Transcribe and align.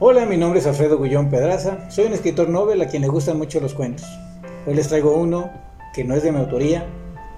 Hola, 0.00 0.26
mi 0.26 0.36
nombre 0.36 0.58
es 0.58 0.66
Alfredo 0.66 0.98
Gullón 0.98 1.30
Pedraza, 1.30 1.88
soy 1.88 2.06
un 2.06 2.14
escritor 2.14 2.48
novel 2.48 2.82
a 2.82 2.88
quien 2.88 3.02
le 3.02 3.06
gustan 3.06 3.38
mucho 3.38 3.60
los 3.60 3.74
cuentos. 3.74 4.04
Hoy 4.66 4.74
les 4.74 4.88
traigo 4.88 5.16
uno 5.16 5.52
que 5.94 6.02
no 6.02 6.16
es 6.16 6.24
de 6.24 6.32
mi 6.32 6.40
autoría, 6.40 6.84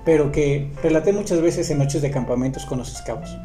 pero 0.06 0.32
que 0.32 0.72
relaté 0.82 1.12
muchas 1.12 1.42
veces 1.42 1.68
en 1.68 1.76
noches 1.76 2.00
de 2.00 2.10
campamentos 2.10 2.64
con 2.64 2.78
los 2.78 2.90
escabos. 2.94 3.36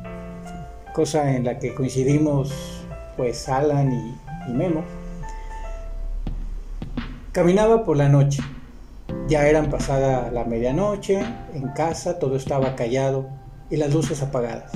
Cosa 0.93 1.29
en 1.35 1.43
la 1.43 1.59
que 1.59 1.75
coincidimos 1.75 2.85
pues 3.17 3.49
Alan 3.49 3.91
y, 3.91 4.49
y 4.49 4.53
Memo. 4.53 4.85
Caminaba 7.33 7.83
por 7.83 7.97
la 7.97 8.07
noche. 8.07 8.41
Ya 9.27 9.45
eran 9.45 9.69
pasada 9.69 10.31
la 10.31 10.45
medianoche, 10.45 11.21
en 11.53 11.67
casa 11.75 12.17
todo 12.17 12.37
estaba 12.37 12.77
callado 12.77 13.27
y 13.69 13.75
las 13.75 13.93
luces 13.93 14.23
apagadas. 14.23 14.71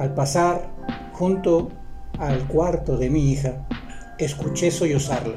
Al 0.00 0.14
pasar 0.14 0.68
junto 1.12 1.70
al 2.18 2.46
cuarto 2.46 2.96
de 2.96 3.10
mi 3.10 3.30
hija, 3.30 3.66
escuché 4.18 4.70
sollozarla. 4.70 5.36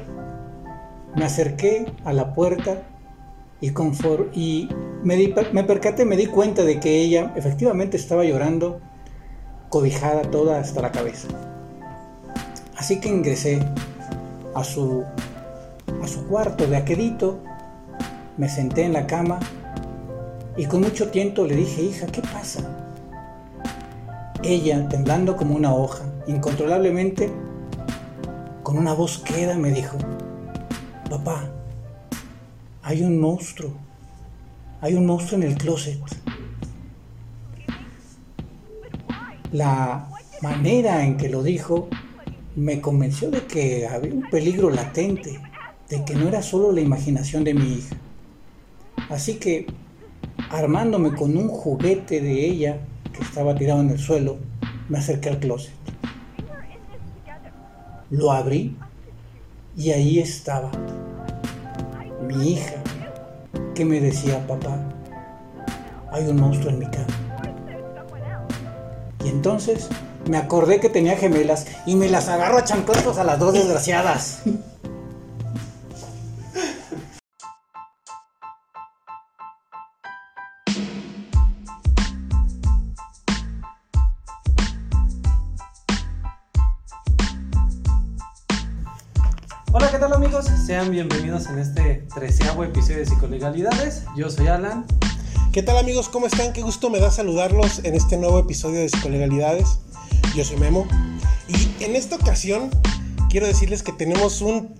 Me 1.16 1.24
acerqué 1.24 1.92
a 2.04 2.12
la 2.12 2.34
puerta 2.34 2.82
y, 3.60 3.72
y 4.32 4.68
me, 5.02 5.34
me 5.52 5.64
percaté, 5.64 6.04
me 6.04 6.16
di 6.16 6.26
cuenta 6.26 6.64
de 6.64 6.78
que 6.80 7.00
ella 7.00 7.32
efectivamente 7.36 7.96
estaba 7.96 8.24
llorando, 8.24 8.80
cobijada 9.68 10.22
toda 10.22 10.60
hasta 10.60 10.80
la 10.80 10.92
cabeza. 10.92 11.28
Así 12.76 13.00
que 13.00 13.08
ingresé 13.08 13.60
a 14.54 14.62
su, 14.62 15.04
a 16.02 16.06
su 16.06 16.26
cuarto 16.26 16.66
de 16.66 16.76
aquedito, 16.76 17.40
me 18.36 18.48
senté 18.48 18.84
en 18.84 18.92
la 18.92 19.06
cama 19.06 19.40
y 20.56 20.66
con 20.66 20.80
mucho 20.80 21.10
tiento 21.10 21.44
le 21.44 21.56
dije, 21.56 21.82
hija, 21.82 22.06
¿qué 22.06 22.22
pasa? 22.22 22.60
Ella, 24.44 24.88
temblando 24.88 25.36
como 25.36 25.56
una 25.56 25.74
hoja, 25.74 26.04
incontrolablemente, 26.28 27.30
con 28.62 28.76
una 28.76 28.92
voz 28.92 29.18
queda, 29.18 29.56
me 29.56 29.70
dijo, 29.70 29.96
papá, 31.08 31.50
hay 32.82 33.02
un 33.02 33.18
monstruo, 33.18 33.72
hay 34.80 34.94
un 34.94 35.06
monstruo 35.06 35.40
en 35.40 35.48
el 35.48 35.56
closet. 35.56 35.98
La 39.52 40.08
manera 40.42 41.02
en 41.04 41.16
que 41.16 41.30
lo 41.30 41.42
dijo 41.42 41.88
me 42.54 42.82
convenció 42.82 43.30
de 43.30 43.46
que 43.46 43.86
había 43.86 44.12
un 44.12 44.28
peligro 44.28 44.68
latente, 44.68 45.40
de 45.88 46.04
que 46.04 46.14
no 46.14 46.28
era 46.28 46.42
solo 46.42 46.72
la 46.72 46.82
imaginación 46.82 47.42
de 47.44 47.54
mi 47.54 47.72
hija. 47.74 47.96
Así 49.08 49.36
que, 49.36 49.66
armándome 50.50 51.14
con 51.14 51.34
un 51.38 51.48
juguete 51.48 52.20
de 52.20 52.44
ella, 52.44 52.80
que 53.14 53.22
estaba 53.22 53.54
tirado 53.54 53.80
en 53.80 53.90
el 53.90 53.98
suelo, 53.98 54.36
me 54.90 54.98
acerqué 54.98 55.30
al 55.30 55.38
closet. 55.38 55.72
Lo 58.10 58.32
abrí 58.32 58.76
y 59.76 59.90
ahí 59.90 60.18
estaba 60.18 60.70
mi 62.26 62.52
hija 62.52 62.82
que 63.74 63.84
me 63.84 64.00
decía, 64.00 64.44
papá, 64.46 64.78
hay 66.10 66.26
un 66.26 66.40
monstruo 66.40 66.70
en 66.70 66.78
mi 66.78 66.86
cama. 66.86 67.06
Y 69.24 69.28
entonces 69.28 69.88
me 70.28 70.36
acordé 70.36 70.80
que 70.80 70.88
tenía 70.88 71.16
gemelas 71.16 71.66
y 71.86 71.96
me 71.96 72.08
las 72.08 72.28
agarro 72.28 72.58
a 72.58 72.64
chanclazos 72.64 73.18
a 73.18 73.24
las 73.24 73.38
dos 73.38 73.52
desgraciadas. 73.52 74.42
Sean 90.68 90.90
bienvenidos 90.90 91.46
en 91.46 91.58
este 91.60 92.06
treceavo 92.14 92.62
episodio 92.62 92.98
de 92.98 93.06
Psicolegalidades. 93.06 94.02
Yo 94.14 94.28
soy 94.28 94.48
Alan. 94.48 94.84
¿Qué 95.50 95.62
tal 95.62 95.78
amigos? 95.78 96.10
¿Cómo 96.10 96.26
están? 96.26 96.52
Qué 96.52 96.60
gusto 96.60 96.90
me 96.90 97.00
da 97.00 97.10
saludarlos 97.10 97.78
en 97.84 97.94
este 97.94 98.18
nuevo 98.18 98.38
episodio 98.38 98.80
de 98.80 98.90
Psicolegalidades. 98.90 99.78
Yo 100.36 100.44
soy 100.44 100.58
Memo. 100.58 100.86
Y 101.48 101.82
en 101.82 101.96
esta 101.96 102.16
ocasión 102.16 102.68
quiero 103.30 103.46
decirles 103.46 103.82
que 103.82 103.92
tenemos 103.92 104.42
un 104.42 104.74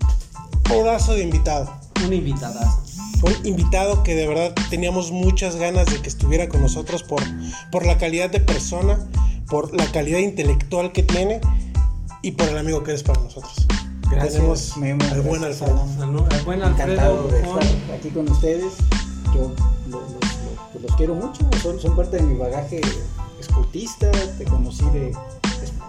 pedazo 0.64 1.14
de 1.14 1.22
invitado. 1.22 1.72
Un 2.04 2.12
invitadazo. 2.12 2.82
Un 3.22 3.46
invitado 3.46 4.02
que 4.02 4.14
de 4.14 4.28
verdad 4.28 4.54
teníamos 4.68 5.10
muchas 5.10 5.56
ganas 5.56 5.86
de 5.86 6.02
que 6.02 6.10
estuviera 6.10 6.50
con 6.50 6.60
nosotros 6.60 7.02
por, 7.02 7.22
por 7.72 7.86
la 7.86 7.96
calidad 7.96 8.28
de 8.28 8.40
persona, 8.40 9.08
por 9.48 9.74
la 9.74 9.90
calidad 9.90 10.18
intelectual 10.18 10.92
que 10.92 11.02
tiene 11.02 11.40
y 12.20 12.32
por 12.32 12.46
el 12.46 12.58
amigo 12.58 12.84
que 12.84 12.90
eres 12.90 13.04
para 13.04 13.22
nosotros. 13.22 13.66
Gracias, 14.10 14.34
Tenemos 14.34 14.76
Memo, 14.76 15.04
al 15.12 15.22
buen 15.22 15.44
Alfredo. 15.44 15.84
Encantado 16.52 17.28
de 17.28 17.40
estar 17.40 17.94
aquí 17.96 18.08
con 18.10 18.30
ustedes. 18.30 18.72
Yo 19.34 19.52
lo- 19.88 20.00
lo- 20.00 20.00
lo- 20.00 20.70
pues 20.72 20.82
los 20.84 20.96
quiero 20.96 21.14
mucho, 21.14 21.46
son, 21.62 21.78
son 21.78 21.94
parte 21.96 22.16
de 22.16 22.22
mi 22.22 22.38
bagaje 22.38 22.80
escultista. 23.38 24.10
Te 24.38 24.44
conocí 24.44 24.84
de, 24.90 25.14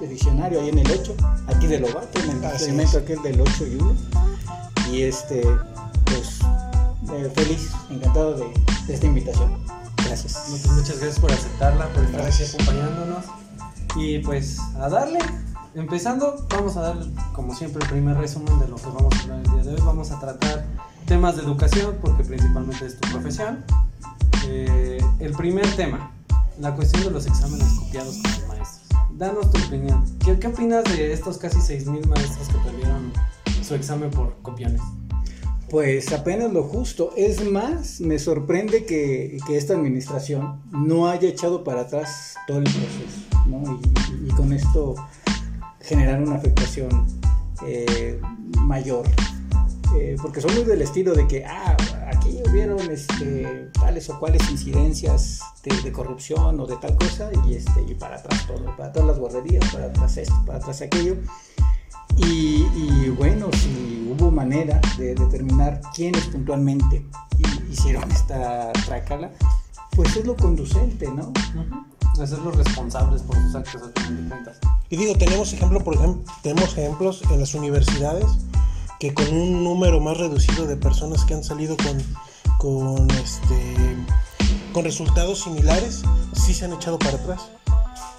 de 0.02 0.08
diccionario 0.08 0.62
ahí 0.62 0.70
en 0.70 0.80
el 0.80 0.92
8, 0.92 1.16
aquí 1.48 1.68
de 1.68 1.80
Lobato, 1.80 2.20
en 2.20 2.30
el 2.32 2.80
es. 2.82 2.96
aquel 2.96 3.22
del 3.22 3.42
8 3.42 3.68
y 3.68 3.76
1. 3.76 3.96
Y 4.92 5.02
este, 5.04 5.42
pues 6.06 6.40
eh, 7.14 7.32
feliz, 7.36 7.70
encantado 7.90 8.34
de, 8.36 8.46
de 8.88 8.94
esta 8.94 9.06
invitación. 9.06 9.58
Gracias. 10.06 10.46
Muchas, 10.50 10.72
muchas 10.72 11.00
gracias 11.00 11.20
por 11.20 11.32
aceptarla, 11.32 11.88
por 11.94 12.04
estar 12.04 12.22
Gracias. 12.22 12.54
aquí 12.56 12.64
acompañándonos. 12.64 13.26
Y 13.96 14.20
pues 14.20 14.58
a 14.78 14.90
darle. 14.90 15.20
Empezando, 15.76 16.46
vamos 16.50 16.76
a 16.78 16.82
dar 16.82 16.98
como 17.34 17.56
siempre 17.56 17.84
el 17.84 17.90
primer 17.90 18.18
resumen 18.18 18.60
de 18.60 18.68
lo 18.68 18.76
que 18.76 18.88
vamos 18.88 19.14
a 19.16 19.22
hablar 19.22 19.40
el 19.46 19.52
día 19.52 19.64
de 19.64 19.76
hoy. 19.76 19.82
Vamos 19.86 20.12
a 20.12 20.20
tratar 20.20 20.66
temas 21.06 21.36
de 21.38 21.44
educación 21.44 21.98
porque 22.02 22.24
principalmente 22.24 22.86
es 22.86 23.00
tu 23.00 23.10
profesión. 23.12 23.64
Eh, 24.48 25.00
el 25.20 25.34
primer 25.34 25.68
tema, 25.76 26.12
la 26.60 26.74
cuestión 26.76 27.04
de 27.04 27.12
los 27.12 27.28
exámenes 27.28 27.68
copiados 27.80 28.16
con 28.18 28.32
los 28.32 28.48
maestros. 28.48 28.82
Danos 29.16 29.52
tu 29.52 29.60
opinión. 29.64 30.04
¿Qué, 30.26 30.40
qué 30.40 30.48
opinas 30.48 30.84
de 30.86 31.14
estos 31.14 31.38
casi 31.38 31.58
6.000 31.58 32.06
maestros 32.08 32.48
que 32.48 32.58
perdieron 32.70 33.12
su 33.64 33.76
examen 33.76 34.10
por 34.10 34.36
copiones? 34.42 34.82
Pues 35.70 36.12
apenas 36.14 36.52
lo 36.52 36.64
justo. 36.64 37.12
Es 37.16 37.46
más, 37.48 38.02
me 38.02 38.18
sorprende 38.18 38.86
que, 38.86 39.38
que 39.46 39.56
esta 39.58 39.76
administración 39.76 40.64
no 40.72 41.08
haya 41.08 41.30
echado 41.30 41.64
para 41.64 41.82
atrás 41.82 42.36
todo 42.48 42.58
el 42.58 42.64
proceso, 42.64 43.46
¿no? 43.46 43.80
Y, 43.80 44.26
y- 44.26 44.30
y 44.30 44.32
con 44.32 44.52
esto 44.52 44.96
generar 45.82 46.22
una 46.22 46.36
afectación 46.36 47.08
eh, 47.66 48.20
mayor. 48.60 49.06
Eh, 49.98 50.18
porque 50.22 50.40
son 50.40 50.54
muy 50.54 50.64
del 50.66 50.84
estilo 50.84 51.16
de 51.16 51.28
que, 51.28 51.44
ah, 51.46 51.76
aquí 52.14 52.44
hubieron 52.48 52.80
este, 52.92 53.70
tales 53.74 54.08
o 54.12 54.20
cuales 54.20 54.48
incidencias 54.52 55.42
de, 55.64 55.92
corrupción 55.92 56.60
o 56.60 56.68
de 56.68 56.76
tal 56.78 56.96
cosa, 56.96 57.32
y, 57.48 57.56
este, 57.56 57.82
y 57.88 57.96
para 57.96 58.18
atrás 58.18 58.46
todo, 58.46 58.66
para 58.78 58.92
todas 58.92 59.08
las 59.08 59.18
guarderías, 59.20 59.68
para 59.74 59.86
atrás 59.86 60.18
esto, 60.18 60.36
para 60.46 60.60
atrás 60.60 60.82
aquello. 60.84 61.16
Y, 62.18 63.10
bueno, 63.18 63.48
si 63.54 64.12
hubo 64.12 64.30
manera 64.30 64.80
de 64.98 65.16
determinar 65.16 65.82
quiénes 65.96 66.26
puntualmente 66.28 67.06
hi- 67.38 67.72
hicieron 67.72 68.12
esta 68.12 68.72
trácala, 68.86 69.32
pues 70.00 70.16
es 70.16 70.26
lo 70.26 70.34
conducente, 70.38 71.12
¿no? 71.12 71.34
Hacerlos 72.24 72.56
responsables 72.56 73.22
por 73.22 73.36
sus 73.36 73.54
actos 73.54 73.82
al 73.84 73.92
final 73.92 74.24
de 74.24 74.30
cuentas. 74.30 74.58
Y 74.90 74.96
digo, 74.96 75.14
tenemos 75.18 75.52
ejemplo, 75.52 75.84
por 75.84 75.96
ejemplo, 75.96 76.24
tenemos 76.42 76.78
ejemplos 76.78 77.22
en 77.30 77.42
las 77.42 77.54
universidades 77.54 78.26
que 78.98 79.14
con 79.14 79.28
un 79.28 79.62
número 79.62 80.00
más 80.00 80.18
reducido 80.18 80.68
de 80.68 80.78
personas 80.78 81.26
que 81.26 81.34
han 81.34 81.44
salido 81.44 81.76
con, 81.76 81.98
con 82.60 83.12
este 83.12 83.98
con 84.72 84.86
resultados 84.86 85.42
similares, 85.42 86.04
sí 86.32 86.54
se 86.54 86.64
han 86.64 86.72
echado 86.72 86.98
para 86.98 87.18
atrás. 87.18 87.50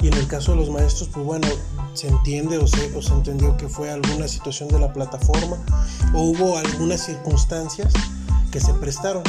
Y 0.02 0.08
en 0.08 0.14
el 0.14 0.26
caso 0.26 0.50
de 0.50 0.58
los 0.58 0.68
maestros, 0.68 1.08
pues 1.08 1.24
bueno, 1.24 1.48
se 1.94 2.08
entiende 2.08 2.58
o 2.58 2.66
se, 2.66 2.94
o 2.94 3.00
se 3.00 3.14
entendió 3.14 3.56
que 3.56 3.70
fue 3.70 3.90
alguna 3.90 4.28
situación 4.28 4.68
de 4.68 4.80
la 4.80 4.92
plataforma 4.92 5.56
o 6.12 6.24
hubo 6.24 6.58
algunas 6.58 7.06
circunstancias 7.06 7.90
que 8.52 8.60
se 8.60 8.74
prestaron. 8.74 9.22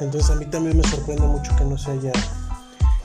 Entonces 0.00 0.30
a 0.30 0.34
mí 0.36 0.46
también 0.46 0.76
me 0.76 0.84
sorprende 0.84 1.26
mucho 1.26 1.54
que 1.56 1.64
no 1.64 1.76
se 1.76 1.90
haya... 1.92 2.12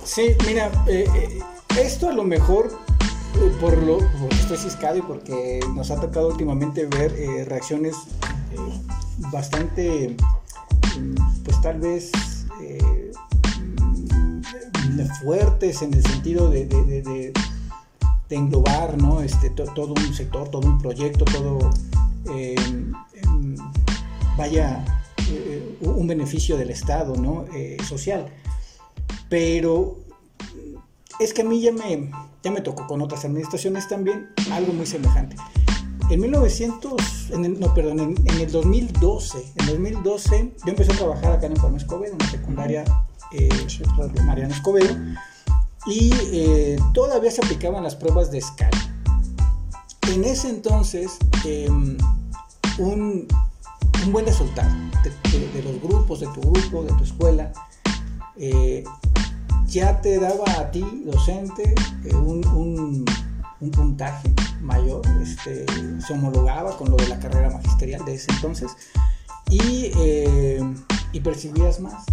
Sí, 0.04 0.36
mira, 0.46 0.70
eh, 0.88 1.06
eh, 1.16 1.40
esto 1.80 2.10
a 2.10 2.14
lo 2.14 2.24
mejor 2.24 2.70
eh, 3.36 3.52
por 3.60 3.78
lo 3.78 3.98
porque 3.98 4.36
estoy 4.36 4.58
ciscado 4.58 4.98
y 4.98 5.02
porque 5.02 5.60
nos 5.74 5.90
ha 5.92 6.00
tocado 6.00 6.28
últimamente 6.28 6.86
ver 6.86 7.12
reacciones 7.48 7.96
bastante, 9.32 10.16
mm, 11.00 11.44
pues 11.44 11.62
tal 11.62 11.80
vez 11.80 12.12
mm, 13.60 15.00
fuertes 15.24 15.82
en 15.82 15.94
el 15.94 16.04
sentido 16.06 16.50
de, 16.50 17.34
englobar, 18.30 18.98
¿no? 19.00 19.22
Este, 19.22 19.52
to- 19.52 19.66
todo 19.76 19.94
un 19.94 20.14
sector, 20.14 20.50
todo 20.50 20.68
un 20.68 20.80
proyecto, 20.80 21.24
todo 21.26 21.70
em, 22.26 22.92
vaya 24.38 24.84
eh, 25.34 25.78
un 25.82 26.08
beneficio 26.08 26.58
del 26.58 26.70
Estado, 26.70 27.16
¿no? 27.16 27.46
Eh, 27.54 27.78
social 27.88 28.32
pero 29.34 29.98
es 31.20 31.34
que 31.34 31.42
a 31.42 31.46
mí 31.46 31.60
ya 31.60 31.72
me, 31.72 32.12
ya 32.44 32.52
me 32.52 32.62
tocó 32.62 32.86
con 32.86 33.02
otras 33.02 33.26
administraciones 33.26 33.88
también 33.88 34.30
algo 34.52 34.74
muy 34.74 34.86
semejante. 34.86 35.36
en 36.12 36.20
1900, 36.20 37.32
en 37.32 37.46
el, 37.46 37.60
no, 37.60 37.74
perdón, 37.74 38.00
en, 38.00 38.16
en 38.28 38.42
el 38.42 38.52
2012, 38.52 39.54
en 39.56 39.66
2012 39.66 40.54
yo 40.64 40.70
empecé 40.70 40.92
a 40.92 40.98
trabajar 40.98 41.32
acá 41.32 41.48
en 41.48 41.56
Palma 41.56 41.78
Escobedo, 41.78 42.12
en 42.14 42.20
la 42.20 42.30
secundaria 42.30 42.84
eh, 43.32 43.50
de 44.14 44.22
Mariano 44.22 44.54
Escobedo, 44.54 44.96
y 45.88 46.12
eh, 46.32 46.78
todavía 46.94 47.32
se 47.32 47.44
aplicaban 47.44 47.82
las 47.82 47.96
pruebas 47.96 48.30
de 48.30 48.38
escala. 48.38 48.96
En 50.14 50.26
ese 50.26 50.50
entonces, 50.50 51.18
em, 51.44 51.98
un, 52.78 53.28
un 54.06 54.12
buen 54.12 54.26
resultado 54.26 54.70
de, 55.04 55.10
de- 55.40 55.48
de 55.50 55.64
los 55.64 55.82
grupos, 55.82 56.20
de 56.20 56.28
tu 56.28 56.42
grupo, 56.42 56.84
de 56.84 56.94
tu 56.94 57.04
escuela, 57.04 57.52
eh, 58.38 58.84
ya 59.68 60.02
te 60.02 60.20
daba 60.20 60.44
a 60.60 60.72
ti, 60.72 60.86
docente, 61.06 61.74
eh, 62.06 62.16
un, 62.16 62.46
un- 62.48 63.06
un 63.62 63.72
puntaje 63.72 64.34
mayor, 64.62 65.02
este, 65.22 65.66
se 66.06 66.14
homologaba 66.14 66.78
con 66.78 66.90
lo 66.90 66.98
de 66.98 67.08
la 67.08 67.20
carrera 67.20 67.50
magisterial 67.50 68.04
de 68.06 68.16
ese 68.16 68.32
entonces 68.34 68.72
y, 69.50 69.92
eh, 69.96 70.62
y 71.14 71.20
percibías 71.22 71.80
más, 71.80 72.04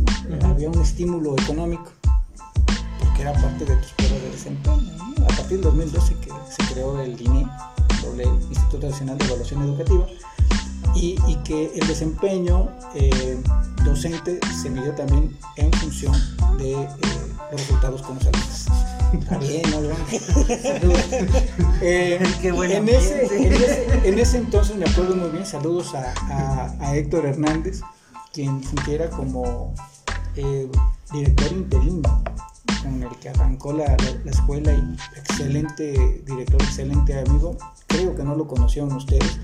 había 0.44 0.68
un 0.70 0.80
estímulo 0.80 1.34
económico 1.38 1.90
porque 3.00 3.22
era 3.22 3.32
parte 3.32 3.64
de 3.64 3.76
tus 3.76 3.92
pruebas 3.92 4.22
de 4.22 4.30
desempeño. 4.30 4.92
¿no? 5.18 5.24
A 5.24 5.28
partir 5.28 5.48
del 5.48 5.62
2012 5.62 6.14
que 6.20 6.30
se 6.48 6.72
creó 6.74 7.00
el 7.00 7.20
INE, 7.20 7.46
doble 8.02 8.24
Instituto 8.50 8.88
Nacional 8.88 9.18
de 9.18 9.24
Evaluación 9.26 9.62
Educativa, 9.62 10.06
y, 10.94 11.16
y 11.26 11.36
que 11.44 11.70
el 11.74 11.86
desempeño 11.86 12.68
eh, 12.94 13.38
docente 13.84 14.40
se 14.62 14.70
midió 14.70 14.94
también 14.94 15.36
en 15.56 15.70
función 15.74 16.12
de 16.58 16.72
eh, 16.72 16.88
los 17.52 17.60
resultados 17.60 18.02
con 18.02 18.16
los 18.16 18.26
alumnos. 18.26 18.66
Está 19.12 19.38
bien, 19.38 19.62
¿no? 19.72 19.80
Eh, 21.82 22.20
Qué 22.42 22.52
buen 22.52 22.70
en, 22.70 22.88
ese, 22.88 23.26
en, 23.46 23.52
ese, 23.52 24.08
en 24.08 24.18
ese 24.18 24.38
entonces 24.38 24.76
me 24.76 24.84
acuerdo 24.88 25.16
muy 25.16 25.30
bien, 25.30 25.46
saludos 25.46 25.94
a, 25.94 26.12
a- 26.30 26.76
a 26.80 26.96
Héctor 26.96 27.26
Hernández, 27.26 27.80
quien 28.32 28.62
fungiera 28.62 29.08
como 29.10 29.74
eh, 30.36 30.68
director 31.12 31.52
interino 31.52 32.22
con 32.82 33.02
el 33.02 33.08
que 33.18 33.30
arrancó 33.30 33.72
la, 33.72 33.86
la- 33.86 33.96
la 34.24 34.30
escuela 34.30 34.72
y 34.72 34.96
excelente 35.18 36.22
director, 36.26 36.62
excelente 36.62 37.18
amigo. 37.18 37.56
Creo 37.86 38.14
que 38.14 38.22
no 38.22 38.34
lo 38.36 38.46
conocieron 38.46 38.92
ustedes, 38.92 39.38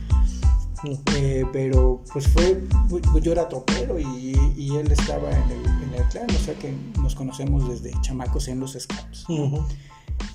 eh, 0.84 1.44
pero 1.52 2.02
pues 2.12 2.28
fue, 2.28 2.62
pues, 2.88 3.02
yo 3.22 3.32
era 3.32 3.48
topero 3.48 3.98
y, 3.98 4.36
y 4.56 4.76
él 4.76 4.90
estaba 4.92 5.30
en 5.30 5.50
el, 5.50 5.66
en 5.66 5.94
el 5.94 6.02
clan, 6.08 6.26
o 6.30 6.38
sea 6.38 6.54
que 6.54 6.74
nos 7.00 7.14
conocemos 7.14 7.68
desde 7.68 7.98
chamacos 8.02 8.48
en 8.48 8.60
los 8.60 8.72
scouts. 8.72 9.26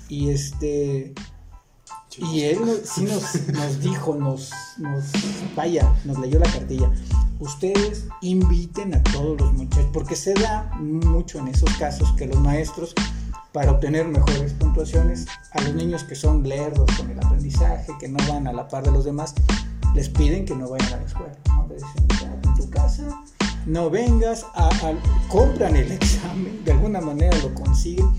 Y 0.08 0.30
este 0.30 1.14
y 2.18 2.42
él 2.42 2.58
sí 2.84 3.04
nos, 3.04 3.48
nos 3.48 3.80
dijo, 3.80 4.14
nos, 4.16 4.50
nos, 4.78 5.04
vaya, 5.56 5.94
nos 6.04 6.18
leyó 6.18 6.38
la 6.38 6.50
cartilla. 6.50 6.90
Ustedes 7.38 8.06
inviten 8.20 8.94
a 8.94 9.02
todos 9.02 9.40
los 9.40 9.52
muchachos, 9.54 9.88
porque 9.92 10.14
se 10.14 10.34
da 10.34 10.70
mucho 10.78 11.38
en 11.38 11.48
esos 11.48 11.70
casos 11.76 12.12
que 12.12 12.26
los 12.26 12.38
maestros, 12.38 12.94
para 13.52 13.72
obtener 13.72 14.06
mejores 14.08 14.52
puntuaciones, 14.52 15.26
a 15.52 15.62
los 15.62 15.74
niños 15.74 16.04
que 16.04 16.14
son 16.14 16.46
lerdos 16.46 16.90
con 16.96 17.10
el 17.10 17.18
aprendizaje, 17.18 17.92
que 17.98 18.08
no 18.08 18.18
van 18.28 18.46
a 18.46 18.52
la 18.52 18.68
par 18.68 18.84
de 18.84 18.92
los 18.92 19.04
demás, 19.04 19.34
les 19.94 20.08
piden 20.08 20.44
que 20.44 20.54
no 20.54 20.68
vayan 20.70 20.92
a 20.94 20.96
la 20.98 21.02
escuela. 21.06 21.32
¿no? 21.48 21.66
Les 21.68 21.82
dicen, 21.82 22.06
"Quédate 22.08 22.48
en 22.48 22.54
tu 22.54 22.70
casa, 22.70 23.02
no 23.66 23.90
vengas, 23.90 24.44
a, 24.54 24.68
a- 24.68 25.28
compran 25.28 25.76
el 25.76 25.90
examen, 26.00 26.64
de 26.64 26.72
alguna 26.72 27.00
manera 27.00 27.36
lo 27.38 27.54
consiguen, 27.54 28.10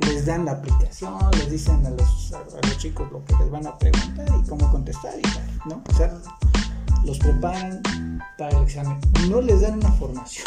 les 0.00 0.26
dan 0.26 0.44
la 0.44 0.52
aplicación, 0.52 1.18
les 1.32 1.50
dicen 1.50 1.84
a 1.86 1.90
los, 1.90 2.32
a 2.32 2.66
los 2.66 2.78
chicos 2.78 3.10
lo 3.12 3.24
que 3.24 3.34
les 3.36 3.50
van 3.50 3.66
a 3.66 3.78
preguntar 3.78 4.26
y 4.42 4.48
cómo 4.48 4.70
contestar 4.70 5.14
y 5.18 5.22
tal, 5.22 5.60
¿no? 5.66 5.82
O 5.88 5.96
sea, 5.96 6.12
los 7.04 7.18
preparan 7.18 7.82
para 8.38 8.56
el 8.56 8.62
examen. 8.64 8.98
No 9.28 9.40
les 9.40 9.60
dan 9.60 9.74
una 9.74 9.90
formación 9.92 10.46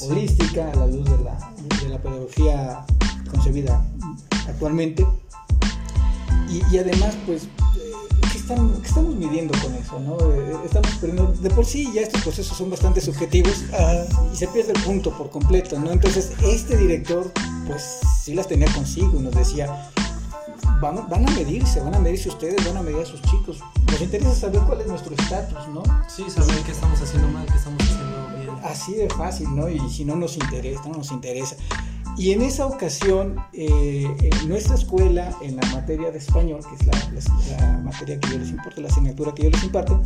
holística 0.00 0.70
a 0.70 0.74
la 0.74 0.86
luz 0.86 1.04
de 1.04 1.24
la, 1.24 1.52
de 1.82 1.88
la 1.88 1.98
pedagogía 1.98 2.84
concebida 3.30 3.84
actualmente. 4.48 5.06
Y, 6.48 6.62
y 6.72 6.78
además, 6.78 7.16
pues, 7.26 7.44
eh, 7.44 7.48
¿qué, 7.74 7.75
están- 8.48 8.80
qué 8.80 8.88
estamos 8.88 9.14
midiendo 9.16 9.54
con 9.60 9.74
eso? 9.74 9.98
¿no? 10.00 10.16
Eh, 10.32 10.56
Estamos 10.64 10.90
perdiendo, 11.00 11.32
de 11.40 11.50
por 11.50 11.64
sí 11.64 11.90
ya 11.94 12.02
estos 12.02 12.22
procesos 12.22 12.56
son 12.56 12.70
bastante 12.70 13.00
subjetivos 13.00 13.64
Ajá. 13.72 14.04
y 14.32 14.36
se 14.36 14.46
pierde 14.48 14.72
el 14.72 14.82
punto 14.82 15.10
por 15.16 15.30
completo, 15.30 15.78
¿no? 15.78 15.90
Entonces, 15.90 16.32
este 16.42 16.76
director, 16.76 17.30
pues 17.66 17.98
sí 18.22 18.34
las 18.34 18.46
tenía 18.48 18.72
consigo 18.72 19.12
y 19.18 19.22
nos 19.22 19.34
decía, 19.34 19.90
van, 20.80 21.08
van 21.08 21.28
a 21.28 21.30
medirse, 21.32 21.80
van 21.80 21.94
a 21.94 21.98
medirse 21.98 22.28
ustedes, 22.28 22.64
van 22.66 22.76
a 22.76 22.82
medir 22.82 22.98
a 23.02 23.06
sus 23.06 23.20
chicos. 23.22 23.58
Nos 23.90 24.00
interesa 24.00 24.34
saber 24.34 24.60
cuál 24.62 24.80
es 24.80 24.86
nuestro 24.86 25.14
estatus, 25.14 25.66
¿no? 25.72 25.82
Sí, 26.08 26.24
saber 26.30 26.56
qué 26.64 26.72
estamos 26.72 27.00
haciendo 27.00 27.28
mal, 27.28 27.46
qué 27.46 27.56
estamos 27.56 27.82
haciendo 27.82 28.28
bien. 28.38 28.64
Así 28.64 28.94
de 28.94 29.08
fácil, 29.10 29.54
¿no? 29.54 29.68
Y 29.68 29.78
si 29.90 30.04
no 30.04 30.16
nos 30.16 30.36
interesa, 30.36 30.82
no 30.88 30.96
nos 30.98 31.10
interesa. 31.12 31.56
Y 32.18 32.32
en 32.32 32.40
esa 32.42 32.66
ocasión, 32.66 33.36
eh, 33.52 34.06
en 34.20 34.48
nuestra 34.48 34.74
escuela, 34.74 35.36
en 35.42 35.56
la 35.56 35.66
materia 35.72 36.10
de 36.10 36.18
español, 36.18 36.60
que 36.68 36.74
es 36.74 36.86
la, 36.86 37.56
la- 37.58 37.72
la 37.72 37.78
materia 37.82 38.18
que 38.18 38.30
yo 38.30 38.38
les 38.38 38.50
imparto, 38.50 38.80
la 38.80 38.88
asignatura 38.88 39.34
que 39.34 39.42
yo 39.44 39.50
les 39.50 39.62
imparto, 39.62 40.02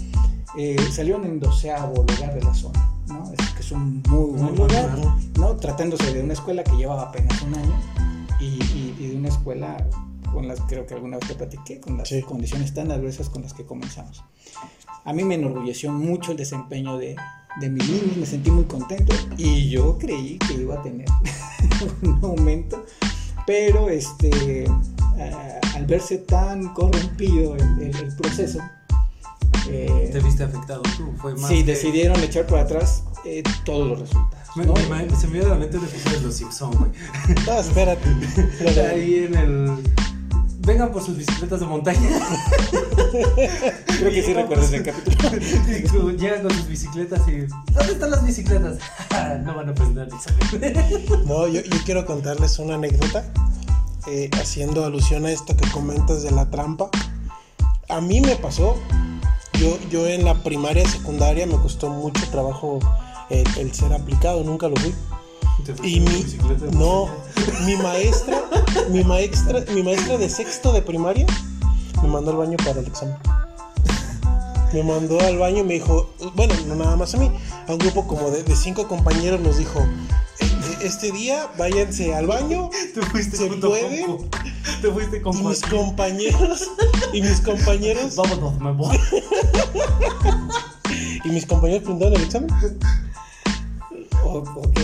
eh, 0.58 0.76
salieron 0.92 1.24
en 1.24 1.38
doceavo 1.38 1.94
lugar 2.02 2.34
de 2.34 2.42
la 2.42 2.52
zona, 2.54 2.90
¿no? 3.06 3.32
Es 3.38 3.48
que 3.50 3.60
es 3.60 3.70
un 3.72 4.02
muy 4.08 4.30
buen 4.40 4.56
lugar. 4.56 4.90
¿no? 5.38 5.56
Tratándose 5.56 6.12
de 6.12 6.22
una 6.22 6.32
escuela 6.32 6.64
que 6.64 6.72
llevaba 6.76 7.02
apenas 7.02 7.40
un 7.42 7.54
año 7.54 7.80
y, 8.40 8.44
y- 8.46 8.96
y 8.98 9.06
de 9.08 9.16
una 9.16 9.28
escuela 9.28 9.76
con 10.32 10.46
las 10.48 10.60
creo 10.62 10.86
que 10.86 10.94
alguna 10.94 11.16
vez 11.18 11.28
te 11.28 11.34
platiqué, 11.34 11.80
con 11.80 11.96
las 11.96 12.08
Sí. 12.08 12.22
condiciones 12.22 12.74
tan 12.74 12.90
adversas 12.90 13.28
con 13.28 13.42
las 13.42 13.52
que 13.54 13.64
comenzamos. 13.64 14.22
A 15.04 15.12
mí 15.12 15.22
me 15.24 15.36
enorgulleció 15.36 15.90
mucho 15.92 16.32
el 16.32 16.36
desempeño 16.36 16.98
de, 16.98 17.16
de 17.60 17.68
mis 17.70 17.88
niños, 17.88 18.16
me 18.16 18.26
sentí 18.26 18.50
muy 18.50 18.64
contento 18.64 19.14
y 19.36 19.68
yo 19.70 19.98
creí 19.98 20.38
que 20.38 20.54
iba 20.54 20.76
a 20.76 20.82
tener 20.82 21.06
un 22.02 22.18
aumento, 22.22 22.84
pero 23.46 23.88
este, 23.88 24.66
ah, 25.18 25.60
al 25.74 25.86
verse 25.86 26.18
tan 26.18 26.72
corrompido 26.74 27.56
el, 27.56 27.62
el- 27.82 27.96
el 27.96 28.16
proceso, 28.16 28.60
eh, 29.68 30.10
Te 30.12 30.20
viste 30.20 30.44
afectado 30.44 30.82
tú, 30.96 31.12
fue 31.18 31.34
más. 31.34 31.48
sí, 31.48 31.56
que- 31.58 31.72
decidieron 31.72 32.18
echar 32.22 32.46
para 32.46 32.62
atrás 32.62 33.04
eh, 33.24 33.42
todos 33.64 33.88
los 33.88 34.00
resultados. 34.00 34.56
Me- 34.56 34.66
¿no? 34.66 34.74
me- 34.88 35.16
se 35.16 35.26
me 35.28 35.40
a 35.40 35.44
la 35.48 35.54
mente 35.54 35.78
un 35.78 35.84
episodio 35.84 36.18
de 36.18 36.26
Los 36.26 36.34
Simpsons, 36.36 36.76
güey. 36.76 36.90
No, 37.46 37.60
espérate. 37.60 38.08
Ahí 38.90 39.24
en 39.28 39.34
el. 39.36 39.76
Vengan 40.62 40.92
por 40.92 41.02
sus 41.02 41.16
bicicletas 41.16 41.60
de 41.60 41.66
montaña. 41.66 42.00
Creo 43.86 44.10
que 44.10 44.22
sí 44.22 44.34
recuerdo 44.34 44.62
ese 44.62 44.82
capítulo. 44.82 46.10
Y 46.10 46.16
Llegan 46.18 46.42
con 46.42 46.50
sus 46.52 46.68
bicicletas 46.68 47.26
y. 47.28 47.46
¿Dónde 47.72 47.92
están 47.92 48.10
las 48.10 48.24
bicicletas? 48.24 48.76
no 49.44 49.54
van 49.54 49.70
a 49.70 49.72
el 49.72 50.08
examen. 50.08 51.26
No, 51.26 51.48
yo, 51.48 51.62
yo 51.62 51.76
quiero 51.86 52.04
contarles 52.04 52.58
una 52.58 52.74
anécdota 52.74 53.24
eh, 54.06 54.28
haciendo 54.34 54.84
alusión 54.84 55.24
a 55.24 55.30
esto 55.30 55.56
que 55.56 55.68
comentas 55.70 56.22
de 56.22 56.30
la 56.30 56.50
trampa. 56.50 56.90
A 57.88 58.02
mí 58.02 58.20
me 58.20 58.36
pasó, 58.36 58.76
yo, 59.58 59.78
yo 59.90 60.06
en 60.06 60.26
la 60.26 60.42
primaria, 60.42 60.86
secundaria 60.86 61.46
me 61.46 61.56
costó 61.56 61.88
mucho 61.88 62.28
trabajo 62.30 62.80
el, 63.30 63.46
el 63.56 63.72
ser 63.72 63.94
aplicado, 63.94 64.44
nunca 64.44 64.68
lo 64.68 64.76
fui. 64.76 64.94
Y 65.82 66.00
mi, 66.00 66.24
no, 66.72 67.08
mi 67.64 67.76
maestra, 67.76 68.42
mi 68.90 69.02
maestra, 69.04 69.64
mi 69.74 69.82
maestra 69.82 70.18
de 70.18 70.28
sexto 70.28 70.72
de 70.72 70.82
primaria 70.82 71.26
me 72.02 72.08
mandó 72.08 72.30
al 72.32 72.36
baño 72.38 72.56
para 72.58 72.80
el 72.80 72.86
examen. 72.86 73.16
Me 74.72 74.82
mandó 74.84 75.18
al 75.20 75.36
baño 75.38 75.58
y 75.58 75.64
me 75.64 75.74
dijo, 75.74 76.10
bueno, 76.36 76.54
no 76.68 76.76
nada 76.76 76.96
más 76.96 77.14
a 77.14 77.18
mí, 77.18 77.30
a 77.66 77.72
un 77.72 77.78
grupo 77.78 78.06
como 78.06 78.30
de, 78.30 78.42
de 78.44 78.54
cinco 78.56 78.86
compañeros 78.86 79.40
nos 79.40 79.58
dijo, 79.58 79.80
"E- 80.38 80.44
e- 80.44 80.86
este 80.86 81.10
día 81.10 81.48
váyanse 81.58 82.14
al 82.14 82.26
baño 82.28 82.70
Te 82.94 83.02
fuiste 83.02 83.36
¿Se 83.36 83.48
junto 83.48 83.68
puede? 83.70 84.04
con. 84.06 84.28
Te 84.80 84.90
fuiste 84.92 85.20
con 85.22 85.36
y 85.36 85.42
mis 85.42 85.60
compañeros, 85.62 86.70
y 87.12 87.20
mis 87.20 87.40
compañeros, 87.40 88.14
Vámonos, 88.16 88.58
me 88.60 88.70
voy. 88.72 88.96
y 91.24 91.28
mis 91.30 91.46
compañeros 91.46 91.82
presentaron 91.82 92.14
el 92.14 92.22
examen. 92.22 92.50
O- 94.24 94.38
ok, 94.38 94.78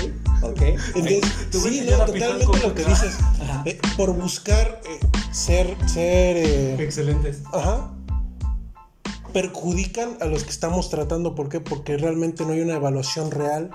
ok. 0.46 0.62
Entonces, 0.94 1.22
Tú 1.50 1.60
sí, 1.60 1.86
no, 1.88 2.04
totalmente 2.04 2.58
lo 2.58 2.74
que 2.74 2.84
dices, 2.84 3.16
eh, 3.64 3.78
por 3.96 4.14
buscar 4.14 4.80
eh, 4.84 5.00
ser, 5.32 5.76
ser, 5.88 6.36
eh, 6.36 6.76
Excelentes. 6.78 7.42
Ajá. 7.52 7.92
Perjudican 9.32 10.16
a 10.20 10.26
los 10.26 10.44
que 10.44 10.50
estamos 10.50 10.88
tratando. 10.88 11.34
¿Por 11.34 11.48
qué? 11.48 11.60
Porque 11.60 11.96
realmente 11.96 12.44
no 12.44 12.52
hay 12.52 12.60
una 12.60 12.74
evaluación 12.74 13.30
real 13.30 13.70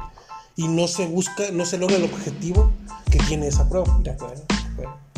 y 0.56 0.68
no 0.68 0.88
se 0.88 1.06
busca, 1.08 1.52
no 1.54 1.66
se 1.66 1.78
logra 1.78 1.98
el 1.98 2.04
objetivo 2.04 2.72
que 3.10 3.20
tiene 3.20 3.48
esa 3.48 3.70
prueba. 3.70 4.00
De 4.04 4.12
acuerdo. 4.12 4.44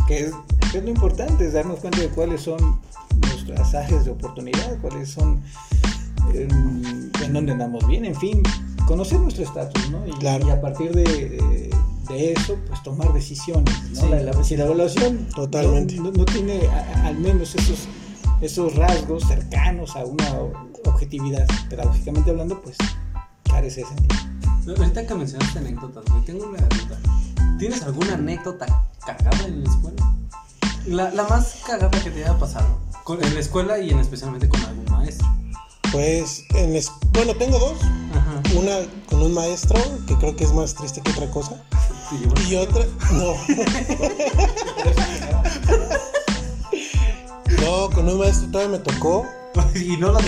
Que 0.07 0.25
es, 0.25 0.31
que 0.72 0.79
es 0.79 0.83
lo 0.83 0.89
importante, 0.89 1.45
es 1.45 1.53
darnos 1.53 1.79
cuenta 1.79 2.01
de 2.01 2.10
cuáles 2.10 2.41
son 2.41 2.81
nuestras 3.22 3.74
áreas 3.74 4.03
de 4.03 4.12
oportunidad, 4.12 4.77
cuáles 4.81 5.12
son 5.12 5.41
eh, 6.33 6.48
en 6.50 7.33
dónde 7.33 7.53
andamos 7.53 7.86
bien, 7.88 8.05
en 8.05 8.15
fin, 8.15 8.43
conocer 8.88 9.20
nuestro 9.20 9.44
estatus, 9.44 9.90
¿no? 9.90 10.06
Y, 10.08 10.12
Claro. 10.12 10.48
y 10.48 10.52
a 10.52 10.62
partir 10.62 10.92
de, 10.94 11.04
de- 11.04 11.70
de 12.10 12.34
eso, 12.34 12.58
pues 12.68 12.84
tomar 12.84 13.13
decisiones, 13.13 13.74
¿no? 13.94 14.02
Sí. 14.02 14.08
La, 14.10 14.20
la- 14.22 14.44
si 14.44 14.58
la 14.58 14.66
evaluación 14.66 15.28
Totalmente. 15.36 15.96
No, 15.96 16.12
no- 16.12 16.25
tiene 16.25 16.68
a- 16.68 17.08
al 17.08 17.18
menos 17.18 17.56
esos, 17.56 17.88
esos 18.42 18.75
rasgos 18.75 19.24
cercanos 19.28 19.96
a 19.96 20.04
una 20.06 20.25
objetividad, 20.86 21.48
pedagógicamente 21.70 22.30
hablando, 22.32 22.62
pues 22.62 22.75
carece 23.50 23.82
de 23.82 23.88
sentido. 23.88 24.16
Ahorita 24.78 25.06
que 25.08 25.13
mencionaste 25.16 25.60
anécdotas, 25.60 26.04
güey, 26.12 26.24
tengo 26.25 26.46
una 26.48 26.60
duda. 26.60 27.00
¿Tienes 27.60 27.82
alguna 27.84 28.13
anécdota 28.16 28.66
cagada 29.06 29.46
en 29.46 29.63
la 29.63 29.70
escuela? 29.70 30.13
La, 30.86 31.12
la 31.12 31.24
más 31.28 31.62
cagada 31.66 31.90
que 32.04 32.10
te 32.12 32.24
haya 32.25 32.38
pasado. 32.38 32.68
Con- 33.06 33.24
en 33.24 33.34
la 33.34 33.40
escuela 33.40 33.80
y 33.80 33.90
en 33.92 34.00
especialmente 34.00 34.48
con 34.50 34.60
algún 34.62 34.86
maestro. 34.92 35.28
Pues, 35.94 36.44
en 36.56 36.76
es- 36.76 36.92
bueno, 37.14 37.34
tengo 37.36 37.58
dos. 37.60 37.78
Ajá. 38.14 38.42
Una 38.60 38.80
con 39.10 39.22
un 39.22 39.34
maestro, 39.34 39.80
que 40.08 40.16
creo 40.18 40.36
que 40.36 40.44
es 40.44 40.52
más 40.52 40.74
triste 40.76 41.00
que 41.02 41.12
otra 41.12 41.30
cosa. 41.32 41.52
Sí, 42.10 42.18
bueno. 42.26 42.50
Y 42.50 42.56
otra, 42.58 42.84
no. 43.14 43.36
No, 47.62 47.90
con 47.92 48.10
un 48.10 48.18
maestro 48.20 48.50
todavía 48.52 48.78
me 48.78 48.84
tocó. 48.84 49.26
y 49.76 49.96
no 49.98 50.12
lo. 50.12 50.20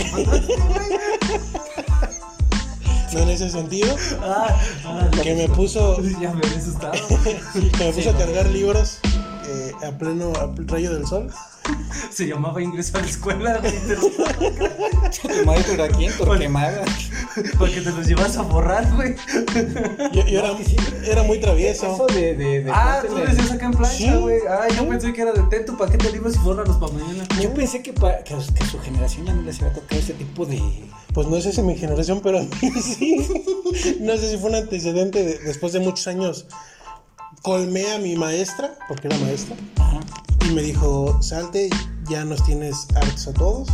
No 3.14 3.20
en 3.22 3.30
ese 3.30 3.50
sentido. 3.50 3.96
Ah, 4.22 4.56
ah, 4.86 5.10
Que 5.24 5.34
me 5.36 5.50
puso, 5.50 6.02
Ya 6.22 6.32
me 6.34 6.46
había 6.46 6.58
asustado. 6.60 6.94
que 7.24 7.84
me 7.86 7.92
puso 7.94 8.10
a 8.12 8.18
cargar 8.18 8.46
libros 8.48 9.00
eh, 9.48 9.72
a 9.88 9.92
pleno 9.98 10.34
a 10.36 10.54
rayo 10.68 10.94
del 10.94 11.06
sol. 11.08 11.32
Se 12.12 12.28
llamaba 12.28 12.62
ingreso 12.62 12.96
a 12.98 13.02
la 13.02 13.08
escuela, 13.08 13.58
güey. 13.58 13.74
te 13.88 13.96
lo- 13.96 14.02
¿Tu 14.12 15.46
maestro 15.46 15.74
era 15.74 15.88
quién? 15.90 16.14
Torquemada. 16.16 16.84
Porque 17.58 17.82
te 17.82 17.90
los 17.92 18.06
llevas 18.06 18.38
a 18.38 18.44
borrar, 18.44 18.88
güey. 18.96 19.16
Yo, 20.14 20.26
yo 20.28 20.40
era, 20.40 20.52
era 21.06 21.24
muy 21.24 21.38
Eso 21.38 21.46
travieso. 21.46 22.06
de. 22.14 22.36
de, 22.36 22.64
de 22.64 22.72
Ah, 22.72 23.02
tú 23.08 23.16
decías 23.16 23.52
acá 23.52 23.66
en 23.66 23.72
plancha, 23.72 23.98
Sí. 23.98 24.12
güey. 24.12 24.40
Ah, 24.48 24.68
yo 24.76 24.88
pensé 24.88 25.12
que 25.12 25.22
era 25.22 25.32
de 25.34 25.42
ten 25.50 25.66
tu 25.66 25.76
paquete 25.76 26.06
de 26.06 26.14
libros 26.14 26.36
y 26.36 26.40
bórralos 26.40 26.78
para 26.78 26.94
mañana. 26.94 27.24
Yo 27.42 27.52
pensé 27.54 27.82
que, 27.82 27.94
pa- 27.94 28.20
que, 28.24 28.36
su 28.70 28.80
generación 28.80 29.26
ya 29.26 29.34
no 29.34 29.42
les 29.42 29.58
iba 29.60 29.70
a 29.70 29.74
tocar 29.74 29.98
ese 29.98 30.14
tipo 30.14 30.46
de. 30.46 30.62
Pues 31.16 31.28
no 31.28 31.42
sé 31.42 31.52
si 31.52 31.62
mi 31.64 31.76
generación, 31.76 32.22
pero 32.22 32.40
a 32.40 32.42
mí 32.44 32.50
sí. 32.82 33.26
No 34.02 34.16
sé 34.18 34.30
si 34.30 34.38
fue 34.38 34.50
un 34.52 34.56
antecedente 34.58 35.24
de- 35.24 35.40
después 35.40 35.74
de 35.74 35.80
muchos 35.80 36.06
años. 36.08 36.46
Colmé 37.46 37.94
a 37.94 38.00
mi 38.00 38.16
maestra, 38.16 38.74
porque 38.88 39.08
era 39.08 39.18
maestra, 39.20 39.56
Ajá. 39.78 40.00
y 40.50 40.54
me 40.54 40.64
dijo, 40.64 41.22
salte, 41.22 41.70
ya 42.10 42.26
nos 42.26 42.44
tienes 42.44 42.88
hartos 42.96 43.28
a 43.28 43.34
todos. 43.34 43.70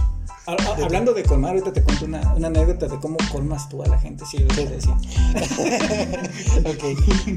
Ha- 0.45 0.51
ha- 0.61 0.83
Hablando 0.83 1.13
de 1.13 1.23
colmar, 1.23 1.51
ahorita 1.51 1.71
te 1.71 1.81
cuento 1.81 2.03
una, 2.03 2.33
una 2.35 2.47
anécdota 2.47 2.87
de 2.87 2.99
cómo 2.99 3.15
colmas 3.31 3.69
tú 3.69 3.81
a 3.83 3.87
la 3.87 3.97
gente. 3.97 4.25
Sí, 4.29 4.39
lo 4.39 4.53
decía. 4.55 4.97
Ok. 6.65 6.83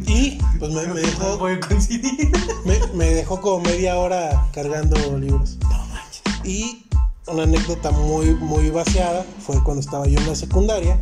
Y 0.09 0.39
pues 0.59 0.73
me, 0.73 0.83
me 0.83 0.89
No 0.89 0.95
dejó, 0.95 1.39
voy 1.39 1.53
a 1.53 1.61
coincidir. 1.61 2.33
me, 2.65 2.79
me 2.95 3.05
dejó 3.15 3.41
como 3.41 3.61
media 3.61 3.97
hora 3.99 4.49
cargando 4.53 4.97
libros. 5.19 5.59
Y 6.43 6.85
una 7.29 7.45
anécdota 7.45 7.91
muy, 7.93 8.35
muy 8.35 8.71
vaciada 8.71 9.25
fue 9.47 9.63
cuando 9.63 9.81
estaba 9.83 10.07
yo 10.09 10.19
en 10.19 10.27
la 10.27 10.35
secundaria, 10.35 10.99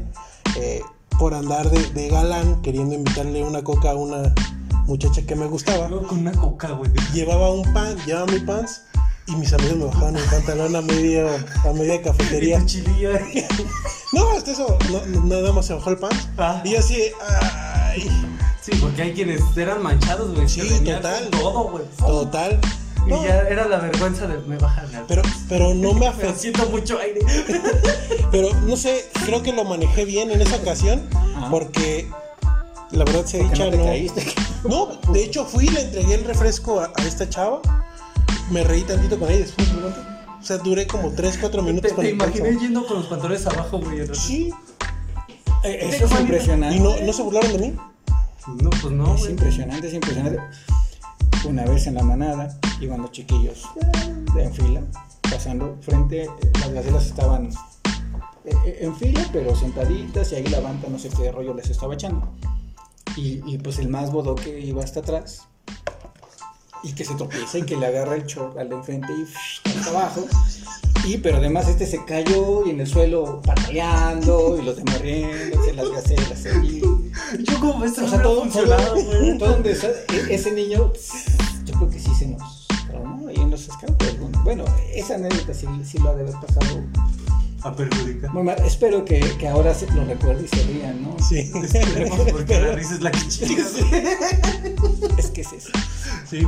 eh, 0.56 0.82
por 1.18 1.32
andar 1.34 1.70
de, 1.70 1.80
de 1.92 2.08
galán, 2.08 2.60
queriendo 2.62 2.94
invitarle 2.94 3.42
una 3.44 3.62
coca 3.64 3.92
a 3.92 3.94
una 3.94 4.34
muchacha 4.86 5.22
que 5.22 5.34
me 5.34 5.46
gustaba. 5.46 5.88
Con 5.88 6.18
una 6.18 6.32
coca, 6.32 6.68
güey. 6.72 6.90
Llevaba 7.12 7.50
un 7.50 7.70
pan, 7.72 7.96
llevaba 8.06 8.26
mi 8.26 8.40
pants 8.40 8.82
y 9.26 9.36
mis 9.36 9.52
amigos 9.52 9.76
me 9.76 9.84
bajaban 9.86 10.16
el 10.16 10.24
pantalón 10.24 10.76
a 10.76 10.80
media, 10.82 11.26
a 11.64 11.72
media 11.72 12.02
cafetería. 12.02 12.58
ahí. 12.60 13.46
No, 14.12 14.30
hasta 14.32 14.50
eso, 14.52 14.76
no, 14.90 15.24
nada 15.24 15.52
más 15.54 15.64
se 15.64 15.72
bajó 15.72 15.88
el 15.88 15.96
pants. 15.96 16.28
Ah. 16.36 16.60
Y 16.64 16.72
yo 16.72 16.80
así, 16.80 16.98
ay, 17.30 18.06
Sí, 18.60 18.70
porque 18.80 19.02
hay 19.02 19.12
quienes 19.14 19.40
eran 19.56 19.82
manchados, 19.82 20.34
güey. 20.34 20.46
Sí, 20.48 20.60
total. 20.84 21.28
Todo, 21.30 21.64
güey. 21.70 21.84
total. 21.96 22.60
Y 23.06 23.10
ya 23.10 23.40
era 23.48 23.66
la 23.66 23.78
vergüenza 23.78 24.26
de 24.28 24.36
me 24.46 24.56
bajan 24.58 24.94
al. 24.94 25.04
pero, 25.08 25.22
pero 25.48 25.74
no 25.74 25.94
me 25.94 26.00
Me 26.00 26.06
afectó. 26.08 26.38
siento 26.38 26.66
mucho 26.68 26.98
aire. 27.00 27.20
Pero 28.30 28.50
no 28.66 28.76
sé, 28.76 29.10
creo 29.24 29.42
que 29.42 29.52
lo 29.52 29.64
manejé 29.64 30.04
bien 30.04 30.30
en 30.30 30.40
esa 30.42 30.56
ocasión 30.56 31.08
Ajá. 31.36 31.50
porque 31.50 32.08
la 32.92 33.04
verdad 33.04 33.24
se 33.26 33.38
dicha 33.42 33.64
no 33.64 33.70
te 33.70 33.76
no. 33.78 33.84
caíste. 33.84 34.26
No, 34.68 34.86
de 35.12 35.24
hecho 35.24 35.44
fui, 35.44 35.66
le 35.68 35.80
entregué 35.80 36.14
el 36.14 36.24
refresco 36.24 36.78
a, 36.80 36.92
a 36.94 37.02
esta 37.04 37.28
chava, 37.28 37.60
me 38.52 38.62
reí 38.62 38.82
tantito 38.82 39.18
con 39.18 39.28
ella 39.28 39.38
y 39.40 39.42
después. 39.42 39.68
O 40.40 40.44
sea, 40.44 40.58
duré 40.58 40.86
como 40.86 41.10
3, 41.10 41.38
4 41.40 41.60
Te, 41.60 41.66
minutos 41.66 41.92
con 41.94 42.02
te 42.04 42.10
el 42.10 42.14
imaginé 42.14 42.56
yendo 42.60 42.86
con 42.86 42.98
los 42.98 43.06
pantalones 43.06 43.44
abajo, 43.46 43.78
güey. 43.80 44.06
Sí, 44.14 44.52
Eh, 45.64 45.78
Eso 45.90 46.04
es 46.06 46.20
impresionante. 46.20 46.76
y 46.76 46.80
no, 46.80 46.96
no 47.00 47.12
se 47.12 47.22
burlaron 47.22 47.52
de 47.52 47.58
mí. 47.58 47.76
No, 48.62 48.70
pues 48.70 48.92
no, 48.92 49.14
Es 49.14 49.20
güey. 49.20 49.32
impresionante, 49.32 49.86
es 49.88 49.94
impresionante. 49.94 50.38
Una 51.44 51.64
vez 51.64 51.86
en 51.88 51.94
la 51.94 52.02
manada 52.04 52.56
iban 52.80 53.02
los 53.02 53.10
chiquillos 53.10 53.64
eh, 54.36 54.42
en 54.44 54.54
fila, 54.54 54.80
pasando 55.28 55.76
frente, 55.80 56.24
eh, 56.24 56.30
las 56.60 56.70
gacelas 56.72 57.06
estaban 57.06 57.50
eh, 58.44 58.78
en 58.80 58.94
fila, 58.96 59.24
pero 59.32 59.56
sentaditas, 59.56 60.30
y 60.32 60.36
ahí 60.36 60.46
la 60.46 60.60
banda 60.60 60.88
no 60.88 60.98
sé 61.00 61.08
qué 61.08 61.32
rollo 61.32 61.52
les 61.54 61.68
estaba 61.70 61.94
echando. 61.94 62.28
Y, 63.16 63.42
y, 63.46 63.58
pues 63.58 63.78
el 63.78 63.88
más 63.88 64.10
bodoque 64.10 64.58
iba 64.60 64.82
hasta 64.82 65.00
atrás, 65.00 65.48
y 66.82 66.94
que 66.94 67.04
se 67.04 67.14
tropieza 67.14 67.58
y 67.58 67.62
que 67.62 67.76
le 67.76 67.86
agarra 67.86 68.14
el 68.16 68.24
short 68.24 68.58
al 68.58 68.68
de 68.68 68.76
enfrente 68.76 69.12
y 69.12 69.68
hasta 69.68 69.90
abajo. 69.90 70.26
Y 71.04 71.18
pero 71.18 71.38
además 71.38 71.68
este 71.68 71.86
se 71.86 72.04
cayó 72.04 72.64
y 72.66 72.70
en 72.70 72.80
el 72.80 72.86
suelo 72.86 73.42
pataleando 73.44 74.58
y 74.60 74.64
los 74.64 74.76
demás 74.76 75.00
riéndose, 75.00 75.74
las 75.74 75.90
gacelas. 75.90 76.44
Yo 77.38 77.60
como 77.60 77.78
maestro 77.78 78.06
O 78.06 78.08
sea, 78.08 78.22
todo, 78.22 78.42
funcionado, 78.42 78.94
todo, 78.94 79.38
todo 79.38 79.52
donde 79.52 79.72
e- 79.72 80.34
ese 80.34 80.52
niño, 80.52 80.92
yo 81.64 81.74
creo 81.74 81.90
que 81.90 81.98
sí 81.98 82.14
se 82.14 82.28
nos 82.28 82.66
traumó 82.88 83.28
ahí 83.28 83.36
en 83.36 83.50
los 83.50 83.68
bueno, 84.44 84.64
esa 84.92 85.14
anécdota 85.14 85.54
sí, 85.54 85.66
sí 85.84 85.98
lo 85.98 86.10
ha 86.10 86.14
de 86.14 86.22
haber 86.22 86.34
pasado. 86.34 86.82
A 87.64 87.74
perjudicar. 87.74 88.32
Muy 88.32 88.42
mal. 88.42 88.56
Espero 88.64 89.04
que, 89.04 89.20
que 89.38 89.48
ahora 89.48 89.72
se 89.74 89.86
lo 89.92 90.04
recuerde 90.04 90.44
y 90.44 90.48
se 90.56 90.62
rían, 90.64 91.02
¿no? 91.02 91.16
Sí. 91.20 91.50
Porque 92.32 92.60
la 92.60 92.72
risa 92.74 92.94
es 92.94 93.00
la 93.02 93.10
que 93.12 93.28
chinga. 93.28 93.64
Es 95.18 95.30
que 95.30 95.42
es 95.42 95.52
eso. 95.52 95.68
Sí. 96.28 96.42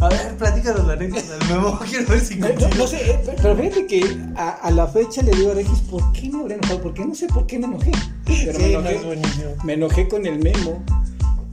A 0.00 0.08
ver, 0.08 0.36
platícanos 0.36 0.86
la 0.86 0.94
anécdota 0.94 1.38
del 1.38 1.48
memo. 1.48 1.78
Quiero 1.88 2.06
ver 2.08 2.20
si 2.20 2.36
No, 2.36 2.48
no- 2.48 2.68
no 2.76 2.86
sé, 2.86 3.10
eh, 3.10 3.18
pe- 3.24 3.34
pero 3.40 3.56
fíjate 3.56 3.86
que 3.86 4.18
a, 4.36 4.48
a 4.50 4.70
la 4.70 4.86
fecha 4.86 5.22
le 5.22 5.32
digo 5.32 5.52
a 5.52 5.54
Regis, 5.54 5.78
¿por 5.80 6.12
qué 6.12 6.28
me 6.30 6.40
habré 6.40 6.54
enojado? 6.56 6.80
Porque 6.82 7.04
no 7.04 7.14
sé 7.14 7.26
por 7.28 7.46
qué 7.46 7.58
me 7.58 7.66
enojé. 7.66 7.92
Pero 8.24 8.58
me, 8.58 8.64
Sí, 8.64 8.72
no, 8.72 8.78
enojé 8.80 8.96
es 8.96 9.04
buenísimo. 9.04 9.44
me 9.64 9.72
enojé 9.74 10.08
con 10.08 10.26
el 10.26 10.38
memo. 10.38 10.82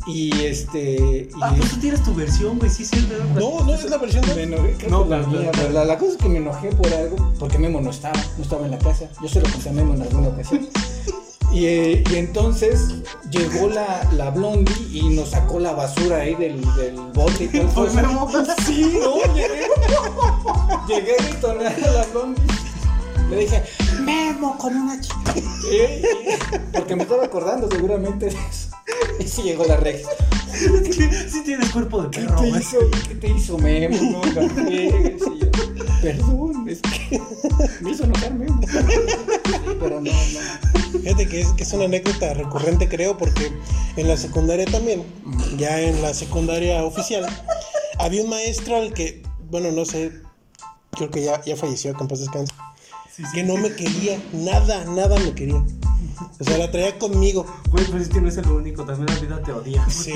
Y 0.08 0.32
este. 0.46 0.94
Y 0.96 1.30
Ah, 1.42 1.54
pues 1.58 1.72
tú 1.72 1.78
tienes 1.80 2.04
tu 2.04 2.14
versión, 2.14 2.60
güey. 2.60 2.70
Sí, 2.70 2.86
sí, 2.86 3.08
¿verdad? 3.10 3.26
No, 3.40 3.64
no 3.66 3.74
es 3.74 3.84
la 3.90 3.98
versión 3.98 4.24
Me 4.28 4.34
de... 4.36 4.44
enojé, 4.44 4.76
creo 4.78 4.90
No, 4.92 5.04
que 5.04 5.10
la, 5.10 5.20
la- 5.22 5.28
mía, 5.28 5.42
la- 5.46 5.52
pero 5.52 5.70
la, 5.72 5.86
la 5.86 5.98
cosa 5.98 6.12
es 6.12 6.18
que 6.18 6.30
me 6.30 6.38
enojé 6.38 6.70
por 6.70 6.94
algo, 6.94 7.34
porque 7.40 7.58
Memo 7.58 7.82
no 7.82 7.90
estaba, 7.90 8.16
no 8.38 8.44
estaba 8.44 8.66
en 8.66 8.72
la 8.72 8.78
casa. 8.78 9.10
Yo 9.22 9.28
se 9.28 9.42
lo 9.42 9.50
conté 9.50 9.70
a 9.70 9.72
Memo 9.74 9.94
en 9.96 10.02
alguna 10.04 10.28
ocasión. 10.30 10.68
Y, 11.52 11.66
eh, 11.68 12.04
y 12.12 12.16
entonces 12.18 12.96
llegó 13.32 13.70
la, 13.70 14.08
la 14.18 14.30
blondie 14.30 14.76
y 14.92 15.10
nos 15.10 15.30
sacó 15.30 15.58
la 15.60 15.72
basura 15.72 16.18
ahí 16.18 16.36
del, 16.36 16.62
del 16.76 16.96
bote 17.14 17.46
y 17.46 17.48
todo. 17.48 17.88
Memo. 17.94 18.30
Sí, 18.66 19.00
no, 19.02 19.34
llegué. 19.34 19.68
Llegué 20.88 21.16
a 21.18 21.24
gritonear 21.24 21.74
a 21.84 21.92
la 21.92 22.06
blondie. 22.14 22.44
Le 23.36 23.42
dije, 23.42 23.63
Memo 24.01 24.58
con 24.58 24.75
una 24.75 25.00
chica. 25.01 25.34
Porque 26.74 26.96
me 26.96 27.04
estaba 27.04 27.25
acordando 27.25 27.70
seguramente 27.70 28.25
de 28.27 28.32
eso. 28.32 28.70
Y 29.20 29.27
sí 29.27 29.42
llegó 29.44 29.65
la 29.65 29.77
regia. 29.77 30.08
Sí 30.54 31.42
tienes 31.44 31.70
cuerpo 31.72 32.04
de 32.04 32.10
¿Qué 32.12 32.22
perro, 32.22 32.42
te 32.42 32.50
güey. 32.50 32.62
hizo, 32.62 32.77
¿Qué 33.08 33.15
te 33.15 33.27
hizo 33.30 33.58
Memo? 33.58 33.98
No, 34.01 34.24
yo, 34.70 35.50
Perdón, 36.01 36.70
es 36.70 36.82
que 36.82 37.22
me 37.82 37.92
hizo 37.92 38.04
enojar 38.04 38.34
Memo. 38.34 38.62
Pero 39.80 40.01
no, 40.01 40.12
no. 40.12 41.00
Fíjate 41.01 41.27
que 41.27 41.42
es, 41.42 41.48
que 41.50 41.63
es 41.63 41.74
una 41.74 41.86
anécdota 41.86 42.34
recurrente, 42.34 42.88
creo, 42.88 43.18
porque 43.18 43.51
en 43.98 44.08
la 44.08 44.18
secundaria 44.18 44.65
también, 44.65 45.04
ya 45.58 45.82
en 45.82 46.01
la 46.01 46.13
secundaria 46.13 46.84
oficial, 46.84 47.25
había 48.00 48.24
un 48.24 48.30
maestro 48.30 48.77
al 48.77 48.94
que, 48.94 49.24
bueno, 49.50 49.72
no 49.72 49.84
sé, 49.86 50.12
creo 50.92 51.10
que 51.12 51.24
ya, 51.24 51.42
ya 51.44 51.56
falleció, 51.56 51.94
que 51.96 52.01
en 52.01 52.08
paz 52.08 52.20
descanse, 52.20 52.54
Sí, 53.15 53.24
sí. 53.24 53.31
que 53.34 53.43
no 53.43 53.55
me 53.57 53.74
quería, 53.74 54.19
nada, 54.34 54.84
nada 54.86 55.17
me 55.19 55.34
quería. 55.34 55.63
O 56.39 56.43
sea, 56.43 56.57
la 56.57 56.69
traía 56.72 56.98
conmigo. 57.00 57.45
Güey, 57.72 57.86
pero 57.86 58.00
es 58.00 58.10
que 58.10 58.19
no 58.22 58.27
es 58.29 58.38
el 58.38 58.48
único. 58.48 58.84
También 58.86 59.07
la 59.07 59.22
vida 59.22 59.41
te 59.41 59.51
odia. 59.51 59.86
Sí. 59.89 60.12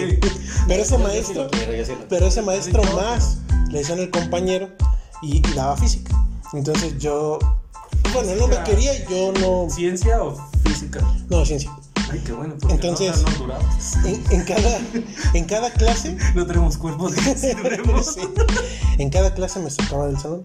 Pero 0.68 0.84
ese 0.84 0.92
Yo 0.92 0.98
sí 0.98 1.04
maestro, 1.04 1.44
lo 1.44 1.50
quiero, 1.52 1.74
yo 1.76 1.86
sí 1.86 1.92
lo 1.94 2.08
pero 2.08 2.28
ese 2.28 2.42
maestro 2.42 2.84
más, 2.96 3.38
le 3.72 3.80
decían 3.80 4.00
el 4.00 4.10
compañero 4.12 4.70
y, 5.22 5.38
y 5.38 5.54
daba 5.54 5.78
física. 5.78 6.14
Entonces 6.54 6.98
yo, 7.00 7.40
bueno, 8.14 8.36
no 8.36 8.48
me 8.48 8.62
quería 8.64 8.94
y 8.96 9.06
yo 9.10 9.32
no, 9.40 9.70
¿Ciencia 9.70 10.22
o 10.24 10.36
física? 10.64 11.00
no, 11.30 11.46
ciencia. 11.46 11.72
Ay, 12.12 12.20
qué 12.26 12.32
bueno. 12.34 12.56
Porque 12.60 12.74
Entonces- 12.76 13.24
no. 13.24 14.08
En, 14.08 14.24
en 14.32 14.44
cada, 14.44 14.80
en 15.36 15.46
cada 15.46 15.72
clase 15.72 16.18
No 16.34 16.46
tenemos 16.48 16.78
cuerpo 16.78 17.10
de. 17.12 17.18
Sí. 18.04 18.22
En 18.98 19.10
cada 19.10 19.34
clase 19.34 19.60
me 19.60 19.70
sacaba 19.70 20.08
del 20.08 20.18
salón. 20.20 20.42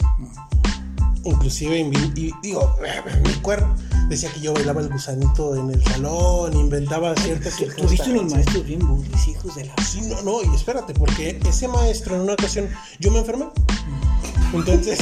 Inclusive, 1.24 1.78
y, 2.14 2.32
digo, 2.42 2.76
mi 3.24 3.32
cuerpo 3.40 3.68
decía 4.08 4.30
que 4.32 4.40
yo 4.40 4.52
bailaba 4.52 4.82
el 4.82 4.90
gusanito 4.90 5.56
en 5.56 5.70
el 5.70 5.82
salón, 5.82 6.52
inventaba 6.54 7.14
ciertas 7.16 7.56
Tuviste 7.76 8.10
unos 8.10 8.32
maestros 8.32 8.64
bien 8.64 8.86
bullies, 8.86 9.28
hijos 9.28 9.54
de 9.54 9.64
la... 9.64 9.74
Sí, 9.82 10.02
no, 10.02 10.20
no, 10.22 10.42
y 10.42 10.54
espérate, 10.54 10.92
porque 10.92 11.40
ese 11.48 11.68
maestro 11.68 12.16
en 12.16 12.22
una 12.22 12.34
ocasión, 12.34 12.68
yo 12.98 13.10
me 13.10 13.20
enfermé. 13.20 13.46
Entonces, 14.52 14.98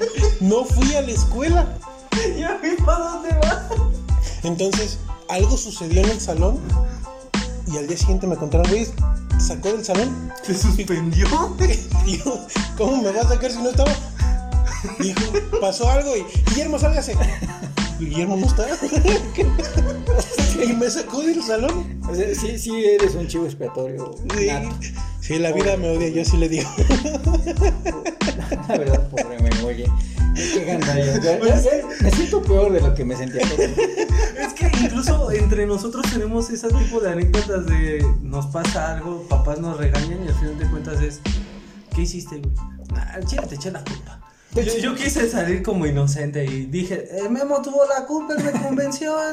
no 0.40 0.64
fui 0.64 0.94
a 0.94 1.02
la 1.02 1.12
escuela. 1.12 1.78
¿Ya 2.38 2.58
vi 2.58 2.82
para 2.82 3.10
dónde 3.10 3.28
vas? 3.42 3.66
Entonces, 4.42 4.98
algo 5.28 5.56
sucedió 5.56 6.02
en 6.02 6.10
el 6.10 6.20
salón 6.20 6.58
y 7.66 7.76
al 7.76 7.86
día 7.86 7.96
siguiente 7.96 8.26
me 8.26 8.36
contaron, 8.36 8.66
güey, 8.70 8.86
¿te 9.28 9.40
sacó 9.40 9.68
del 9.68 9.84
salón? 9.84 10.32
¿Se 10.42 10.54
suspendió? 10.54 11.26
¿cómo 12.78 13.02
me 13.02 13.12
va 13.12 13.22
a 13.22 13.28
sacar 13.28 13.50
si 13.50 13.58
no 13.58 13.70
estaba? 13.70 13.92
Dijo, 14.98 15.20
pasó 15.60 15.90
algo 15.90 16.16
y 16.16 16.24
Guillermo, 16.50 16.78
sálgase. 16.78 17.14
Guillermo 17.98 18.36
no 18.36 18.46
está. 18.46 18.66
y 20.62 20.72
me 20.74 20.90
sacó 20.90 21.22
del 21.22 21.42
salón. 21.42 22.00
Sí, 22.38 22.58
sí 22.58 22.84
eres 22.84 23.14
un 23.14 23.26
chivo 23.26 23.46
expiatorio. 23.46 24.14
Sí. 24.36 24.48
Sí, 25.20 25.38
la 25.40 25.50
vida 25.52 25.76
me 25.76 25.88
odia, 25.96 26.08
yo 26.08 26.24
sí 26.24 26.36
le 26.36 26.48
digo. 26.48 26.68
La 28.68 28.76
verdad, 28.78 29.08
pobre 29.08 29.38
me 29.40 29.50
oye. 29.64 29.90
Qué 30.34 30.64
gandalla. 30.64 31.18
Ya- 31.20 31.38
ya- 31.40 31.60
ya 31.60 31.70
Me 32.02 32.10
siento 32.10 32.42
peor 32.42 32.72
de 32.72 32.80
lo 32.80 32.94
que 32.94 33.04
me 33.04 33.16
sentía. 33.16 33.40
Es 33.42 34.52
que 34.54 34.70
incluso 34.82 35.30
entre 35.32 35.66
nosotros 35.66 36.04
tenemos 36.12 36.50
ese 36.50 36.68
tipo 36.68 37.00
de 37.00 37.10
anécdotas 37.10 37.66
de 37.66 38.06
nos 38.22 38.46
pasa 38.46 38.94
algo, 38.94 39.22
papás 39.28 39.58
nos 39.58 39.78
regañan 39.78 40.24
y 40.24 40.28
al 40.28 40.34
final 40.34 40.58
de 40.58 40.70
cuentas 40.70 41.00
es 41.00 41.20
¿qué 41.94 42.02
hiciste, 42.02 42.36
güey? 42.38 42.52
Al 43.14 43.24
chile 43.24 43.42
te 43.48 43.54
eché 43.56 43.70
la 43.70 43.82
culpa. 43.82 44.20
Yo, 44.56 44.78
yo 44.78 44.94
quise 44.94 45.28
salir 45.28 45.62
como 45.62 45.86
inocente 45.86 46.44
y 46.44 46.66
dije, 46.66 47.08
el 47.18 47.30
Memo 47.30 47.60
tuvo 47.62 47.82
la 47.86 48.06
culpa, 48.06 48.34
él 48.36 48.44
me 48.44 48.52
convenció. 48.60 49.14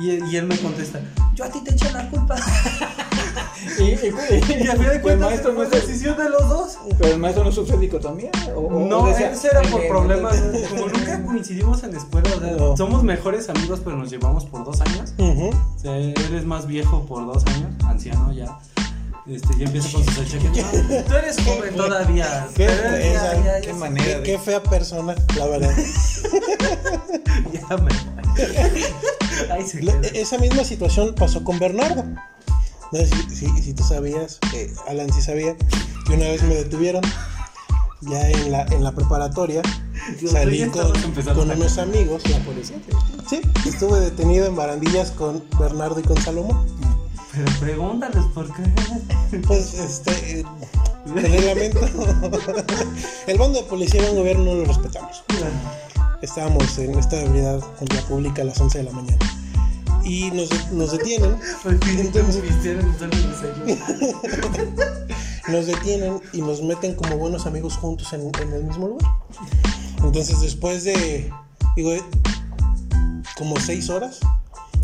Y, 0.00 0.24
y 0.24 0.36
él 0.36 0.46
me 0.46 0.56
contesta, 0.56 1.00
yo 1.34 1.44
a 1.44 1.50
ti 1.50 1.60
te 1.62 1.74
eché 1.74 1.92
la 1.92 2.08
culpa. 2.08 2.34
Y, 3.78 3.82
y, 3.82 3.94
Y 4.64 4.66
al 4.68 4.76
final 4.78 4.92
de 4.94 5.00
cuentas 5.02 5.28
maestro 5.30 5.52
no 5.52 5.62
es 5.62 5.70
decisión 5.70 6.16
de 6.16 6.28
los 6.30 6.48
dos. 6.48 6.78
Pero 6.98 7.12
el 7.14 7.20
maestro 7.20 7.44
no 7.44 7.52
sufre 7.52 7.76
dicotomía. 7.76 8.30
¿O, 8.56 8.60
o- 8.60 8.88
No, 8.88 9.00
o 9.02 9.06
decía, 9.08 9.32
era 9.50 9.62
por 9.70 9.80
eh, 9.82 9.88
problemas. 9.88 10.36
Como 10.70 10.86
nunca 10.88 11.22
coincidimos 11.24 11.82
en 11.84 11.92
la 11.92 11.98
escuela, 11.98 12.28
o 12.36 12.40
sea, 12.40 12.50
No. 12.52 12.76
somos 12.76 13.02
mejores 13.04 13.48
amigos, 13.50 13.80
pero 13.84 13.96
nos 13.96 14.10
llevamos 14.10 14.46
por 14.46 14.64
dos 14.64 14.80
años. 14.80 15.12
Ujú. 15.18 15.50
O 15.50 15.78
sea, 15.78 15.96
eres 15.96 16.44
más 16.44 16.66
viejo 16.66 17.04
por 17.06 17.24
dos 17.26 17.44
años, 17.46 17.70
anciano 17.84 18.32
ya. 18.32 18.58
Este, 19.26 19.56
ya 19.56 19.64
empieza 19.66 19.92
con 19.92 20.04
sus 20.04 20.18
achaques. 20.18 20.42
No, 20.88 21.04
tú 21.04 21.14
eres 21.14 21.36
joven 21.44 21.76
todavía. 21.76 22.48
Qué 22.56 22.66
pero 22.66 22.98
ya- 22.98 22.98
esa- 22.98 23.34
ya- 23.36 23.44
ya 23.44 23.60
qué 23.60 23.66
se- 23.68 23.72
manera. 23.74 24.04
Qué, 24.18 24.22
qué 24.32 24.38
fea 24.38 24.62
persona, 24.62 25.14
la 25.36 25.46
verdad. 25.46 25.70
Ya 27.52 27.76
me. 27.76 27.90
Ahí 29.52 29.66
se 29.66 29.82
La- 29.82 29.94
esa 30.14 30.38
misma 30.38 30.64
situación 30.64 31.14
pasó 31.14 31.44
con 31.44 31.58
Bernardo. 31.58 32.04
No 32.04 32.98
sé 32.98 33.06
si, 33.06 33.36
si, 33.36 33.62
si 33.62 33.74
tú 33.74 33.82
sabías, 33.84 34.38
eh, 34.54 34.72
Alan 34.88 35.12
sí 35.12 35.22
sabía, 35.22 35.56
que 36.06 36.12
una 36.14 36.26
vez 36.26 36.42
me 36.42 36.54
detuvieron, 36.56 37.02
ya 38.02 38.28
en 38.28 38.52
la, 38.52 38.62
en 38.64 38.84
la 38.84 38.92
preparatoria, 38.92 39.62
Dios, 40.20 40.32
salí 40.32 40.66
con, 40.66 40.92
con 41.34 41.50
unos 41.50 41.78
amigos. 41.78 42.22
La 42.28 42.38
policía. 42.40 42.76
Sí, 43.30 43.40
estuve 43.66 44.00
detenido 44.00 44.46
en 44.46 44.56
barandillas 44.56 45.10
con 45.12 45.42
Bernardo 45.58 46.00
y 46.00 46.02
con 46.02 46.20
Salomón. 46.20 46.66
Pero 47.32 47.46
pregúntales 47.60 48.24
por 48.34 48.46
qué. 48.54 48.62
Pues, 49.46 49.72
este, 49.74 50.44
el 51.06 51.22
reglamento, 51.22 51.80
el 53.26 53.38
bando 53.38 53.62
de 53.62 53.66
policía 53.66 54.02
y 54.02 54.04
el 54.06 54.16
gobierno 54.16 54.44
no 54.44 54.54
lo 54.56 54.64
respetamos. 54.66 55.24
Estábamos 56.20 56.78
en 56.78 56.98
esta 56.98 57.20
ebriedad 57.20 57.60
en 57.80 57.86
vía 57.86 58.02
pública 58.02 58.42
a 58.42 58.44
las 58.44 58.60
11 58.60 58.78
de 58.78 58.84
la 58.84 58.92
mañana. 58.92 59.18
Y 60.04 60.30
nos, 60.32 60.70
nos 60.72 60.92
detienen, 60.92 61.36
Al 61.64 61.78
fin 61.78 62.12
te 62.12 62.22
vistieron 62.22 62.94
en 63.00 63.12
el 63.12 63.30
desayuno. 63.30 64.82
nos 65.48 65.66
detienen 65.66 66.20
y 66.32 66.42
nos 66.42 66.62
meten 66.62 66.94
como 66.94 67.16
buenos 67.16 67.46
amigos 67.46 67.76
juntos 67.76 68.12
en, 68.12 68.30
en 68.40 68.52
el 68.52 68.64
mismo 68.64 68.88
lugar. 68.88 69.10
Entonces 70.04 70.40
después 70.40 70.84
de, 70.84 71.32
digo, 71.76 71.92
como 73.36 73.58
seis 73.58 73.88
horas, 73.88 74.20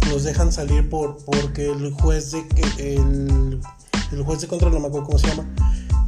nos 0.08 0.24
dejan 0.24 0.52
salir 0.52 0.88
por, 0.88 1.16
porque 1.24 1.70
el 1.70 1.92
juez 1.92 2.32
de 2.32 2.44
el, 2.78 3.60
el 4.12 4.22
juez 4.22 4.40
de 4.40 4.48
control, 4.48 4.72
no 4.72 4.80
me 4.80 4.88
acuerdo 4.88 5.06
cómo 5.06 5.18
se 5.18 5.28
llama, 5.28 5.46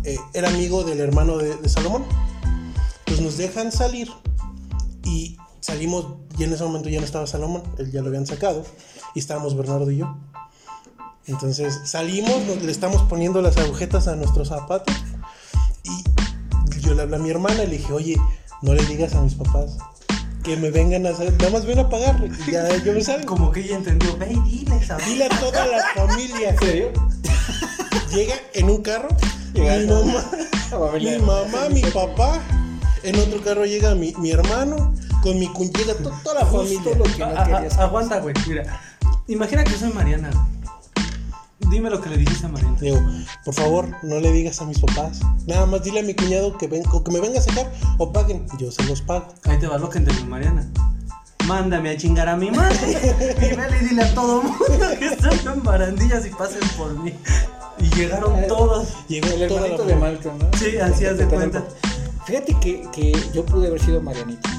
eh, 0.04 0.18
era 0.32 0.48
amigo 0.48 0.84
del 0.84 1.00
hermano 1.00 1.38
de, 1.38 1.68
Salomón. 1.68 2.04
Pues 3.04 3.20
nos 3.20 3.36
dejan 3.36 3.72
salir 3.72 4.10
y 5.04 5.36
salimos, 5.60 6.06
y 6.38 6.44
en 6.44 6.52
ese 6.52 6.64
momento 6.64 6.88
ya 6.88 7.00
no 7.00 7.04
estaba 7.04 7.26
Salomón, 7.26 7.62
él 7.78 7.90
ya 7.90 8.00
lo 8.00 8.08
habían 8.08 8.26
sacado, 8.26 8.64
y 9.14 9.18
estábamos 9.18 9.56
Bernardo 9.56 9.90
y 9.90 9.98
yo. 9.98 10.16
Entonces 11.26 11.80
salimos, 11.84 12.62
le 12.62 12.72
estamos 12.72 13.02
poniendo 13.02 13.42
las 13.42 13.56
agujetas 13.56 14.08
a 14.08 14.16
nuestros 14.16 14.48
zapatos 14.48 14.94
y 15.84 16.80
yo 16.80 16.94
le 16.94 17.02
hablé 17.02 17.16
a 17.16 17.18
mi 17.18 17.30
hermana 17.30 17.62
y 17.62 17.66
le 17.66 17.76
dije, 17.78 17.92
oye, 17.92 18.16
no 18.62 18.74
le 18.74 18.84
digas 18.86 19.14
a 19.14 19.22
mis 19.22 19.34
papás 19.34 19.76
que 20.42 20.56
me 20.56 20.70
vengan 20.70 21.06
a 21.06 21.10
hacer, 21.10 21.32
nada 21.38 21.50
más 21.50 21.64
ven 21.66 21.78
a 21.78 21.88
pagar, 21.88 22.16
y 22.46 22.50
ya 22.52 22.76
yo 22.78 22.92
me 22.92 23.02
salgo. 23.02 23.26
Como 23.26 23.52
que 23.52 23.60
ella 23.60 23.76
entendió, 23.76 24.16
ve 24.16 24.32
y 24.32 24.40
diles 24.48 24.90
a 24.90 24.96
Dile 24.98 25.26
a 25.26 25.28
toda 25.40 25.66
la 25.66 25.82
familia. 25.94 26.50
¿En 26.50 26.58
serio? 26.58 26.92
Llega 28.12 28.34
en 28.54 28.70
un 28.70 28.82
carro, 28.82 29.08
mi 29.54 29.60
Llegando. 29.60 30.04
mamá, 30.04 30.24
mi 30.98 31.18
mamá, 31.18 31.68
mi 31.70 31.82
papá, 31.82 32.40
en 33.02 33.16
otro 33.18 33.40
carro 33.42 33.64
llega 33.66 33.94
mi, 33.94 34.12
mi 34.18 34.30
hermano, 34.32 34.94
con 35.22 35.38
mi 35.38 35.46
cuñada, 35.48 35.78
llega 35.78 35.94
to- 35.94 36.12
toda 36.24 36.40
la 36.40 36.46
Justo 36.46 36.90
familia. 36.90 36.96
lo 36.98 37.04
que 37.04 37.18
no 37.18 37.24
Ah, 37.26 37.34
ah, 37.36 37.44
querías. 37.44 37.78
ah, 37.78 37.82
aguanta, 37.84 38.18
güey. 38.20 38.34
Mira, 38.48 38.80
imagina 39.28 39.62
que 39.64 39.72
soy 39.72 39.92
Mariana. 39.92 40.30
güey. 40.32 40.59
Dime 41.70 41.88
lo 41.88 42.00
que 42.00 42.10
le 42.10 42.16
dijiste 42.16 42.46
a 42.46 42.48
Mariana. 42.48 42.76
Digo, 42.80 42.98
por 43.44 43.54
favor, 43.54 43.88
no 44.02 44.18
le 44.18 44.32
digas 44.32 44.60
a 44.60 44.64
mis 44.64 44.80
papás. 44.80 45.20
Nada 45.46 45.66
más 45.66 45.84
dile 45.84 46.00
a 46.00 46.02
mi 46.02 46.14
cuñado 46.14 46.58
que, 46.58 46.66
ven, 46.66 46.82
o 46.92 47.04
que 47.04 47.12
me 47.12 47.20
venga 47.20 47.38
a 47.38 47.42
sacar 47.42 47.70
o 47.98 48.12
paguen. 48.12 48.44
Yo 48.58 48.72
se 48.72 48.82
los 48.84 49.00
pago. 49.02 49.28
Ahí 49.44 49.58
te 49.58 49.68
va 49.68 49.78
lo 49.78 49.88
que 49.88 49.98
entendió 49.98 50.26
Mariana. 50.26 50.68
Mándame 51.46 51.90
a 51.90 51.96
chingar 51.96 52.28
a 52.28 52.36
mi 52.36 52.50
madre. 52.50 52.76
y 53.40 53.56
vele 53.56 53.78
y 53.80 53.84
dile 53.88 54.02
a 54.02 54.14
todo 54.14 54.42
mundo 54.42 54.86
que 54.98 55.06
estoy 55.06 55.38
en 55.52 55.62
barandillas 55.62 56.26
y 56.26 56.30
pasen 56.30 56.68
por 56.76 56.98
mí. 56.98 57.14
Y 57.78 57.88
llegaron 57.94 58.46
todos. 58.48 58.88
Llegó 59.08 59.28
El 59.28 59.42
hermanito 59.42 59.84
de. 59.84 59.94
Malcolm, 59.94 60.38
¿no? 60.38 60.50
Sí, 60.58 60.76
así 60.76 61.06
haz 61.06 61.18
de 61.18 61.26
cuenta. 61.26 61.64
Fíjate 62.26 62.54
que, 62.60 62.82
que 62.92 63.12
yo 63.32 63.46
pude 63.46 63.68
haber 63.68 63.80
sido 63.80 64.02
Marianita. 64.02 64.50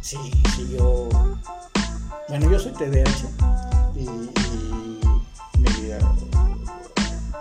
Sí, 0.00 0.16
sí, 0.56 0.74
yo. 0.76 1.08
Bueno, 2.28 2.50
yo 2.50 2.58
soy 2.58 2.72
TDAH 2.72 3.28
y, 3.96 4.00
y 4.00 4.39
mi 5.60 5.82
vida, 5.82 5.98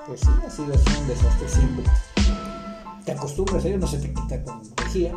pues 0.08 0.22
sí, 0.22 0.28
ha 0.46 0.50
sido 0.50 0.74
así 0.74 1.00
un 1.02 1.08
desastre 1.08 1.50
siempre. 1.50 1.86
Te 3.06 3.12
acostumbras, 3.14 3.66
ello 3.66 3.78
no 3.78 3.88
se 3.88 3.98
te 4.00 4.14
quita 4.14 4.44
con 4.44 4.62
energía. 4.78 5.14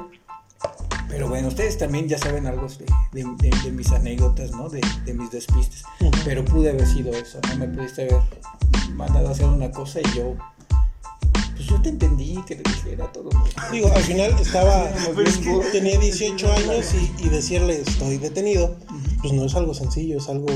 Pero 1.09 1.29
bueno, 1.29 1.49
ustedes 1.49 1.77
también 1.77 2.09
ya 2.09 2.17
saben 2.17 2.47
algo 2.47 2.67
de, 2.69 2.87
de- 3.12 3.25
de- 3.51 3.57
de 3.65 3.71
mis 3.73 3.91
anécdotas, 3.93 4.53
¿no? 4.53 4.69
De, 4.71 4.81
mis 5.15 5.31
despistes. 5.31 5.83
Pero 6.25 6.45
pude 6.45 6.71
haber 6.71 6.87
sido 6.87 7.12
eso, 7.12 7.38
no 7.49 7.57
me 7.57 7.69
pudiste 7.69 8.03
haber 8.05 8.23
mandado 8.95 9.29
a 9.29 9.33
hacer 9.33 9.47
una 9.47 9.71
cosa 9.71 10.01
y 10.01 10.05
yo. 10.17 10.35
Pues 11.55 11.67
yo 11.67 11.83
te 11.83 11.91
entendí 11.91 12.43
que 12.47 12.55
le 12.57 12.62
dijera 12.62 13.12
todo. 13.12 13.29
Digo, 13.71 13.93
al 13.95 14.03
final 14.03 14.31
estaba, 14.41 14.88
Pero 15.15 15.29
es 15.29 15.37
que- 15.38 15.61
tenía 15.71 15.99
18 15.99 16.51
años 16.53 16.87
y, 16.95 17.27
y 17.27 17.29
decirle 17.29 17.83
estoy 17.83 18.17
detenido, 18.17 18.75
pues 19.21 19.35
no 19.35 19.45
es 19.45 19.55
algo 19.55 19.75
sencillo, 19.75 20.17
es 20.17 20.29
algo 20.31 20.47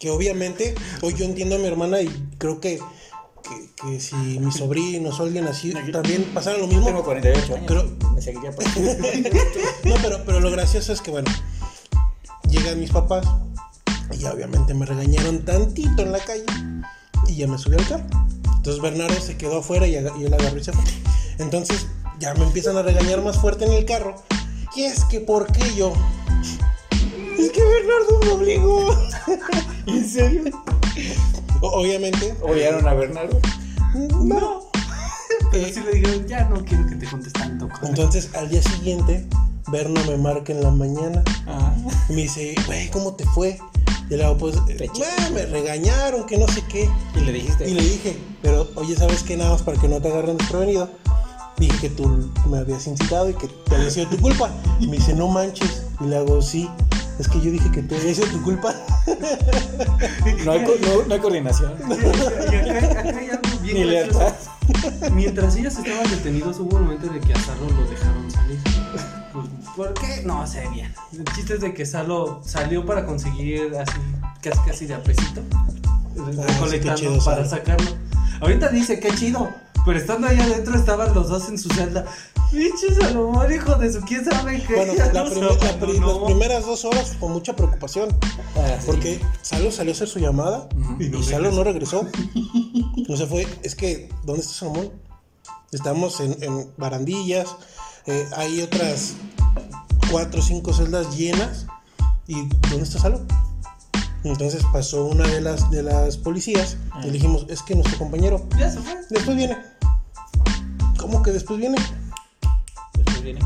que 0.00 0.10
obviamente, 0.10 0.74
hoy 1.02 1.14
yo 1.14 1.24
entiendo 1.26 1.54
a 1.56 1.58
mi 1.58 1.66
hermana 1.66 2.00
y 2.00 2.08
creo 2.38 2.58
que, 2.58 2.78
que, 3.44 3.70
que 3.82 4.00
si 4.00 4.16
mis 4.16 4.56
sobrinos 4.56 5.20
o 5.20 5.24
alguien 5.24 5.46
así 5.46 5.74
también 5.92 6.24
pasara 6.34 6.56
lo 6.58 6.66
mismo. 6.66 6.86
Tengo 6.86 7.04
48 7.04 7.54
años. 7.54 7.84
Me 8.14 8.22
seguiría 8.22 8.50
por 8.50 8.64
No, 9.84 9.94
pero, 10.02 10.24
pero 10.24 10.40
lo 10.40 10.50
gracioso 10.50 10.92
es 10.94 11.02
que, 11.02 11.10
bueno, 11.10 11.30
llegan 12.48 12.80
mis 12.80 12.90
papás 12.90 13.26
y 14.12 14.16
ya 14.18 14.32
obviamente 14.32 14.72
me 14.74 14.86
regañaron 14.86 15.44
tantito 15.44 16.02
en 16.02 16.12
la 16.12 16.18
calle 16.18 16.44
y 17.28 17.36
ya 17.36 17.46
me 17.46 17.58
subí 17.58 17.76
al 17.76 17.86
carro. 17.86 18.06
Entonces 18.56 18.80
Bernardo 18.82 19.20
se 19.20 19.36
quedó 19.36 19.58
afuera 19.58 19.86
y, 19.86 19.96
aga- 19.96 20.14
y 20.18 20.24
él 20.24 20.32
agarró 20.32 20.56
y 20.58 20.64
se 20.64 20.72
fue. 20.72 20.82
Entonces 21.38 21.86
ya 22.18 22.32
me 22.34 22.44
empiezan 22.44 22.76
a 22.78 22.82
regañar 22.82 23.22
más 23.22 23.38
fuerte 23.38 23.66
en 23.66 23.72
el 23.74 23.84
carro. 23.84 24.16
Y 24.74 24.82
es 24.84 25.04
que, 25.04 25.20
¿por 25.20 25.46
qué 25.52 25.74
yo? 25.74 25.92
Es 27.38 27.50
que 27.52 27.62
Bernardo 27.62 28.18
me 28.24 28.28
obligó. 28.30 28.96
¿En 29.86 30.08
serio? 30.08 30.44
O- 31.60 31.80
Obviamente, 31.80 32.34
¿Odiaron 32.42 32.86
a 32.88 32.94
Bernardo? 32.94 33.38
no. 33.94 34.70
Pero 35.52 35.66
sí 35.72 35.80
le 35.80 35.92
dijeron, 35.98 36.26
ya 36.28 36.44
no 36.48 36.64
quiero 36.64 36.86
que 36.86 36.94
te 36.96 37.06
contes 37.06 37.32
tanto. 37.32 37.68
coño". 37.68 37.88
Entonces 37.88 38.30
al 38.34 38.48
día 38.48 38.62
siguiente, 38.62 39.26
Berna 39.68 40.00
me 40.06 40.16
marca 40.16 40.52
en 40.52 40.62
la 40.62 40.70
mañana 40.70 41.22
Ah. 41.46 41.74
Y 42.08 42.12
me 42.12 42.22
dice, 42.22 42.54
güey, 42.66 42.88
¿cómo 42.90 43.14
te 43.14 43.24
fue? 43.26 43.58
Y 44.08 44.10
le 44.16 44.18
digo, 44.24 44.36
pues, 44.38 44.56
Te 44.66 44.84
eché. 44.84 45.02
"Ah, 45.18 45.30
me 45.32 45.46
regañaron, 45.46 46.26
que 46.26 46.36
no 46.38 46.46
sé 46.48 46.62
qué. 46.68 46.88
Y 47.16 47.20
le 47.20 47.32
dijiste. 47.32 47.68
Y 47.68 47.74
le 47.74 47.82
dije, 47.82 48.18
pero 48.42 48.68
oye, 48.76 48.96
¿sabes 48.96 49.22
qué? 49.22 49.36
Nada 49.36 49.50
más 49.52 49.62
para 49.62 49.80
que 49.80 49.88
no 49.88 50.00
te 50.00 50.08
agarren 50.08 50.36
desprevenido. 50.36 50.90
Dije 51.58 51.76
que 51.80 51.90
tú 51.90 52.30
me 52.48 52.58
habías 52.58 52.86
incitado 52.86 53.28
y 53.30 53.34
que 53.34 53.46
te 53.48 53.74
había 53.76 53.90
sido 53.90 54.08
tu 54.08 54.18
culpa. 54.18 54.50
Y 54.80 54.86
me 54.88 54.96
dice, 54.96 55.14
no 55.14 55.28
manches. 55.28 55.82
Y 56.00 56.04
le 56.04 56.16
hago, 56.16 56.40
sí, 56.42 56.68
es 57.18 57.28
que 57.28 57.40
yo 57.40 57.50
dije 57.52 57.70
que 57.70 57.82
tú 57.82 57.94
había 57.94 58.14
sido 58.14 58.26
tu 58.28 58.42
culpa. 58.42 58.74
No 60.44 60.52
hay, 60.52 60.60
no, 60.60 61.06
no 61.06 61.14
hay 61.14 61.20
coordinación. 61.20 61.74
Y 62.50 62.54
acá, 62.56 63.00
acá 63.00 63.18
hay 63.18 63.30
algo 63.30 63.58
bien 63.62 63.88
gracioso. 63.88 64.50
Mientras 65.12 65.56
ellos 65.56 65.76
estaban 65.76 66.10
detenidos, 66.10 66.58
hubo 66.60 66.76
un 66.76 66.84
momento 66.84 67.06
en 67.06 67.14
el 67.14 67.20
que 67.20 67.32
a 67.32 67.38
Sarro 67.40 67.68
lo 67.68 67.90
dejaron 67.90 68.30
salir. 68.30 68.58
Pues, 69.32 69.46
¿por 69.76 69.94
qué? 69.94 70.22
No 70.24 70.46
sé 70.46 70.66
bien. 70.72 70.92
El 71.12 71.24
chiste 71.34 71.54
es 71.54 71.60
de 71.60 71.74
que 71.74 71.86
Salo 71.86 72.42
salió 72.44 72.84
para 72.86 73.04
conseguir 73.06 73.72
así, 73.76 73.98
casi 74.42 74.58
casi 74.66 74.86
de 74.86 74.94
apesito. 74.94 75.42
recolectando 76.14 76.96
sí, 76.96 77.04
chido, 77.04 77.24
para 77.24 77.44
Salo. 77.44 77.48
sacarlo. 77.48 77.90
Ahorita 78.40 78.68
dice, 78.68 78.98
qué 79.00 79.14
chido. 79.14 79.50
Pero 79.84 79.98
estando 79.98 80.26
ahí 80.26 80.38
adentro 80.38 80.74
estaban 80.76 81.14
los 81.14 81.28
dos 81.28 81.48
en 81.48 81.58
su 81.58 81.68
celda. 81.70 82.04
Pinche 82.50 82.92
Salomón, 82.94 83.52
hijo 83.52 83.74
de 83.76 83.92
su, 83.92 84.00
quién 84.00 84.24
sabe 84.24 84.62
qué. 84.66 84.74
Bueno, 84.74 84.94
la 84.94 85.12
las 85.12 85.30
primeras 86.24 86.66
dos 86.66 86.84
horas 86.84 87.16
con 87.20 87.32
mucha 87.32 87.54
preocupación. 87.54 88.08
Ah, 88.56 88.76
sí. 88.80 88.86
Porque 88.86 89.20
Salo 89.42 89.70
salió 89.70 89.92
a 89.92 89.94
hacer 89.94 90.08
su 90.08 90.18
llamada. 90.18 90.68
Y 90.98 91.06
y, 91.06 91.08
no 91.10 91.22
Salo 91.22 91.52
no 91.52 91.62
regresó. 91.62 92.06
No 93.08 93.16
se 93.16 93.26
fue. 93.26 93.46
Es 93.62 93.74
que, 93.76 94.08
¿dónde 94.24 94.42
está 94.42 94.54
Salomón? 94.54 94.90
Estamos 95.70 96.18
en, 96.20 96.36
en 96.42 96.70
barandillas. 96.76 97.48
eh, 98.06 98.26
hay 98.36 98.60
otras 98.62 99.14
cuatro 100.10 100.40
o 100.40 100.42
cinco 100.42 100.72
celdas 100.72 101.16
llenas. 101.16 101.66
¿Y 102.26 102.48
dónde 102.68 102.82
está 102.82 102.98
Salo? 102.98 103.20
Entonces 104.24 104.62
pasó 104.72 105.06
una 105.06 105.26
de 105.26 105.40
las, 105.40 105.70
de 105.70 105.82
las 105.82 106.16
policías 106.16 106.76
y 107.02 107.06
le 107.06 107.12
dijimos, 107.12 107.46
es 107.48 107.62
que 107.62 107.74
nuestro 107.74 107.96
compañero 107.98 108.46
Ya 108.58 108.70
se 108.70 108.78
fue. 108.80 108.96
después 109.08 109.36
viene. 109.36 109.56
¿Cómo 110.98 111.22
que 111.22 111.30
después 111.32 111.58
viene? 111.58 111.76
Viene. 113.22 113.40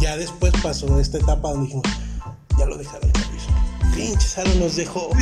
Ya 0.00 0.16
después 0.16 0.52
pasó 0.62 1.00
esta 1.00 1.18
etapa 1.18 1.50
donde 1.50 1.66
dijimos, 1.66 1.86
ya 2.58 2.66
lo 2.66 2.76
dejaron. 2.76 3.10
Pinche 3.94 4.28
Salo 4.28 4.54
nos 4.56 4.76
dejó. 4.76 5.10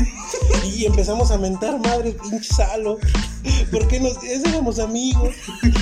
Y 0.64 0.86
empezamos 0.86 1.30
a 1.30 1.38
mentar, 1.38 1.78
madre, 1.80 2.16
pinche 2.22 2.52
Salo. 2.52 2.98
¿Por 3.70 3.86
qué 3.86 4.00
nos 4.00 4.22
éramos 4.24 4.78
amigos? 4.78 5.34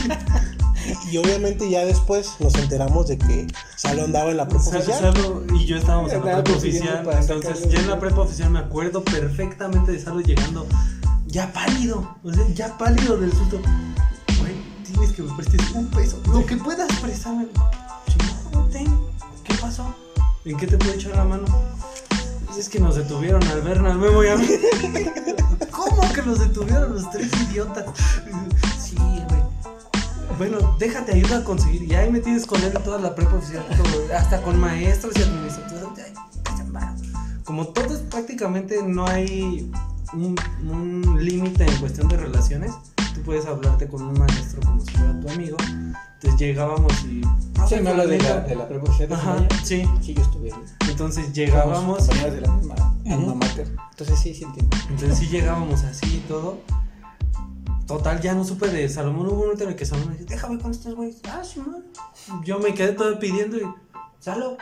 Y 1.13 1.17
obviamente 1.17 1.71
ya 1.71 1.85
después 1.85 2.33
nos 2.41 2.55
enteramos 2.57 3.07
de 3.07 3.17
que 3.17 3.47
Salo 3.77 4.05
andaba 4.05 4.31
en 4.31 4.37
la 4.39 4.49
prepa 4.49 4.65
oficial. 4.65 5.15
Salo 5.15 5.45
y 5.55 5.65
yo 5.65 5.77
estábamos 5.77 6.13
en 6.13 6.25
la 6.25 6.43
prepa 6.43 6.59
oficial. 6.59 7.09
Entonces, 7.21 7.69
ya 7.71 7.79
en 7.79 7.89
la 7.89 8.01
prepa 8.01 8.23
oficial 8.23 8.51
me 8.51 8.59
acuerdo 8.59 9.05
perfectamente 9.05 9.93
de 9.93 10.01
Salo 10.01 10.21
llegando 10.21 10.67
ya 11.27 11.53
pálido. 11.53 12.17
O 12.25 12.33
sea, 12.33 12.45
ya 12.55 12.77
pálido 12.77 13.17
del 13.17 13.33
susto. 13.33 13.61
Tienes 14.93 15.13
que 15.13 15.23
me 15.23 15.33
prestes 15.35 15.71
un 15.73 15.87
peso. 15.87 16.21
Lo 16.33 16.45
que 16.45 16.57
puedas 16.57 16.91
prestarme. 17.01 17.47
Chingón, 18.07 18.71
ten. 18.71 18.87
¿Qué 19.45 19.55
pasó? 19.61 19.95
¿En 20.45 20.57
qué 20.57 20.67
te 20.67 20.77
puedo 20.77 20.93
echar 20.93 21.17
la 21.17 21.25
mano? 21.25 21.45
Es 22.59 22.69
que 22.69 22.79
nos 22.79 22.97
detuvieron 22.97 23.43
al 23.45 23.63
ver 23.63 23.79
al 23.79 23.99
Memo 23.99 24.23
y 24.23 24.29
a 24.29 24.37
mí. 24.37 24.47
¿Cómo 25.71 26.13
que 26.13 26.23
nos 26.23 26.39
detuvieron 26.39 26.95
los 26.95 27.11
tres 27.11 27.31
idiotas? 27.49 27.87
Sí, 28.79 28.97
güey. 28.97 29.43
Bueno, 30.39 30.77
déjate 30.79 31.13
ayuda 31.13 31.39
a 31.39 31.45
conseguir. 31.45 31.85
Y 31.85 31.95
ahí 31.95 32.11
me 32.11 32.21
tienes 32.21 32.47
con 32.47 32.63
él 32.63 32.73
toda 32.85 32.99
la 32.99 33.15
prepa 33.15 33.37
oficial, 33.37 33.65
hasta 34.15 34.43
con 34.43 34.61
maestros 34.61 35.15
y 35.17 35.21
chambaro. 36.57 36.95
Como 37.45 37.69
todos 37.69 38.01
prácticamente 38.03 38.83
no 38.83 39.07
hay 39.07 39.71
un, 40.13 40.37
un 40.69 41.25
límite 41.25 41.65
en 41.65 41.77
cuestión 41.79 42.09
de 42.09 42.17
relaciones, 42.17 42.73
tú 43.15 43.23
puedes 43.23 43.47
hablarte 43.47 43.89
con 43.89 44.03
un 44.03 44.19
maestro 44.19 44.61
como 44.63 44.81
si 44.81 44.91
fuera 44.93 45.21
tu 45.21 45.29
amigo. 45.31 45.57
Entonces 46.15 46.41
llegábamos 46.41 46.93
y... 47.05 47.23
Sí, 47.69 47.77
me 47.81 47.91
habla 47.91 48.07
de 48.07 48.19
la, 48.19 48.41
de 48.41 48.55
la 48.57 48.69
Ajá, 49.17 49.37
sí. 49.65 49.85
Sí, 50.01 50.15
yo 50.15 50.23
estuve 50.23 50.53
ahí. 50.53 50.61
Entonces 50.89 51.33
llegábamos... 51.33 52.07
de 52.09 52.41
la 52.41 52.53
misma 52.53 52.75
alma 53.07 53.35
mater. 53.35 53.75
Entonces 53.91 54.19
sí, 54.19 54.35
sí 54.35 54.45
entiendo. 54.45 54.77
Entonces 54.89 55.19
sí 55.19 55.29
llegábamos 55.29 55.83
así 55.85 56.17
y 56.17 56.29
todo. 56.29 56.61
Total, 57.87 58.21
ya 58.21 58.35
no 58.35 58.45
supe 58.45 58.69
de 58.69 58.89
Salomón. 58.89 59.27
Hubo 59.27 59.35
un 59.35 59.41
momento 59.41 59.65
en 59.65 59.71
el 59.71 59.77
que 59.77 59.85
Salomón 59.85 60.13
me 60.13 60.19
dijo, 60.19 60.29
déjame 60.31 60.59
con 60.59 60.71
estos 60.71 60.95
güeyes. 60.95 61.21
Ah, 61.29 61.43
sí, 61.45 61.61
man. 61.61 61.85
Yo 62.45 62.59
me 62.59 62.73
quedé 62.75 62.93
todo 62.93 63.19
pidiendo 63.19 63.57
y, 63.57 63.63
Salo, 64.21 64.57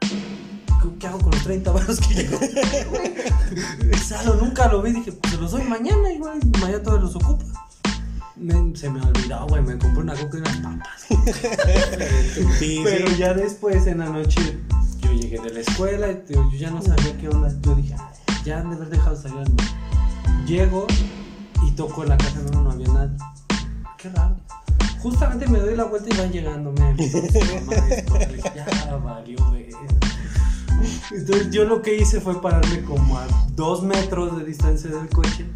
¿qué- 0.00 0.88
¿qué 0.98 1.06
hago 1.08 1.18
con 1.18 1.32
los 1.32 1.42
30 1.42 1.72
baros 1.72 2.00
que 2.00 2.14
llegó? 2.14 2.38
Salo, 4.06 4.36
nunca 4.36 4.68
lo 4.68 4.80
vi. 4.82 4.92
Dije, 4.92 5.12
pues 5.12 5.32
se 5.34 5.38
los 5.40 5.50
doy 5.50 5.64
mañana 5.64 6.12
igual. 6.12 6.38
Mañana 6.60 6.82
todos 6.82 7.00
los 7.00 7.16
ocupa. 7.16 7.44
Me- 8.42 8.76
se 8.76 8.90
me 8.90 9.00
olvidó, 9.00 9.46
güey. 9.48 9.62
Me 9.62 9.78
compré 9.78 10.00
una 10.02 10.14
coca 10.14 10.38
y 10.38 10.40
unas 10.40 10.56
papas. 10.58 11.06
Sí, 12.58 12.80
Pero 12.84 13.08
sí. 13.08 13.16
ya 13.18 13.34
después, 13.34 13.86
en 13.86 13.98
la 13.98 14.08
noche, 14.08 14.58
yo 15.00 15.12
llegué 15.12 15.38
de 15.40 15.50
la 15.54 15.60
escuela 15.60 16.10
y 16.10 16.22
yo 16.32 16.50
ya 16.52 16.70
no 16.70 16.82
sabía 16.82 17.16
qué 17.18 17.28
onda. 17.28 17.52
Yo 17.62 17.74
dije, 17.74 17.94
"Ay, 17.98 18.34
ya 18.44 18.60
han 18.60 18.70
de 18.70 18.76
haber 18.76 18.88
dejado 18.90 19.16
salir 19.16 19.38
al 19.38 19.44
niño". 19.44 20.46
Llego 20.46 20.86
y 21.66 21.70
toco 21.72 22.02
en 22.02 22.08
la 22.10 22.16
casa, 22.18 22.40
no, 22.52 22.62
no 22.62 22.70
había 22.72 22.88
nadie. 22.88 23.16
Qué 23.98 24.08
raro. 24.10 24.36
Justamente 25.00 25.46
me 25.48 25.58
doy 25.58 25.74
la 25.76 25.84
vuelta 25.84 26.14
y 26.14 26.18
van 26.18 26.30
llegando. 26.32 26.72
Me 26.72 26.96
ya 28.54 28.96
valió, 29.02 29.50
ver. 29.50 29.68
Entonces 31.12 31.50
yo 31.50 31.64
lo 31.64 31.82
que 31.82 31.96
hice 31.96 32.20
fue 32.20 32.40
pararme 32.40 32.82
como 32.82 33.18
a 33.18 33.26
dos 33.54 33.82
metros 33.82 34.36
de 34.38 34.44
distancia 34.44 34.90
del 34.90 35.08
coche 35.08 35.46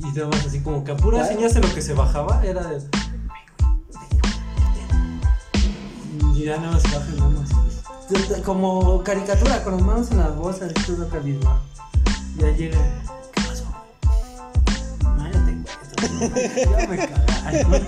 y 0.00 0.12
nada 0.16 0.28
más 0.28 0.46
así 0.46 0.60
como 0.60 0.82
que 0.84 0.92
a 0.92 0.96
Claro. 0.96 1.26
señas 1.26 1.54
en 1.56 1.62
lo 1.62 1.74
que 1.74 1.82
se 1.82 1.92
bajaba 1.92 2.42
era 2.44 2.62
de... 2.66 2.80
Y 6.34 6.44
ya 6.44 6.56
nada 6.56 6.72
más 6.72 6.82
se 6.82 6.88
baja 6.96 7.06
y 7.12 7.16
nada 7.18 7.30
más. 7.30 7.50
Como 8.44 9.02
caricatura, 9.04 9.62
con 9.62 9.74
las 9.76 9.82
manos 9.82 10.10
en 10.10 10.18
las 10.18 10.34
bolsas 10.36 10.70
y 10.70 10.82
todo 10.82 11.08
carisma. 11.08 11.60
Ya 12.38 12.50
llega. 12.50 12.78
¿Qué 13.34 13.42
pasó? 13.42 13.64
No, 15.16 15.30
ya 15.30 15.44
te. 15.44 15.50
Ya 16.70 16.88
me 16.88 16.96
cagaron. 16.96 17.86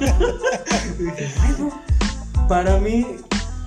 Y 2.42 2.48
para 2.48 2.78
mí 2.78 3.06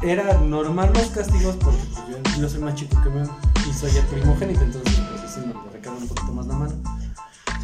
era 0.01 0.39
normal 0.39 0.91
los 0.93 1.07
castigos 1.07 1.55
porque 1.55 1.79
pues, 1.93 2.35
yo, 2.35 2.41
yo 2.41 2.49
soy 2.49 2.59
más 2.61 2.75
chico 2.75 3.01
que 3.01 3.09
Memo 3.09 3.35
y 3.67 3.73
soy 3.73 3.91
el 3.97 4.05
primogénito, 4.05 4.61
entonces 4.61 4.93
pues 5.21 5.37
me 5.45 5.53
recarga 5.71 5.97
un 5.97 6.07
poquito 6.07 6.31
más 6.33 6.45
la 6.45 6.55
mano. 6.55 6.73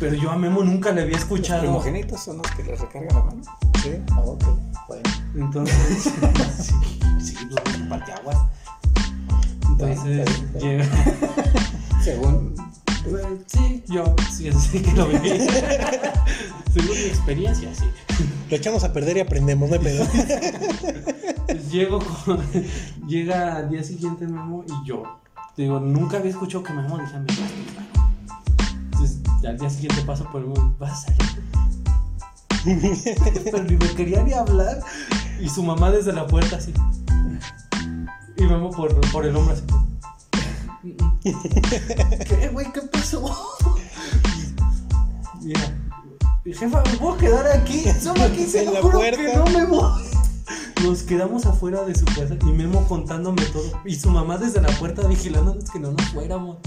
Pero 0.02 0.16
yo 0.16 0.32
a 0.32 0.36
Memo 0.36 0.64
nunca 0.64 0.92
le 0.92 1.02
había 1.04 1.14
Los 1.14 1.22
escuchado. 1.22 1.62
primogénitos 1.62 2.24
son 2.24 2.38
los 2.40 2.52
que 2.52 2.64
les 2.64 2.80
recargan 2.82 3.16
la 3.16 3.24
mano. 3.24 3.42
Sí. 3.84 3.92
Ah, 4.12 4.20
ok. 4.22 4.44
Bueno. 4.88 5.04
Entonces, 5.36 6.04
sí, 6.60 6.74
sí, 7.24 7.36
los 7.52 7.62
parteaguas. 7.88 8.38
Entonces, 9.70 10.26
Bueno, 10.54 10.60
llega. 10.60 10.86
Según. 12.04 12.56
Pues, 13.08 13.26
Sí, 13.46 13.84
yo 13.88 14.16
sí, 14.32 14.52
sí 14.54 14.82
que 14.82 14.92
lo 14.94 15.06
viví. 15.08 15.30
Según 16.74 16.90
mi 16.90 17.04
experiencia, 17.06 17.70
sí. 17.76 17.86
Lo 18.50 18.58
echamos 18.58 18.84
a 18.84 18.92
perder 18.94 19.18
y 19.18 19.20
aprendemos, 19.20 19.70
no 19.70 19.76
hay 19.76 19.82
pedo. 19.84 20.06
Pues 21.46 21.72
Llego 21.72 22.00
con, 22.26 22.40
llega 23.08 23.58
al 23.58 23.70
día 23.70 23.84
siguiente 23.84 24.26
Memo 24.26 24.64
y 24.68 24.88
yo. 24.88 25.04
Te 25.56 25.62
digo, 25.64 25.80
nunca 25.80 26.18
había 26.18 26.32
escuchado 26.32 26.64
que 26.64 26.74
Memo 26.74 26.98
dijera, 26.98 27.20
me 27.20 27.28
Entonces, 29.42 29.50
al 29.50 29.58
día 29.58 29.70
siguiente 29.70 30.02
paso 30.06 30.24
por 30.32 30.42
el 30.42 30.48
vas 30.78 30.92
a 30.92 30.96
salir. 31.08 31.42
Pero 33.44 33.64
ni 33.64 33.76
me 33.76 33.90
quería 33.96 34.22
ni 34.22 34.34
hablar. 34.34 34.82
Y 35.40 35.50
su 35.50 35.64
mamá 35.64 35.90
desde 35.90 36.14
la 36.14 36.28
puerta 36.28 36.58
así. 36.58 36.72
Y 38.38 38.44
Memo 38.44 38.70
por, 38.70 38.94
por 39.12 39.26
el 39.26 39.36
hombro 39.36 39.56
así. 39.56 39.64
¿Qué, 42.28 42.50
güey? 42.50 42.72
¿Qué 42.72 42.82
pasó? 42.82 43.24
Mira. 45.42 45.76
Y, 46.46 46.54
Jefa, 46.54 46.84
¿me 46.84 46.98
puedo 46.98 47.18
quedar 47.18 47.48
aquí? 47.48 47.84
Solo 48.00 48.22
aquí 48.24 48.46
se 48.46 48.66
lo 48.66 48.80
juro 48.80 49.00
puerta. 49.00 49.18
que 49.18 49.36
no 49.36 49.46
me 49.46 49.66
voy. 49.66 50.04
Nos 50.84 51.02
quedamos 51.02 51.48
afuera 51.48 51.84
de 51.84 51.96
su 51.96 52.06
casa 52.06 52.36
y 52.40 52.52
Memo 52.52 52.88
contándome 52.88 53.42
todo. 53.46 53.82
Y 53.86 53.96
su 53.96 54.12
mamá 54.12 54.38
desde 54.38 54.62
la 54.62 54.70
puerta 54.78 55.08
vigilándonos 55.08 55.72
que 55.72 55.80
no 55.80 55.94
nos 55.94 56.10
fuéramos. 56.10 56.58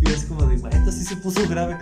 Y 0.00 0.10
es 0.10 0.24
como 0.24 0.44
de, 0.46 0.56
güey, 0.56 0.74
esto 0.74 0.92
sí 0.92 1.04
se 1.04 1.16
puso 1.16 1.46
grave. 1.48 1.78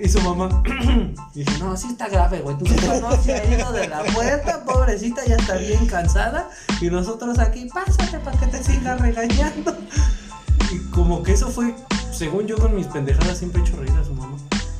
Y 0.00 0.08
su 0.08 0.20
mamá 0.20 0.62
y 1.34 1.44
dice, 1.44 1.58
no, 1.58 1.76
sí 1.76 1.88
está 1.88 2.08
grave, 2.08 2.40
güey. 2.40 2.56
Tu 2.56 2.66
jefa 2.66 3.00
no 3.00 3.10
se 3.20 3.34
ha 3.34 3.44
ido 3.52 3.72
de 3.72 3.88
la 3.88 4.04
puerta, 4.04 4.64
pobrecita, 4.64 5.24
ya 5.26 5.36
está 5.36 5.56
bien 5.56 5.86
cansada. 5.86 6.48
Y 6.80 6.86
nosotros 6.86 7.38
aquí, 7.38 7.66
pásate 7.66 8.18
para 8.20 8.38
que 8.38 8.46
te 8.46 8.62
siga 8.62 8.96
regañando. 8.96 9.76
Y 10.70 10.78
como 10.90 11.22
que 11.22 11.32
eso 11.32 11.48
fue, 11.48 11.74
según 12.12 12.46
yo 12.46 12.56
con 12.58 12.74
mis 12.74 12.86
pendejadas, 12.86 13.38
siempre 13.38 13.60
he 13.60 13.64
hecho 13.64 13.76
reír 13.76 13.96
a 13.98 14.04
su 14.04 14.14
mamá. 14.14 14.36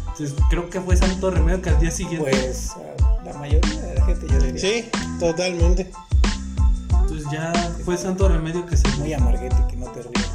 Entonces 0.09 0.35
creo 0.51 0.69
que 0.69 0.81
fue 0.81 0.97
santo 0.97 1.31
remedio 1.31 1.63
que 1.63 1.71
al 1.71 1.81
día 1.81 1.91
siguiente. 1.91 2.31
Pues 2.31 2.73
la 3.25 3.33
mayoría 3.35 3.81
de 3.81 3.95
la 3.95 4.05
gente 4.05 4.27
yo 4.29 4.39
diría. 4.39 4.61
Sí, 4.61 4.91
totalmente. 5.19 5.91
Entonces 6.91 7.27
ya 7.31 7.53
fue 7.85 7.97
santo 7.97 8.29
remedio 8.29 8.67
que 8.67 8.77
se 8.77 8.89
Muy 8.99 9.13
amarguete 9.13 9.57
que 9.69 9.77
no 9.77 9.87
te 9.87 10.03
rías 10.03 10.31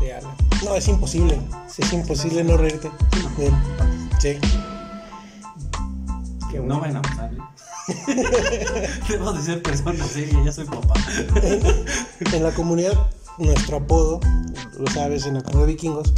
de 0.00 0.14
Alan. 0.14 0.43
No, 0.64 0.74
es 0.76 0.88
imposible. 0.88 1.38
Es 1.76 1.92
imposible 1.92 2.44
no 2.44 2.56
reírte. 2.56 2.90
Sí. 4.18 4.38
Qué 6.50 6.60
No 6.60 6.78
bueno. 6.78 7.00
a 7.00 7.02
pasar. 7.02 7.30
¿eh? 7.34 8.88
Debo 9.08 9.32
de 9.32 9.42
ser 9.42 9.62
persona 9.62 10.04
seria, 10.06 10.42
ya 10.44 10.52
soy 10.52 10.64
papá. 10.64 10.94
En 12.32 12.42
la 12.42 12.52
comunidad, 12.52 13.10
nuestro 13.38 13.78
apodo, 13.78 14.20
lo 14.78 14.86
sabes, 14.90 15.26
en 15.26 15.34
la 15.34 15.42
comunidad 15.42 15.66
de 15.66 15.72
vikingos, 15.74 16.12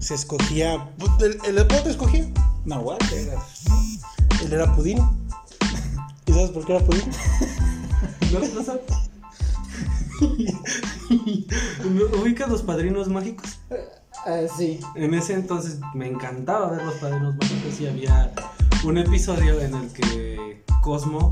se 0.00 0.14
escogía. 0.14 0.88
El, 1.20 1.38
el 1.46 1.58
apodo 1.58 1.82
te 1.84 1.90
escogía. 1.90 2.26
No, 2.64 2.80
what? 2.80 2.98
Era- 3.12 3.40
Él 4.44 4.52
era 4.52 4.74
Pudín. 4.74 4.98
¿Y 6.26 6.32
sabes 6.32 6.50
por 6.50 6.66
qué 6.66 6.76
era 6.76 6.84
Pudín? 6.84 7.04
¿No, 8.32 8.40
no 8.40 8.62
sabes? 8.64 8.82
¿Ubicas 12.20 12.48
los 12.48 12.62
padrinos 12.62 13.08
mágicos? 13.08 13.58
Ah, 14.26 14.40
sí. 14.56 14.80
En 14.94 15.14
ese 15.14 15.34
entonces 15.34 15.78
me 15.94 16.08
encantaba 16.08 16.70
ver 16.70 16.84
los 16.84 16.94
padrinos 16.96 17.34
mágicos 17.36 17.80
y 17.80 17.86
había 17.86 18.32
un 18.84 18.98
episodio 18.98 19.60
en 19.60 19.74
el 19.74 19.88
que 19.92 20.64
Cosmo 20.82 21.30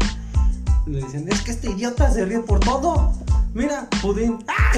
le 0.87 0.99
dicen, 1.03 1.27
es 1.31 1.41
que 1.43 1.53
este 1.53 1.71
idiota 1.71 2.11
se 2.11 2.25
ríe 2.25 2.41
por 2.41 2.61
todo. 2.61 3.13
Mira, 3.55 3.89
Pudín. 4.03 4.45
¡Ah! 4.49 4.73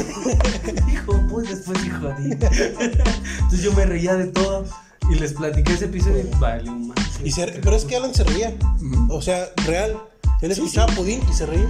dijo, 0.87 1.19
pues 1.31 1.49
después 1.49 1.83
dijo 1.83 1.99
Jodín. 2.01 2.33
Entonces 2.42 3.62
yo 3.62 3.73
me 3.73 3.87
reía 3.87 4.14
de 4.14 4.27
todo 4.27 4.64
y 5.11 5.14
les 5.14 5.33
platiqué 5.33 5.73
ese 5.73 5.87
episodio 5.87 6.21
y 6.21 6.38
vale 6.38 6.71
un 6.71 6.88
más. 6.88 6.99
Y 7.25 7.33
se- 7.33 7.47
pero 7.62 7.77
es 7.77 7.85
que 7.85 7.97
Alan 7.97 8.14
se 8.14 8.25
reía. 8.25 8.55
O 9.09 9.23
sea, 9.23 9.47
real. 9.66 9.97
Él 10.42 10.55
Sí, 10.55 10.61
escuchaba 10.61 10.92
Pudín 10.95 11.23
y 11.29 11.33
se 11.33 11.47
reía. 11.47 11.66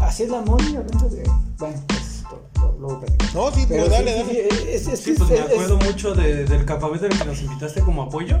Así 0.00 0.22
es 0.24 0.30
la 0.30 0.40
Moni 0.42 0.76
hablando 0.76 1.08
de. 1.08 1.22
Bueno, 1.58 1.82
pues 1.88 2.22
lo- 2.60 2.78
lo-. 2.78 3.00
No, 3.34 3.50
sí, 3.54 3.66
pero 3.68 3.84
Pero 3.84 3.88
dale, 3.90 4.12
sí, 4.12 4.18
dale. 4.18 4.48
sí, 4.50 4.68
es, 4.68 4.86
es 4.88 5.00
Sí, 5.00 5.14
pues 5.16 5.30
me 5.30 5.36
es- 5.36 5.42
acuerdo 5.42 5.78
es- 5.78 5.86
mucho 5.86 6.14
de- 6.14 6.44
del 6.44 6.64
campamento 6.64 7.06
en 7.06 7.12
el 7.12 7.18
que 7.18 7.24
nos 7.24 7.40
invitaste 7.42 7.80
como 7.82 8.02
apoyo. 8.02 8.38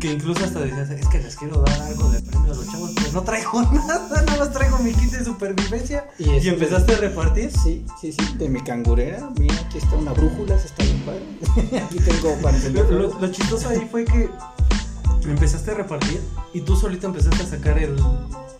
Que 0.00 0.12
incluso 0.12 0.42
hasta 0.42 0.60
decías, 0.60 0.88
es 0.88 1.06
que 1.08 1.18
les 1.18 1.36
quiero 1.36 1.60
dar 1.60 1.78
algo 1.82 2.08
de 2.08 2.22
premio 2.22 2.54
a 2.54 2.56
los 2.56 2.66
chavos, 2.72 2.90
pues 2.94 3.12
no 3.12 3.20
traigo 3.22 3.60
nada, 3.72 4.22
nada 4.22 4.36
más 4.38 4.50
traigo 4.50 4.78
mi 4.78 4.94
kit 4.94 5.10
de 5.12 5.22
supervivencia. 5.22 6.06
Y 6.18 6.30
Y, 6.30 6.36
es- 6.36 6.46
empezaste 6.46 6.94
a 6.94 6.96
repartir. 6.98 7.50
Sí, 7.52 7.84
sí, 8.00 8.10
sí, 8.12 8.36
de 8.38 8.48
mi 8.48 8.62
cangurera. 8.62 9.28
Mira, 9.38 9.54
aquí 9.60 9.76
está 9.76 9.96
una 9.96 10.12
brújula, 10.14 10.54
esa 10.54 10.64
está 10.66 10.84
bien 10.84 11.00
padre. 11.04 11.22
aquí 11.84 11.98
tengo 11.98 12.34
para 12.40 12.56
Lo, 12.90 13.20
lo 13.20 13.30
chistoso 13.30 13.68
ahí 13.68 13.86
fue 13.90 14.06
que 14.06 14.30
empezaste 15.24 15.72
a 15.72 15.74
repartir 15.74 16.22
y 16.54 16.62
tú 16.62 16.76
solito 16.76 17.06
empezaste 17.06 17.42
a 17.42 17.46
sacar 17.46 17.76
el, 17.78 17.94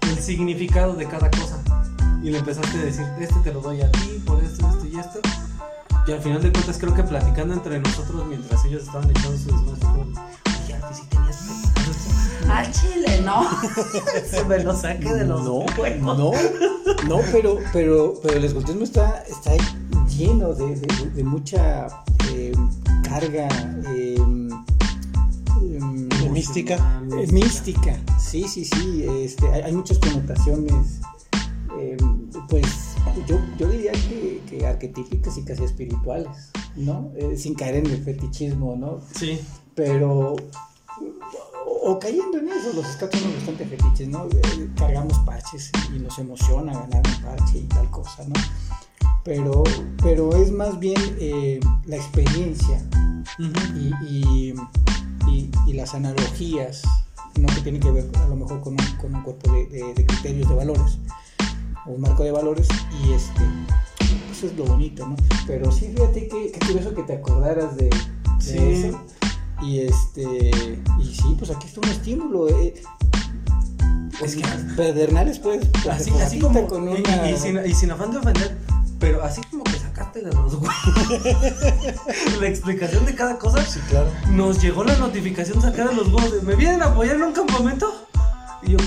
el 0.02 0.18
significado 0.22 0.92
de 0.94 1.06
cada 1.06 1.30
cosa. 1.30 1.56
Y 2.22 2.30
le 2.30 2.38
empezaste 2.38 2.78
a 2.78 2.82
decir, 2.82 3.04
este 3.20 3.38
te 3.40 3.52
lo 3.52 3.60
doy 3.60 3.80
a 3.80 3.90
ti, 3.92 4.22
por 4.26 4.42
esto, 4.42 4.68
esto 4.68 4.86
y 4.86 4.98
esto. 4.98 5.20
Y 6.06 6.12
al 6.12 6.20
final 6.20 6.42
de 6.42 6.50
cuentas 6.52 6.76
creo 6.78 6.94
que 6.94 7.02
platicando 7.02 7.54
entre 7.54 7.78
nosotros 7.80 8.26
mientras 8.26 8.64
ellos 8.64 8.82
estaban 8.84 9.08
echando 9.10 9.38
su 9.38 9.46
desmadre, 9.46 9.76
fue 9.80 9.88
como, 9.88 10.02
oye, 10.02 10.74
Arti, 10.74 10.94
sí 10.94 11.02
tenías 11.08 11.36
preparado 11.74 11.90
eso". 12.42 12.52
Al 12.52 12.72
chile, 12.72 13.22
no. 13.24 13.42
Se 14.30 14.44
me 14.44 14.58
lo 14.64 14.74
saqué 14.76 15.14
de 15.14 15.24
los 15.24 15.44
No, 15.44 15.54
huevos. 15.78 16.18
no, 16.18 16.32
no, 17.08 17.20
pero, 17.32 17.58
pero, 17.72 18.14
pero 18.22 18.36
el 18.36 18.44
escultismo 18.44 18.82
está, 18.84 19.22
está 19.28 19.52
lleno 20.08 20.52
de, 20.54 20.76
de- 20.76 21.10
de 21.14 21.24
mucha 21.24 21.86
eh, 22.32 22.52
carga 23.08 23.48
eh, 23.94 24.16
em, 24.18 24.48
De 26.08 26.28
mística. 26.30 26.74
eh, 27.18 27.26
mística. 27.32 27.96
Sí, 28.18 28.46
sí, 28.48 28.64
sí. 28.64 29.04
Este, 29.22 29.46
hay, 29.52 29.62
hay 29.62 29.72
muchas 29.72 29.98
connotaciones, 29.98 31.00
eh, 31.80 31.96
pues 32.48 32.64
yo, 33.26 33.38
yo 33.58 33.68
diría 33.68 33.92
que, 33.92 34.42
que 34.48 34.66
arquetípicas 34.66 35.36
y 35.38 35.44
casi 35.44 35.64
espirituales, 35.64 36.50
¿no? 36.76 37.10
Eh, 37.16 37.36
sin 37.36 37.54
caer 37.54 37.76
en 37.76 37.86
el 37.86 38.02
fetichismo, 38.04 38.76
¿no? 38.76 39.00
Sí, 39.14 39.40
pero 39.74 40.36
o, 41.66 41.90
o 41.92 41.98
cayendo 41.98 42.38
en 42.38 42.48
eso, 42.48 42.72
los 42.74 42.86
scouts 42.86 43.18
son 43.18 43.34
bastante 43.34 43.64
fetiches, 43.66 44.08
¿no? 44.08 44.26
Eh, 44.26 44.68
Cargamos 44.76 45.18
parches 45.20 45.70
y 45.94 45.98
nos 45.98 46.18
emociona 46.18 46.72
ganar 46.72 47.02
un 47.06 47.22
parche 47.22 47.58
y 47.58 47.62
tal 47.64 47.90
cosa, 47.90 48.24
¿no? 48.26 48.34
Pero, 49.24 49.64
pero 50.02 50.34
es 50.36 50.50
más 50.50 50.78
bien 50.78 51.00
eh, 51.18 51.60
la 51.86 51.96
experiencia 51.96 52.82
y, 53.38 53.44
y- 54.08 54.54
y- 55.28 55.50
y 55.66 55.72
las 55.74 55.94
analogías, 55.94 56.82
¿no? 57.38 57.46
Que 57.54 57.60
tienen 57.60 57.80
que 57.82 57.90
ver 57.90 58.10
a 58.18 58.28
lo 58.28 58.36
mejor 58.36 58.60
con 58.62 58.72
un, 58.74 58.96
con 58.96 59.14
un 59.14 59.22
cuerpo 59.22 59.52
de, 59.52 59.66
de- 59.66 59.94
de 59.94 60.06
criterios, 60.06 60.48
de 60.48 60.54
valores, 60.54 60.98
o 61.86 61.90
un 61.92 62.00
marco 62.00 62.22
de 62.24 62.32
valores, 62.32 62.68
y 63.04 63.12
este, 63.12 63.42
eso 64.32 64.46
es 64.46 64.56
lo 64.56 64.64
bonito, 64.64 65.06
¿no? 65.06 65.16
Pero 65.46 65.70
sí, 65.72 65.92
fíjate 65.94 66.28
que, 66.28 66.52
qué 66.52 66.66
curioso 66.66 66.94
que 66.94 67.02
te 67.04 67.14
acordaras 67.14 67.76
de, 67.76 67.84
de 67.88 67.94
Sí. 68.40 68.58
eso. 68.58 69.00
Y 69.62 69.80
este, 69.80 70.50
y 70.98 71.04
sí, 71.14 71.36
pues 71.38 71.50
aquí 71.50 71.66
está 71.66 71.80
un 71.80 71.88
estímulo. 71.88 72.48
Eh. 72.48 72.74
Es 74.22 74.36
que- 74.36 74.42
Pedernales, 74.76 75.38
pues, 75.38 75.60
Así, 75.90 76.10
pues, 76.10 76.34
como. 76.40 76.66
con 76.66 76.84
y- 76.88 77.00
una- 77.00 77.30
y, 77.30 77.34
y 77.34 77.36
sin, 77.36 77.66
y 77.66 77.74
sin 77.74 77.90
afán 77.90 78.10
de 78.10 78.18
ofender, 78.18 78.56
pero 78.98 79.22
así 79.22 79.40
como 79.50 79.64
que 79.64 79.72
sacaste 79.78 80.20
de 80.22 80.32
los 80.32 80.54
huevos 80.54 80.74
la 82.40 82.48
explicación 82.48 83.04
de 83.06 83.14
cada 83.14 83.38
cosa. 83.38 83.64
Sí, 83.64 83.80
claro. 83.88 84.08
Nos 84.30 84.60
llegó 84.62 84.84
la 84.84 84.96
notificación 84.96 85.60
sacada 85.62 85.90
de 85.90 85.96
los 85.96 86.08
huevos. 86.08 86.32
de, 86.32 86.42
¿Me 86.42 86.54
vienen 86.56 86.82
a 86.82 86.86
apoyar 86.86 87.16
en 87.16 87.22
un 87.22 87.32
campamento? 87.32 88.06
Y 88.62 88.72
yo, 88.72 88.78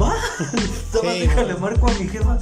va. 0.00 0.14
Toma, 0.92 1.12
Sí, 1.12 1.18
déjale, 1.20 1.54
marco 1.54 1.88
a 1.88 1.92
mi 1.94 2.08
jefa. 2.08 2.38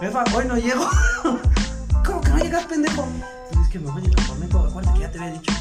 Jefa, 0.00 0.24
hoy 0.34 0.44
no 0.46 0.56
llego. 0.56 0.86
¿Cómo 2.04 2.20
que 2.20 2.28
no 2.30 2.38
llegas, 2.38 2.64
pendejo? 2.66 3.06
"Pues 3.52 3.66
Es 3.66 3.72
que 3.72 3.78
me 3.78 3.90
voy 3.90 4.04
al 4.04 4.14
campamento. 4.14 4.58
Acuérdate 4.60 4.94
que 4.98 5.00
ya 5.04 5.10
te 5.10 5.18
había 5.18 5.32
dicho. 5.32 5.52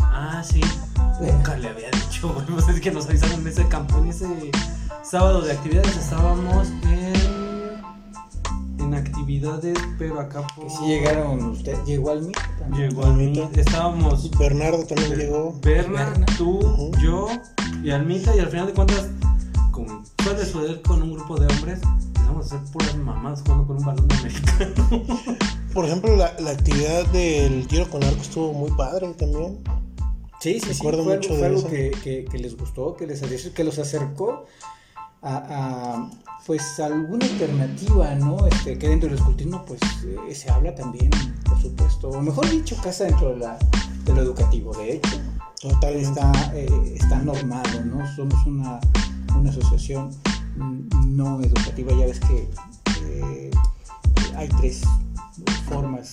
Ah, 0.00 0.42
sí. 0.44 0.60
Nunca 1.20 1.56
le 1.56 1.68
había 1.68 1.90
dicho, 1.90 2.32
güey. 2.32 2.46
Pues 2.46 2.68
es 2.68 2.80
que 2.80 2.90
nos 2.90 3.06
avisaron 3.06 3.40
en 3.40 3.46
ese 3.48 3.66
campo, 3.68 3.98
en 3.98 4.08
ese 4.08 4.26
sábado 5.02 5.42
de 5.42 5.52
actividades. 5.52 5.96
Estábamos 5.96 6.68
en, 6.84 7.82
en 8.78 8.94
actividades, 8.94 9.78
pero 9.98 10.18
acá 10.20 10.46
por. 10.56 10.70
Sí 10.70 10.86
llegaron 10.86 11.44
ustedes. 11.50 11.84
Llegó 11.86 12.10
al 12.10 12.30
también. 12.58 12.88
Llegó 12.90 13.04
a 13.06 13.12
mí. 13.12 13.50
Estábamos 13.54 14.30
Bernardo 14.38 14.84
también 14.84 15.16
llegó. 15.16 15.58
Berna, 15.62 16.04
Berna. 16.10 16.26
tú, 16.38 16.90
yo 17.02 17.28
y 17.82 17.90
Almita. 17.90 18.34
Y 18.34 18.40
al 18.40 18.48
final 18.48 18.66
de 18.66 18.72
cuentas, 18.72 19.06
como 19.84 20.02
suele 20.22 20.44
suceder 20.46 20.82
con 20.82 21.02
un 21.02 21.12
grupo 21.14 21.38
de 21.38 21.46
hombres, 21.54 21.80
empezamos 21.82 22.52
a 22.52 22.56
hacer 22.56 22.72
puras 22.72 22.96
mamás 22.96 23.42
jugando 23.42 23.66
con 23.66 23.76
un 23.78 23.84
balón 23.84 24.08
de 24.08 24.14
americano. 24.16 25.06
Por 25.72 25.84
ejemplo, 25.84 26.16
la, 26.16 26.34
la 26.40 26.50
actividad 26.50 27.06
del 27.08 27.66
tiro 27.68 27.88
con 27.88 28.02
arco 28.02 28.20
estuvo 28.20 28.52
muy 28.52 28.70
padre 28.72 29.08
también. 29.14 29.58
Sí, 30.40 30.54
sí, 30.54 30.60
sí. 30.60 30.68
Recuerdo 30.72 31.04
Fue, 31.04 31.16
mucho 31.16 31.32
algo, 31.34 31.34
de 31.34 31.38
fue 31.38 31.46
algo 31.46 31.58
eso. 31.60 31.68
que, 31.68 31.90
que- 32.02 32.24
que 32.24 32.38
les 32.38 32.56
gustó, 32.56 32.96
que 32.96 33.06
les 33.06 33.22
acercó, 33.22 33.54
que 33.54 33.64
los 33.64 33.78
acercó 33.78 34.44
a, 35.22 35.36
a, 35.36 36.10
pues 36.46 36.80
alguna 36.80 37.26
alternativa, 37.26 38.14
¿no? 38.14 38.46
Este, 38.46 38.78
que 38.78 38.88
dentro 38.88 39.08
del 39.10 39.18
escultismo 39.18 39.64
pues 39.66 39.80
eh, 40.28 40.34
se 40.34 40.50
habla 40.50 40.74
también, 40.74 41.10
por 41.44 41.60
supuesto, 41.60 42.08
o 42.08 42.20
mejor 42.22 42.48
dicho, 42.50 42.74
casa 42.82 43.04
dentro 43.04 43.30
de, 43.30 43.36
la, 43.36 43.58
de 44.04 44.14
lo 44.14 44.22
educativo. 44.22 44.74
De 44.76 44.94
hecho, 44.94 45.20
Totalmente. 45.60 46.08
está, 46.08 46.52
eh, 46.54 46.94
está 46.96 47.18
normado, 47.18 47.84
¿no? 47.84 48.16
Somos 48.16 48.46
una, 48.46 48.80
una 49.36 49.50
asociación 49.50 50.10
mm, 50.56 51.16
no 51.16 51.40
educativa, 51.40 51.92
ya 51.92 52.06
ves 52.06 52.20
que 52.20 52.50
eh, 53.04 53.50
hay 54.36 54.48
tres 54.48 54.82
formas, 55.68 56.10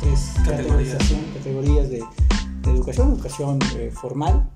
tres 0.00 0.32
Categorías. 0.44 0.98
categorías 1.34 1.88
de, 1.90 2.04
de 2.62 2.70
educación, 2.70 3.12
educación 3.12 3.58
eh, 3.76 3.90
formal, 3.92 4.48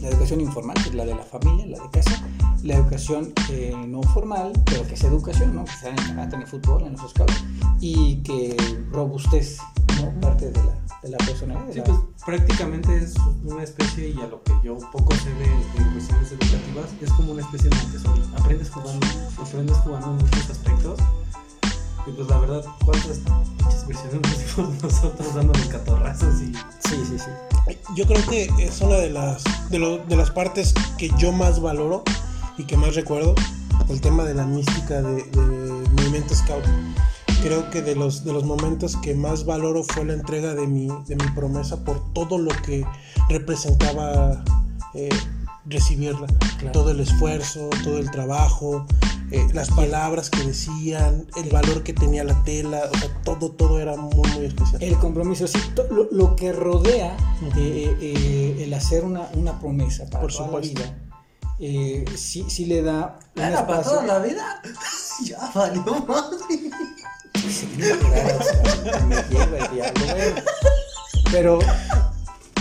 la 0.00 0.08
educación 0.08 0.40
informal, 0.40 0.76
que 0.82 0.90
es 0.90 0.94
la 0.94 1.04
de 1.06 1.14
la 1.14 1.22
familia, 1.24 1.66
la 1.66 1.82
de 1.82 1.90
casa, 1.90 2.22
la 2.62 2.74
educación 2.76 3.32
eh, 3.50 3.74
no 3.86 4.02
formal, 4.02 4.52
pero 4.66 4.86
que 4.86 4.94
es 4.94 5.04
educación, 5.04 5.54
¿no? 5.54 5.64
que 5.64 5.72
sea 5.72 5.90
en 5.90 5.98
el 5.98 6.06
karate, 6.08 6.36
en 6.36 6.42
el 6.42 6.48
fútbol, 6.48 6.82
en 6.84 6.92
los 6.92 7.10
scouts, 7.10 7.44
y 7.80 8.16
que 8.22 8.56
robustez, 8.90 9.58
¿no? 10.00 10.20
parte 10.20 10.50
de 10.50 10.58
la, 10.64 10.78
de 11.02 11.08
la 11.10 11.18
personalidad. 11.18 11.72
Sí, 11.72 11.78
la- 11.78 11.84
pues 11.84 11.98
prácticamente 12.24 12.96
es 12.96 13.14
una 13.44 13.62
especie, 13.62 14.10
y 14.10 14.20
a 14.20 14.26
lo 14.26 14.42
que 14.42 14.52
yo 14.64 14.76
poco 14.92 15.14
sé 15.14 15.30
de, 15.34 15.84
de 15.84 15.92
cuestiones 15.92 16.30
educativas, 16.32 16.90
es 17.00 17.12
como 17.12 17.32
una 17.32 17.42
especie 17.42 17.70
de 17.70 17.76
Montessori. 17.76 18.22
Aprendes 18.38 18.70
jugando, 18.70 19.06
aprendes 19.40 19.76
jugando 19.78 20.06
en 20.10 20.16
muchos 20.16 20.50
aspectos. 20.50 20.98
Y 22.06 22.12
pues 22.12 22.28
la 22.28 22.38
verdad, 22.38 22.64
¿cuántas 22.84 23.18
pinches 23.58 23.86
versiones 23.86 24.20
nos 24.22 24.56
dimos 24.56 24.82
nosotros 24.82 25.34
dándonos 25.34 25.66
catorrazos 25.68 26.40
y 26.42 26.52
Sí, 26.88 27.02
sí, 27.08 27.18
sí. 27.18 27.74
Yo 27.96 28.06
creo 28.06 28.24
que 28.28 28.48
es 28.58 28.80
una 28.80 28.96
de 28.96 29.10
las, 29.10 29.42
de, 29.70 29.78
lo- 29.78 29.98
de 29.98 30.16
las 30.16 30.30
partes 30.30 30.72
que 30.98 31.10
yo 31.18 31.32
más 31.32 31.60
valoro 31.60 32.04
y 32.58 32.64
que 32.64 32.76
más 32.76 32.94
recuerdo, 32.94 33.34
el 33.88 34.00
tema 34.00 34.24
de 34.24 34.34
la 34.34 34.44
mística 34.46 35.02
de, 35.02 35.24
de 35.24 35.90
Movimiento 35.96 36.34
Scout. 36.34 36.64
Creo 37.42 37.68
que 37.70 37.82
de 37.82 37.94
los, 37.96 38.24
de 38.24 38.32
los 38.32 38.44
momentos 38.44 38.96
que 38.96 39.14
más 39.14 39.44
valoro 39.44 39.82
fue 39.84 40.04
la 40.04 40.14
entrega 40.14 40.54
de 40.54 40.66
mi, 40.66 40.86
de 41.06 41.16
mi 41.16 41.26
promesa 41.34 41.84
por 41.84 42.12
todo 42.12 42.38
lo 42.38 42.50
que 42.64 42.84
representaba 43.28 44.42
eh, 44.94 45.08
recibirla. 45.66 46.26
Claro. 46.58 46.72
Todo 46.72 46.90
el 46.92 47.00
esfuerzo, 47.00 47.68
todo 47.84 47.98
el 47.98 48.10
trabajo, 48.10 48.86
eh, 49.30 49.46
las 49.52 49.70
palabras 49.70 50.30
que 50.30 50.42
decían, 50.44 51.26
el 51.36 51.50
valor 51.50 51.82
que 51.82 51.92
tenía 51.92 52.22
la 52.24 52.42
tela, 52.44 52.82
o 52.92 52.98
sea, 52.98 53.08
todo, 53.24 53.50
todo 53.52 53.80
era 53.80 53.96
muy, 53.96 54.28
muy 54.30 54.46
especial. 54.46 54.82
El 54.82 54.96
compromiso, 54.98 55.46
sí, 55.46 55.58
lo, 55.90 56.08
lo 56.10 56.36
que 56.36 56.52
rodea 56.52 57.16
eh, 57.56 57.96
eh, 58.00 58.56
el 58.64 58.74
hacer 58.74 59.04
una, 59.04 59.28
una 59.34 59.58
promesa 59.58 60.04
para 60.06 60.20
Por 60.22 60.32
toda 60.32 60.46
supuesto. 60.46 60.80
la 60.80 60.86
vida, 60.86 60.98
eh, 61.58 62.04
sí, 62.16 62.44
sí 62.48 62.66
le 62.66 62.82
da 62.82 63.18
un 63.36 63.42
¿Era 63.42 63.66
para 63.66 63.82
toda 63.82 64.04
la 64.04 64.18
vida? 64.18 64.62
ya 65.24 65.50
valió 65.54 66.04
madre. 66.06 66.70
Me 69.08 69.16
lleva 69.30 69.58
el 69.58 69.74
diablo. 69.74 70.42
Pero, 71.32 71.58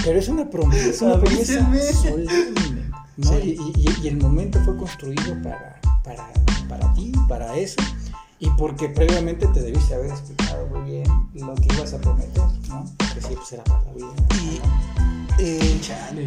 pero 0.04 0.20
es 0.20 0.28
una 0.28 0.50
promesa, 0.50 1.06
una 1.06 1.20
promesa 1.20 1.54
solemne, 2.02 2.90
¿no? 3.18 3.30
Sí. 3.30 3.58
Y, 3.76 3.82
y- 3.90 3.98
y 4.04 4.08
el 4.08 4.18
momento 4.18 4.60
fue 4.66 4.76
construido 4.78 5.36
para, 5.44 5.80
para, 6.04 6.28
para 6.68 6.94
ti, 6.94 7.12
para 7.28 7.56
eso. 7.58 7.76
Y 8.40 8.50
porque 8.52 8.90
previamente 8.90 9.48
te 9.48 9.62
debiste 9.62 9.96
haber 9.96 10.12
explicado 10.12 10.68
muy 10.68 10.92
bien 10.92 11.06
lo 11.34 11.56
que 11.56 11.74
ibas 11.74 11.94
a 11.94 12.00
prometer, 12.00 12.44
¿no? 12.68 12.86
Porque 12.98 13.22
sí, 13.22 13.34
pues 13.36 13.52
era 13.54 13.64
para 13.64 13.82
la 13.84 13.94
vida. 13.94 14.14
Y 15.40 15.42
eh, 15.44 15.80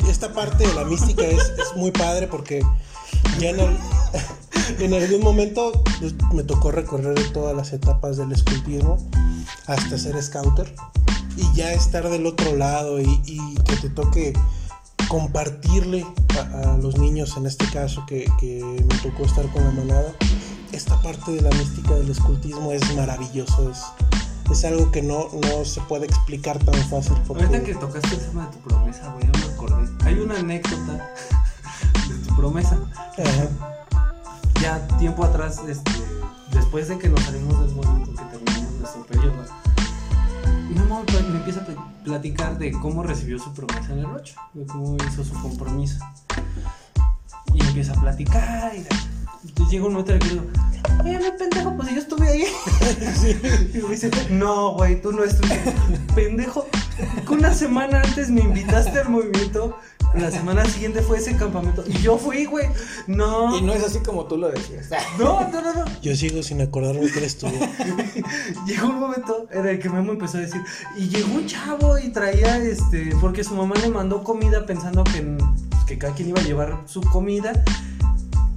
esta 0.08 0.32
parte 0.32 0.66
de 0.66 0.74
la 0.74 0.84
mística 0.84 1.22
es, 1.24 1.40
es 1.42 1.76
muy 1.76 1.90
padre 1.90 2.26
porque 2.26 2.62
ya 3.38 3.50
en, 3.50 3.60
el- 3.60 3.78
en 4.80 4.94
algún 4.94 5.22
momento 5.22 5.82
pues, 6.00 6.14
me 6.32 6.42
tocó 6.44 6.70
recorrer 6.72 7.30
todas 7.32 7.54
las 7.56 7.72
etapas 7.72 8.16
del 8.16 8.32
escultismo 8.32 8.98
hasta 9.66 9.98
ser 9.98 10.20
scouter 10.22 10.74
y 11.36 11.52
ya 11.54 11.72
estar 11.72 12.08
del 12.08 12.26
otro 12.26 12.56
lado 12.56 13.00
y, 13.00 13.20
y 13.26 13.54
que 13.64 13.76
te 13.76 13.90
toque 13.90 14.32
compartirle 15.08 16.06
a, 16.36 16.74
a 16.74 16.78
los 16.78 16.98
niños, 16.98 17.36
en 17.36 17.46
este 17.46 17.66
caso 17.70 18.04
que, 18.06 18.30
que 18.38 18.62
me 18.62 18.94
tocó 18.98 19.24
estar 19.24 19.50
con 19.52 19.64
la 19.64 19.70
manada, 19.70 20.12
esta 20.72 21.00
parte 21.02 21.32
de 21.32 21.40
la 21.40 21.50
mística 21.50 21.94
del 21.94 22.10
escultismo 22.10 22.72
es 22.72 22.94
maravilloso, 22.94 23.70
es, 23.70 23.82
es 24.50 24.64
algo 24.64 24.90
que 24.92 25.02
no, 25.02 25.28
no 25.32 25.64
se 25.64 25.80
puede 25.82 26.06
explicar 26.06 26.58
tan 26.58 26.74
fácil. 26.88 27.16
Porque... 27.26 27.44
Ahorita 27.44 27.64
que 27.64 27.74
tocaste 27.74 28.14
el 28.14 28.20
tema 28.20 28.46
de 28.46 28.52
tu 28.52 28.58
promesa, 28.68 29.12
güey, 29.12 29.24
ya 29.24 29.46
me 29.46 29.54
acordé. 29.54 29.88
Hay 30.04 30.14
una 30.14 30.38
anécdota 30.38 31.10
de 32.08 32.26
tu 32.26 32.36
promesa. 32.36 32.78
Ajá. 33.18 33.74
Ya 34.60 34.86
tiempo 34.98 35.24
atrás, 35.24 35.60
este, 35.68 35.92
después 36.52 36.88
de 36.88 36.98
que 36.98 37.08
nos 37.08 37.22
salimos 37.22 37.60
del 37.60 37.74
momento 37.74 38.10
que 38.12 38.24
terminamos 38.24 38.72
nuestro 38.80 39.06
periodo, 39.06 39.44
mi 40.68 40.74
mamá 40.78 41.02
me 41.12 41.28
me 41.28 41.36
empieza 41.38 41.60
a 41.60 41.64
pl- 41.66 41.76
platicar 42.04 42.58
de 42.58 42.72
cómo 42.72 43.02
recibió 43.02 43.38
su 43.38 43.52
promesa 43.52 43.92
en 43.92 44.00
el 44.00 44.06
8, 44.06 44.34
de 44.54 44.66
cómo 44.66 44.96
hizo 45.08 45.24
su 45.24 45.32
compromiso. 45.40 46.04
Y 47.54 47.60
empieza 47.62 47.92
a 47.92 48.00
platicar 48.00 48.72
y 48.74 48.84
entonces 49.48 49.72
llega 49.72 49.86
un 49.86 49.92
momento 49.92 50.12
en 50.12 50.20
el 50.20 50.28
que 50.28 50.34
digo, 50.34 50.44
oye, 51.04 51.18
no 51.18 51.36
pendejo, 51.38 51.76
pues 51.76 51.90
yo 51.90 51.98
estuve 52.00 52.28
ahí. 52.28 52.44
Y 53.74 53.78
me 53.82 53.90
dice, 53.90 54.10
no, 54.30 54.74
güey, 54.74 55.00
tú 55.00 55.12
no 55.12 55.24
estuviste. 55.24 55.74
Pendejo, 56.14 56.66
una 57.30 57.54
semana 57.54 58.02
antes 58.02 58.30
me 58.30 58.42
invitaste 58.42 58.98
al 58.98 59.08
movimiento, 59.08 59.78
la 60.14 60.30
semana 60.30 60.64
siguiente 60.64 61.02
fue 61.02 61.18
ese 61.18 61.36
campamento 61.36 61.84
y 61.86 61.92
yo 61.98 62.18
fui, 62.18 62.46
güey. 62.46 62.66
No. 63.06 63.56
Y 63.58 63.62
no 63.62 63.72
es 63.72 63.84
así 63.84 63.98
como 64.00 64.24
tú 64.24 64.36
lo 64.36 64.48
decías. 64.50 64.88
No, 65.18 65.48
no, 65.48 65.60
no, 65.60 65.74
no. 65.74 65.84
Yo 66.00 66.16
sigo 66.16 66.42
sin 66.42 66.60
acordarme 66.60 67.10
que 67.10 67.18
él 67.18 67.24
estuvo. 67.24 67.52
Llegó 68.66 68.88
un 68.88 69.00
momento 69.00 69.46
en 69.50 69.66
el 69.66 69.78
que 69.78 69.88
Memo 69.90 70.12
empezó 70.12 70.38
a 70.38 70.40
decir, 70.40 70.62
y 70.96 71.08
llegó 71.08 71.34
un 71.34 71.46
chavo 71.46 71.98
y 71.98 72.08
traía 72.10 72.58
este, 72.58 73.14
porque 73.20 73.44
su 73.44 73.54
mamá 73.54 73.74
le 73.76 73.90
mandó 73.90 74.22
comida 74.24 74.64
pensando 74.66 75.04
que, 75.04 75.36
que 75.86 75.98
cada 75.98 76.14
quien 76.14 76.30
iba 76.30 76.40
a 76.40 76.44
llevar 76.44 76.82
su 76.86 77.00
comida. 77.00 77.52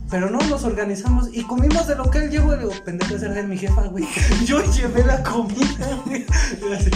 Pero 0.09 0.29
no, 0.29 0.39
nos 0.49 0.65
organizamos 0.65 1.29
y 1.31 1.43
comimos 1.43 1.87
de 1.87 1.95
lo 1.95 2.09
que 2.11 2.17
él 2.19 2.29
llevó. 2.29 2.53
Y 2.53 2.57
le 2.57 2.63
digo, 2.65 2.73
pendejo, 2.83 3.15
esa 3.15 3.31
era 3.31 3.43
mi 3.43 3.57
jefa, 3.57 3.83
güey. 3.83 4.05
Yo 4.45 4.61
llevé 4.73 5.05
la 5.05 5.23
comida, 5.23 6.01
güey. 6.05 6.25
Y 6.57 6.59
yo 6.59 6.73
así, 6.73 6.91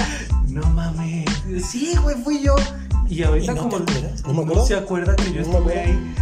no 0.47 0.61
mames. 0.71 1.25
Sí, 1.65 1.95
güey, 2.01 2.21
fui 2.21 2.41
yo. 2.41 2.55
Y 3.07 3.23
ahorita 3.23 3.51
¿Y 3.51 3.55
no 3.55 3.61
como? 3.63 3.79
¿No 3.79 3.85
me 3.85 4.33
no 4.33 4.41
acuerdo? 4.41 4.65
se 4.65 4.75
acuerda 4.75 5.15
que 5.15 5.33
yo 5.33 5.41
No 5.41 5.59
me 5.61 5.73
estuve 5.73 5.79
ahí. 5.79 6.15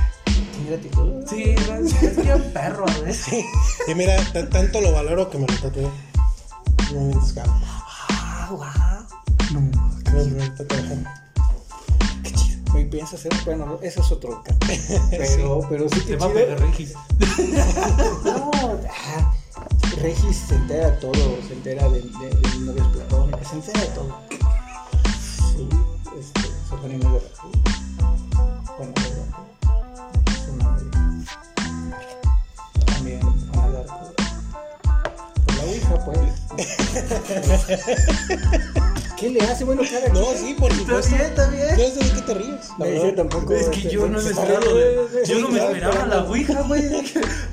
Sí, 1.27 1.55
no, 1.67 1.75
es 1.75 2.15
bien 2.23 2.51
perro 2.53 2.85
a 2.89 2.99
veces. 2.99 3.45
Y 3.87 3.95
mira, 3.95 4.15
tanto 4.49 4.81
lo 4.81 4.91
valoro 4.91 5.29
que 5.29 5.37
me 5.37 5.47
lo 5.47 5.53
tatué. 5.55 5.87
Un 6.91 6.95
momento 6.95 7.25
scout. 7.25 7.47
Ah, 8.09 8.49
guau. 8.51 9.05
Me 10.13 10.45
lo 10.45 10.53
tatué. 10.53 10.83
Qué 12.23 12.31
chido. 12.31 12.73
Me 12.73 12.85
piensa 12.85 13.15
hacer, 13.15 13.31
bueno, 13.45 13.79
eso 13.81 14.01
es 14.01 14.11
otro. 14.11 14.43
Pero, 15.11 15.61
pero 15.69 15.87
sí 15.89 15.99
Te 15.99 16.05
que 16.05 16.15
va 16.15 16.25
a 16.25 16.29
pegar 16.29 16.59
Regis. 16.59 16.93
No, 18.23 18.51
ah, 18.89 19.33
Regis 20.01 20.37
se 20.47 20.55
entera 20.55 20.91
de 20.91 20.97
todo, 20.97 21.37
se 21.47 21.53
entera 21.53 21.87
de, 21.89 22.01
de, 22.01 22.59
novias 22.61 22.87
platónicas, 22.87 23.47
se 23.47 23.55
entera 23.55 23.79
de 23.81 23.87
todo. 23.87 24.17
Sí, 25.55 25.69
este, 26.19 26.49
Sor 26.83 26.91
Inés 26.91 27.11
de 27.13 27.19
Rafael. 27.19 27.53
Bueno, 28.77 28.91
de 28.93 29.01
Rafael. 29.15 29.43
Su 30.45 30.51
madre. 30.61 30.85
También 32.85 33.21
Arco. 33.53 34.05
Por 35.45 35.53
la 35.55 35.63
hija, 35.73 35.95
pues. 36.05 36.19
¿Qué 39.17 39.27
le 39.29 39.39
hace? 39.41 39.63
Bueno, 39.63 39.81
cada 39.89 40.09
No, 40.09 40.25
quien. 40.33 40.37
sí, 40.37 40.53
por 40.59 40.69
Está 40.71 40.83
supuesto. 41.01 41.15
bien, 41.15 41.21
está 41.29 41.47
bien. 41.49 41.77
Yo 41.77 41.89
sé 41.89 41.99
de 42.03 42.11
qué 42.15 42.21
te 42.21 42.33
ríes. 42.33 42.69
la 42.77 42.85
dice 42.85 43.11
tampoco. 43.13 43.53
Es 43.53 43.69
que 43.69 43.77
este, 43.77 43.91
yo 43.91 44.07
no 44.09 44.19
me 44.21 44.29
esperaba 44.29 44.59
Yo 45.25 45.39
no 45.39 45.47
me 45.49 45.59
esperaba 45.63 46.05
la 46.05 46.23
ouija, 46.25 46.61
güey. 46.63 46.83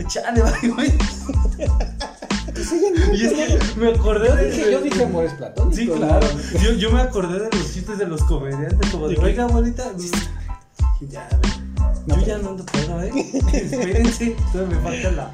Chale, 0.09 0.40
güey, 0.40 0.93
no, 2.70 3.14
Y 3.14 3.24
es 3.26 3.33
que 3.33 3.59
me 3.80 3.88
acordé 3.88 4.35
de. 4.37 4.50
dije, 4.50 4.72
yo 4.72 4.80
dije 4.80 5.04
amores 5.04 5.33
platónicos. 5.35 5.76
Sí, 5.76 5.87
¿no? 5.87 5.94
claro. 5.94 6.26
Yo, 6.62 6.72
yo 6.72 6.90
me 6.90 7.00
acordé 7.00 7.38
de 7.40 7.48
los 7.56 7.72
chistes 7.72 7.98
de 7.98 8.06
los 8.06 8.22
comediantes. 8.24 8.90
Como 8.90 9.09
de, 9.09 9.16
oiga, 9.18 9.46
bonita. 9.46 9.85
Ya, 11.00 11.28
güey. 11.28 11.52
No, 12.06 12.16
Yo 12.16 12.26
ya 12.26 12.38
no 12.38 12.50
ando 12.50 12.64
pedo, 12.66 13.02
¿eh? 13.02 13.11
Espérense, 13.52 14.37
todavía 14.52 14.76
me 14.76 14.83
falta 14.83 15.11
la. 15.12 15.30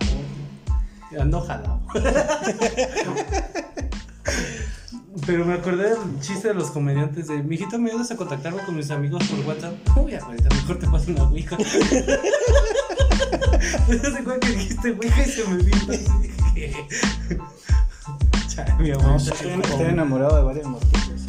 Ando 1.21 1.41
jalado. 1.41 1.81
Pero 5.27 5.45
me 5.45 5.55
acordé 5.55 5.91
del 5.91 6.21
chiste 6.21 6.49
de 6.49 6.55
los 6.55 6.71
comediantes 6.71 7.27
de 7.29 7.43
Mijito, 7.43 7.79
¿me 7.79 7.91
ayudas 7.91 8.11
a 8.11 8.17
contactarme 8.17 8.63
con 8.65 8.77
mis 8.77 8.91
amigos 8.91 9.23
por 9.25 9.41
WhatsApp? 9.47 9.75
Uy, 9.97 10.15
ahorita 10.15 10.49
mejor 10.55 10.79
te 10.79 10.87
paso 10.87 11.11
una 11.11 11.25
ouija. 11.25 11.57
¿Te 11.57 11.65
das 13.99 14.13
cuenta 14.23 14.47
que 14.47 14.53
dijiste 14.53 14.91
ouija 14.91 15.23
y 15.23 15.31
se 15.31 15.45
me 15.49 15.57
vino 15.57 15.77
así? 15.89 16.05
Chale, 18.49 18.75
mi 18.79 18.91
No, 18.91 19.19
sí, 19.19 19.31
estoy, 19.31 19.51
estoy 19.53 19.87
enamorado 19.87 20.37
de 20.37 20.43
varios 20.43 20.67
motivos. 20.67 21.27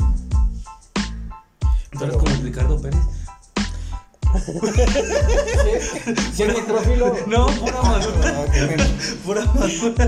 ¿Tú 1.91 2.03
eres 2.03 2.17
como 2.17 2.31
el 2.31 2.41
Ricardo 2.43 2.81
Pérez? 2.81 2.99
Es 6.37 6.39
necrófilo. 6.39 7.15
No, 7.27 7.47
pura 7.47 7.81
madura. 7.81 8.33
Ah, 8.35 8.45
bueno. 8.65 8.83
Pura 9.25 9.45
madura. 9.45 10.07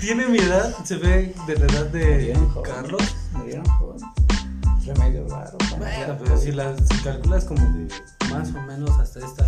Tiene 0.00 0.26
mi 0.26 0.38
edad, 0.38 0.74
se 0.84 0.96
ve 0.96 1.34
de 1.46 1.58
la 1.58 1.66
edad 1.66 1.86
de 1.86 2.16
Bien. 2.18 2.48
Carlos. 2.64 3.02
Joven. 3.78 4.00
Remedio 4.86 5.28
raro. 5.28 5.58
Bueno, 5.78 6.16
pero 6.22 6.38
si, 6.38 6.52
la, 6.52 6.76
si 6.76 6.98
calculas 7.02 7.44
como 7.44 7.60
de 7.60 7.88
más 8.30 8.48
o 8.54 8.62
menos 8.62 8.90
hasta 8.98 9.20
esta 9.20 9.46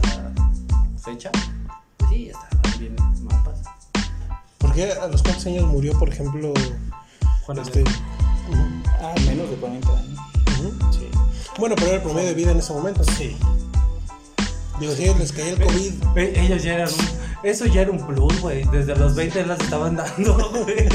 fecha, 1.03 1.31
pues 1.97 2.11
sí, 2.11 2.27
ya 2.27 2.33
está 2.33 2.79
bien. 2.79 2.97
¿Por 4.59 4.73
qué 4.75 4.93
a 4.93 5.07
los 5.09 5.23
cuántos 5.23 5.47
años 5.47 5.67
murió, 5.67 5.99
por 5.99 6.09
ejemplo? 6.09 6.53
Juan 7.43 7.59
Este, 7.59 7.85
Ah, 9.01 9.15
menos 9.27 9.51
de 9.51 9.57
40 9.57 9.89
años. 9.89 10.19
Sí. 10.93 11.09
Bueno, 11.59 11.75
pero 11.77 11.89
era 11.89 11.97
el 11.97 12.03
promedio 12.03 12.29
de 12.29 12.35
vida 12.35 12.51
en 12.51 12.59
ese 12.59 12.73
momento. 12.73 13.05
Sí. 13.05 13.37
Digo, 14.81 14.93
si 14.95 15.03
a 15.03 15.07
ellos 15.07 15.19
les 15.19 15.33
caía 15.33 15.51
el 15.53 15.63
COVID. 15.63 15.93
Ellos 16.17 16.63
ya 16.63 16.75
eran 16.75 16.89
un. 16.89 17.28
Eso 17.43 17.67
ya 17.67 17.83
era 17.83 17.91
un 17.93 18.05
plus, 18.07 18.41
güey. 18.41 18.65
Desde 18.65 18.97
los 18.97 19.15
20 19.15 19.47
las 19.47 19.61
estaban 19.61 19.97
dando, 19.97 20.51
güey. 20.65 20.89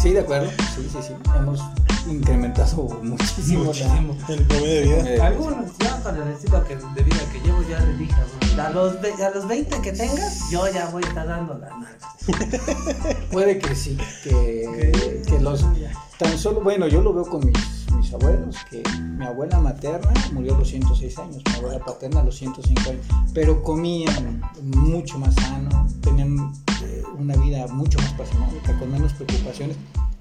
Sí, 0.00 0.10
de 0.12 0.20
acuerdo. 0.20 0.50
Sí, 0.74 0.88
sí, 0.90 0.98
sí. 1.08 1.12
Hemos 1.36 1.60
incrementado 2.08 2.98
muchísimo. 3.02 3.72
la-. 3.72 4.32
El 4.34 4.42
promedio 4.44 4.74
de 4.74 4.82
vida. 4.82 5.10
Eh, 5.10 5.20
Algunos, 5.20 5.76
ya 5.78 6.00
con 6.02 6.16
el 6.22 6.28
estilo 6.32 6.64
que, 6.64 6.76
de 6.76 7.02
vida 7.02 7.20
que 7.32 7.40
llevo, 7.40 7.62
ya 7.68 7.80
les 7.80 7.98
dije, 7.98 8.14
güey, 8.14 8.60
a 8.60 8.70
los, 8.70 9.00
ve- 9.02 9.24
a 9.24 9.30
los 9.30 9.46
20 9.48 9.80
que 9.82 9.92
tengas, 9.92 10.50
yo 10.50 10.66
ya 10.72 10.86
voy 10.90 11.02
a 11.04 11.08
estar 11.08 11.26
dando 11.26 11.54
las 11.58 11.70
nalgas. 11.78 13.26
Puede 13.30 13.58
que 13.58 13.74
sí. 13.74 13.98
Que, 14.24 15.22
que 15.26 15.38
los. 15.40 15.64
Tan 16.18 16.38
solo. 16.38 16.60
Bueno, 16.60 16.88
yo 16.88 17.02
lo 17.02 17.12
veo 17.12 17.24
con 17.24 17.44
mis, 17.44 17.92
mis 17.92 18.12
abuelos. 18.12 18.56
Que 18.70 18.82
mi 19.00 19.24
abuela 19.24 19.60
materna 19.60 20.12
murió 20.32 20.54
a 20.54 20.58
los 20.58 20.68
106 20.68 21.18
años. 21.18 21.42
Mi 21.46 21.54
abuela 21.56 21.84
paterna 21.84 22.20
a 22.20 22.24
los 22.24 22.36
105 22.36 22.90
años. 22.90 23.06
Pero 23.34 23.62
comían 23.62 24.40
mucho 24.62 25.18
más 25.18 25.34
sano. 25.34 25.86
Tenían 26.00 26.52
eh, 26.82 27.02
una 27.18 27.36
vida 27.36 27.66
mucho 27.68 27.98
más 27.98 28.12
pasional, 28.14 28.50
con 28.78 28.90
menos 28.90 29.12
preocupaciones. 29.12 29.76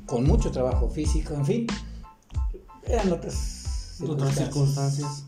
Con 0.06 0.26
mucho 0.26 0.52
trabajo 0.52 0.90
físico. 0.90 1.34
En 1.34 1.46
fin. 1.46 1.68
Eran 2.84 3.12
otras. 3.12 4.00
Otras 4.06 4.36
circunstancias. 4.36 5.26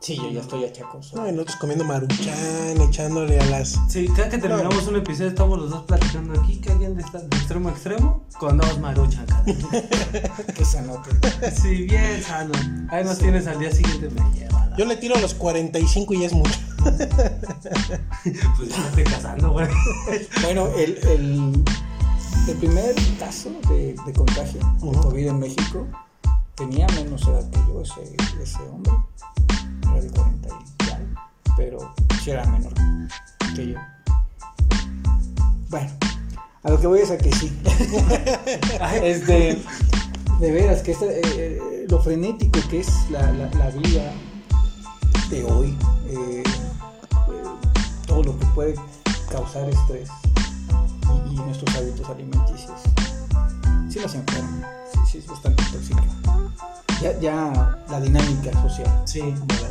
Sí, 0.00 0.16
yo 0.16 0.30
ya 0.30 0.40
estoy 0.40 0.64
achacoso. 0.64 1.16
No, 1.16 1.28
y 1.28 1.32
nosotros 1.32 1.56
comiendo 1.56 1.84
maruchan, 1.84 2.80
echándole 2.88 3.40
a 3.40 3.46
las. 3.46 3.76
Sí, 3.88 4.06
cada 4.16 4.28
que 4.28 4.38
terminamos 4.38 4.86
un 4.86 4.96
episodio 4.96 5.28
estamos 5.30 5.58
los 5.58 5.70
dos 5.70 5.82
platicando 5.84 6.40
aquí, 6.40 6.56
que 6.60 6.70
alguien 6.70 6.96
de, 6.96 7.02
de 7.02 7.36
extremo 7.36 7.68
a 7.68 7.72
extremo, 7.72 8.24
con 8.38 8.58
dos 8.58 8.78
maruchan 8.78 9.26
cada. 9.26 9.44
Que 10.54 10.64
sanote. 10.64 11.10
Sí, 11.50 11.82
bien 11.82 12.22
sano. 12.22 12.52
Ahí 12.90 13.02
nos 13.04 13.18
tienes 13.18 13.46
al 13.48 13.58
día 13.58 13.72
siguiente, 13.72 14.08
me 14.10 14.20
lleva. 14.38 14.66
la- 14.66 14.76
Yo 14.76 14.84
le 14.84 14.96
tiro 14.96 15.16
a 15.16 15.20
los 15.20 15.34
45 15.34 16.14
y 16.14 16.20
ya 16.20 16.26
es 16.26 16.32
mucho. 16.32 16.58
Pues 18.56 18.68
ya 18.68 18.88
estoy 18.88 19.04
casando, 19.04 19.50
güey. 19.52 19.66
Bueno, 20.42 20.68
el, 20.76 20.96
el, 21.08 21.64
el 22.48 22.56
primer 22.56 22.94
caso 23.18 23.50
de, 23.68 23.94
de 24.06 24.12
contagio 24.12 24.60
de 24.60 24.86
Ujú. 24.86 25.00
COVID 25.02 25.26
en 25.28 25.38
México 25.38 25.86
tenía 26.54 26.86
menos 26.88 27.22
edad 27.26 27.48
que 27.50 27.58
yo, 27.68 27.82
ese, 27.82 28.16
ese 28.42 28.58
hombre. 28.72 28.92
De 30.00 30.10
40 30.10 30.48
y 30.48 30.90
algo, 30.90 31.20
pero 31.56 31.94
sí 32.22 32.30
era 32.30 32.44
menor 32.46 32.72
que 33.56 33.72
yo. 33.72 33.78
Bueno, 35.70 35.90
A 36.62 36.70
lo 36.70 36.80
que 36.80 36.86
voy 36.86 37.00
es 37.00 37.10
a 37.10 37.18
que 37.18 37.32
sí. 37.32 37.52
este, 39.02 39.62
de 40.40 40.50
veras, 40.52 40.82
que 40.82 40.92
esta, 40.92 41.06
eh, 41.06 41.20
eh, 41.24 41.86
lo 41.88 42.00
frenético 42.02 42.60
que 42.70 42.80
es 42.80 43.10
la, 43.10 43.20
la- 43.32 43.50
la 43.50 43.70
vida 43.70 44.12
de 45.30 45.44
hoy, 45.44 45.76
eh, 46.08 46.42
eh, 46.44 47.42
todo 48.06 48.22
lo 48.22 48.38
que 48.38 48.46
puede 48.46 48.74
causar 49.30 49.68
estrés 49.68 50.08
y, 51.28 51.32
y 51.34 51.36
nuestros 51.36 51.74
hábitos 51.76 52.08
alimenticios, 52.08 52.80
sí 53.90 53.98
nos 54.00 54.14
enferman, 54.14 54.64
sí, 54.92 55.00
sí 55.12 55.18
es 55.18 55.26
bastante 55.26 55.62
tóxica. 55.72 56.02
Ya, 57.02 57.18
ya 57.20 57.78
la 57.90 58.00
dinámica 58.00 58.50
social. 58.62 59.02
Sí, 59.04 59.20
verdad. 59.46 59.70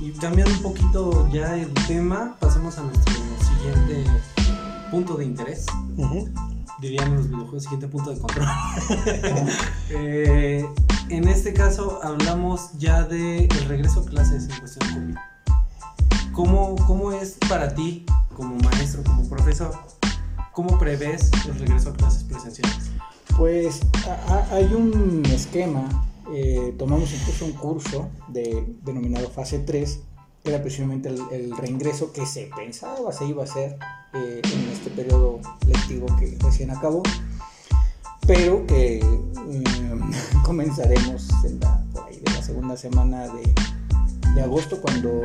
Y 0.00 0.10
cambiando 0.12 0.52
un 0.54 0.62
poquito 0.62 1.28
ya 1.32 1.54
el 1.56 1.72
tema, 1.86 2.36
pasemos 2.40 2.76
a 2.78 2.82
nuestro 2.82 3.12
siguiente 3.12 4.04
punto 4.90 5.14
de 5.16 5.24
interés. 5.26 5.66
Dirían 6.80 7.08
en 7.08 7.16
los 7.16 7.28
videojuegos, 7.28 7.62
siguiente 7.62 7.88
punto 7.88 8.10
de 8.10 8.18
control. 8.18 8.46
Eh, 9.90 10.66
en 11.10 11.28
este 11.28 11.52
caso 11.52 12.00
hablamos 12.02 12.70
ya 12.78 13.02
de 13.04 13.44
el 13.44 13.64
regreso 13.68 14.00
a 14.00 14.04
clases 14.06 14.48
en 14.48 14.58
cuestión 14.58 14.88
COVID. 14.94 15.16
¿Cómo, 16.32 16.74
¿Cómo 16.86 17.12
es 17.12 17.36
para 17.48 17.72
ti, 17.74 18.04
como 18.34 18.56
maestro, 18.56 19.04
como 19.04 19.28
profesor, 19.28 19.72
cómo 20.52 20.78
prevés 20.78 21.30
el 21.46 21.58
regreso 21.58 21.90
a 21.90 21.92
clases 21.92 22.24
presenciales? 22.24 22.90
Pues 23.36 23.80
a- 24.08 24.34
a- 24.34 24.54
hay 24.56 24.64
un 24.74 25.22
esquema, 25.26 25.84
eh, 26.32 26.74
tomamos 26.78 27.12
incluso 27.12 27.44
un 27.44 27.52
curso 27.52 28.08
de, 28.28 28.64
denominado 28.82 29.28
fase 29.30 29.58
3, 29.60 30.00
que 30.42 30.50
era 30.50 30.60
precisamente 30.62 31.08
el, 31.08 31.20
el 31.32 31.56
reingreso 31.56 32.12
que 32.12 32.26
se 32.26 32.50
pensaba 32.56 33.12
se 33.12 33.26
iba 33.26 33.42
a 33.42 33.44
hacer 33.44 33.78
eh, 34.14 34.40
en 34.44 34.68
este 34.70 34.90
periodo 34.90 35.40
lectivo 35.66 36.06
que 36.18 36.36
recién 36.40 36.70
acabó, 36.70 37.02
pero 38.26 38.66
que 38.66 38.98
eh, 38.98 39.64
comenzaremos 40.44 41.28
en 41.44 41.60
la, 41.60 41.82
por 41.92 42.04
ahí 42.04 42.20
de 42.20 42.30
la 42.32 42.42
segunda 42.42 42.76
semana 42.76 43.28
de, 43.28 43.54
de 44.34 44.42
agosto 44.42 44.80
cuando 44.80 45.22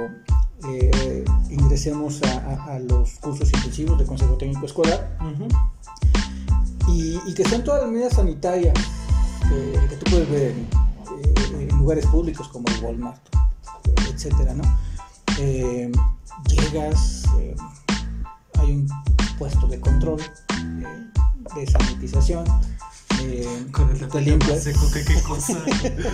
eh, 0.67 1.23
ingresemos 1.49 2.21
a, 2.23 2.37
a- 2.37 2.73
a 2.75 2.79
los 2.79 3.11
cursos 3.19 3.49
intensivos 3.53 3.97
de 3.99 4.05
Consejo 4.05 4.35
Técnico 4.37 4.65
Escolar. 4.65 5.17
Y, 6.87 7.19
y 7.27 7.33
que 7.35 7.43
están 7.43 7.63
todas 7.63 7.83
las 7.83 7.91
medidas 7.91 8.13
sanitarias 8.13 8.73
eh, 9.51 9.79
que 9.89 9.95
tú 9.97 10.09
puedes 10.11 10.29
ver 10.29 10.51
en, 10.51 10.67
en 11.35 11.77
lugares 11.77 12.05
públicos 12.07 12.47
como 12.49 12.67
el 12.69 12.83
Walmart, 12.83 13.21
etcétera, 14.13 14.53
¿no? 14.53 14.63
Eh, 15.39 15.91
llegas, 16.47 17.23
eh, 17.39 17.55
hay 18.59 18.71
un 18.71 18.87
puesto 19.37 19.67
de 19.67 19.79
control, 19.79 20.19
eh, 20.21 21.09
de 21.55 21.67
sanitización, 21.67 22.45
eh, 23.21 23.67
Con 23.71 23.89
el 23.89 24.07
te 24.07 24.21
limpias, 24.21 24.51
más 24.51 24.63
seco 24.63 24.91
que 24.93 25.03
qué 25.05 25.21
cosa. 25.23 25.53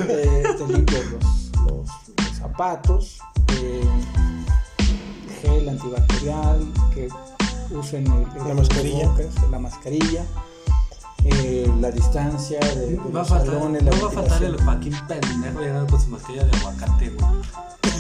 eh, 0.10 0.44
te 0.58 0.68
limpias 0.74 1.02
los, 1.12 1.52
los- 1.66 1.90
los 2.18 2.38
zapatos, 2.38 3.18
eh, 3.60 3.84
gel 5.42 5.70
antibacterial, 5.70 6.72
que 6.94 7.08
usen 7.72 8.06
el, 8.08 8.42
el 8.42 8.48
La 8.48 8.54
mascarilla. 8.54 9.12
la 9.52 9.60
mascarilla, 9.60 10.26
eh, 11.26 11.72
la 11.80 11.92
distancia 11.92 12.60
de, 12.60 12.92
de 12.92 12.98
Va 12.98 13.04
a 13.04 13.24
los 13.24 13.30
faltar, 13.30 13.54
salones, 13.54 13.84
no 13.84 13.92
va 13.92 14.08
a 14.08 14.12
faltar 14.12 14.44
el. 14.44 14.62
Joaquín 14.62 14.94
pendejo 15.08 15.60
llegando 15.60 15.88
con 15.88 16.02
su 16.02 16.10
mascarilla 16.10 16.46
de 16.46 16.58
aguacate, 16.58 17.10
güey. 17.10 17.32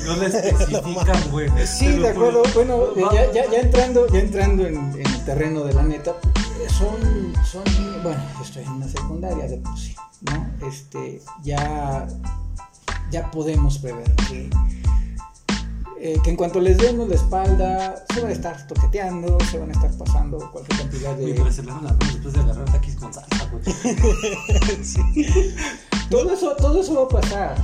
No 0.05 0.15
le 0.17 0.25
especifican, 0.27 1.21
güey. 1.31 1.49
Sí, 1.65 1.87
de 1.87 2.09
acuerdo. 2.09 2.43
Bueno, 2.53 2.83
eh, 2.95 3.03
ya, 3.13 3.31
ya, 3.31 3.51
ya 3.51 3.59
entrando, 3.59 4.07
ya 4.07 4.19
entrando 4.19 4.65
en, 4.67 4.75
en 4.93 5.05
el 5.07 5.25
terreno 5.25 5.63
de 5.63 5.73
la 5.73 5.83
neta, 5.83 6.11
eh, 6.11 6.69
son, 6.69 7.33
son, 7.43 7.63
bueno, 8.03 8.21
estoy 8.41 8.63
en 8.63 8.71
una 8.71 8.87
secundaria 8.87 9.47
de 9.47 9.57
por 9.57 9.77
sí, 9.77 9.95
¿no? 10.21 10.67
Este, 10.67 11.21
ya, 11.43 12.07
ya 13.11 13.31
podemos 13.31 13.79
prever 13.79 14.13
que, 14.27 14.49
eh, 16.07 16.19
que 16.23 16.29
en 16.29 16.35
cuanto 16.35 16.59
les 16.59 16.77
demos 16.77 17.09
la 17.09 17.15
espalda, 17.15 18.05
se 18.13 18.21
van 18.21 18.29
a 18.29 18.33
estar 18.33 18.67
toqueteando, 18.67 19.37
se 19.49 19.57
van 19.57 19.69
a 19.69 19.73
estar 19.73 19.91
pasando 19.97 20.37
cualquier 20.51 20.79
cantidad 20.79 21.15
de... 21.15 21.51
Se 21.51 21.63
lavan 21.63 21.83
las 21.85 21.93
manos 21.97 22.13
después 22.13 22.33
de 22.35 22.39
agarrar 22.41 22.65
taquis 22.71 22.95
con 22.95 23.11
salsa, 23.13 23.49
güey. 23.51 23.63
Todo 26.09 26.31
eso, 26.33 26.55
todo 26.57 26.81
eso 26.81 26.93
va 26.93 27.03
a 27.05 27.21
pasar. 27.21 27.55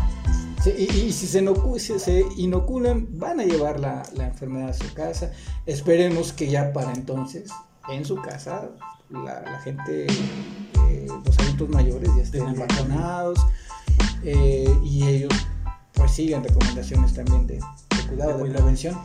Sí, 0.63 0.71
y, 0.77 0.83
y 1.07 1.11
si 1.13 1.27
se, 1.27 1.43
inocu- 1.43 1.77
si 1.77 1.99
se 1.99 2.25
inoculan, 2.37 3.07
van 3.11 3.39
a 3.39 3.43
llevar 3.43 3.79
la, 3.79 4.01
la 4.15 4.27
enfermedad 4.27 4.69
a 4.69 4.73
su 4.73 4.91
casa. 4.95 5.31
Esperemos 5.67 6.33
que 6.33 6.49
ya 6.49 6.73
para 6.73 6.91
entonces, 6.93 7.51
en 7.89 8.03
su 8.05 8.15
casa, 8.15 8.69
la, 9.09 9.41
la 9.41 9.59
gente, 9.61 10.07
eh, 10.07 11.07
los 11.25 11.37
adultos 11.39 11.69
mayores 11.69 12.09
ya 12.15 12.23
estén 12.23 12.57
vacunados 12.57 13.39
eh, 14.23 14.73
y 14.83 15.03
ellos 15.07 15.33
pues 15.93 16.11
sigan 16.13 16.43
recomendaciones 16.43 17.13
también 17.13 17.45
de 17.45 17.59
cuidado, 18.11 18.43
De 18.43 18.49
prevención. 18.51 18.97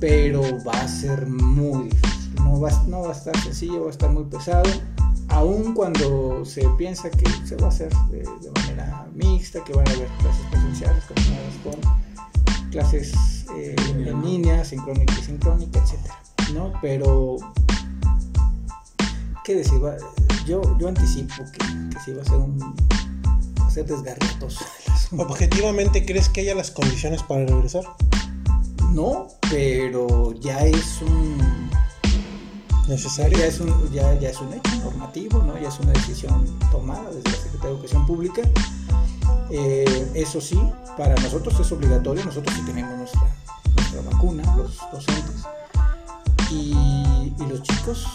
Pero 0.00 0.42
va 0.64 0.72
a 0.72 0.88
ser 0.88 1.26
muy 1.26 1.88
difícil. 1.88 2.34
No 2.36 2.60
va, 2.60 2.70
no 2.88 3.02
va 3.02 3.08
a 3.10 3.12
estar 3.12 3.36
sencillo, 3.40 3.82
va 3.82 3.86
a 3.88 3.90
estar 3.90 4.10
muy 4.10 4.24
pesado 4.24 4.68
aun 5.32 5.72
cuando 5.72 6.44
se 6.44 6.68
piensa 6.76 7.10
que 7.10 7.24
se 7.46 7.56
va 7.56 7.66
a 7.66 7.70
hacer 7.70 7.90
de, 8.10 8.18
de 8.18 8.50
manera 8.54 9.06
mixta, 9.14 9.64
que 9.64 9.72
van 9.72 9.88
a 9.88 9.92
haber 9.92 10.08
clases 10.18 10.46
presenciales 10.50 11.04
combinadas 11.04 11.54
con 11.64 12.70
clases 12.70 13.46
eh, 13.56 13.74
en 13.88 14.22
línea, 14.22 14.64
sincrónica 14.64 15.14
y 15.18 15.22
sincrónica, 15.22 15.78
etcétera, 15.78 16.18
¿no? 16.54 16.72
Pero, 16.80 17.36
¿qué 19.44 19.56
decir? 19.56 19.80
Yo, 20.46 20.60
yo 20.78 20.88
anticipo 20.88 21.34
que, 21.52 21.58
que 21.90 22.00
sí 22.04 22.12
va 22.12 22.22
a 22.22 22.24
ser 22.24 22.36
un 22.36 22.74
ser 23.70 23.90
asunto. 23.90 24.48
Objetivamente, 25.16 26.04
¿crees 26.04 26.28
que 26.28 26.42
haya 26.42 26.54
las 26.54 26.70
condiciones 26.70 27.22
para 27.22 27.46
regresar? 27.46 27.84
No, 28.92 29.28
pero 29.50 30.32
ya 30.32 30.66
es 30.66 31.00
un 31.02 31.70
¿Necesario? 32.88 33.38
Ya 33.38 33.46
es, 33.46 33.60
un, 33.60 33.92
ya, 33.92 34.18
ya 34.18 34.30
es 34.30 34.40
un 34.40 34.52
hecho 34.52 34.74
normativo, 34.82 35.42
¿no? 35.42 35.58
ya 35.58 35.68
es 35.68 35.78
una 35.78 35.92
decisión 35.92 36.44
tomada 36.72 37.10
desde 37.10 37.30
la 37.30 37.36
Secretaría 37.36 37.68
de 37.68 37.74
Educación 37.74 38.06
Pública. 38.06 38.42
Eh, 39.50 40.10
eso 40.14 40.40
sí, 40.40 40.60
para 40.98 41.14
nosotros 41.14 41.58
es 41.60 41.70
obligatorio, 41.70 42.24
nosotros 42.24 42.54
sí 42.56 42.62
tenemos 42.66 42.96
nuestra, 42.98 43.36
nuestra 43.76 44.02
vacuna, 44.10 44.56
los 44.56 44.78
docentes, 44.90 45.44
y, 46.50 46.72
y 47.38 47.46
los 47.48 47.62
chicos 47.62 48.06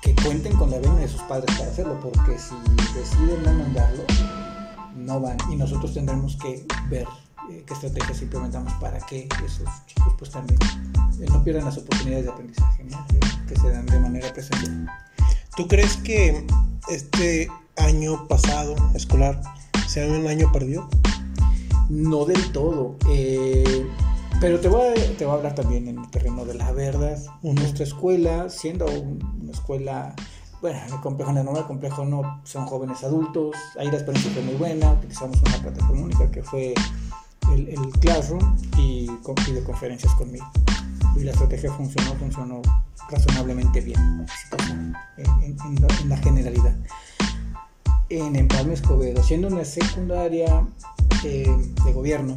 que 0.00 0.14
cuenten 0.14 0.56
con 0.56 0.70
la 0.70 0.78
vena 0.78 0.96
de 0.96 1.08
sus 1.08 1.20
padres 1.22 1.54
para 1.56 1.70
hacerlo, 1.70 2.00
porque 2.00 2.38
si 2.38 2.54
deciden 2.94 3.42
no 3.44 3.52
mandarlo, 3.52 4.04
no 4.96 5.20
van, 5.20 5.36
y 5.50 5.56
nosotros 5.56 5.92
tendremos 5.92 6.36
que 6.36 6.66
ver 6.88 7.06
eh, 7.50 7.64
qué 7.66 7.74
estrategias 7.74 8.22
implementamos 8.22 8.72
para 8.74 8.98
que 9.06 9.28
esos 9.44 9.68
chicos 9.86 10.14
pues 10.18 10.30
también 10.30 10.58
eh, 11.20 11.26
no 11.28 11.42
pierdan 11.42 11.64
las 11.64 11.78
oportunidades 11.78 12.24
de 12.26 12.30
aprendizaje 12.32 12.84
¿no? 12.84 13.06
que, 13.46 13.56
se 13.56 13.70
dan 13.70 13.86
de 13.86 13.98
manera 14.00 14.32
presencial. 14.32 14.86
¿Tú 15.56 15.66
crees 15.68 15.96
que 15.98 16.46
este 16.88 17.48
año 17.76 18.26
pasado 18.28 18.74
escolar 18.94 19.40
sea 19.88 20.06
un 20.06 20.26
año 20.26 20.50
perdido? 20.52 20.88
No 21.88 22.24
del 22.24 22.52
todo, 22.52 22.96
eh, 23.08 23.84
pero 24.40 24.60
te 24.60 24.68
voy, 24.68 24.88
a, 24.90 25.16
te 25.16 25.24
voy 25.24 25.34
a 25.34 25.36
hablar 25.38 25.54
también 25.56 25.88
en 25.88 25.98
el 25.98 26.10
terreno 26.10 26.44
de 26.44 26.54
la 26.54 26.70
verdad. 26.72 27.18
Ujú. 27.42 27.54
Nuestra 27.54 27.84
escuela, 27.84 28.48
siendo 28.48 28.86
un- 28.86 29.20
una 29.42 29.50
escuela, 29.52 30.14
bueno, 30.62 30.78
el 30.86 31.00
complejo 31.00 31.32
no, 31.32 31.56
el 31.58 31.64
complejo 31.66 32.04
no, 32.04 32.40
son 32.44 32.64
jóvenes 32.66 33.02
adultos, 33.02 33.56
ahí 33.78 33.88
la 33.88 33.94
experiencia 33.94 34.32
fue 34.32 34.42
muy 34.42 34.54
buena, 34.54 34.92
utilizamos 34.92 35.40
una 35.42 35.56
plataforma 35.58 36.02
única 36.02 36.30
que 36.30 36.42
fue 36.44 36.74
el, 37.52 37.68
el 37.68 37.90
Classroom 38.00 38.56
y 38.76 39.06
con 39.22 39.34
videoconferencias 39.46 40.14
conmigo. 40.14 40.46
Y 41.16 41.20
la 41.24 41.32
estrategia 41.32 41.72
funcionó, 41.72 42.14
funcionó 42.16 42.62
razonablemente 43.10 43.80
bien, 43.80 44.26
en, 44.68 44.94
en- 45.42 45.56
en 45.60 45.74
la- 45.86 45.96
en 46.00 46.08
la 46.08 46.16
generalidad. 46.18 46.76
En 48.08 48.36
Empalme 48.36 48.74
Escobedo, 48.74 49.22
siendo 49.22 49.48
una 49.48 49.64
secundaria 49.64 50.66
eh, 51.24 51.48
de 51.84 51.92
gobierno. 51.92 52.36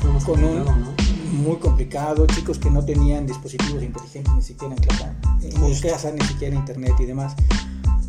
Fue 0.00 0.34
Con 0.34 0.44
un- 0.44 0.94
muy 1.44 1.56
complicado, 1.56 2.26
chicos 2.28 2.58
que 2.58 2.70
no 2.70 2.84
tenían 2.84 3.26
dispositivos 3.26 3.82
inteligentes 3.82 4.32
ni 4.34 4.42
siquiera 4.42 4.74
en 4.74 4.80
clase, 4.80 5.12
en 5.42 5.80
casa, 5.80 6.10
ni 6.12 6.24
siquiera 6.26 6.54
internet 6.54 6.92
y 7.00 7.04
demás. 7.04 7.34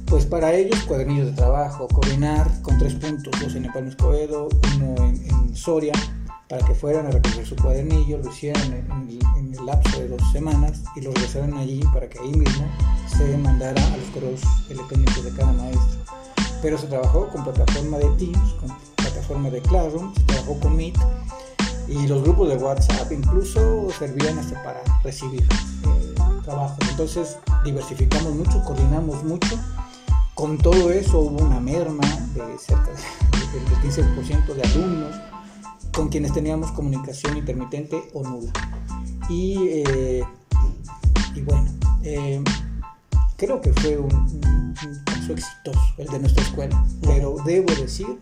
Pues 0.08 0.26
para 0.26 0.54
ellos 0.54 0.80
cuadernillos 0.84 1.28
de 1.28 1.34
trabajo, 1.34 1.88
coordinar 1.90 2.50
con 2.62 2.78
tres 2.78 2.96
puntos, 2.96 3.34
dos 3.42 3.56
en 3.56 3.66
Empalme 3.66 3.90
Escobedo, 3.90 4.48
uno 4.76 4.96
en, 5.04 5.22
en 5.30 5.56
Soria, 5.56 5.94
para 6.48 6.66
que 6.66 6.74
fueran 6.74 7.08
a 7.08 7.12
recoger 7.12 7.46
su 7.46 7.58
cuadernillo, 7.58 8.18
lo 8.20 8.32
hicieran 8.32 8.64
en, 8.74 8.90
en 8.90 9.10
el, 9.10 9.20
en 9.38 9.54
el 9.54 9.66
lapso 9.66 10.00
de 10.00 10.08
dos 10.08 10.22
semanas 10.32 10.82
y 10.96 11.02
lo 11.02 11.12
regresaran 11.12 11.54
allí 11.56 11.82
para 11.94 12.08
que 12.08 12.20
ahí 12.20 12.32
mismo 12.32 12.66
se 13.18 13.38
mandara 13.38 13.86
a 13.86 13.98
los 13.98 14.06
correos 14.14 14.42
electrónicos 14.70 15.26
de 15.26 15.32
cada 15.32 15.52
maestro. 15.52 16.00
Pero 16.62 16.78
se 16.78 16.88
trabajó 16.88 17.28
con 17.28 17.44
plataforma 17.44 17.98
de 17.98 18.10
Teams, 18.12 18.54
con 18.62 18.72
plataforma 18.96 19.50
de 19.50 19.62
Classroom, 19.62 20.16
se 20.16 20.24
trabajó 20.24 20.60
con 20.62 20.78
Meet 20.78 20.98
y 21.90 22.08
los 22.08 22.24
grupos 22.24 22.50
de 22.50 22.58
WhatsApp 22.58 23.12
incluso 23.12 23.90
servían 23.98 24.40
hasta 24.40 24.62
para 24.64 24.82
recibir 25.04 25.44
eh, 25.44 26.16
trabajos. 26.44 26.78
Entonces 26.90 27.38
diversificamos 27.66 28.34
mucho, 28.34 28.64
coordinamos 28.64 29.22
mucho. 29.26 29.60
Con 30.38 30.60
todo 30.60 30.92
eso 30.92 31.20
hubo 31.22 31.44
una 31.44 31.60
merma 31.60 32.06
de 32.36 32.60
cerca 32.60 32.92
del 32.92 33.92
15% 33.92 34.54
de 34.54 34.62
alumnos 34.62 35.16
con 35.92 36.10
quienes 36.10 36.32
teníamos 36.32 36.72
comunicación 36.74 37.38
intermitente 37.38 38.04
o 38.14 38.22
nula. 38.22 38.54
Y, 39.30 39.58
eh, 39.68 40.24
y 41.34 41.42
bueno, 41.42 41.72
eh, 42.04 42.44
creo 43.36 43.60
que 43.62 43.74
fue 43.74 43.98
un, 43.98 44.14
un, 44.14 44.76
caso 45.06 45.34
exitoso 45.34 45.82
el 45.98 46.08
de 46.08 46.20
nuestra 46.20 46.44
escuela, 46.44 46.86
pero 47.02 47.38
debo 47.44 47.74
decir 47.74 48.20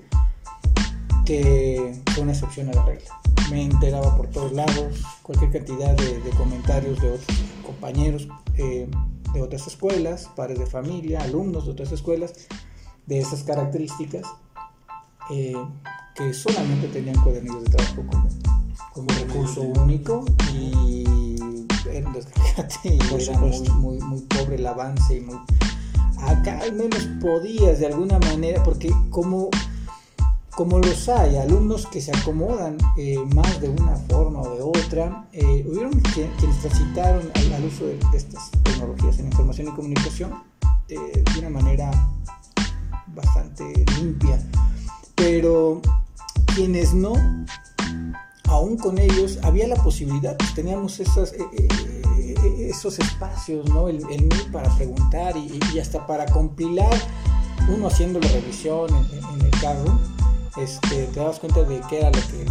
que 1.25 2.01
fue 2.13 2.23
una 2.23 2.31
excepción 2.31 2.69
a 2.69 2.75
la 2.75 2.85
regla. 2.85 3.11
Me 3.51 3.61
enteraba 3.65 4.15
por 4.15 4.27
todos 4.27 4.53
lados 4.53 5.03
cualquier 5.21 5.51
cantidad 5.51 5.93
de, 5.97 6.21
de 6.21 6.29
comentarios 6.29 7.01
de 7.01 7.09
otros 7.09 7.37
compañeros 7.65 8.29
eh, 8.53 8.87
de 9.35 9.41
otras 9.41 9.67
escuelas, 9.67 10.29
padres 10.35 10.59
de 10.59 10.65
familia, 10.65 11.21
alumnos 11.21 11.65
de 11.65 11.71
otras 11.71 11.91
escuelas, 11.91 12.33
de 13.05 13.19
esas 13.19 13.43
características, 13.43 14.25
eh, 15.29 15.55
que 16.15 16.33
solamente 16.33 16.87
tenían 16.87 17.21
cuadernillos 17.21 17.65
de 17.65 17.69
trabajo 17.69 18.03
como, 18.09 18.29
como 18.93 19.07
recurso 19.09 19.61
único 19.61 20.25
y 20.53 20.95
Por 23.09 23.21
era 23.21 23.37
muy, 23.37 23.61
muy, 23.69 23.99
muy 23.99 24.21
pobre 24.21 24.55
el 24.55 24.67
avance 24.67 25.17
y 25.17 25.21
muy... 25.21 25.37
Acá 26.19 26.59
al 26.59 26.73
menos 26.73 27.07
podías 27.21 27.79
de 27.79 27.87
alguna 27.87 28.19
manera, 28.19 28.63
porque 28.63 28.91
como, 29.09 29.49
como 30.55 30.79
los 30.79 31.09
hay, 31.09 31.35
alumnos 31.37 31.85
que 31.87 31.99
se 32.01 32.15
acomodan 32.15 32.77
eh, 32.97 33.17
más 33.33 33.59
de 33.59 33.69
una 33.69 33.95
forma 34.09 34.41
o 34.41 34.55
de 34.55 34.61
otra, 34.61 35.27
eh, 35.33 35.65
hubieron 35.69 35.91
quienes 36.13 36.61
transitaron 36.61 37.29
al, 37.35 37.53
al 37.53 37.65
uso 37.65 37.85
de, 37.85 37.99
estas 38.13 38.51
tecnologías 38.63 39.19
en 39.19 39.25
información 39.27 39.67
y 39.67 39.71
comunicación 39.71 40.33
eh, 40.87 41.23
de 41.33 41.39
una 41.39 41.49
manera 41.49 41.91
bastante 43.07 43.85
limpia, 43.99 44.41
pero 45.15 45.81
quienes 46.55 46.93
no, 46.93 47.13
aún 48.47 48.77
con 48.77 48.97
ellos 48.97 49.39
había 49.43 49.67
la 49.67 49.75
posibilidad, 49.75 50.37
pues, 50.37 50.53
teníamos 50.53 50.99
eh, 51.01 51.07
esos 52.69 52.99
espacios, 52.99 53.69
¿no? 53.69 53.89
el, 53.89 53.97
el 54.09 54.29
para 54.51 54.73
preguntar 54.75 55.35
y, 55.37 55.59
y 55.73 55.79
hasta 55.79 56.05
para 56.07 56.25
compilar, 56.27 56.93
uno 57.75 57.87
haciendo 57.87 58.19
la 58.19 58.27
revisión 58.29 58.89
en- 58.95 59.39
en 59.39 59.45
el 59.45 59.51
carro, 59.61 59.99
este, 60.57 61.05
te 61.07 61.19
dabas 61.19 61.39
cuenta 61.39 61.63
de 61.63 61.81
qué 61.89 61.99
era 61.99 62.09
lo 62.11 62.19
que 62.27 62.45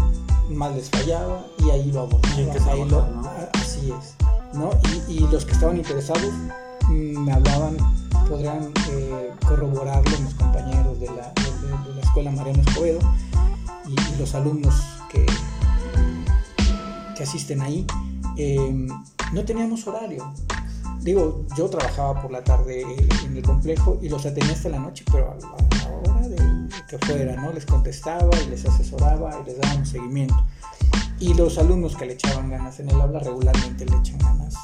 más 0.54 0.74
les 0.74 0.90
fallaba 0.90 1.44
y 1.58 1.70
ahí 1.70 1.90
lo 1.92 2.00
abordabas, 2.02 2.66
ahí 2.68 2.84
lo- 2.90 3.06
así 3.54 3.92
es, 3.92 4.14
¿no? 4.54 4.70
Y, 5.08 5.12
y 5.14 5.18
los 5.28 5.44
que 5.44 5.52
estaban 5.52 5.76
interesados 5.76 6.32
me 6.88 7.32
hablaban, 7.32 7.76
podrán 8.28 8.72
eh, 8.90 9.30
corroborarlo 9.46 10.18
mis 10.20 10.34
compañeros 10.34 11.00
de 11.00 11.06
la, 11.06 11.32
de- 11.32 11.66
de- 11.66 11.88
de 11.88 11.94
la 11.94 12.00
escuela 12.02 12.30
Mariano 12.30 12.62
Escobedo 12.66 12.98
y, 13.86 13.92
y 13.92 14.16
los 14.18 14.34
alumnos 14.34 14.74
que, 15.10 15.24
que 17.16 17.22
asisten 17.22 17.62
ahí, 17.62 17.86
eh, 18.36 18.86
no 19.32 19.44
teníamos 19.44 19.86
horario. 19.86 20.30
Digo, 21.00 21.44
yo 21.56 21.68
trabajaba 21.68 22.20
por 22.22 22.30
la 22.30 22.42
tarde 22.42 22.82
en 23.24 23.36
el 23.36 23.42
complejo 23.42 23.98
y 24.00 24.08
los 24.08 24.24
atendía 24.24 24.54
hasta 24.54 24.70
la 24.70 24.78
noche, 24.78 25.04
pero 25.12 25.30
a 25.32 25.34
que 26.98 27.06
fuera, 27.06 27.36
¿no? 27.40 27.52
Les 27.52 27.66
contestaba 27.66 28.30
y 28.46 28.50
les 28.50 28.64
asesoraba 28.66 29.40
y 29.42 29.46
les 29.46 29.58
dábamos 29.58 29.88
seguimiento. 29.88 30.36
Y 31.18 31.34
los 31.34 31.58
alumnos 31.58 31.96
que 31.96 32.06
le 32.06 32.14
echaban 32.14 32.50
ganas 32.50 32.80
en 32.80 32.90
el 32.90 33.00
aula 33.00 33.18
regularmente 33.20 33.86
le 33.86 33.96
echan 33.96 34.18
ganas, 34.18 34.54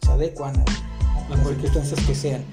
se 0.00 0.10
adecuan 0.10 0.54
a, 0.56 0.62
a 1.26 1.36
las 1.36 1.46
circunstancias 1.46 2.00
que 2.06 2.14
sean. 2.14 2.44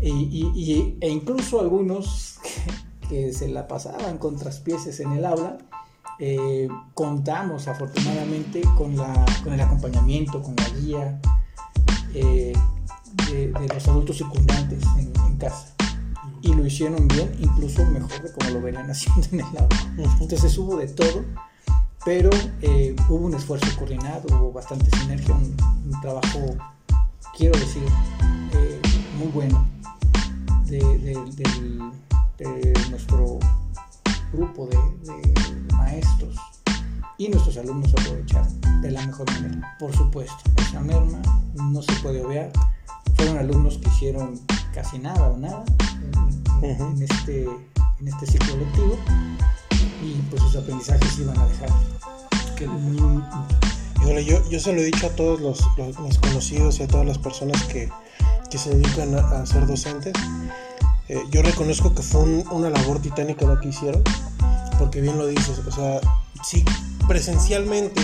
Y, 0.00 0.10
y- 0.10 0.52
y- 0.54 0.98
e 1.00 1.08
incluso 1.08 1.60
algunos 1.60 2.38
que, 2.42 3.08
que 3.08 3.32
se 3.32 3.48
la 3.48 3.66
pasaban 3.68 4.18
con 4.18 4.36
traspieces 4.36 5.00
en 5.00 5.12
el 5.12 5.24
aula, 5.24 5.58
eh, 6.18 6.68
contamos 6.94 7.68
afortunadamente 7.68 8.62
con, 8.76 8.96
la, 8.96 9.24
con 9.44 9.52
el 9.52 9.60
acompañamiento, 9.60 10.42
con 10.42 10.54
la 10.56 10.68
guía 10.80 11.20
eh, 12.14 12.52
de, 13.30 13.48
de 13.52 13.68
los 13.74 13.88
adultos 13.88 14.16
circundantes 14.16 14.82
en, 14.98 15.12
en 15.26 15.36
casa. 15.36 15.74
Y 16.46 16.54
lo 16.54 16.64
hicieron 16.64 17.08
bien, 17.08 17.32
incluso 17.40 17.84
mejor 17.86 18.22
de 18.22 18.32
como 18.32 18.50
lo 18.50 18.60
venían 18.62 18.88
haciendo 18.90 19.26
en 19.32 19.40
el. 19.40 19.46
Ujú. 20.06 20.22
Entonces 20.22 20.56
hubo 20.58 20.76
de 20.76 20.86
todo, 20.88 21.24
pero 22.04 22.30
eh, 22.62 22.94
hubo 23.08 23.26
un 23.26 23.34
esfuerzo 23.34 23.66
coordinado, 23.78 24.22
hubo 24.36 24.52
bastante 24.52 24.88
sinergia, 24.96 25.34
un, 25.34 25.56
un 25.92 26.00
trabajo, 26.00 26.56
quiero 27.36 27.58
decir, 27.58 27.82
eh, 28.52 28.80
muy 29.18 29.28
bueno 29.32 29.66
de, 30.66 30.78
de- 30.78 31.32
del- 31.34 31.92
de 32.38 32.72
nuestro 32.90 33.38
grupo 34.32 34.66
de, 34.66 34.76
de 35.12 35.74
maestros 35.74 36.36
y 37.18 37.28
nuestros 37.28 37.56
alumnos 37.56 37.90
aprovecharon 37.98 38.60
de 38.82 38.90
la 38.90 39.04
mejor 39.06 39.28
manera. 39.32 39.76
Por 39.80 39.92
supuesto, 39.96 40.36
esa 40.58 40.80
merma 40.80 41.20
no 41.54 41.80
se 41.82 41.92
puede 42.02 42.22
obviar. 42.24 42.52
Fueron 43.14 43.38
alumnos 43.38 43.78
que 43.78 43.88
hicieron 43.88 44.40
casi 44.74 44.98
nada 44.98 45.22
o 45.28 45.36
nada 45.36 45.64
en, 46.62 46.64
en- 46.64 46.72
Ujú. 46.82 46.84
en 46.96 47.02
este, 47.02 47.44
en 47.44 48.08
este 48.08 48.26
ciclo 48.26 48.56
lectivo 48.56 48.98
y 50.02 50.12
pues 50.30 50.42
sus 50.42 50.56
aprendizajes 50.56 51.18
iban 51.18 51.38
a 51.38 51.46
dejar. 51.46 51.70
Que 52.56 52.66
Mm, 52.66 53.22
Híjole, 54.02 54.24
yo, 54.24 54.38
yo 54.50 54.60
se 54.60 54.72
lo 54.72 54.80
he 54.80 54.84
dicho 54.84 55.06
a 55.06 55.10
todos 55.10 55.40
los, 55.40 55.64
los- 55.76 55.98
mis 56.00 56.18
conocidos 56.18 56.78
y 56.78 56.82
a 56.84 56.88
todas 56.88 57.06
las 57.06 57.18
personas 57.18 57.62
que, 57.64 57.90
que 58.50 58.58
se 58.58 58.70
dedican 58.70 59.14
a, 59.14 59.40
a 59.42 59.46
ser 59.46 59.66
docentes. 59.66 60.12
Eh, 61.08 61.20
yo 61.30 61.42
reconozco 61.42 61.94
que 61.94 62.02
fue 62.02 62.22
un- 62.22 62.44
una 62.50 62.68
labor 62.70 63.00
titánica 63.00 63.46
la 63.46 63.58
que 63.60 63.68
hicieron, 63.68 64.02
porque 64.78 65.00
bien 65.00 65.16
lo 65.18 65.26
dices, 65.26 65.60
o 65.66 65.70
sea, 65.72 66.00
sí, 66.44 66.64
presencialmente 67.08 68.02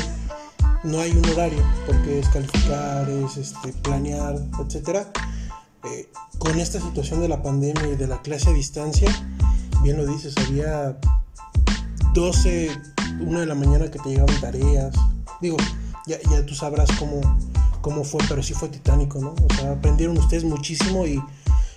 no 0.84 1.00
hay 1.00 1.12
un 1.12 1.24
horario, 1.30 1.62
porque 1.86 2.18
es 2.18 2.28
calificar, 2.28 3.08
es 3.08 3.36
este, 3.36 3.72
planear, 3.72 4.36
etcétera. 4.64 5.10
Eh, 5.84 6.10
con 6.38 6.58
esta 6.58 6.80
situación 6.80 7.20
de 7.20 7.28
la 7.28 7.42
pandemia 7.42 7.88
y 7.88 7.96
de 7.96 8.06
la 8.06 8.20
clase 8.22 8.50
a 8.50 8.52
distancia, 8.52 9.08
bien 9.82 9.96
lo 9.96 10.06
dices, 10.06 10.34
había 10.38 10.98
12, 12.14 12.70
1 13.20 13.40
de 13.40 13.46
la 13.46 13.54
mañana 13.54 13.90
que 13.90 13.98
te 13.98 14.10
llegaban 14.10 14.40
tareas. 14.40 14.94
Digo, 15.40 15.56
ya, 16.06 16.18
ya 16.30 16.44
tú 16.46 16.54
sabrás 16.54 16.88
cómo, 16.98 17.20
cómo 17.80 18.04
fue, 18.04 18.20
pero 18.28 18.42
sí 18.42 18.54
fue 18.54 18.68
titánico, 18.68 19.20
¿no? 19.20 19.34
O 19.34 19.54
sea, 19.54 19.72
aprendieron 19.72 20.18
ustedes 20.18 20.44
muchísimo 20.44 21.06
y 21.06 21.22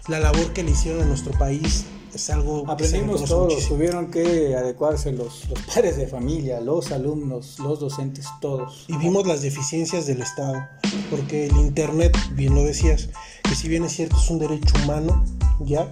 la 0.07 0.19
labor 0.19 0.53
que 0.53 0.63
le 0.63 0.71
hicieron 0.71 1.03
a 1.03 1.05
nuestro 1.05 1.31
país 1.33 1.85
es 2.15 2.29
algo 2.29 2.63
que 2.63 2.71
Aprendimos 2.71 3.21
reconoce 3.21 3.27
todos, 3.27 3.53
muchísimo. 3.53 3.75
tuvieron 3.75 4.11
que 4.11 4.55
adecuarse 4.55 5.11
los, 5.11 5.47
los 5.49 5.59
padres 5.63 5.97
de 5.97 6.07
familia, 6.07 6.61
los 6.61 6.91
alumnos, 6.91 7.59
los 7.59 7.79
docentes, 7.79 8.25
todos. 8.39 8.85
Y 8.87 8.97
vimos 8.97 9.27
las 9.27 9.41
deficiencias 9.41 10.07
del 10.07 10.21
Estado, 10.21 10.65
porque 11.09 11.47
el 11.47 11.57
Internet, 11.57 12.17
bien 12.31 12.55
lo 12.55 12.63
decías, 12.63 13.09
que 13.43 13.55
si 13.55 13.67
bien 13.67 13.83
es 13.83 13.93
cierto 13.93 14.15
es 14.17 14.29
un 14.29 14.39
derecho 14.39 14.73
humano, 14.83 15.23
ya, 15.59 15.89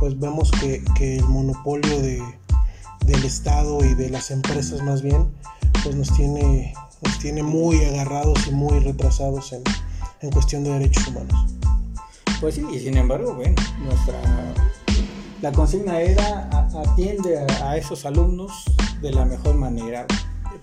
pues 0.00 0.18
vemos 0.20 0.50
que, 0.60 0.84
que 0.96 1.16
el 1.16 1.24
monopolio 1.24 2.02
de, 2.02 2.22
del 3.06 3.24
Estado 3.24 3.82
y 3.84 3.94
de 3.94 4.10
las 4.10 4.30
empresas 4.30 4.82
más 4.82 5.00
bien, 5.00 5.32
pues 5.82 5.96
nos 5.96 6.12
tiene, 6.14 6.74
nos 7.02 7.18
tiene 7.18 7.42
muy 7.42 7.82
agarrados 7.84 8.46
y 8.46 8.50
muy 8.50 8.78
retrasados 8.80 9.52
en, 9.54 9.62
en 10.20 10.30
cuestión 10.30 10.62
de 10.62 10.70
derechos 10.70 11.08
humanos. 11.08 11.34
Pues 12.40 12.56
sí, 12.56 12.66
y 12.72 12.80
sin 12.80 12.96
embargo, 12.96 13.34
bueno, 13.34 13.54
nuestra 13.84 14.20
la 15.42 15.52
consigna 15.52 16.00
era 16.00 16.48
atiende 16.82 17.38
a, 17.38 17.70
a 17.70 17.76
esos 17.76 18.06
alumnos 18.06 18.64
de 19.02 19.12
la 19.12 19.24
mejor 19.24 19.54
manera. 19.56 20.06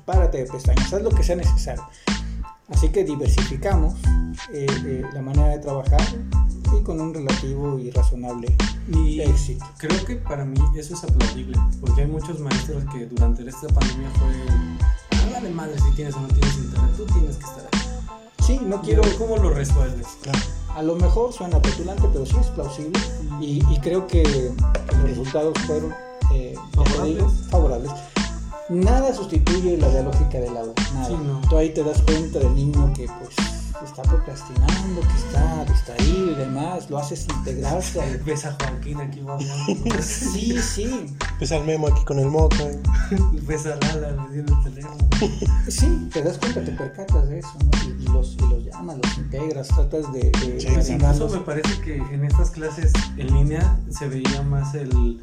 Párate 0.06 0.40
de 0.40 0.46
pestañas, 0.52 0.92
haz 0.92 1.02
lo 1.04 1.10
que 1.12 1.22
sea 1.22 1.36
necesario. 1.36 1.84
Así 2.70 2.90
que 2.90 3.04
diversificamos 3.04 3.94
eh, 4.54 4.66
eh, 4.86 5.04
la 5.14 5.22
manera 5.22 5.50
de 5.50 5.60
trabajar 5.60 6.02
y 6.78 6.84
con 6.84 7.02
un 7.02 7.14
relativo 7.14 7.80
y 7.80 7.90
razonable 7.90 8.56
Y 8.92 9.22
éxito. 9.22 9.66
creo 9.78 10.06
que 10.06 10.16
para 10.18 10.46
mí 10.46 10.60
eso 10.76 10.94
es 10.94 11.04
aplaudible, 11.04 11.58
porque 11.82 12.02
hay 12.02 12.08
muchos 12.08 12.40
maestros 12.40 12.84
que 12.94 13.06
durante 13.08 13.48
esta 13.48 13.68
pandemia 13.68 14.10
fue, 14.12 14.28
ah, 15.12 15.30
vale 15.34 15.50
madre 15.50 15.80
si 15.80 15.92
tienes 15.96 16.16
o 16.16 16.22
no 16.22 16.28
tienes 16.28 16.56
internet, 16.58 16.92
tú 16.96 17.06
tienes 17.06 17.36
que 17.38 17.46
estar 17.46 17.66
aquí. 17.68 17.80
Sí, 18.46 18.60
no 18.64 18.82
quiero, 18.82 19.02
Quiero, 19.02 19.18
¿cómo 19.18 19.38
lo 19.38 19.50
resuelves? 19.50 20.08
Claro. 20.22 20.40
A 20.76 20.82
lo 20.84 20.96
mejor 20.96 21.34
suena 21.34 21.62
petulante, 21.62 22.04
pero 22.12 22.26
sí 22.26 22.36
es 22.40 22.48
plausible 22.48 23.00
y, 23.42 23.64
y 23.70 23.80
creo 23.82 24.08
que 24.08 24.24
los 24.94 25.02
resultados 25.10 25.54
fueron 25.66 25.94
eh, 26.34 26.56
¿Favorables? 26.76 27.16
digo, 27.16 27.30
favorables. 27.50 27.92
Nada 28.70 29.14
sustituye 29.16 29.78
la 29.78 29.90
dialógica 29.90 30.40
del 30.40 30.56
aula, 30.56 30.74
nada. 30.94 31.08
Sí, 31.08 31.14
no. 31.26 31.42
Tú 31.50 31.58
ahí 31.58 31.70
te 31.74 31.84
das 31.84 32.02
cuenta 32.04 32.40
del 32.40 32.54
niño 32.56 32.94
que 32.96 33.08
pues 33.08 33.36
está 33.86 34.02
procrastinando, 34.04 35.02
que 35.02 35.18
está 35.18 35.66
distraído 35.66 36.32
y 36.32 36.36
demás, 36.36 36.90
lo 36.90 36.98
haces 36.98 37.28
integrarse 37.30 38.02
al... 38.02 38.18
Ves 38.20 38.46
a 38.46 38.54
Joaquín 38.54 39.00
aquí 39.02 39.22
babeando. 39.22 40.02
Sí, 40.02 40.58
sí, 40.62 41.16
Pues 41.38 41.52
al 41.52 41.66
memo 41.66 41.88
aquí 41.88 42.04
con 42.06 42.20
el 42.20 42.28
moco. 42.28 42.56
¿eh? 42.60 42.80
Ves 43.48 43.66
a 43.66 43.76
Lala 43.76 44.12
le 44.28 44.34
dio 44.34 44.42
el 44.58 44.64
teléfono. 44.64 44.98
sí, 45.68 46.10
te 46.12 46.22
das 46.24 46.38
cuenta, 46.38 46.64
te 46.64 46.72
percatas 46.72 47.30
de 47.30 47.40
eso, 47.40 47.54
¿no? 47.64 47.72
Y, 48.00 48.04
y 48.04 48.08
los, 48.08 48.34
y 48.36 48.42
los 48.50 48.64
llamas, 48.66 48.98
los 48.98 49.18
integras, 49.18 49.68
tratas 49.70 50.12
de, 50.14 50.32
de 50.32 50.60
Sí, 50.60 50.68
animarlos. 50.68 51.34
me 51.34 51.40
parece 51.40 51.82
que 51.82 51.96
en 51.98 52.26
estas 52.26 52.52
clases 52.52 52.92
en 53.18 53.34
línea 53.34 53.80
se 53.90 54.08
veía 54.08 54.42
más 54.44 54.74
el 54.76 55.22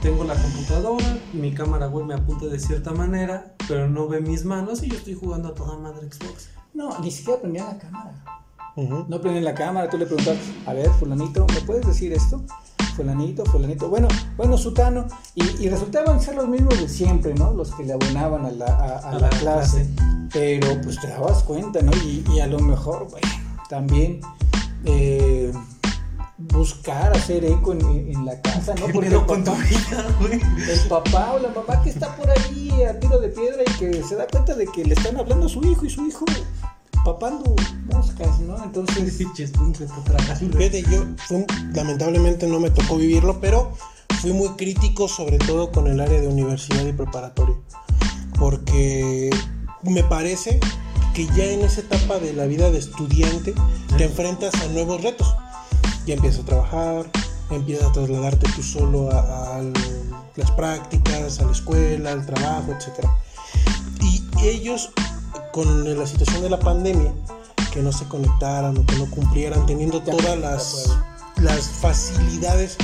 tengo 0.00 0.24
la 0.24 0.34
computadora, 0.34 1.16
mi 1.32 1.54
cámara 1.54 1.86
web 1.88 2.04
me 2.06 2.14
apunta 2.14 2.46
de 2.46 2.58
cierta 2.58 2.90
manera, 2.90 3.54
pero 3.68 3.88
no 3.88 4.08
ve 4.08 4.20
mis 4.20 4.44
manos 4.44 4.82
y 4.82 4.88
yo 4.88 4.96
estoy 4.96 5.14
jugando 5.14 5.50
a 5.50 5.54
toda 5.54 5.78
madre 5.78 6.08
Xbox. 6.10 6.48
No, 6.74 6.98
ni 7.00 7.10
siquiera 7.10 7.40
prendían 7.40 7.66
la 7.66 7.78
cámara. 7.78 8.12
No 9.08 9.20
prenden 9.20 9.44
la 9.44 9.54
cámara, 9.54 9.90
tú 9.90 9.98
le 9.98 10.06
preguntas, 10.06 10.36
a 10.66 10.72
ver, 10.72 10.88
fulanito, 10.92 11.46
¿me 11.52 11.60
puedes 11.60 11.86
decir 11.86 12.10
esto? 12.14 12.42
Fulanito, 12.96 13.44
fulanito, 13.44 13.88
bueno, 13.90 14.08
bueno, 14.38 14.56
sutano, 14.56 15.06
y, 15.34 15.42
y 15.64 15.68
resultaban 15.68 16.20
ser 16.20 16.36
los 16.36 16.48
mismos 16.48 16.78
de 16.80 16.88
siempre, 16.88 17.34
¿no? 17.34 17.52
Los 17.52 17.74
que 17.74 17.84
le 17.84 17.92
abonaban 17.92 18.46
a 18.46 18.50
la, 18.50 18.64
a- 18.66 18.98
a 18.98 19.10
A 19.10 19.12
la 19.14 19.20
la 19.20 19.28
clase. 19.28 19.86
clase. 19.86 19.90
Pero 20.32 20.80
pues 20.82 20.98
te 20.98 21.08
dabas 21.08 21.42
cuenta, 21.42 21.82
¿no? 21.82 21.92
Y, 22.04 22.24
y 22.32 22.40
a 22.40 22.46
lo 22.46 22.58
mejor, 22.60 23.08
bueno, 23.10 23.28
también 23.68 24.20
eh, 24.86 25.52
buscar 26.38 27.12
hacer 27.14 27.44
eco 27.44 27.72
en, 27.72 27.80
en 28.10 28.24
la 28.24 28.40
casa, 28.40 28.74
¿no? 28.74 28.86
¿Qué 28.86 28.92
Porque 28.94 29.08
el 29.08 29.20
papá, 29.20 29.56
el 30.70 30.88
papá 30.88 31.32
o 31.34 31.38
la 31.38 31.48
mamá 31.50 31.82
que 31.82 31.90
está 31.90 32.16
por 32.16 32.30
ahí 32.30 32.82
a 32.84 32.98
tiro 32.98 33.18
de 33.18 33.28
piedra 33.28 33.62
y 33.66 33.72
que 33.78 34.02
se 34.02 34.16
da 34.16 34.26
cuenta 34.26 34.54
de 34.54 34.66
que 34.66 34.84
le 34.84 34.94
están 34.94 35.18
hablando 35.18 35.46
a 35.46 35.48
su 35.48 35.62
hijo 35.62 35.84
y 35.84 35.90
su 35.90 36.06
hijo 36.06 36.24
papando 37.04 37.54
moscas, 37.92 38.40
¿no? 38.40 38.62
Entonces. 38.62 39.18
Fíjate, 40.38 40.82
yo 40.82 41.04
lamentablemente 41.74 42.46
no 42.46 42.60
me 42.60 42.70
tocó 42.70 42.96
vivirlo, 42.96 43.40
pero 43.40 43.72
fui 44.20 44.32
muy 44.32 44.50
crítico 44.50 45.08
sobre 45.08 45.38
todo 45.38 45.72
con 45.72 45.86
el 45.86 46.00
área 46.00 46.20
de 46.20 46.28
universidad 46.28 46.84
y 46.86 46.92
preparatoria. 46.92 47.56
Porque 48.38 49.30
me 49.82 50.02
parece 50.04 50.60
que 51.14 51.26
ya 51.36 51.44
en 51.44 51.60
esa 51.62 51.80
etapa 51.80 52.18
de 52.18 52.32
la 52.32 52.46
vida 52.46 52.70
de 52.70 52.78
estudiante 52.78 53.54
te 53.96 54.04
enfrentas 54.04 54.54
a 54.54 54.66
nuevos 54.68 55.02
retos. 55.02 55.34
Ya 56.06 56.14
empiezas 56.14 56.42
a 56.42 56.46
trabajar, 56.46 57.10
empiezas 57.50 57.88
a 57.88 57.92
trasladarte 57.92 58.50
tú 58.54 58.62
solo 58.62 59.10
a, 59.10 59.58
a 59.58 59.62
las 60.36 60.50
prácticas, 60.52 61.40
a 61.40 61.44
la 61.44 61.52
escuela, 61.52 62.12
al 62.12 62.26
trabajo, 62.26 62.72
etc. 62.72 63.06
Y 64.00 64.22
ellos, 64.46 64.90
con 65.52 65.98
la 65.98 66.06
situación 66.06 66.42
de 66.42 66.50
la 66.50 66.58
pandemia, 66.58 67.12
que 67.72 67.82
no 67.82 67.92
se 67.92 68.04
conectaran 68.06 68.76
o 68.78 68.86
que 68.86 68.96
no 68.96 69.08
cumplieran, 69.10 69.64
teniendo 69.66 70.02
todas 70.02 70.38
las, 70.38 70.96
las 71.40 71.66
facilidades 71.68 72.76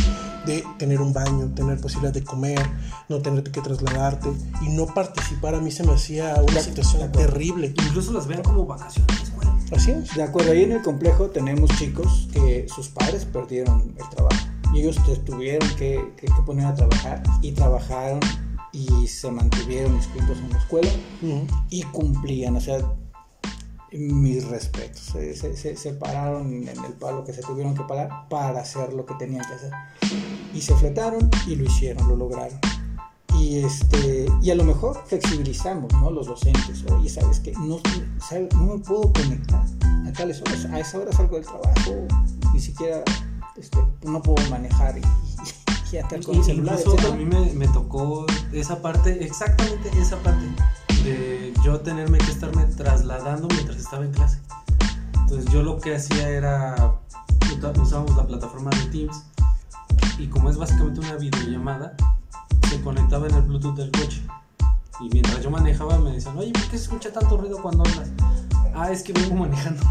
de 0.47 0.65
tener 0.79 1.01
un 1.01 1.13
baño, 1.13 1.51
tener 1.55 1.79
posibilidad 1.81 2.13
de 2.13 2.25
comer, 2.25 2.61
no 3.09 3.19
tener 3.21 3.43
que 3.51 3.61
trasladarte 3.61 4.31
y 4.63 4.69
no 4.71 4.87
participar, 4.87 5.55
a 5.55 5.61
mí 5.61 5.71
se 5.71 5.85
me 5.85 5.93
hacía 5.93 6.37
una 6.49 6.61
situación 6.61 7.11
terrible. 7.13 7.75
Incluso 7.87 8.13
las 8.13 8.27
ven 8.27 8.43
como 8.43 8.65
vacaciones, 8.65 9.33
güey. 9.35 9.49
Así 9.73 9.91
es. 9.91 10.15
de 10.15 10.23
acuerdo, 10.23 10.53
ahí 10.53 10.63
en 10.63 10.73
el 10.73 10.83
complejo 10.83 11.27
tenemos 11.27 11.71
chicos 11.79 12.29
que 12.33 12.67
sus 12.75 12.89
padres 12.89 13.27
perdieron 13.27 13.95
el 13.99 14.09
trabajo 14.09 14.47
y 14.73 14.81
ellos 14.81 14.97
te 15.05 15.17
tuvieron 15.17 15.69
que, 15.77 16.15
que- 16.17 16.27
que 16.27 16.43
poner 16.47 16.65
a 16.67 16.75
trabajar 16.75 17.23
y 17.43 17.53
trabajaron 17.53 18.21
y 18.79 19.07
se 19.09 19.31
mantuvieron 19.31 19.95
inscritos 19.95 20.39
en 20.39 20.51
la 20.51 20.59
escuela 20.59 20.91
Ujú. 21.23 21.47
y 21.71 21.83
cumplían, 21.85 22.57
o 22.57 22.61
sea, 22.61 22.79
mis 23.93 24.47
respetos, 24.49 25.01
se, 25.01 25.35
se- 25.35 25.57
se- 25.57 25.77
se 25.77 25.93
pararon 25.95 26.53
en 26.69 26.85
el 26.85 26.93
palo 26.99 27.25
que 27.25 27.33
se 27.33 27.43
tuvieron 27.43 27.75
que 27.75 27.83
parar 27.85 28.29
para 28.29 28.61
hacer 28.61 28.93
lo 28.93 29.07
que 29.07 29.15
tenían 29.15 29.45
que 29.47 29.55
hacer 29.55 29.73
y 30.55 30.61
se 30.61 30.75
fletaron 30.77 31.31
y 31.47 31.57
lo 31.57 31.65
hicieron, 31.65 32.07
lo 32.09 32.17
lograron. 32.17 32.59
Y, 33.39 33.59
este, 33.61 34.27
y 34.43 34.51
a 34.51 34.55
lo 34.57 34.65
mejor 34.65 35.01
flexibilizamos, 35.07 35.93
¿no? 35.95 36.11
Los 36.11 36.27
docentes. 36.27 36.85
Oye, 36.91 37.09
¿sabes 37.09 37.39
qué? 37.41 37.53
No, 37.53 37.79
¿sabe? 38.21 38.49
no 38.55 38.75
me 38.75 38.79
puedo 38.81 39.13
conectar 39.13 39.65
a 40.07 40.13
tales 40.13 40.41
horas. 40.43 40.65
A 40.67 40.81
esa 40.81 40.99
hora 40.99 41.13
salgo 41.13 41.37
del 41.37 41.45
trabajo. 41.47 42.07
Ni 42.53 42.61
siquiera 42.61 43.03
este, 43.57 43.79
no 44.03 44.21
puedo 44.23 44.45
manejar 44.51 44.99
y, 44.99 45.01
y, 45.01 45.05
andar 45.97 46.23
con 46.23 46.37
el 46.37 46.45
celular, 46.45 46.79
Incluso 46.79 46.97
etcétera. 46.97 47.15
a 47.15 47.17
mí 47.17 47.25
me, 47.25 47.53
me 47.55 47.69
tocó 47.69 48.27
esa 48.53 48.83
parte, 48.83 49.25
exactamente 49.25 49.91
esa 49.99 50.17
parte, 50.19 50.45
de 51.05 51.53
yo 51.65 51.81
tenerme 51.81 52.19
que 52.19 52.31
estarme 52.31 52.65
trasladando 52.65 53.49
mientras 53.49 53.79
estaba 53.79 54.05
en 54.05 54.13
clase. 54.13 54.39
Entonces 55.21 55.51
yo 55.53 55.63
lo 55.63 55.79
que 55.79 55.97
hacía 55.97 56.29
era, 56.29 57.01
usábamos 57.81 58.17
la 58.17 58.27
plataforma 58.27 58.71
de 58.71 58.87
Teams 58.87 59.23
y 60.19 60.27
como 60.27 60.51
es 60.51 60.57
básicamente 60.57 61.01
una 61.01 61.17
videollamada, 61.17 61.95
se 62.69 62.81
conectaba 62.81 63.27
en 63.29 63.35
el 63.35 63.43
Bluetooth 63.43 63.77
del 63.77 63.91
coche. 63.91 64.23
Y 65.01 65.09
mientras 65.11 65.43
yo 65.43 65.51
manejaba 65.51 65.99
me 65.99 66.13
decían, 66.13 66.37
oye, 66.37 66.53
¿por 66.53 66.63
qué 66.63 66.77
se 66.77 66.85
escucha 66.85 67.13
tanto 67.13 67.37
ruido 67.37 67.63
cuando 67.63 67.85
hablas? 67.85 68.11
Ah, 68.75 68.91
es 68.91 69.03
que 69.03 69.13
vengo 69.13 69.37
manejando. 69.37 69.83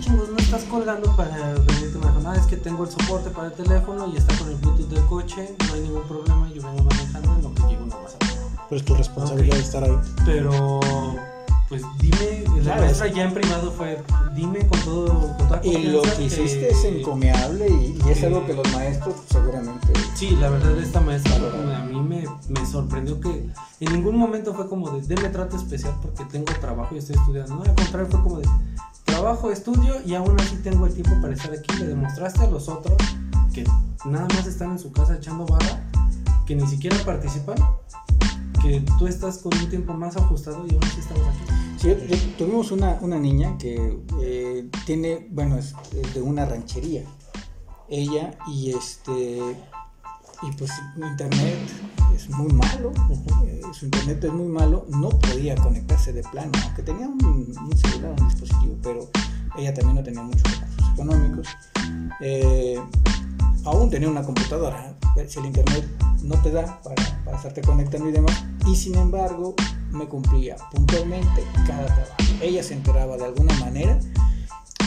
¿Por 0.00 0.06
qué 0.06 0.12
chingos 0.12 0.30
no 0.30 0.38
estás 0.38 0.62
colgando 0.64 1.14
para 1.14 1.36
venirte 1.52 1.98
manejando? 1.98 2.30
Ah, 2.30 2.36
es 2.36 2.46
que 2.46 2.56
tengo 2.56 2.84
el 2.84 2.90
soporte 2.90 3.28
para 3.30 3.48
el 3.48 3.52
teléfono 3.52 4.06
y 4.10 4.16
está 4.16 4.34
con 4.38 4.48
el 4.48 4.56
Bluetooth 4.56 4.88
del 4.88 5.04
coche, 5.04 5.54
no 5.68 5.74
hay 5.74 5.80
ningún 5.82 6.02
problema, 6.04 6.48
yo 6.54 6.62
vengo 6.62 6.84
manejando 6.84 7.34
en 7.34 7.42
lo 7.42 7.54
que 7.54 7.62
llego 7.68 7.86
nomás 7.86 8.14
a 8.14 8.18
Pero 8.68 8.78
es 8.80 8.84
tu 8.84 8.94
responsabilidad 8.94 9.58
Ok. 9.58 9.62
estar 9.62 9.84
ahí. 9.84 9.98
Pero, 10.24 10.80
pues 11.68 11.82
dime, 11.98 12.44
la 12.56 12.62
Claro, 12.62 12.80
maestra 12.82 13.06
ya 13.08 13.24
en 13.24 13.34
privado 13.34 13.72
fue, 13.72 14.02
dime 14.34 14.66
con 14.68 14.80
todo, 14.80 15.36
con 15.36 15.48
toda 15.48 15.60
Y 15.64 15.82
lo 15.84 16.00
que 16.02 16.24
hiciste 16.24 16.70
es 16.70 16.84
encomiable 16.84 17.68
y, 17.68 17.98
y 18.06 18.10
es 18.10 18.24
algo 18.24 18.46
que 18.46 18.54
los 18.54 18.72
maestros 18.72 19.16
seguramente... 19.30 19.92
Sí, 20.14 20.30
la 20.36 20.48
verdad 20.48 20.78
esta 20.78 21.00
maestra 21.00 21.34
a 21.34 21.84
mí 21.84 22.00
me, 22.00 22.24
me 22.48 22.66
sorprendió 22.66 23.20
que 23.20 23.50
en 23.80 23.92
ningún 23.92 24.16
momento 24.16 24.54
fue 24.54 24.66
como 24.66 24.90
de 24.90 25.02
denme 25.02 25.28
trato 25.28 25.56
especial 25.56 25.94
porque 26.00 26.24
tengo 26.24 26.46
trabajo 26.60 26.94
y 26.94 26.98
estoy 26.98 27.16
estudiando. 27.16 27.54
No, 27.56 27.62
al 27.62 27.74
contrario 27.74 28.08
fue 28.10 28.22
como 28.22 28.38
de 28.38 28.48
trabajo, 29.10 29.50
estudio 29.50 29.96
y 30.06 30.14
aún 30.14 30.40
así 30.40 30.56
tengo 30.56 30.86
el 30.86 30.94
tiempo 30.94 31.20
para 31.20 31.34
estar 31.34 31.52
aquí. 31.52 31.76
Le 31.78 31.88
demostraste 31.88 32.44
a 32.44 32.50
los 32.50 32.68
otros 32.68 32.96
que 33.52 33.64
nada 34.04 34.26
más 34.34 34.46
están 34.46 34.72
en 34.72 34.78
su 34.78 34.92
casa 34.92 35.16
echando 35.16 35.44
barra, 35.46 35.90
que 36.46 36.54
ni 36.54 36.66
siquiera 36.66 36.96
participan, 37.04 37.56
que 38.62 38.82
tú 38.98 39.06
estás 39.06 39.38
con 39.38 39.56
un 39.56 39.68
tiempo 39.68 39.92
más 39.94 40.16
ajustado 40.16 40.64
y 40.66 40.74
aún 40.74 40.84
así 40.84 41.00
estamos 41.00 41.26
aquí. 41.26 41.52
Sí, 41.78 42.34
tuvimos 42.36 42.70
una, 42.72 42.98
una 43.00 43.18
niña 43.18 43.56
que 43.58 43.98
eh, 44.20 44.68
tiene, 44.84 45.26
bueno, 45.30 45.56
es 45.56 45.74
de 46.14 46.20
una 46.20 46.44
ranchería. 46.44 47.04
Ella 47.88 48.38
y 48.46 48.70
este, 48.70 49.40
y 50.42 50.52
pues 50.52 50.70
internet 50.96 51.58
es 52.14 52.28
muy 52.30 52.52
malo, 52.52 52.92
eh, 53.46 53.62
su 53.72 53.86
internet 53.86 54.24
es 54.24 54.32
muy 54.32 54.48
malo, 54.48 54.86
no 54.88 55.10
podía 55.10 55.54
conectarse 55.56 56.12
de 56.12 56.22
plano, 56.22 56.52
aunque 56.64 56.82
tenía 56.82 57.08
un, 57.08 57.54
celular, 57.76 58.14
un 58.18 58.28
dispositivo, 58.28 58.76
pero 58.82 59.08
ella 59.56 59.74
también 59.74 59.96
no 59.96 60.02
tenía 60.02 60.22
muchos 60.22 60.42
recursos 60.42 60.92
económicos. 60.94 61.48
Eh, 62.20 62.80
aún 63.64 63.90
tenía 63.90 64.08
una 64.08 64.22
computadora, 64.22 64.94
eh, 65.16 65.26
si 65.28 65.38
el 65.38 65.46
internet 65.46 65.86
no 66.22 66.40
te 66.42 66.50
da 66.50 66.80
para, 66.82 67.22
para 67.24 67.36
estarte 67.36 67.62
conectando 67.62 68.08
y 68.08 68.12
demás, 68.12 68.44
y 68.66 68.76
sin 68.76 68.94
embargo 68.96 69.54
me 69.90 70.06
cumplía 70.06 70.56
puntualmente 70.70 71.44
cada 71.66 71.86
trabajo. 71.86 72.14
Ella 72.40 72.62
se 72.62 72.74
enteraba 72.74 73.16
de 73.16 73.24
alguna 73.24 73.54
manera 73.60 73.98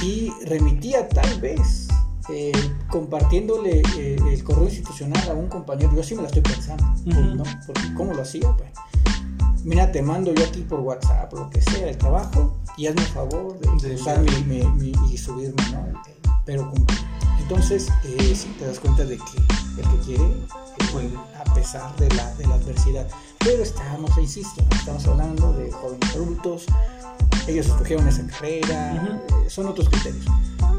y 0.01 0.31
remitía 0.45 1.07
tal 1.07 1.39
vez 1.39 1.87
eh, 2.29 2.51
compartiéndole 2.89 3.81
eh, 3.97 4.17
el 4.31 4.43
correo 4.43 4.65
institucional 4.65 5.29
a 5.29 5.33
un 5.33 5.47
compañero. 5.47 5.91
Yo 5.95 6.03
sí 6.03 6.15
me 6.15 6.21
la 6.21 6.27
estoy 6.27 6.41
pensando, 6.43 6.83
Ujú. 7.05 7.21
¿no? 7.35 7.43
Porque 7.65 7.93
¿cómo 7.95 8.13
lo 8.13 8.21
hacía? 8.21 8.49
Pues, 8.55 8.69
mira, 9.63 9.91
te 9.91 10.01
mando 10.01 10.33
yo 10.33 10.43
aquí 10.45 10.61
por 10.61 10.79
WhatsApp, 10.81 11.33
lo 11.33 11.49
que 11.49 11.61
sea, 11.61 11.89
el 11.89 11.97
trabajo, 11.97 12.57
y 12.77 12.87
hazme 12.87 13.01
el 13.01 13.07
favor 13.07 13.59
de 13.59 13.95
usar 13.95 14.19
mi, 14.19 14.31
mi- 14.43 14.67
mi- 14.71 14.93
y 15.11 15.17
subirme, 15.17 15.61
¿no? 15.71 16.01
Pero. 16.45 16.71
Entonces, 17.41 17.87
eh, 18.05 18.33
sí 18.35 18.55
te 18.57 18.65
das 18.65 18.79
cuenta 18.79 19.03
de 19.03 19.17
que 19.17 19.81
el 19.81 19.89
que 19.89 19.97
quiere 20.05 20.23
eh, 20.23 20.47
Puede. 20.93 21.09
a 21.37 21.53
pesar 21.53 21.93
de 21.97 22.07
la, 22.15 22.33
de 22.35 22.47
la 22.47 22.55
adversidad. 22.55 23.05
Pero 23.39 23.61
estamos, 23.63 24.17
insisto, 24.17 24.63
estamos 24.73 25.05
hablando 25.07 25.51
de 25.53 25.69
jóvenes 25.71 26.15
adultos, 26.15 26.65
ellos 27.47 27.65
escogieron 27.67 28.07
esa 28.07 28.25
carrera, 28.27 28.93
Ujú. 29.29 29.35
eh, 29.45 29.49
son 29.49 29.67
otros 29.67 29.89
criterios. 29.89 30.25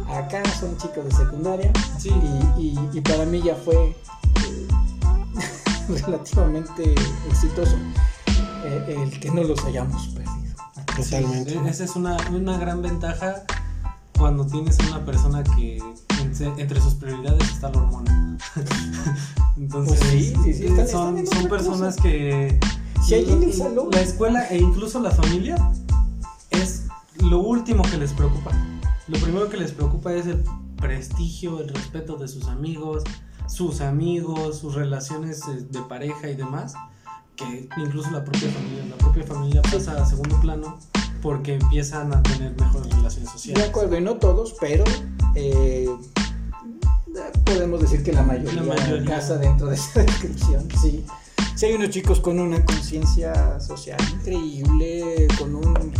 Acá 0.08 0.42
son 0.60 0.76
chicos 0.78 1.04
de 1.06 1.10
secundaria 1.12 1.72
Sí, 1.98 2.10
y, 2.58 2.62
y- 2.62 2.90
y 2.92 3.00
para 3.00 3.24
mí 3.24 3.42
ya 3.42 3.54
fue 3.54 3.74
eh, 3.74 4.68
relativamente 6.06 6.94
exitoso 7.28 7.76
eh, 8.64 8.96
el 9.02 9.20
que 9.20 9.30
no 9.30 9.42
los 9.44 9.62
hayamos 9.64 10.08
perdido. 10.08 10.32
Totalmente. 10.96 11.50
Sí, 11.52 11.58
esa 11.68 11.84
es 11.84 11.96
una, 11.96 12.16
una 12.32 12.56
gran 12.58 12.80
ventaja 12.82 13.42
cuando 14.18 14.46
tienes 14.46 14.78
una 14.88 15.04
persona 15.04 15.42
que 15.42 15.76
en- 15.78 16.58
entre 16.58 16.80
sus 16.80 16.94
prioridades 16.94 17.48
está 17.50 17.70
la 17.70 17.78
hormona. 17.82 18.38
Entonces, 19.56 19.98
Pues 19.98 20.10
sí, 20.10 20.34
sí, 20.44 20.54
sí, 20.54 20.66
están- 20.66 20.88
son, 20.88 21.18
están 21.18 21.40
son 21.40 21.50
personas 21.50 21.96
cosa. 21.96 22.08
que 22.08 22.60
Si 23.04 23.14
allí 23.14 23.32
en 23.32 23.42
el 23.42 23.52
salón- 23.52 23.88
la 23.90 24.00
escuela 24.00 24.46
e 24.48 24.58
incluso 24.58 25.00
la 25.00 25.10
familia 25.10 25.56
es 26.62 26.84
lo 27.20 27.38
último 27.38 27.82
que 27.82 27.96
les 27.98 28.12
preocupa. 28.12 28.50
Lo 29.08 29.18
primero 29.18 29.48
que 29.48 29.56
les 29.56 29.72
preocupa 29.72 30.12
es 30.14 30.26
el 30.26 30.42
prestigio, 30.76 31.60
el 31.60 31.68
respeto 31.68 32.16
de 32.16 32.28
sus 32.28 32.46
amigos, 32.48 33.04
sus 33.46 33.80
amigos, 33.80 34.58
sus 34.58 34.74
relaciones 34.74 35.40
eh, 35.48 35.66
de 35.70 35.80
pareja 35.82 36.28
y 36.28 36.34
demás, 36.36 36.74
que 37.36 37.68
incluso 37.76 38.10
la 38.10 38.24
propia 38.24 38.50
familia, 38.50 38.84
la 38.90 38.96
propia 38.96 39.24
familia 39.24 39.62
pasa 39.62 40.00
a 40.02 40.06
segundo 40.06 40.40
plano 40.40 40.78
porque 41.22 41.54
empiezan 41.54 42.12
a 42.14 42.22
tener 42.22 42.54
mejores 42.58 42.94
relaciones 42.94 43.32
De 43.32 43.38
sociales. 43.38 43.68
acuerdo, 43.68 43.96
y 43.98 44.00
no 44.02 44.14
todos, 44.16 44.54
pero 44.60 44.84
eh, 45.34 45.88
podemos 47.44 47.80
decir 47.80 48.02
que 48.02 48.12
la 48.12 48.22
mayoría, 48.22 48.62
La 48.62 48.74
mayoría. 48.74 49.04
casa 49.16 49.36
dentro 49.38 49.68
de 49.68 49.74
esa 49.76 50.00
descripción, 50.04 50.68
sí. 50.80 51.04
Sí 51.56 51.66
hay 51.66 51.74
unos 51.74 51.90
chicos 51.90 52.18
con 52.20 52.40
una 52.40 52.64
conciencia 52.64 53.60
social 53.60 53.98
increíble, 54.12 55.28
con 55.38 55.54
un, 55.54 55.92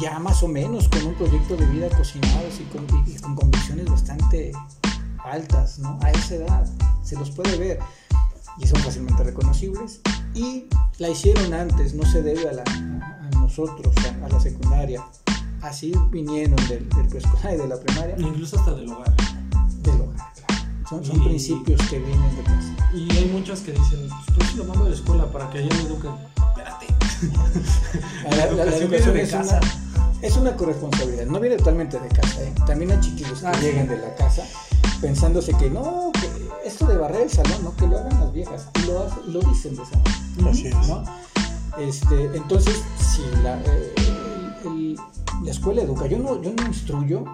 ya 0.00 0.18
más 0.18 0.42
o 0.42 0.48
menos, 0.48 0.88
con 0.88 1.06
un 1.06 1.14
proyecto 1.14 1.56
de 1.56 1.66
vida 1.66 1.88
cocinados 1.96 2.60
y 2.60 2.64
con, 2.64 2.86
y 3.06 3.14
con 3.16 3.34
convicciones 3.34 3.86
bastante 3.90 4.52
altas, 5.24 5.78
¿no? 5.78 5.98
A 6.02 6.10
esa 6.10 6.34
edad, 6.36 6.66
se 7.02 7.16
los 7.16 7.30
puede 7.30 7.56
ver 7.56 7.78
y 8.58 8.66
son 8.66 8.80
fácilmente 8.80 9.22
reconocibles 9.22 10.00
y 10.34 10.66
la 10.98 11.08
hicieron 11.10 11.52
antes, 11.52 11.94
no 11.94 12.04
se 12.06 12.22
debe 12.22 12.48
a, 12.48 12.52
la, 12.52 12.62
a 12.62 13.30
nosotros, 13.40 13.94
a, 14.22 14.26
a 14.26 14.28
la 14.28 14.40
secundaria. 14.40 15.04
Así 15.62 15.92
vinieron 16.10 16.56
del, 16.68 16.88
del 16.90 17.08
preescolar 17.08 17.54
y 17.54 17.56
de 17.58 17.66
la 17.68 17.80
primaria, 17.80 18.14
Incluso 18.18 18.58
hasta 18.58 18.72
del 18.74 18.88
hogar. 18.90 19.14
del 19.82 20.00
hogar. 20.00 20.16
claro. 20.34 20.54
Son, 20.88 21.04
son 21.04 21.16
Y- 21.16 21.24
principios 21.24 21.80
que 21.88 21.98
vienen 21.98 22.36
de 22.36 22.42
casa. 22.42 22.74
Y 22.94 23.10
hay 23.16 23.24
muchos 23.32 23.60
que 23.60 23.72
dicen, 23.72 24.08
pues 24.36 24.54
lo 24.54 24.64
mando 24.64 24.84
a 24.86 24.88
la 24.90 24.94
escuela 24.94 25.30
para 25.32 25.50
que 25.50 25.58
allá 25.58 25.68
me 25.74 25.80
eduquen. 25.82 26.12
Espérate. 26.36 26.86
La, 28.30 28.30
la- 28.30 28.36
la 28.36 28.76
educación 28.76 28.92
educación 28.92 29.14
viene 29.14 29.14
de 29.14 29.22
es 29.22 29.30
casa. 29.32 29.60
una, 29.62 29.85
es 30.22 30.36
una 30.36 30.56
corresponsabilidad, 30.56 31.26
no 31.26 31.40
viene 31.40 31.56
totalmente 31.56 31.98
de 31.98 32.08
casa. 32.08 32.42
¿eh? 32.42 32.52
También 32.66 32.90
hay 32.92 33.00
chiquillos 33.00 33.40
que 33.40 33.46
Ah, 33.46 33.54
sí. 33.54 33.60
llegan 33.66 33.88
de 33.88 33.98
la 33.98 34.14
casa 34.14 34.44
pensándose 35.00 35.52
que 35.54 35.68
no, 35.70 36.10
que 36.12 36.28
esto 36.68 36.86
de 36.86 36.96
barrer 36.96 37.22
el 37.22 37.30
salón, 37.30 37.64
no, 37.64 37.76
que 37.76 37.86
lo 37.86 37.98
hagan 37.98 38.18
las 38.20 38.32
viejas. 38.32 38.68
Y 38.82 38.86
lo, 38.86 39.06
hacen- 39.06 39.32
lo 39.32 39.40
dicen 39.40 39.76
de 39.76 39.82
esa 39.82 39.96
manera. 39.96 40.50
Así 40.50 40.66
es. 40.68 40.88
¿no? 40.88 41.04
Este, 41.78 42.24
entonces, 42.36 42.82
si 42.98 43.22
la, 43.42 43.60
eh, 43.60 43.94
el- 44.64 44.70
el- 44.70 44.96
la 45.44 45.50
escuela 45.50 45.82
educa, 45.82 46.06
yo 46.06 46.18
no, 46.18 46.40
yo 46.42 46.52
no 46.54 46.66
instruyo, 46.66 47.24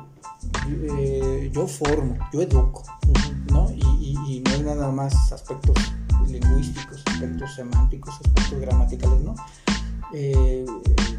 eh, 0.69 1.51
yo 1.53 1.67
formo, 1.69 2.17
yo 2.33 2.43
educo, 2.43 2.83
¿no? 3.53 3.71
Y, 3.71 4.17
y- 4.17 4.37
y 4.37 4.41
no 4.41 4.51
es 4.51 4.63
nada 4.63 4.91
más 4.91 5.33
aspectos 5.33 5.77
lingüísticos, 6.27 7.03
aspectos 7.07 7.55
semánticos, 7.55 8.15
aspectos 8.15 8.61
gramaticales, 8.61 9.21
¿no? 9.21 9.35
Eh, 10.15 10.65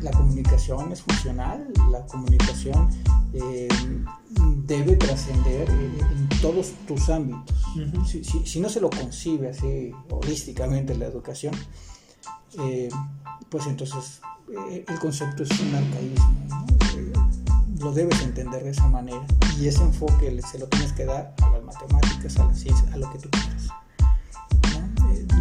la 0.01 0.11
comunicación 0.11 0.91
es 0.91 1.01
funcional, 1.01 1.67
la 1.91 2.05
comunicación 2.05 2.89
eh, 3.33 3.67
debe 4.65 4.95
trascender 4.97 5.69
en 5.69 6.29
todos 6.41 6.73
tus 6.87 7.09
ámbitos. 7.09 7.55
Si, 8.07 8.23
si- 8.23 8.45
si 8.45 8.59
no 8.59 8.69
se 8.69 8.79
lo 8.81 8.89
concibe 8.89 9.49
así 9.49 9.91
holísticamente 10.09 10.95
la 10.95 11.05
educación, 11.05 11.53
eh, 12.59 12.89
pues 13.49 13.65
entonces 13.67 14.21
el 14.87 14.99
concepto 14.99 15.43
es 15.43 15.49
un 15.59 15.73
arcaísmo. 15.73 16.45
¿no? 16.49 16.65
Lo 17.79 17.91
debes 17.91 18.21
entender 18.21 18.63
de 18.63 18.69
esa 18.69 18.87
manera 18.87 19.25
y 19.59 19.67
ese 19.67 19.81
enfoque 19.83 20.39
se 20.41 20.59
lo 20.59 20.67
tienes 20.67 20.93
que 20.93 21.05
dar 21.05 21.33
a 21.41 21.49
las 21.49 21.63
matemáticas, 21.63 22.37
a 22.37 22.45
la 22.45 22.53
ciencia, 22.53 22.85
a 22.93 22.97
lo 22.97 23.11
que 23.11 23.19
tú 23.19 23.29
quieras. 23.31 23.67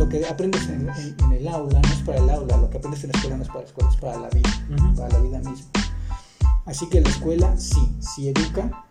Lo 0.02 0.08
que 0.08 0.26
aprendes 0.26 0.62
en, 0.68 0.88
en- 0.88 1.16
en 1.24 1.32
el 1.32 1.48
aula 1.48 1.80
no 1.80 1.88
es 1.88 2.00
para 2.00 2.18
el 2.18 2.28
aula, 2.30 2.56
lo 2.56 2.68
que 2.70 2.78
aprendes 2.78 3.04
en 3.04 3.10
la 3.12 3.16
escuela 3.18 3.36
no 3.36 3.42
es 3.44 3.48
para 3.48 3.60
la 3.60 3.66
escuela, 3.66 3.90
es 3.90 3.96
para 3.96 4.16
la 4.18 4.28
vida 4.30 4.50
Ujú. 4.76 4.94
para 4.96 5.08
la 5.10 5.18
vida 5.20 5.38
misma. 5.38 5.66
Así 6.66 6.88
que 6.88 7.00
la 7.00 7.08
escuela 7.08 7.56
sí, 7.56 7.88
sí 8.00 8.28
educa, 8.28 8.84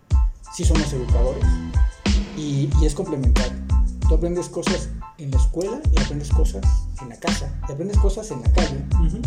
sí 0.53 0.63
somos 0.63 0.91
educadores 0.93 1.43
y, 2.37 2.69
y 2.81 2.85
es 2.85 2.93
complementario. 2.95 3.57
Tú 4.07 4.15
aprendes 4.15 4.47
cosas 4.49 4.89
en 5.17 5.31
la 5.31 5.37
escuela 5.37 5.79
y 5.95 5.99
aprendes 6.01 6.29
cosas 6.29 6.63
en 7.01 7.09
la 7.09 7.17
casa, 7.17 7.49
y 7.67 7.71
aprendes 7.71 7.97
cosas 7.97 8.29
en 8.31 8.41
la 8.41 8.51
calle. 8.51 8.85
Ujú. 9.05 9.21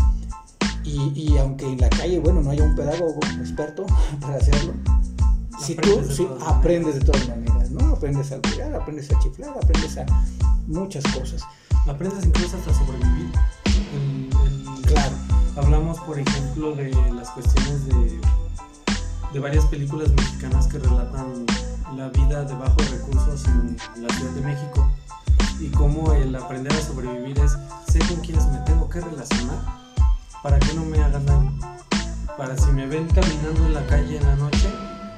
Y, 0.84 1.12
y 1.14 1.38
aunque 1.38 1.66
en 1.66 1.80
la 1.80 1.88
calle, 1.90 2.18
bueno, 2.18 2.42
no 2.42 2.50
haya 2.50 2.64
un 2.64 2.74
pedagogo 2.74 3.18
experto 3.40 3.84
para 4.20 4.36
hacerlo, 4.36 4.72
si 5.60 5.74
tú 5.76 5.90
Aprendes 5.92 6.08
de 6.08 6.14
sí, 6.14 6.24
todas 6.24 6.48
aprendes 6.48 6.94
de 6.96 7.00
todas 7.02 7.28
maneras, 7.28 7.70
¿no? 7.70 7.88
Aprendes 7.94 8.32
a 8.32 8.38
cuidar, 8.40 8.74
aprendes 8.74 9.10
a 9.12 9.18
chiflar, 9.20 9.50
aprendes 9.56 9.96
a 9.98 10.04
muchas 10.66 11.04
cosas. 11.04 11.42
Aprendes 11.88 12.24
incluso 12.24 12.56
hasta 12.56 12.74
sobrevivir. 12.74 13.30
El- 13.64 14.30
el- 14.46 14.82
Claro. 14.86 15.16
Hablamos, 15.56 16.00
por 16.00 16.18
ejemplo, 16.18 16.72
de 16.74 16.90
las 17.12 17.30
cuestiones 17.30 17.86
de, 17.86 18.20
de 19.32 19.38
varias 19.40 19.64
películas 19.66 20.10
mexicanas 20.10 20.66
que 20.66 20.78
relatan 20.78 21.46
la 21.96 22.08
vida 22.08 22.44
de 22.44 22.54
bajos 22.54 22.90
recursos 22.90 23.44
en 23.46 23.76
la 24.02 24.08
Ciudad 24.14 24.32
de 24.32 24.40
México 24.40 24.88
y 25.60 25.68
cómo 25.68 26.12
el 26.12 26.34
aprender 26.34 26.72
a 26.72 26.80
sobrevivir 26.80 27.38
es 27.38 27.52
sé 27.88 28.00
con 28.08 28.16
quiénes 28.20 28.46
me 28.48 28.58
tengo 28.58 28.88
que 28.88 29.00
relacionar 29.00 29.58
para 30.42 30.58
que 30.58 30.74
no 30.74 30.84
me 30.84 31.00
hagan 31.02 31.24
daño. 31.24 31.52
Para 32.36 32.58
si 32.58 32.72
me 32.72 32.86
ven 32.86 33.06
caminando 33.08 33.64
en 33.66 33.74
la 33.74 33.86
calle 33.86 34.16
en 34.16 34.26
la 34.26 34.34
noche, 34.36 34.68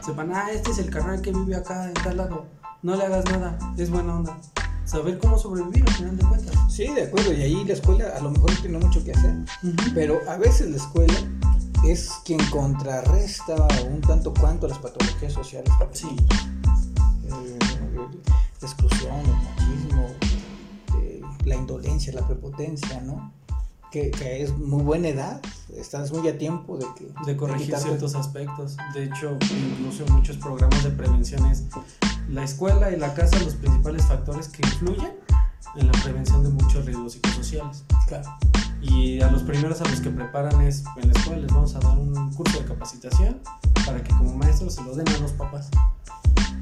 sepan, 0.05 0.33
ah, 0.35 0.51
este 0.53 0.71
es 0.73 0.79
el 0.79 0.91
carnal 0.91 1.23
que 1.23 1.33
vive 1.33 1.57
acá 1.57 1.87
en 1.87 1.95
tal 1.95 2.19
lado. 2.19 2.45
No 2.83 2.95
le 2.95 3.07
hagas 3.07 3.25
nada, 3.25 3.59
es 3.79 3.89
buena 3.91 4.17
onda. 4.17 4.37
Saber 4.87 5.19
cómo 5.19 5.37
sobrevivir 5.37 5.85
al 5.87 5.95
final 5.95 6.17
de 6.17 6.25
cuentas. 6.25 6.55
Sí, 6.71 6.87
de 6.87 7.03
acuerdo, 7.03 7.33
y 7.33 7.43
ahí 7.43 7.65
la 7.65 7.73
escuela 7.73 8.09
a 8.17 8.21
lo 8.21 8.31
mejor 8.31 8.53
no 8.53 8.61
tiene 8.61 8.79
mucho 8.79 9.05
que 9.05 9.13
hacer. 9.13 9.35
Pero 9.95 10.21
a 10.29 10.37
veces 10.37 10.71
la 10.71 10.77
escuela 10.77 11.15
es 11.85 12.11
quien 12.25 12.39
contrarresta 12.51 13.57
un 13.91 14.01
tanto 14.01 14.33
cuanto 14.33 14.69
las 14.69 14.79
patologías 14.79 15.33
sociales. 15.33 15.73
Sí. 15.93 16.09
Eh, 17.25 17.59
la 18.61 18.69
exclusión, 18.69 19.17
el 19.21 19.33
machismo, 19.33 20.07
eh, 20.99 21.21
la 21.45 21.57
indolencia, 21.57 22.13
la 22.13 22.27
prepotencia, 22.27 23.01
¿no? 23.01 23.33
Que, 23.91 24.11
que 24.11 24.43
es 24.43 24.57
muy 24.57 24.83
buena 24.83 25.09
edad, 25.09 25.41
estás 25.77 26.13
muy 26.13 26.29
a 26.29 26.39
tiempo 26.39 26.77
de 26.77 26.87
que... 26.97 27.09
de 27.25 27.37
corregir 27.37 27.69
quitarte- 27.69 27.89
ciertos 27.89 28.15
aspectos. 28.15 28.77
De 28.95 29.05
hecho, 29.05 29.37
incluso 29.51 30.07
muchos 30.13 30.37
programas 30.37 30.85
de 30.85 30.91
prevención 30.91 31.45
es 31.47 31.65
la 32.29 32.45
escuela 32.45 32.91
y 32.91 32.97
la 32.99 33.15
casa 33.15 33.39
los 33.41 33.55
principales 33.55 34.05
factores 34.07 34.49
que 34.49 34.63
influyen 34.67 35.13
en 35.77 35.87
la 35.87 35.93
prevención 36.03 36.43
de 36.43 36.51
muchos 36.51 36.85
riesgos 36.85 37.13
psicosociales. 37.13 37.85
Claro. 38.09 38.29
Y 38.83 39.21
a 39.21 39.31
los 39.31 39.43
primeros 39.43 39.81
a 39.81 39.89
los 39.89 40.01
que 40.01 40.11
preparan 40.11 40.61
es 40.63 40.85
en 40.97 41.11
la 41.13 41.19
escuela 41.19 41.43
les 41.43 41.53
vamos 41.53 41.75
a 41.75 41.81
dar 41.81 41.99
un 41.99 42.33
curso 42.35 42.59
de 42.61 42.65
capacitación 42.67 43.41
para 43.85 44.03
que 44.03 44.11
como 44.15 44.35
maestros 44.37 44.75
se 44.75 44.83
lo 44.85 44.95
den 44.95 45.09
a 45.09 45.19
los 45.19 45.33
papás. 45.33 45.69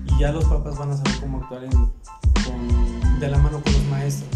Y 0.07 0.19
ya 0.21 0.33
los 0.33 0.45
papás 0.45 0.77
van 0.79 0.91
a 0.91 0.97
saber 0.97 1.13
cómo 1.21 1.39
actuar 1.43 1.65
en- 1.65 1.71
con- 2.45 3.21
de 3.21 3.29
la 3.29 3.39
mano 3.39 3.61
con 3.63 3.73
los 3.73 3.85
maestros. 3.85 4.31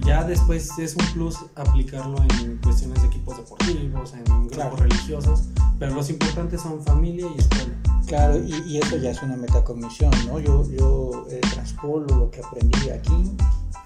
Ya 0.00 0.22
después 0.22 0.70
es 0.78 0.94
un 0.94 1.04
plus 1.14 1.36
aplicarlo 1.56 2.16
en 2.40 2.58
cuestiones 2.58 3.02
de 3.02 3.08
equipos 3.08 3.36
deportivos, 3.38 4.14
en 4.14 4.22
grupos 4.24 4.52
Claro. 4.52 4.76
religiosos, 4.76 5.44
pero 5.80 5.94
los 5.94 6.08
importantes 6.10 6.60
son 6.60 6.80
familia 6.84 7.26
y 7.34 7.40
escuela. 7.40 7.74
Claro, 8.06 8.38
y, 8.38 8.54
y 8.66 8.78
eso 8.78 8.96
ya 8.96 9.10
es 9.10 9.22
una 9.22 9.36
metacognición, 9.36 10.10
¿no? 10.26 10.38
Yo, 10.38 10.68
yo 10.70 11.26
eh, 11.30 11.40
transpolo 11.52 12.06
lo 12.06 12.30
que 12.30 12.40
aprendí 12.40 12.90
aquí 12.90 13.32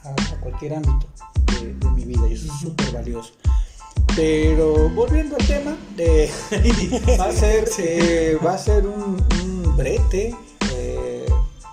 a, 0.04 0.10
a 0.10 0.40
cualquier 0.40 0.74
ámbito 0.74 1.06
de, 1.60 1.74
de 1.74 1.90
mi 1.90 2.04
vida 2.04 2.28
y 2.28 2.34
eso 2.34 2.52
es 2.52 2.60
súper 2.60 2.92
valioso. 2.92 3.32
Pero 4.16 4.88
volviendo 4.90 5.36
al 5.36 5.46
tema, 5.46 5.76
eh, 5.96 6.30
va 7.20 7.26
a 7.26 7.32
ser, 7.32 7.68
eh, 7.78 8.38
va 8.44 8.54
a 8.54 8.58
ser 8.58 8.86
un, 8.86 9.24
un 9.42 9.76
brete, 9.76 10.34
eh, 10.72 11.26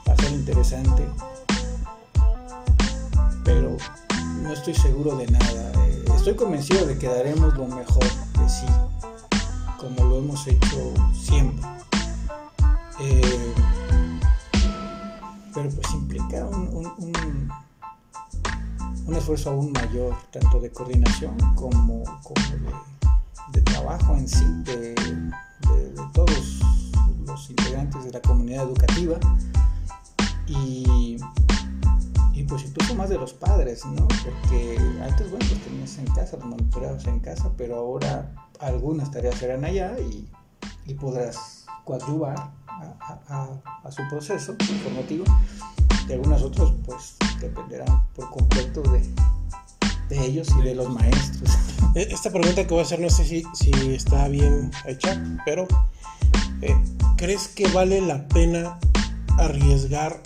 va 0.08 0.14
a 0.14 0.16
ser 0.16 0.32
interesante, 0.32 1.04
pero 3.44 3.76
no 4.44 4.54
estoy 4.54 4.76
seguro 4.76 5.16
de 5.16 5.28
nada. 5.28 5.72
estoy 6.16 6.36
convencido 6.36 6.86
de 6.86 6.98
que 6.98 7.08
daremos 7.08 7.58
lo 7.58 7.66
mejor 7.68 8.04
de 8.04 8.50
sí, 8.50 8.68
como 9.80 10.04
lo 10.04 10.20
hemos 10.20 10.46
hecho 10.48 10.94
siempre. 11.14 11.66
Eh, 13.00 13.54
pero 15.54 15.70
pues 15.70 15.94
implica 15.94 16.46
un, 16.46 16.68
un- 16.98 17.52
esfuerzo 19.16 19.50
aún 19.50 19.72
mayor, 19.72 20.16
tanto 20.32 20.60
de 20.60 20.72
coordinación 20.72 21.36
como, 21.56 22.04
como 22.24 22.42
de, 23.52 23.62
trabajo 23.62 24.16
en 24.16 24.28
sí, 24.28 24.46
de, 24.64 24.96
todos 26.14 26.60
los 27.26 27.50
integrantes 27.50 28.06
de 28.06 28.12
la 28.12 28.22
comunidad 28.22 28.64
educativa 28.66 29.18
y, 30.46 31.18
y 32.34 32.44
pues 32.44 32.66
incluso 32.66 32.96
más 32.96 33.10
de 33.10 33.18
los 33.18 33.34
padres, 33.34 33.84
¿no? 33.86 34.08
Porque 34.08 34.78
antes, 35.02 35.30
bueno, 35.32 35.46
los 35.50 35.60
tenías 35.62 35.98
en 35.98 36.06
casa, 36.14 36.38
los 36.38 36.46
monitoreabas 36.46 37.06
en 37.08 37.20
casa, 37.20 37.52
pero 37.58 37.76
ahora 37.78 38.32
algunas 38.60 39.10
tareas 39.12 39.36
serán 39.36 39.66
allá 39.66 39.98
y, 40.00 40.28
y 40.86 40.94
podrás 40.94 41.66
coadyuvar 41.86 42.52
a, 42.82 42.96
a- 43.00 43.22
a- 43.44 43.88
a 43.88 43.92
su 43.92 44.02
proceso 44.10 44.56
formativo 44.84 45.24
y 46.08 46.14
algunas 46.14 46.42
otras 46.42 46.72
pues 46.86 47.16
dependerán 47.42 48.08
por 48.16 48.30
completo 48.30 48.82
de, 48.84 49.02
de 50.10 50.26
ellos 50.26 50.48
y 50.60 50.62
de 50.64 50.76
los 50.76 50.90
maestros. 50.90 51.50
E- 51.96 52.08
Esta 52.12 52.30
pregunta 52.32 52.64
que 52.64 52.70
voy 52.70 52.80
a 52.80 52.84
hacer 52.84 53.00
no 53.00 53.10
sé 53.10 53.26
si, 53.26 53.44
si 53.54 53.72
está 53.94 54.28
bien 54.28 54.72
hecha, 54.86 55.22
pero 55.46 55.68
eh, 56.62 56.76
¿crees 57.18 57.48
que 57.50 57.68
vale 57.70 58.02
la 58.02 58.28
pena 58.28 58.80
arriesgar 59.38 60.20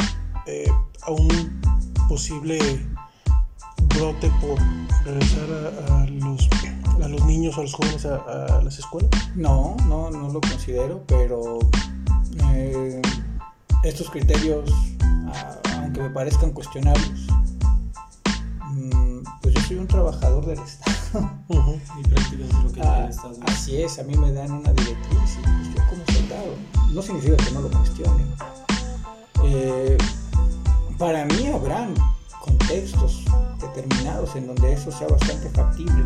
eh, 0.48 0.70
a 1.04 1.12
un 1.12 1.62
posible 2.08 2.60
brote 3.96 4.30
por 4.42 4.58
regresar 5.06 5.48
a, 5.90 6.02
a 6.04 6.06
los, 6.08 6.48
a 7.04 7.08
los 7.08 7.26
niños 7.26 7.58
o 7.58 7.62
a 7.62 7.64
los 7.64 7.74
jóvenes 7.74 8.06
a, 8.06 8.16
a 8.58 8.62
las 8.62 8.78
escuelas? 8.80 9.10
No, 9.36 9.76
no, 9.88 10.10
no 10.12 10.30
lo 10.30 10.40
considero, 10.42 11.04
pero 11.08 11.60
eh, 12.54 13.02
estos 13.84 14.10
criterios, 14.10 14.70
aunque 15.78 16.02
me 16.02 16.10
parezcan 16.12 16.52
cuestionables, 16.52 17.12
mm, 18.72 19.20
pues 19.42 19.54
yo 19.56 19.62
soy 19.62 19.78
un 19.78 19.88
trabajador 19.88 20.46
del 20.46 20.60
Estado. 20.60 20.92
Ujú. 21.50 21.80
Y 22.00 22.04
prácticamente 22.08 22.56
lo 22.64 22.72
que 22.72 22.82
Ah, 22.82 23.08
dice 23.08 23.20
el 23.28 23.32
Estado. 23.34 23.36
así 23.48 23.82
es, 23.82 24.00
a 24.00 24.04
mí 24.04 24.16
me 24.16 24.32
dan 24.32 24.52
una 24.52 24.72
directriz 24.74 25.38
y 25.40 25.42
pues, 25.48 25.76
yo 25.76 25.82
como 25.90 26.06
soldado, 26.18 26.56
no 26.94 27.02
significa 27.02 27.38
que 27.38 27.52
no 27.52 27.62
lo 27.62 27.70
cuestione. 27.72 28.24
Eh, 29.44 29.98
para 30.98 31.26
mí 31.26 31.48
habrán 31.48 31.96
contextos 32.40 33.26
determinados 33.60 34.36
en 34.36 34.48
donde 34.48 34.74
eso 34.74 34.92
sea 34.92 35.08
bastante 35.08 35.50
factible. 35.50 36.06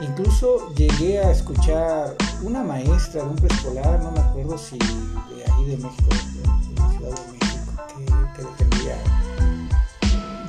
Incluso 0.00 0.72
llegué 0.74 1.18
a 1.18 1.30
escuchar 1.32 2.16
una 2.42 2.62
maestra 2.62 3.22
de 3.24 3.28
un 3.30 3.36
preescolar, 3.36 4.00
no 4.02 4.12
me 4.12 4.20
acuerdo 4.20 4.56
si 4.56 4.78
de 4.78 5.44
ahí 5.52 5.64
de 5.64 5.76
México, 5.76 6.08
de, 6.08 6.80
la 6.80 6.90
Ciudad 6.92 7.14
de 7.14 7.32
México, 7.32 7.72
que, 7.88 8.42
que 8.42 8.48
defendía 8.48 8.96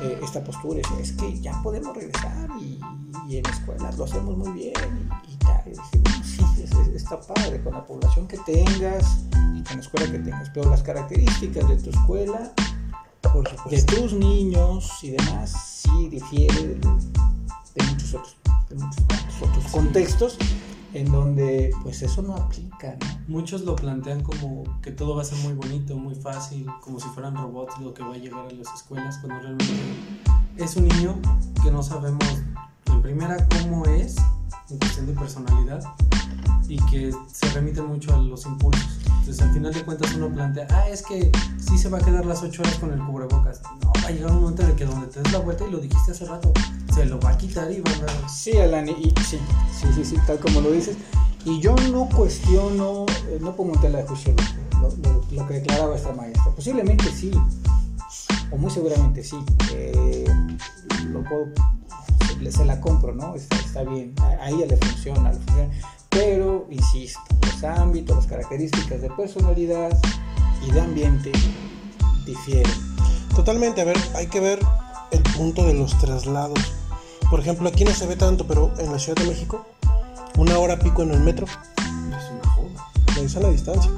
eh, 0.04 0.20
esta 0.24 0.44
postura. 0.44 0.78
decía, 0.78 1.00
es 1.02 1.12
que 1.14 1.40
ya 1.42 1.60
podemos 1.64 1.96
regresar 1.96 2.48
y, 2.62 2.80
y 3.28 3.38
en 3.38 3.46
escuelas 3.48 3.98
lo 3.98 4.04
hacemos 4.06 4.38
muy 4.38 4.52
bien 4.52 4.74
y, 5.28 5.34
y 5.34 5.36
tal. 5.38 5.62
Y 5.66 5.70
dije, 5.72 6.00
"Bueno, 6.04 6.24
sí, 6.24 6.46
es- 6.64 6.72
es- 6.72 6.88
está 6.96 7.20
padre 7.20 7.62
con 7.64 7.74
la 7.74 7.86
población 7.86 8.28
que 8.28 8.38
tengas 8.40 9.04
y 9.56 9.64
con 9.64 9.78
la 9.78 9.82
escuela 9.82 10.12
que 10.12 10.20
tengas, 10.20 10.50
pero 10.54 10.70
las 10.70 10.84
características 10.84 11.68
de 11.68 11.78
tu 11.78 11.90
escuela 11.90 12.52
Por 13.34 13.70
de 13.70 13.84
tus 13.84 14.14
niños 14.14 14.90
y 15.04 15.12
demás 15.12 15.82
sí 15.84 16.08
difiere 16.10 16.56
de, 16.68 16.76
de 16.76 17.84
muchos 17.90 18.14
otros, 18.14 18.38
de 18.70 18.76
muchos 18.76 19.06
otros 19.42 19.66
contextos 19.72 20.38
en 20.94 21.12
donde 21.12 21.72
pues 21.84 22.02
eso 22.02 22.22
no 22.22 22.36
aplica. 22.36 22.98
Muchos 23.28 23.62
lo 23.62 23.76
plantean 23.76 24.24
como 24.24 24.64
que 24.82 24.92
todo 24.92 25.16
va 25.16 25.22
a 25.22 25.26
ser 25.26 25.38
muy 25.40 25.54
bonito, 25.54 25.98
muy 25.98 26.16
fácil, 26.16 26.66
como 26.82 27.00
si 27.00 27.08
fueran 27.10 27.36
robots 27.36 27.80
lo 27.80 27.94
que 27.94 28.04
va 28.04 28.16
a 28.16 28.18
llegar 28.18 28.48
a 28.48 28.52
las 28.52 28.74
escuelas, 28.74 29.18
cuando 29.20 29.40
realmente 29.40 29.74
es 30.58 30.76
un 30.76 30.88
niño 30.88 31.20
que 31.64 31.72
no 31.72 31.84
sabemos 31.84 32.26
en 32.86 33.02
primera 33.02 33.48
cómo 33.48 33.86
es, 33.86 34.16
en 34.70 34.78
cuestión 34.78 35.08
de 35.08 35.14
personalidad, 35.14 35.84
y 36.68 36.78
que 36.88 37.12
se 37.32 37.50
remite 37.52 37.82
mucho 37.82 38.14
a 38.14 38.18
los 38.18 38.46
impulsos. 38.46 38.86
Entonces 39.20 39.42
al 39.42 39.54
final 39.54 39.74
de 39.74 39.86
cuentas 39.86 40.14
uno 40.16 40.30
plantea, 40.30 40.68
ah, 40.72 40.90
es 40.90 41.02
que 41.04 41.32
sí 41.60 41.78
se 41.78 41.90
va 41.90 42.00
a 42.00 42.02
quedar 42.02 42.26
las 42.26 42.42
8 42.42 42.62
horas 42.62 42.76
con 42.76 42.92
el 42.94 43.00
cubrebocas. 43.00 43.62
No, 43.84 43.92
va 44.04 44.08
a 44.08 44.12
llegar 44.12 44.32
un 44.32 44.42
momento 44.42 44.64
en 44.64 44.70
el 44.70 44.76
que 44.76 44.86
donde 44.86 45.08
te 45.08 45.22
des 45.22 45.32
la 45.32 45.40
vuelta 45.40 45.66
y 45.68 45.72
lo 45.72 45.78
dijiste 45.80 46.12
hace 46.12 46.26
rato, 46.26 46.52
se 46.94 47.06
lo 47.06 47.20
va 47.20 47.32
a 47.32 47.38
quitar 47.38 47.72
y 47.72 47.82
va 47.82 47.92
a 47.92 47.94
andar 47.96 48.30
Sí, 48.30 48.58
Alan, 48.58 48.90
y, 48.90 49.14
sí, 49.28 49.38
sí, 49.80 49.88
sí, 49.96 50.04
sí, 50.06 50.16
tal 50.26 50.40
como 50.40 50.62
lo 50.62 50.72
dices. 50.72 50.98
Y 51.46 51.60
yo 51.60 51.76
no 51.92 52.08
cuestiono, 52.10 53.06
eh, 53.30 53.38
no 53.40 53.56
pongo 53.56 53.76
en 53.76 53.82
tela 53.82 54.00
de 54.00 54.08
juicio 54.08 54.34
lo, 54.82 54.90
lo- 54.90 55.24
lo- 55.32 55.48
que 55.48 55.54
declaraba 55.56 55.96
esta 55.96 56.12
maestra. 56.14 56.52
Posiblemente 56.56 57.12
sí, 57.14 57.32
o 58.52 58.58
muy 58.58 58.72
seguramente 58.72 59.24
sí. 59.24 59.38
eh, 59.74 60.26
lo 61.12 61.24
puedo, 61.24 61.46
se, 62.52 62.66
la 62.66 62.80
compro, 62.82 63.14
¿no? 63.14 63.36
Está, 63.36 63.56
está 63.58 63.84
bien, 63.84 64.14
a 64.22 64.50
ella 64.50 64.66
le 64.66 64.78
funciona, 64.78 65.32
le 65.32 65.38
funciona. 65.40 65.70
Pero, 66.10 66.68
insisto, 66.70 67.22
los 67.42 67.64
ámbitos, 67.64 68.16
las 68.16 68.28
características 68.28 69.02
de 69.02 69.10
personalidad 69.12 69.98
y 70.68 70.72
de 70.72 70.82
ambiente 70.82 71.32
difieren. 72.26 72.72
Totalmente, 73.36 73.82
a 73.82 73.86
ver, 73.86 73.98
hay 74.16 74.28
que 74.28 74.40
ver 74.40 74.60
el 75.12 75.24
punto 75.24 75.66
de 75.66 75.74
los 75.74 75.98
traslados. 76.00 76.60
Por 77.30 77.40
ejemplo, 77.40 77.70
aquí 77.70 77.86
no 77.86 77.94
se 77.94 78.08
ve 78.08 78.16
tanto, 78.16 78.46
pero 78.48 78.74
en 78.80 78.92
la 78.92 79.00
Ciudad 79.00 79.22
de 79.22 79.30
México, 79.30 79.66
una 80.38 80.58
hora 80.58 80.80
pico 80.80 81.04
en 81.04 81.12
el 81.12 81.20
metro, 81.20 81.46
es 81.46 82.32
una 82.32 82.50
joda. 82.50 82.92
revisan 83.16 83.44
la 83.44 83.50
distancia. 83.50 83.92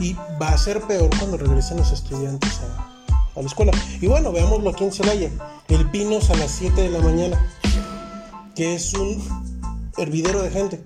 Y 0.00 0.14
va 0.40 0.48
a 0.48 0.58
ser 0.58 0.80
peor 0.82 1.10
cuando 1.18 1.36
regresen 1.36 1.76
los 1.76 1.92
estudiantes 1.92 2.60
a, 2.60 3.38
a 3.38 3.40
la 3.40 3.46
escuela. 3.46 3.72
Y 4.00 4.06
bueno, 4.06 4.32
veámoslo 4.32 4.70
aquí 4.70 4.84
en 4.84 4.92
Celaya. 4.92 5.30
El 5.68 5.90
Pinos 5.90 6.30
a 6.30 6.34
las 6.34 6.50
7 6.50 6.80
de 6.80 6.90
la 6.90 7.00
mañana, 7.00 7.38
que 8.54 8.74
es 8.74 8.94
un 8.94 9.22
hervidero 9.96 10.42
de 10.42 10.50
gente. 10.50 10.84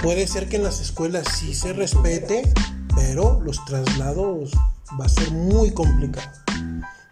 Puede 0.00 0.26
ser 0.26 0.48
que 0.48 0.56
en 0.56 0.64
las 0.64 0.80
escuelas 0.80 1.26
sí 1.36 1.54
se 1.54 1.72
respete, 1.72 2.52
pero 2.94 3.40
los 3.40 3.64
traslados 3.64 4.52
va 5.00 5.06
a 5.06 5.08
ser 5.08 5.30
muy 5.32 5.72
complicado. 5.72 6.30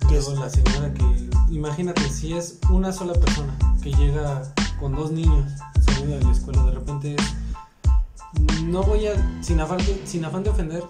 Que 0.09 0.17
la 0.17 0.51
señora 0.51 0.93
que, 0.93 1.31
imagínate, 1.51 2.09
si 2.09 2.33
es 2.33 2.59
una 2.71 2.93
sola 2.93 3.13
persona 3.13 3.57
que 3.83 3.93
llega 3.93 4.43
con 4.81 4.95
dos 4.95 5.13
niños 5.13 5.51
saliendo 5.85 6.19
de 6.19 6.25
la 6.25 6.33
escuela, 6.33 6.65
de 6.65 6.71
repente 6.73 7.17
no 8.65 8.83
voy 8.83 9.07
a, 9.07 9.43
sin 9.43 9.61
afán 9.61 9.79
de, 9.79 10.01
sin 10.05 10.25
afán 10.25 10.43
de 10.43 10.51
ofender, 10.51 10.83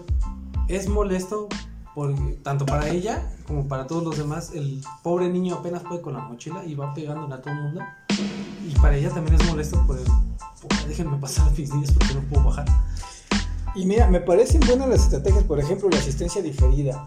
es 0.67 0.87
molesto 0.87 1.49
porque, 1.93 2.39
tanto 2.43 2.65
para 2.65 2.89
ella 2.89 3.29
como 3.45 3.67
para 3.67 3.85
todos 3.85 4.03
los 4.03 4.17
demás, 4.17 4.51
el 4.53 4.81
pobre 5.03 5.29
niño 5.29 5.55
apenas 5.55 5.83
puede 5.83 6.01
con 6.01 6.13
la 6.13 6.19
mochila 6.19 6.63
y 6.65 6.75
va 6.75 6.93
pegándole 6.93 7.33
a 7.33 7.41
todo 7.41 7.53
el 7.53 7.61
mundo. 7.61 7.81
Y 8.67 8.73
para 8.79 8.95
ella 8.95 9.09
también 9.09 9.39
es 9.39 9.47
molesto 9.47 9.85
por 9.85 9.97
el, 9.97 10.05
"Puta, 10.61 10.75
déjenme 10.87 11.17
pasar 11.17 11.47
a 11.47 11.51
mis 11.51 11.73
niños 11.73 11.91
porque 11.91 12.13
no 12.13 12.21
puedo 12.21 12.43
bajar. 12.45 12.65
Y 13.75 13.85
mira, 13.85 14.07
me 14.07 14.19
parecen 14.19 14.59
buenas 14.67 14.89
las 14.89 15.01
estrategias, 15.03 15.43
por 15.45 15.59
ejemplo, 15.59 15.89
la 15.89 15.97
asistencia 15.97 16.41
diferida, 16.41 17.05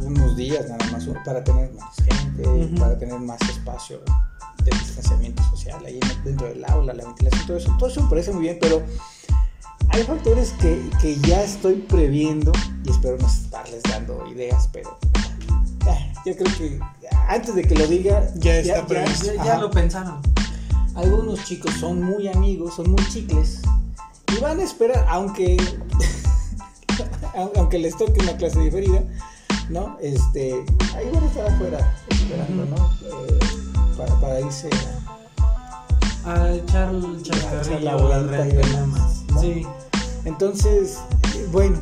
unos 0.00 0.36
días 0.36 0.68
nada 0.68 0.86
más 0.92 1.06
para 1.24 1.42
tener 1.42 1.72
más 1.72 1.94
gente, 1.96 2.70
para 2.78 2.96
tener 2.98 3.18
más 3.18 3.40
espacio 3.42 4.00
de 4.64 4.70
distanciamiento 4.70 5.42
social 5.50 5.84
ahí 5.84 5.98
en- 6.00 6.24
dentro 6.24 6.46
del 6.48 6.64
aula, 6.66 6.94
la 6.94 7.04
ventilación, 7.04 7.46
todo 7.46 7.56
eso, 7.56 7.76
todo 7.78 7.88
eso 7.88 8.02
me 8.04 8.08
parece 8.10 8.32
muy 8.32 8.42
bien, 8.42 8.58
pero 8.60 8.82
hay 9.90 10.02
factores 10.04 10.52
que, 10.60 10.88
que 11.00 11.16
ya 11.20 11.42
estoy 11.42 11.74
previendo 11.76 12.52
y 12.84 12.90
espero 12.90 13.16
no 13.18 13.26
estarles 13.26 13.82
dando 13.82 14.24
ideas, 14.28 14.68
pero 14.72 14.96
yo 16.26 16.36
creo 16.36 16.56
que 16.56 16.78
antes 17.28 17.54
de 17.54 17.62
que 17.62 17.74
lo 17.74 17.86
diga, 17.86 18.22
Ya 18.36 18.56
está 18.58 18.86
previsto. 18.86 19.26
Ya, 19.36 19.44
ya 19.44 19.58
lo 19.58 19.70
pensaron. 19.70 20.20
algunos 20.94 21.44
chicos 21.44 21.72
son 21.80 22.02
muy 22.02 22.28
amigos, 22.28 22.74
son 22.76 22.90
muy 22.90 23.04
chicles 23.08 23.62
y 24.36 24.40
van 24.40 24.60
a 24.60 24.62
esperar, 24.62 25.06
aunque 25.08 25.56
aunque 27.56 27.78
les 27.78 27.96
toque 27.96 28.20
una 28.22 28.36
clase 28.36 28.58
diferida, 28.60 29.02
¿no? 29.68 29.96
Este, 30.00 30.64
ahí 30.96 31.06
van 31.12 31.22
a 31.22 31.26
estar 31.26 31.46
afuera 31.46 31.94
esperando. 32.10 32.64
¿no? 32.76 32.90
Eh, 33.06 33.38
para, 33.96 34.20
para 34.20 34.40
irse 34.40 34.68
a- 36.24 36.32
A 36.32 36.52
echar 36.52 36.94
el 36.94 37.04
A 37.04 37.18
echar 37.18 37.36
la 37.36 37.52
chascarrillo, 37.52 37.78
y 37.78 37.84
demás, 37.84 38.26
regañamas. 38.26 39.22
¿no? 39.32 39.40
Sí. 39.40 39.66
Entonces, 40.24 40.98
eh, 41.36 41.46
bueno, 41.52 41.78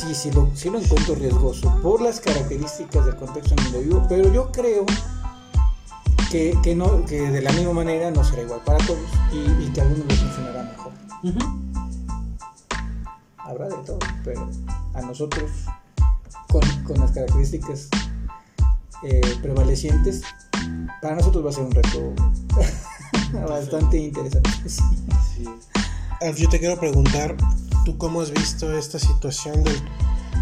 sí, 0.00 0.14
sí 0.14 0.30
lo, 0.30 0.50
sí 0.54 0.70
lo 0.70 0.78
encuentro 0.78 1.14
riesgoso 1.14 1.74
por 1.82 2.00
las 2.00 2.20
características 2.20 3.04
del 3.04 3.16
contexto 3.16 3.54
en 3.54 3.64
donde 3.64 3.82
vivo, 3.82 4.06
pero 4.08 4.32
yo 4.32 4.50
creo 4.50 4.86
que, 6.30 6.56
que, 6.62 6.74
no, 6.74 7.04
que 7.04 7.20
de 7.30 7.42
la 7.42 7.52
misma 7.52 7.72
manera 7.72 8.10
no 8.10 8.24
será 8.24 8.42
igual 8.42 8.60
para 8.64 8.78
todos 8.86 8.98
y, 9.32 9.64
y 9.64 9.70
que 9.72 9.80
a 9.80 9.84
algunos 9.84 10.06
les 10.06 10.18
funcionará 10.18 10.62
mejor. 10.62 10.92
Habrá 13.38 13.68
de 13.68 13.76
todo, 13.84 13.98
pero 14.24 14.48
a 14.94 15.02
nosotros, 15.02 15.50
con, 16.48 16.62
con 16.84 16.98
las 17.00 17.10
características 17.10 17.88
eh, 19.02 19.20
prevalecientes, 19.42 20.22
para 21.02 21.16
nosotros 21.16 21.44
va 21.44 21.50
a 21.50 21.52
ser 21.52 21.64
un 21.64 21.72
reto 21.72 22.12
bastante 23.48 23.98
interesante. 23.98 24.68
sí. 24.68 25.44
Alf, 26.22 26.36
yo 26.36 26.48
te 26.48 26.58
quiero 26.58 26.78
preguntar, 26.78 27.34
¿tú 27.84 27.96
cómo 27.98 28.20
has 28.20 28.30
visto 28.30 28.76
esta 28.76 28.98
situación 28.98 29.62
del- 29.64 29.82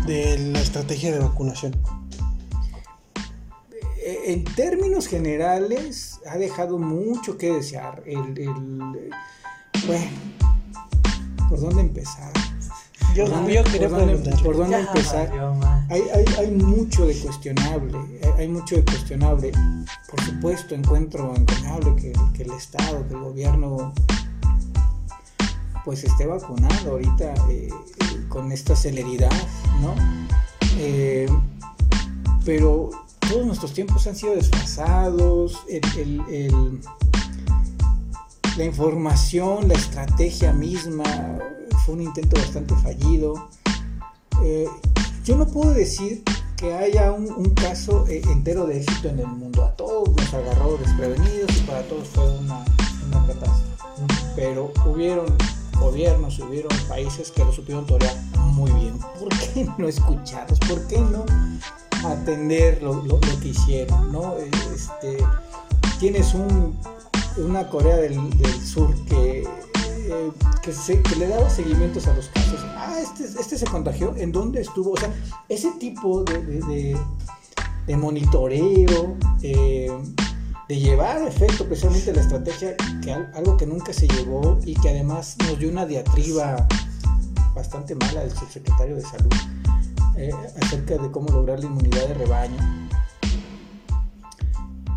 de 0.07 0.39
la 0.53 0.61
estrategia 0.61 1.13
de 1.13 1.19
vacunación? 1.19 1.77
Eh, 3.99 4.33
En 4.33 4.45
términos 4.45 5.07
generales, 5.07 6.21
ha 6.29 6.37
dejado 6.39 6.79
mucho 6.79 7.37
que 7.37 7.53
desear. 7.53 8.03
El, 8.07 8.39
el- 8.39 9.11
bueno, 9.87 10.11
¿por 11.49 11.61
dónde 11.61 11.83
empezar? 11.83 12.33
Yo, 13.15 13.25
¿Por 13.25 13.35
dónde- 13.35 13.55
yo 13.55 13.65
quería 13.65 13.89
por 13.89 13.99
dónde-. 14.01 14.31
¿Por 14.43 14.57
dónde 14.57 14.71
Ya 14.73 14.81
empezar? 14.81 15.33
Hay, 15.91 16.03
hay, 16.15 16.25
hay 16.39 16.51
mucho 16.51 17.07
de 17.07 17.15
cuestionable, 17.19 17.99
hay, 18.23 18.43
hay 18.43 18.49
mucho 18.49 18.77
de 18.77 18.85
cuestionable. 18.85 19.53
Por 20.11 20.21
supuesto, 20.23 20.75
encuentro 20.75 21.33
que, 21.97 22.13
que 22.35 22.43
el 22.43 22.53
Estado, 22.53 23.07
que 23.09 23.15
el 23.15 23.21
gobierno, 23.21 23.93
pues 25.89 26.05
esté 26.05 26.27
vacunando 26.27 26.91
ahorita 26.91 27.33
eh, 27.49 27.71
con 28.29 28.53
esta 28.53 28.77
celeridad, 28.77 29.33
¿no? 29.81 29.95
Eh, 30.77 31.27
pero 32.45 32.91
todos 33.21 33.47
nuestros 33.47 33.73
tiempos 33.73 34.07
han 34.07 34.15
sido 34.15 34.35
desfasados, 34.35 35.65
la 38.59 38.65
información, 38.67 39.67
la 39.67 39.73
estrategia 39.77 40.53
misma, 40.53 41.39
fue 41.87 41.95
un 41.95 42.03
intento 42.03 42.37
bastante 42.37 42.75
fallido. 42.83 43.49
Eh, 44.45 44.67
yo 45.25 45.39
no 45.39 45.47
puedo 45.47 45.73
decir 45.73 46.23
que 46.59 46.75
haya 46.75 47.13
un, 47.13 47.55
caso 47.55 48.05
entero 48.09 48.67
de 48.67 48.83
éxito 48.83 49.09
en 49.09 49.21
el 49.21 49.27
mundo. 49.27 49.65
A 49.65 49.75
todos 49.75 50.11
nos 50.11 50.35
agarró 50.35 50.77
desprevenidos 50.77 51.57
y 51.57 51.61
para 51.63 51.81
todos 51.85 52.07
fue 52.09 52.29
una, 52.41 52.63
una 53.07 53.27
catástrofe. 53.27 53.63
Pero 54.37 54.71
hubieron 54.85 55.35
gobiernos, 55.81 56.39
hubieron 56.39 56.71
países 56.89 57.31
que 57.31 57.45
lo 57.45 57.53
supieron 57.53 57.87
torear 57.87 58.15
muy 58.53 58.71
bien. 58.73 58.99
¿Por 58.99 59.29
qué 59.29 59.67
no 59.79 59.89
escucharlos? 59.89 60.59
¿Por 60.61 60.87
qué 60.89 60.99
no 60.99 61.25
atender 62.07 62.83
lo, 62.83 63.03
que 63.41 63.49
hicieron? 63.49 64.13
¿no? 64.13 64.35
Este, 64.75 65.19
tienes 65.99 66.35
un, 66.35 66.77
una 67.39 67.69
Corea 67.69 67.97
del, 67.97 68.15
Sur 68.65 68.95
que, 69.07 69.43
eh, 69.43 70.31
que, 70.63 70.73
se- 70.73 71.03
le 71.19 71.29
daba 71.29 71.49
seguimientos 71.51 72.07
a 72.07 72.15
los 72.15 72.27
casos. 72.29 72.61
Ah, 72.77 72.97
este, 73.01 73.25
este 73.25 73.59
se 73.59 73.67
contagió, 73.67 74.15
¿en 74.17 74.33
dónde 74.33 74.61
estuvo? 74.61 74.93
O 74.93 74.97
sea, 74.97 75.13
ese 75.49 75.71
tipo 75.79 76.23
de, 76.25 76.43
de- 76.43 76.61
de- 76.67 76.99
de 77.87 77.97
monitoreo, 77.97 79.17
eh, 79.43 79.91
de 80.69 80.79
llevar 80.79 81.17
a 81.19 81.29
efecto 81.29 81.65
precisamente 81.67 82.13
la 82.13 82.21
estrategia, 82.21 82.77
que 83.03 83.13
al- 83.13 83.31
algo 83.35 83.57
que 83.57 83.67
nunca 83.67 83.93
se 83.93 84.07
llevó 84.07 84.59
y 84.65 84.75
que 84.75 84.91
además 84.91 85.37
nos 85.47 85.59
dio 85.59 85.71
una 85.71 85.87
diatriba 85.87 86.67
bastante 87.55 87.95
mala 87.95 88.21
del 88.21 88.31
subsecretario 88.31 88.97
de 88.97 89.03
Salud 89.03 89.33
eh, 90.17 90.31
acerca 90.63 90.97
de 90.99 91.11
cómo 91.11 91.29
lograr 91.33 91.61
la 91.61 91.67
inmunidad 91.67 92.09
de 92.09 92.15
rebaño. 92.15 92.57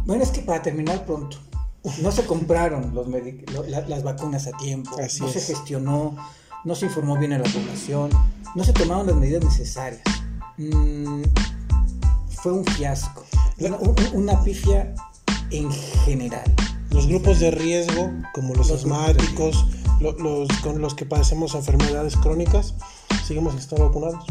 Bueno, 0.06 0.24
es 0.24 0.32
que 0.32 0.42
para 0.42 0.62
terminar 0.62 1.06
pronto, 1.06 1.38
no 2.02 2.12
se 2.12 2.26
compraron 2.26 2.94
los 2.94 3.08
medic- 3.08 3.50
lo- 3.52 3.64
la- 3.64 3.82
las 3.88 4.04
vacunas 4.04 4.48
a 4.48 4.52
tiempo, 4.58 4.92
Así 5.00 5.22
no 5.22 5.30
se 5.30 5.40
es. 5.40 5.48
gestionó, 5.48 6.16
no 6.66 6.76
se 6.76 6.88
informó 6.88 7.18
bien 7.18 7.34
a 7.34 7.38
la 7.38 7.44
población, 7.46 8.10
no 8.56 8.64
se 8.64 8.74
tomaron 8.74 9.08
las 9.08 9.16
medidas 9.16 9.44
necesarias. 9.44 10.02
Mm, 10.58 11.22
fue 12.30 12.52
un 12.54 12.66
fiasco, 12.66 13.24
una, 13.60 13.78
un- 13.78 13.96
una 14.14 14.44
pifia 14.44 14.94
en 15.52 15.72
general. 15.72 16.44
Los 16.90 17.08
grupos 17.08 17.40
de 17.40 17.52
riesgo, 17.52 18.12
como 18.34 18.50
los, 18.54 18.70
Los 18.70 18.84
de 18.84 18.90
asmáticos, 18.90 19.66
lo- 20.00 20.14
los 20.14 20.48
con 20.64 20.82
los 20.82 20.94
que 20.96 21.06
padecemos 21.06 21.56
enfermedades 21.56 22.18
crónicas, 22.18 22.74
seguimos 23.26 23.56
estando 23.56 23.88
vacunados. 23.88 24.26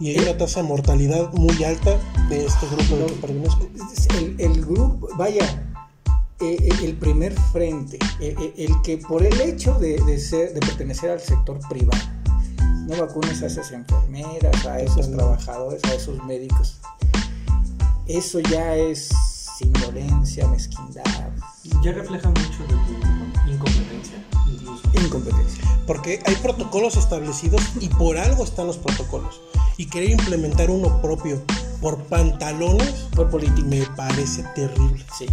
Y 0.00 0.10
hay 0.10 0.18
una 0.18 0.36
tasa 0.36 0.62
de 0.62 0.68
mortalidad 0.68 1.32
muy 1.32 1.64
alta 1.64 1.98
de 2.28 2.46
este 2.46 2.66
grupo 2.68 2.96
del 2.96 3.06
que 3.06 3.12
pertenezco. 3.20 3.68
El, 4.18 4.36
el 4.40 4.64
grupo, 4.64 5.08
vaya, 5.16 5.44
eh, 6.40 6.56
eh, 6.60 6.68
el 6.84 6.96
primer 6.96 7.34
frente, 7.52 7.98
eh, 8.20 8.34
eh, 8.38 8.54
el 8.58 8.80
que 8.82 8.98
por 8.98 9.24
el 9.26 9.40
hecho 9.40 9.74
de, 9.78 10.00
de 10.04 10.18
ser, 10.20 10.54
de 10.54 10.60
pertenecer 10.60 11.10
al 11.10 11.20
sector 11.20 11.58
privado, 11.68 12.00
no 12.86 12.96
vacunes 12.96 13.42
a 13.42 13.46
esas 13.46 13.72
enfermeras, 13.72 14.64
a 14.66 14.80
esos 14.80 15.10
trabajadores, 15.10 15.82
a 15.84 15.94
esos 15.94 16.22
médicos, 16.24 16.78
eso 18.06 18.38
ya 18.40 18.76
es 18.76 19.08
indolencia, 19.66 20.46
mezquindad, 20.48 21.02
Ya 21.82 21.92
refleja 21.92 22.28
mucho 22.28 22.62
de 22.62 22.74
tu 22.74 23.50
incompetencia, 23.50 24.24
incluso. 24.50 24.82
incompetencia. 24.94 25.64
Porque 25.86 26.22
hay 26.26 26.34
protocolos 26.36 26.96
establecidos 26.96 27.62
y 27.80 27.88
por 27.88 28.16
algo 28.18 28.44
están 28.44 28.66
los 28.66 28.76
protocolos. 28.76 29.40
Y 29.76 29.86
querer 29.86 30.10
implementar 30.10 30.70
uno 30.70 31.00
propio 31.00 31.40
por 31.80 32.02
pantalones 32.04 32.90
Por 33.14 33.30
política. 33.30 33.66
me 33.66 33.86
parece 33.96 34.42
terrible. 34.54 35.04
Sí, 35.16 35.26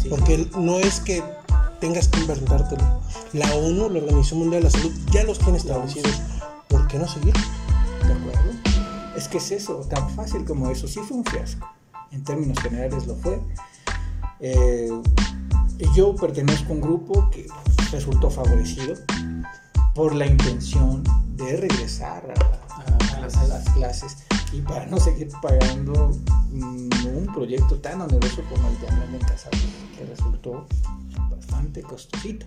sí. 0.00 0.08
Porque 0.08 0.48
no 0.58 0.78
es 0.78 1.00
que 1.00 1.22
tengas 1.80 2.08
que 2.08 2.20
inventártelo. 2.20 3.00
La 3.32 3.52
ONU, 3.54 3.90
la 3.90 3.98
Organización 3.98 4.40
Mundial 4.40 4.62
de 4.62 4.70
la 4.70 4.78
Salud, 4.78 4.92
ya 5.10 5.24
los 5.24 5.38
tiene 5.38 5.58
establecidos. 5.58 6.12
¿Por 6.68 6.86
qué 6.86 6.98
no 6.98 7.08
seguir? 7.08 7.34
¿De 8.06 8.12
acuerdo? 8.12 8.52
Es 9.16 9.28
que 9.28 9.38
es 9.38 9.50
eso, 9.50 9.74
tan 9.90 10.08
fácil 10.14 10.44
como 10.44 10.70
eso. 10.70 10.86
Sí 10.88 11.00
fue 11.06 11.16
un 11.18 11.24
fiasco. 11.24 11.66
En 12.12 12.24
términos 12.24 12.58
generales 12.60 13.06
lo 13.06 13.14
fue. 13.16 13.40
Eh, 14.40 14.90
yo 15.94 16.14
pertenezco 16.14 16.72
a 16.72 16.76
un 16.76 16.80
grupo 16.80 17.30
que 17.30 17.46
resultó 17.92 18.30
favorecido 18.30 18.94
por 19.94 20.14
la 20.14 20.26
intención 20.26 21.02
de 21.36 21.56
regresar 21.56 22.32
a, 22.32 23.20
las, 23.20 23.68
clases 23.70 24.18
y 24.52 24.60
para 24.60 24.86
no 24.86 24.98
seguir 24.98 25.28
pagando 25.42 26.10
mm, 26.50 27.16
un 27.16 27.30
proyecto 27.32 27.78
tan 27.80 28.00
oneroso 28.00 28.42
como 28.50 28.68
el 28.68 28.80
de 28.80 28.88
Aprende 28.88 29.18
en 29.18 29.24
Casa, 29.24 29.50
que 29.96 30.04
resultó 30.04 30.66
bastante 31.30 31.82
costosito. 31.82 32.46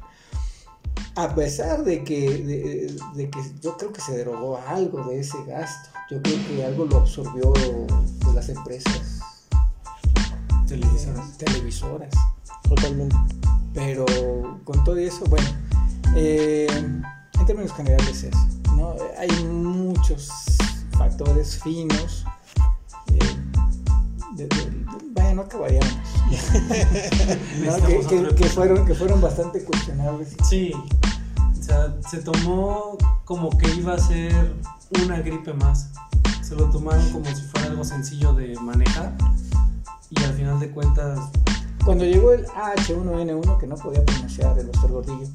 A 1.15 1.33
pesar 1.35 1.83
de 1.83 2.03
que, 2.03 2.97
de, 3.15 3.29
que 3.29 3.39
yo 3.61 3.77
creo 3.77 3.93
que 3.93 4.01
se 4.01 4.17
derogó 4.17 4.59
algo 4.67 5.03
de 5.05 5.19
ese 5.19 5.37
gasto, 5.45 5.89
yo 6.09 6.21
creo 6.21 6.37
que 6.47 6.65
algo 6.65 6.85
lo 6.85 6.97
absorbió 6.97 7.53
las 8.33 8.49
empresas 8.49 9.21
Televisoras. 10.67 11.37
televisoras. 11.37 12.09
Totalmente. 12.67 13.15
Pero 13.73 14.05
con 14.63 14.83
todo 14.83 14.97
eso, 14.97 15.25
bueno, 15.29 15.47
eh, 16.15 16.67
en 16.71 17.45
términos 17.45 17.73
generales 17.73 18.23
es, 18.23 18.35
¿no? 18.75 18.95
Hay 19.17 19.29
muchos 19.45 20.29
factores 20.97 21.59
finos. 21.63 22.25
eh, 23.07 23.19
de- 24.35 24.47
de- 24.47 24.65
de- 24.65 24.85
vaya, 25.13 25.33
no 25.35 25.41
acabaríamos. 25.43 25.91
¿no? 27.65 27.87
que, 27.87 27.99
que- 28.07 28.35
que 28.35 28.45
fueron, 28.45 28.85
que 28.85 28.95
fueron 28.95 29.21
bastante 29.21 29.63
cuestionables. 29.63 30.35
Sí, 30.47 30.71
o 30.73 31.63
sea, 31.63 31.95
se 32.09 32.19
tomó 32.19 32.97
como 33.25 33.49
que 33.57 33.69
iba 33.75 33.93
a 33.95 33.99
ser 33.99 34.55
una 35.03 35.19
gripe 35.19 35.53
más. 35.53 35.89
Se 36.41 36.55
lo 36.55 36.69
tomaron 36.69 37.07
como 37.11 37.25
si 37.25 37.41
fuera 37.43 37.67
algo 37.67 37.83
sencillo 37.83 38.33
de 38.33 38.55
manejar. 38.59 39.15
Y 40.15 40.23
al 40.23 40.33
final 40.33 40.59
de 40.59 40.69
cuentas, 40.71 41.19
Cuando 41.85 42.05
llegó 42.05 42.33
el 42.33 42.45
H1N1, 42.45 43.59
que 43.59 43.67
no 43.67 43.75
podía 43.75 44.05
pronunciar 44.05 44.57
el 44.57 44.69
Oster 44.69 44.91
Gordillo, 44.91 45.27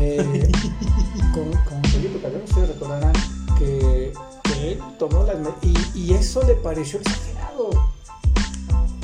eh, 0.00 0.50
con, 1.34 1.50
con 1.64 1.82
Felipe 1.90 2.20
Calderón, 2.20 2.44
ustedes 2.44 2.68
recordarán 2.68 3.12
que, 3.58 4.12
que 4.44 4.72
él 4.72 4.80
tomó 4.98 5.24
las 5.24 5.36
y, 5.62 5.98
y 5.98 6.14
eso 6.14 6.42
le 6.44 6.54
pareció 6.54 7.00
exagerado. 7.00 7.70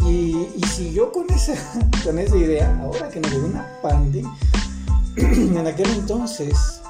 Y, 0.07 0.49
y 0.57 0.62
siguió 0.66 1.12
con 1.12 1.28
esa, 1.30 1.55
con 2.05 2.18
esa 2.18 2.36
idea, 2.36 2.78
ahora 2.82 3.09
que 3.09 3.20
nos 3.20 3.30
llegó 3.30 3.47
una 3.47 3.68
pandemia, 3.82 4.32
en 5.16 5.66
aquel 5.66 5.90
entonces, 5.90 6.80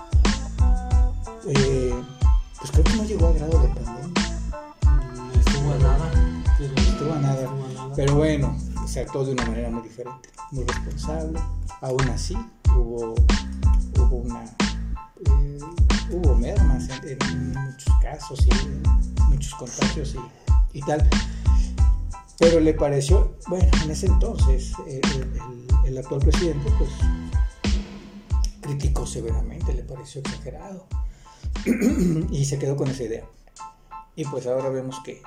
eh, 1.49 1.95
pues 2.59 2.71
creo 2.71 2.85
que 2.85 2.97
no 2.97 3.05
llegó 3.05 3.27
a 3.29 3.33
grado 3.33 3.59
de 3.59 3.69
pandemia, 3.69 4.23
mm, 4.87 5.39
estuvo 5.39 5.73
a 5.73 5.79
nada. 5.79 6.11
Pero 6.59 6.75
estuvo 6.75 7.13
a 7.13 7.19
nada. 7.19 7.74
Pero 7.97 8.15
bueno, 8.17 8.57
se 8.87 9.01
actuó 9.01 9.25
de 9.25 9.33
una 9.33 9.45
manera 9.47 9.71
muy 9.71 9.83
diferente, 9.83 10.29
muy 10.51 10.65
responsable. 10.65 11.39
Aún 11.81 12.09
así, 12.11 12.37
hubo, 12.77 13.15
hubo 13.99 14.17
una. 14.17 14.45
eh, 14.45 15.59
hubo 16.11 16.35
mermas 16.37 16.89
en, 17.05 17.53
muchos 17.53 17.95
casos 18.03 18.47
y 18.47 19.23
muchos 19.31 19.55
contagios 19.55 20.15
y, 20.73 20.79
y 20.79 20.83
tal. 20.83 21.09
Pero 22.39 22.61
le 22.61 22.75
pareció, 22.75 23.37
bueno, 23.49 23.69
en 23.85 23.91
ese 23.91 24.07
entonces, 24.07 24.73
eh, 24.87 25.01
el, 25.15 25.23
el- 25.23 25.65
el 25.85 25.99
actual 25.99 26.21
presidente, 26.21 26.73
pues 26.79 26.91
criticó 28.63 29.07
severamente, 29.07 29.73
le 29.75 29.83
pareció 29.85 30.21
exagerado. 30.23 30.87
y 32.31 32.45
se 32.47 32.59
quedó 32.59 32.77
con 32.77 32.89
esa 32.89 33.03
idea. 33.05 33.25
Y 34.17 34.25
pues 34.25 34.47
ahora 34.47 34.69
vemos 34.71 35.01
que, 35.05 35.23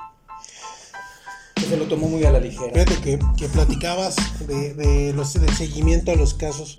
que 1.57 1.65
se 1.65 1.77
lo 1.77 1.85
tomó 1.85 2.07
muy 2.07 2.23
a 2.23 2.31
la 2.31 2.39
ligera. 2.39 2.71
Fíjate 2.73 2.95
que, 3.01 3.19
que 3.37 3.47
platicabas 3.49 4.15
de, 4.47 4.73
de 4.73 5.13
los, 5.13 5.33
del 5.33 5.53
seguimiento 5.55 6.11
a 6.11 6.15
los 6.15 6.33
casos. 6.33 6.75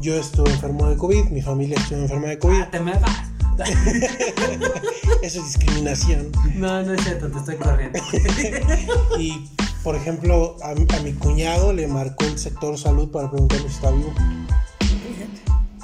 Yo 0.00 0.16
estuve 0.16 0.50
enfermo 0.50 0.88
de 0.88 0.96
COVID, 0.96 1.26
mi 1.26 1.40
familia 1.40 1.76
estuvo 1.78 2.00
enferma 2.00 2.28
de 2.28 2.38
COVID. 2.38 2.60
Ah, 2.60 2.70
te 2.70 2.80
me 2.80 2.92
vas. 2.98 3.34
Eso 5.22 5.40
es 5.40 5.46
discriminación. 5.46 6.32
No, 6.56 6.82
no 6.82 6.94
es 6.94 7.04
cierto, 7.04 7.30
te 7.30 7.38
estoy 7.38 7.56
corriendo. 7.56 7.98
Y, 9.18 9.48
por 9.84 9.94
ejemplo, 9.94 10.56
a, 10.62 10.70
a 10.70 11.00
mi 11.00 11.12
cuñado 11.12 11.72
le 11.72 11.86
marcó 11.86 12.24
el 12.24 12.38
sector 12.38 12.76
salud 12.76 13.10
para 13.10 13.30
preguntarle 13.30 13.68
si 13.68 13.74
está 13.76 13.90
vivo. 13.90 14.12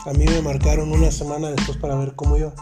A 0.06 0.12
mí 0.12 0.24
me 0.24 0.42
marcaron 0.42 0.90
una 0.90 1.10
semana 1.12 1.50
después 1.50 1.76
para 1.76 1.94
ver 1.94 2.14
cómo 2.16 2.36
iba. 2.36 2.52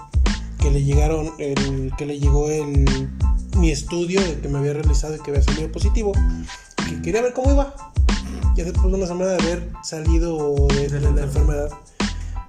Que 0.59 0.71
le 0.71 0.83
llegaron 0.83 1.33
el, 1.39 1.93
que 1.97 2.07
le 2.07 2.19
llegó 2.19 2.49
el 2.51 3.09
mi 3.57 3.71
estudio 3.71 4.21
de 4.21 4.41
que 4.41 4.49
me 4.49 4.59
había 4.59 4.73
realizado 4.73 5.17
y 5.17 5.21
que 5.21 5.31
había 5.31 5.43
salido 5.43 5.71
positivo. 5.71 6.13
Que 6.89 7.03
quería 7.03 7.23
ver 7.23 7.33
cómo 7.33 7.53
iba. 7.53 7.75
Ya 8.57 8.65
después 8.65 8.87
de 8.91 8.95
una 8.95 9.07
semana 9.07 9.33
de 9.33 9.43
haber 9.43 9.73
salido 9.83 10.67
de, 10.69 10.89
de 10.89 11.01
la 11.01 11.23
enfermedad. 11.23 11.71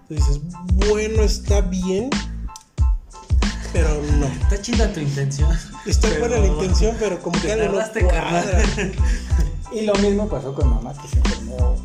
Dices, 0.10 0.39
bueno, 0.88 1.22
está 1.22 1.62
bien. 1.62 2.10
Pero 3.72 3.89
no. 4.20 4.26
Está 4.26 4.60
chida 4.62 4.91
tu 4.91 4.99
intención. 4.99 5.51
Está 5.86 6.07
Pero- 6.10 6.22
buena 6.22 6.38
la 6.39 6.47
intención, 6.47 6.95
pero 6.99 7.22
como 7.22 7.39
que 7.39 7.51
algo 7.51 7.80
no 7.80 8.07
cuadra. 8.07 8.64
Y 9.72 9.82
lo 9.82 9.93
mismo 9.95 10.28
pasó 10.28 10.55
con 10.55 10.68
mamá, 10.68 10.93
que 10.99 11.07
se 11.07 11.18
enfermó 11.18 11.76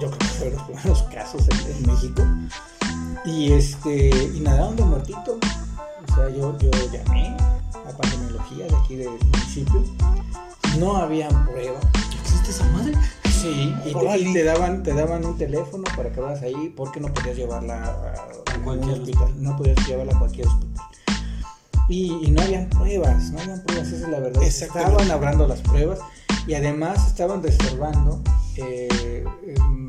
yo 0.00 0.10
creo 0.10 0.18
que 0.18 0.26
fueron 0.26 0.54
los 0.54 0.62
primeros 0.64 1.02
casos 1.04 1.42
en, 1.48 1.76
en 1.76 1.92
México. 1.92 2.22
Y 3.24 3.52
este, 3.52 4.08
y 4.34 4.40
nadaron 4.40 4.76
de 4.76 4.84
muertito. 4.84 5.38
O 6.14 6.16
sea, 6.16 6.28
yo, 6.30 6.56
yo 6.58 6.70
llamé 6.92 7.36
a 7.74 7.96
pandemiología 7.96 8.66
de 8.66 8.76
aquí 8.76 8.96
del 8.96 9.10
municipio. 9.10 9.82
No 10.78 10.96
habían 10.96 11.46
prueba. 11.46 11.78
¿Existe 12.22 12.50
esa 12.50 12.64
madre? 12.70 12.92
Sí, 13.30 13.74
y 13.84 13.92
te, 13.92 13.94
Órale. 13.96 14.30
y 14.30 14.32
te 14.32 14.44
daban, 14.44 14.82
te 14.82 14.94
daban 14.94 15.24
un 15.24 15.36
teléfono 15.36 15.84
para 15.96 16.10
que 16.10 16.20
vas 16.20 16.40
ahí 16.42 16.72
porque 16.76 17.00
no 17.00 17.08
podías 17.12 17.36
llevarla 17.36 17.84
a, 17.84 18.60
cualquier 18.64 18.92
hospital. 19.00 19.34
No 19.42 19.56
podías 19.56 19.86
llevarla 19.86 20.14
a 20.14 20.18
cualquier 20.18 20.46
hospital. 20.46 20.84
Y, 21.88 22.26
y 22.26 22.30
no 22.30 22.40
habían 22.42 22.70
pruebas, 22.70 23.30
no 23.32 23.40
habían 23.40 23.62
pruebas, 23.64 23.88
esa 23.88 24.04
es 24.06 24.08
la 24.08 24.20
verdad. 24.20 24.42
Estaban 24.42 25.10
hablando 25.10 25.46
las 25.46 25.60
pruebas 25.60 25.98
y 26.46 26.54
además 26.54 27.06
estaban 27.08 27.42
reservando 27.42 28.22
eh, 28.56 29.24
em, 29.46 29.88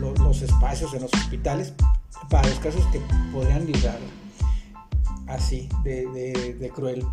lo- 0.00 0.14
los 0.14 0.42
espacios 0.42 0.92
en 0.94 1.02
los 1.02 1.12
hospitales 1.14 1.72
para 2.28 2.48
los 2.48 2.58
casos 2.58 2.82
que 2.92 3.00
podrían 3.32 3.64
librar 3.66 3.98
así 5.26 5.68
de, 5.84 6.06
de- 6.08 6.54
de 6.54 6.70
cruel. 6.70 7.04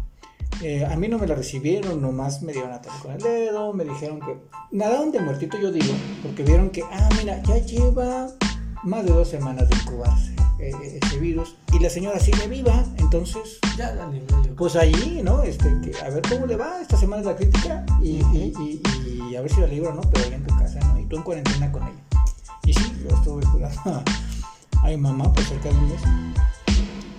Eh, 0.62 0.86
a 0.86 0.96
mí 0.96 1.08
no 1.08 1.18
me 1.18 1.28
la 1.28 1.36
recibieron, 1.36 2.02
nomás 2.02 2.42
me 2.44 2.54
dieron 2.54 2.72
a 2.72 2.82
tocar 2.82 3.00
con 3.02 3.12
el 3.12 3.18
dedo, 3.22 3.74
me 3.74 3.84
dijeron 3.84 4.20
que 4.20 4.38
nadaron 4.72 5.12
de 5.12 5.20
muertito, 5.20 5.58
yo 5.60 5.72
digo, 5.72 5.94
porque 6.22 6.44
vieron 6.44 6.70
que, 6.70 6.84
ah, 6.84 7.10
mira, 7.20 7.42
ya 7.44 7.58
lleva 7.58 8.28
más 8.84 9.04
de 9.04 9.12
dos 9.12 9.28
semanas 9.30 9.68
de 9.70 9.76
incubarse 9.78 10.32
eh, 10.60 10.72
eh, 10.84 11.00
ese 11.02 11.18
virus 11.20 11.56
y 11.74 11.80
la 11.80 11.90
señora 11.90 12.20
sigue 12.20 12.48
viva, 12.48 12.86
entonces, 12.98 13.60
Ya 13.78 13.92
la 13.94 14.10
yo. 14.12 14.56
pues 14.56 14.76
allí, 14.76 15.22
¿no? 15.24 15.42
Este, 15.42 15.66
que 15.82 15.92
a 16.06 16.10
ver 16.10 16.22
cómo 16.30 16.46
le 16.46 16.56
va, 16.56 16.80
esta 16.82 16.98
semana 16.98 17.22
es 17.22 17.26
la 17.28 17.36
crítica 17.36 17.86
y, 18.02 18.10
y- 18.34 18.54
y- 18.60 18.82
y 19.32 19.36
a 19.36 19.42
ver 19.42 19.52
si 19.52 19.60
la 19.60 19.68
libro 19.68 19.94
no, 19.94 20.02
pero 20.02 20.26
ahí 20.26 20.34
en 20.34 20.44
tu 20.46 20.56
casa, 20.56 20.80
¿no? 20.82 21.00
Y 21.00 21.06
tú 21.06 21.18
en 21.18 21.24
cuarentena 21.24 21.72
con 21.72 21.84
ella. 21.84 22.04
Y 22.66 22.74
sí, 22.74 22.94
yo 23.04 23.16
estuve 23.18 23.44
cuidando 23.52 23.82
a, 23.86 24.04
a 24.84 24.88
mi 24.90 24.98
mamá 24.98 25.34
por 25.34 25.44
cerca 25.44 25.70
de 25.70 25.76
un 25.76 25.90
mes. 25.90 26.02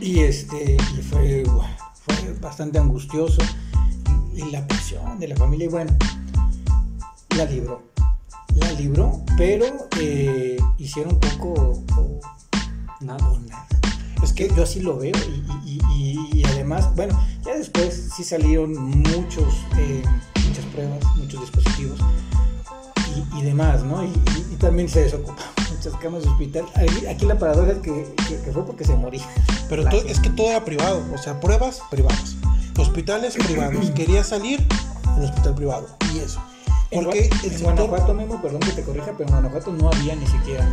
Y 0.05 0.21
este, 0.21 0.77
y 0.99 1.03
fue, 1.03 1.45
fue 1.95 2.35
bastante 2.39 2.79
angustioso. 2.79 3.41
Y, 4.35 4.51
la 4.51 4.67
presión 4.69 5.19
de 5.19 5.29
la 5.29 5.37
familia, 5.37 5.65
y 5.65 5.69
bueno, 5.69 5.97
la 7.39 7.45
libró. 7.47 7.83
La 8.57 8.71
libró, 8.73 9.23
pero 9.39 9.65
eh, 9.99 10.59
hicieron 10.77 11.19
poco 11.19 11.55
o, 11.97 12.21
Nada. 13.01 13.27
o 13.31 13.39
nada. 13.41 13.67
Es 14.23 14.33
que 14.35 14.49
yo 14.55 14.65
así 14.65 14.81
lo 14.81 14.99
veo 14.99 15.13
y, 15.65 15.71
y- 15.71 15.81
y- 15.95 16.39
y 16.41 16.45
además, 16.45 16.95
bueno, 16.95 17.19
ya 17.45 17.55
después 17.57 18.11
sí 18.15 18.25
salieron 18.25 18.75
muchos, 18.75 19.55
eh, 19.79 20.03
muchas 20.47 20.65
pruebas, 20.67 20.99
muchos 21.17 21.41
dispositivos 21.41 21.99
y, 23.17 23.39
y 23.39 23.43
demás, 23.43 23.83
¿no? 23.85 24.03
Y, 24.05 24.13
también 24.59 24.89
se 24.89 25.03
desocuparon 25.03 25.53
muchas 25.77 25.93
camas 26.01 26.23
de 26.23 26.29
hospital. 26.31 26.65
Aquí, 26.75 27.07
aquí 27.07 27.27
la 27.27 27.39
paradoja 27.39 27.73
es 27.73 27.79
que, 27.79 28.15
que- 28.29 28.41
que 28.41 28.53
fue 28.53 28.65
porque 28.65 28.85
se 28.85 28.97
moría. 28.97 29.23
Pero 29.69 29.87
es 29.91 30.21
que 30.21 30.31
todo 30.31 30.49
era 30.49 30.65
privado, 30.65 31.03
o 31.15 31.19
sea, 31.19 31.39
pruebas 31.41 31.81
privadas, 31.91 32.37
hospitales 32.79 33.35
privados. 33.35 33.91
Quería 33.95 34.25
salir 34.25 34.67
en 35.17 35.23
hospital 35.25 35.55
privado 35.55 35.87
y 36.15 36.19
eso. 36.21 36.41
En, 36.91 37.05
Porque 37.05 37.25
en 37.27 37.33
sector, 37.41 37.63
Guanajuato, 37.75 38.15
Memo, 38.15 38.41
perdón 38.41 38.61
que 38.61 38.73
te 38.73 38.83
corrija, 38.83 39.13
pero 39.19 39.29
en 39.29 39.35
Guanajuato 39.35 39.73
no 39.73 39.89
había 39.91 40.15
ni 40.15 40.27
siquiera, 40.27 40.67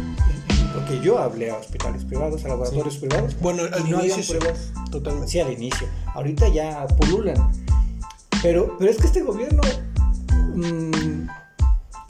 porque 0.76 1.00
yo 1.02 1.18
hablé 1.18 1.50
a 1.52 1.56
hospitales 1.58 2.06
privados, 2.06 2.46
a 2.46 2.50
laboratorios 2.50 2.98
privados, 2.98 3.36
bueno, 3.42 3.64
al 3.64 3.90
no 3.90 4.00
inicio 4.06 4.24
sí, 4.24 4.34
pruebas. 4.36 4.72
totalmente. 4.92 5.30
Sí, 5.32 5.40
al 5.40 5.52
inicio. 5.52 5.88
Ahorita 6.14 6.48
ya 6.50 6.86
pululan. 6.88 7.52
Pero, 8.44 8.76
pero 8.78 8.90
es 8.92 8.98
que 8.98 9.08
este 9.08 9.22
gobierno 9.24 9.62
mm, 10.56 11.28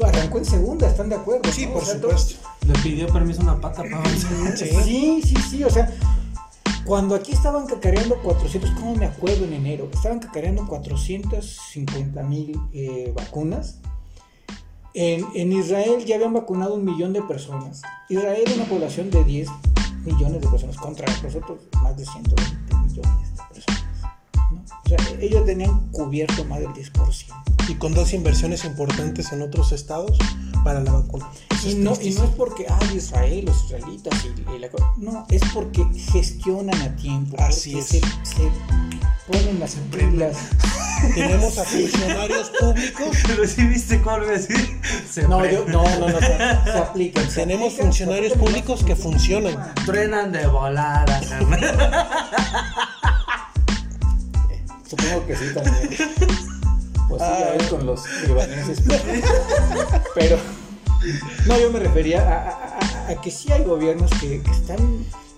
arrancó 0.06 0.38
en 0.38 0.46
segunda, 0.46 0.88
¿están 0.88 1.10
de 1.10 1.16
acuerdo? 1.16 1.52
Sí, 1.52 1.66
no? 1.66 1.74
por 1.74 1.84
O 1.84 1.86
sea, 1.86 1.96
supuesto. 1.96 2.50
Le 2.68 2.74
pidió 2.80 3.08
permiso 3.08 3.42
una 3.42 3.60
pata 3.60 3.84
para. 3.84 4.06
Sí. 4.16 4.28
Sí, 4.84 5.22
sí, 5.24 5.36
sí, 5.50 5.64
o 5.64 5.70
sea, 5.70 5.92
cuando 6.86 7.16
aquí 7.16 7.32
estaban 7.32 7.68
cacareando 7.68 8.22
400, 8.22 8.72
¿cómo 8.72 8.96
me 8.96 9.06
acuerdo 9.06 9.46
en 9.46 9.54
enero? 9.54 9.90
Estaban 9.94 10.20
cacareando 10.20 10.68
450 10.68 12.24
mil 12.24 12.60
eh, 12.74 13.14
vacunas. 13.16 13.80
En, 14.94 15.26
en 15.36 15.54
Israel 15.54 16.04
ya 16.06 16.16
habían 16.16 16.34
vacunado 16.34 16.74
un 16.74 16.84
millón 16.84 17.14
de 17.14 17.22
personas. 17.22 17.82
Israel 18.10 18.44
es 18.46 18.56
una 18.58 18.66
población 18.66 19.10
de 19.10 19.24
10 19.24 19.48
millones 20.04 20.42
de 20.42 20.48
personas 20.50 20.76
contra 20.76 21.08
nosotros 21.24 21.60
más 21.82 21.96
de 21.96 22.06
120 22.06 22.76
millones 22.76 23.32
de 23.32 23.44
personas. 23.54 23.84
¿no? 24.52 24.64
O 24.86 24.90
sea, 24.90 24.98
ellos 25.22 25.46
tenían 25.46 25.92
cubierto 25.92 26.44
más 26.46 26.60
del 26.60 26.70
10%. 26.70 27.51
Y 27.72 27.76
con 27.76 27.94
dos 27.94 28.12
inversiones 28.12 28.66
importantes 28.66 29.32
en 29.32 29.42
otros 29.42 29.72
estados 29.72 30.18
para 30.66 30.82
la 30.82 30.92
vacuna. 30.92 31.30
Eso 31.50 31.70
Y 31.70 31.76
no, 31.76 31.94
y 32.02 32.10
no 32.12 32.26
es 32.26 32.30
porque, 32.32 32.66
ay, 32.68 32.98
Israel, 32.98 33.46
los 33.46 33.64
israelitas, 33.64 34.14
y, 34.26 34.56
y 34.56 34.60
la 34.60 34.68
no, 34.98 35.26
es 35.30 35.42
porque 35.54 35.86
gestionan 36.12 36.82
a 36.82 36.94
tiempo. 36.98 37.38
Así 37.40 37.78
es. 37.80 37.86
Se, 37.86 38.02
se 38.02 38.52
ponen 39.26 39.58
las 39.62 39.78
reglas. 39.92 40.36
Tenemos 41.16 41.58
a 41.58 41.64
funcionarios 41.64 42.52
públicos, 42.60 43.18
Pero 43.28 43.48
sí 43.48 43.66
viste 43.66 43.96
iba 43.96 44.14
a 44.16 44.20
decir. 44.20 44.82
Se 45.10 45.26
No, 45.30 45.46
yo, 45.46 45.66
no, 45.66 45.84
no, 45.98 46.10
no, 46.10 46.20
se, 46.20 46.28
se 46.28 46.78
aplican. 46.78 47.30
se 47.30 47.36
Tenemos 47.42 47.68
aplican, 47.68 47.86
funcionarios 47.86 48.34
públicos 48.34 48.82
más 48.82 48.84
que 48.84 48.98
funcionan. 48.98 49.74
Truenan 49.86 50.34
de 50.34 50.46
volada. 50.48 51.22
Supongo 54.90 55.26
que 55.26 55.38
sí 55.38 55.46
también. 55.54 56.51
Pues 57.18 57.22
sí, 57.22 57.40
ya 57.40 57.52
ves 57.58 57.68
con 57.68 57.86
los 57.86 58.02
libaneses. 58.28 58.80
Pero, 60.16 60.38
no, 61.46 61.60
yo 61.60 61.72
me 61.72 61.80
refería 61.80 62.22
a, 62.22 62.50
a- 62.50 63.08
a- 63.08 63.12
a 63.12 63.22
que 63.22 63.32
sí 63.32 63.52
hay 63.52 63.64
gobiernos 63.64 64.10
que, 64.20 64.42
que 64.42 64.52
están, 64.52 64.78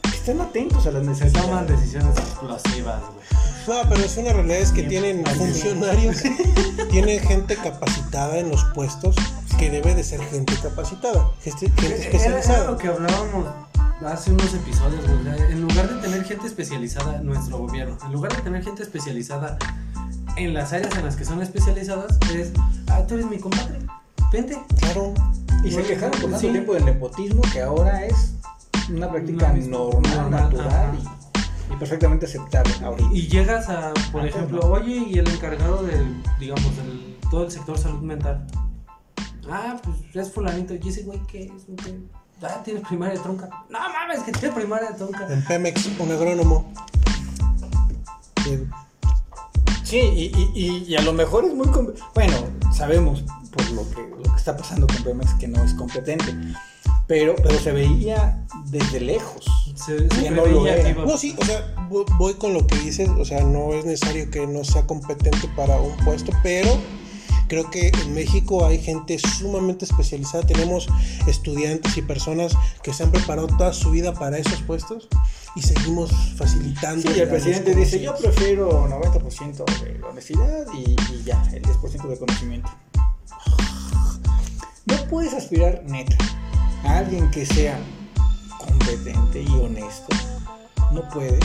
que 0.03 0.09
están 0.09 0.41
atentos 0.41 0.86
a 0.88 0.91
las 0.91 1.17
Se 1.17 1.30
toman 1.32 1.65
necesidades. 1.65 1.80
decisiones 1.80 2.17
explosivas, 2.17 3.01
güey. 3.01 3.24
No, 3.65 3.89
pero 3.89 4.01
es 4.03 4.17
una 4.17 4.34
realidad 4.34 4.57
es 4.57 4.71
que 4.74 4.84
tienen 4.84 5.26
funcionarios, 5.26 6.17
tienen 6.91 7.19
gente 7.21 7.55
capacitada 7.55 8.38
en 8.38 8.49
los 8.49 8.61
puestos 8.76 9.15
que 9.57 9.69
debe 9.69 9.95
de 9.95 10.03
ser 10.03 10.19
gente 10.26 10.53
capacitada, 10.61 11.30
gente, 11.41 11.67
gente 11.69 11.86
Era, 11.86 11.95
era 11.95 12.03
especializada. 12.03 12.71
lo 12.71 12.78
que 12.78 12.89
hablábamos 12.89 13.45
hace 14.05 14.32
unos 14.32 14.53
episodios, 14.53 15.01
güey. 15.07 15.51
En 15.53 15.61
lugar 15.61 15.88
de 15.88 16.01
tener 16.01 16.26
gente 16.26 16.45
especializada 16.47 17.21
nuestro 17.21 17.57
gobierno, 17.59 17.97
en 18.05 18.11
lugar 18.11 18.36
de 18.36 18.41
tener 18.41 18.63
gente 18.65 18.84
especializada 18.84 19.57
en 20.38 20.54
las 20.54 20.74
áreas 20.74 20.96
en 20.98 21.06
las 21.06 21.16
que 21.16 21.26
son 21.26 21.42
especializadas, 21.42 22.18
es, 22.36 22.52
ah, 22.90 23.04
tú 23.08 23.16
eres 23.16 23.28
mi 23.28 23.38
compadre, 23.40 23.80
vente. 24.32 24.58
Claro, 24.80 25.14
Y 25.64 25.72
se 25.72 25.84
quejaron 25.84 26.12
por 26.12 26.22
tanto 26.22 26.40
Sí. 26.40 26.50
tiempo 26.50 26.74
del 26.74 26.86
nepotismo 26.86 27.42
que 27.54 27.62
ahora 27.62 28.06
es 28.06 28.34
una 28.90 29.10
práctica 29.10 29.52
Una 29.52 29.68
normal, 29.68 30.02
normal, 30.12 30.32
natural 30.32 31.00
y, 31.70 31.74
y 31.74 31.78
perfectamente 31.78 32.26
aceptable 32.26 32.74
ahorita. 32.84 33.10
Y 33.14 33.28
llegas 33.28 33.70
a, 33.70 33.94
por 34.12 34.26
ejemplo, 34.26 34.60
no. 34.62 34.68
oye, 34.74 34.96
y 35.10 35.20
el 35.20 35.28
encargado 35.30 35.84
de, 35.84 36.04
digamos, 36.40 36.76
del, 36.78 37.18
todo 37.32 37.46
el 37.46 37.52
sector 37.52 37.78
salud 37.78 38.02
mental. 38.02 38.46
Ah, 39.50 39.78
pues 39.84 39.98
es 40.28 40.34
fulanito. 40.34 40.74
¿Y 40.76 40.90
ese 40.90 41.04
güey 41.04 41.22
qué 41.28 41.44
es? 41.46 41.64
¿Qué? 41.84 41.98
Ah, 42.42 42.62
tiene 42.64 42.82
primaria 42.82 43.16
de 43.16 43.22
tronca. 43.22 43.50
No 43.70 43.80
mames, 43.80 44.20
que 44.24 44.32
tiene 44.34 44.54
primaria 44.54 44.89
de 44.92 44.96
tronca. 44.97 45.32
en 45.32 45.43
Pemex, 45.46 45.89
un 45.97 46.12
agrónomo. 46.12 46.74
Sí, 49.93 49.99
y, 49.99 50.32
y- 50.36 50.51
y- 50.55 50.86
y 50.87 50.95
a 50.95 51.01
lo 51.03 51.13
mejor 51.13 51.45
es 51.45 51.53
muy... 51.53 51.67
Bueno, 52.15 52.37
sabemos 52.75 53.24
por 53.51 53.70
lo 53.71 53.87
que, 53.91 54.01
lo 54.01 54.24
que 54.24 54.37
está 54.37 54.57
pasando 54.57 54.87
con 54.87 55.03
Pemex 55.03 55.36
que 55.36 55.47
no 55.47 55.63
es 55.63 55.75
competente, 55.75 56.25
pero, 57.05 57.36
pero 57.36 57.59
se 57.59 57.71
veía 57.71 58.43
desde 58.65 58.99
lejos. 59.01 59.45
Se, 59.75 60.09
se 60.09 60.32
no 60.32 60.47
lo 60.47 60.65
era. 60.65 60.93
No, 61.05 61.15
sí, 61.15 61.36
o 61.39 61.45
sea, 61.45 61.75
vo- 61.91 62.05
voy 62.17 62.33
con 62.33 62.55
lo 62.55 62.65
que 62.65 62.75
dices, 62.79 63.07
o 63.20 63.24
sea, 63.24 63.43
no 63.43 63.71
es 63.75 63.86
necesario 63.86 64.32
que 64.32 64.47
no 64.47 64.63
sea 64.63 64.87
competente 64.87 65.47
para 65.55 65.79
un 65.79 65.95
puesto, 65.97 66.32
pero 66.41 66.70
creo 67.47 67.70
que 67.70 67.89
en 67.89 68.15
México 68.15 68.65
hay 68.65 68.79
gente 68.79 69.20
sumamente 69.20 69.86
especializada, 69.86 70.43
tenemos 70.43 70.87
estudiantes 71.28 71.95
y 71.97 72.01
personas 72.01 72.53
que 72.82 72.93
se 72.95 73.03
han 73.03 73.11
preparado 73.11 73.45
toda 73.45 73.74
su 73.74 73.91
vida 73.91 74.11
para 74.15 74.39
esos 74.39 74.59
puestos 74.63 75.07
y 75.55 75.62
seguimos 75.62 76.12
facilitando. 76.36 77.01
Sí, 77.01 77.20
el 77.20 77.30
presidente 77.30 77.75
dice, 77.75 78.01
yo 78.01 78.16
prefiero 78.16 78.88
90% 78.89 79.66
de 79.82 80.04
honestidad 80.04 80.66
y, 80.74 80.96
y 81.13 81.24
ya, 81.24 81.42
el 81.54 81.62
10% 81.62 82.08
de 82.08 82.17
conocimiento. 82.17 82.70
No 84.86 84.97
puedes 85.08 85.34
aspirar 85.34 85.82
neta 85.86 86.17
a 86.84 86.97
alguien 86.97 87.32
que 87.32 87.46
sea 87.46 87.80
competente 88.59 89.42
y 89.42 89.47
honesto. 89.47 90.13
No 90.92 91.08
puedes. 91.09 91.39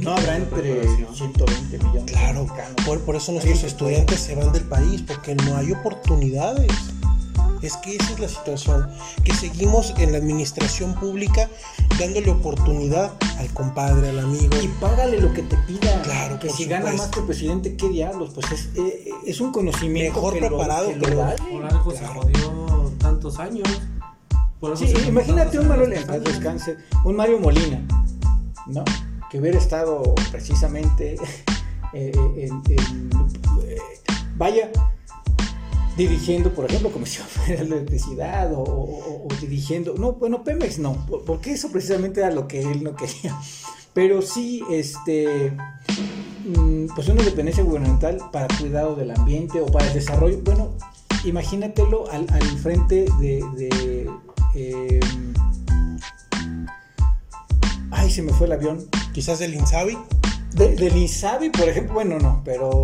No 0.00 0.12
habrá 0.12 0.36
entre 0.36 0.74
preparación. 0.74 1.14
120 1.14 1.78
millones 1.78 2.12
Claro, 2.12 2.44
de 2.44 2.82
por, 2.84 3.00
por 3.02 3.16
eso 3.16 3.32
nuestros 3.32 3.64
estudiantes 3.64 4.20
se 4.20 4.34
van 4.34 4.52
del 4.52 4.64
país, 4.64 5.02
porque 5.06 5.34
no 5.34 5.56
hay 5.56 5.72
oportunidades. 5.72 6.70
Es 7.62 7.76
que 7.78 7.96
esa 7.96 8.12
es 8.12 8.20
la 8.20 8.28
situación, 8.28 8.88
que 9.24 9.34
seguimos 9.34 9.92
en 9.98 10.12
la 10.12 10.18
administración 10.18 10.94
pública 10.94 11.48
dándole 11.98 12.30
oportunidad 12.30 13.12
al 13.38 13.48
compadre, 13.52 14.10
al 14.10 14.20
amigo. 14.20 14.54
Y 14.62 14.68
págale 14.80 15.20
lo 15.20 15.32
que 15.32 15.42
te 15.42 15.56
pida. 15.66 16.02
Claro, 16.02 16.38
que 16.38 16.48
por 16.48 16.56
si 16.56 16.66
gana 16.66 16.92
más 16.92 17.08
que 17.08 17.20
el 17.20 17.26
presidente, 17.26 17.76
¿qué 17.76 17.88
diablos? 17.88 18.30
Pues 18.34 18.50
es, 18.52 18.68
eh, 18.76 19.08
es 19.26 19.40
un 19.40 19.52
conocimiento 19.52 20.14
Mejor 20.14 20.34
que 20.34 20.40
lo- 20.40 20.48
preparado 20.48 20.88
que 20.88 20.98
que 21.00 21.10
lo 21.10 21.18
vale. 21.18 21.36
Por 21.50 21.64
algo 21.66 21.90
se 21.90 22.06
jodió 22.06 22.92
tantos 22.98 23.38
años. 23.38 23.68
Por 24.60 24.76
Sí, 24.76 24.88
se 24.88 25.06
imagínate 25.08 25.58
un 25.58 25.68
descanse, 26.24 26.76
un 27.04 27.14
Mario 27.16 27.38
Molina, 27.38 27.80
¿no? 28.66 28.84
Que 29.30 29.38
hubiera 29.38 29.58
estado 29.58 30.14
precisamente 30.32 31.14
eh, 31.92 32.12
en, 32.36 32.62
en- 32.68 33.10
eh, 33.64 33.76
vaya, 34.36 34.70
dirigiendo, 35.98 36.54
por 36.54 36.64
ejemplo, 36.64 36.90
Comisión 36.90 37.26
Federal 37.26 37.68
de 37.68 37.76
Electricidad 37.76 38.50
o, 38.54 39.26
dirigiendo, 39.40 39.94
no, 39.98 40.12
bueno, 40.12 40.42
Pemex 40.44 40.78
no, 40.78 40.94
por- 41.06 41.24
porque 41.24 41.52
eso 41.52 41.70
precisamente 41.70 42.20
era 42.20 42.30
lo 42.30 42.48
que 42.48 42.62
él 42.62 42.82
no 42.82 42.94
quería, 42.96 43.36
pero 43.92 44.22
sí, 44.22 44.62
este, 44.70 45.52
mm, 46.46 46.86
pues 46.94 47.08
una 47.08 47.22
dependencia 47.22 47.62
gubernamental 47.64 48.18
para 48.32 48.48
cuidado 48.58 48.94
del 48.96 49.10
ambiente 49.10 49.60
o 49.60 49.66
para 49.66 49.86
el 49.88 49.92
desarrollo, 49.94 50.38
bueno, 50.44 50.70
imagínatelo 51.24 52.08
al, 52.10 52.26
al 52.32 52.42
frente 52.58 53.06
de, 53.20 54.08
eh, 54.54 55.00
ay, 57.90 58.10
se 58.10 58.22
me 58.22 58.32
fue 58.32 58.46
el 58.46 58.52
avión, 58.52 58.86
Quizás 59.12 59.40
del 59.40 59.54
Insabi. 59.54 59.98
De, 60.58 60.74
del 60.74 61.50
por 61.52 61.68
ejemplo, 61.68 61.94
bueno, 61.94 62.18
no, 62.18 62.42
pero 62.44 62.82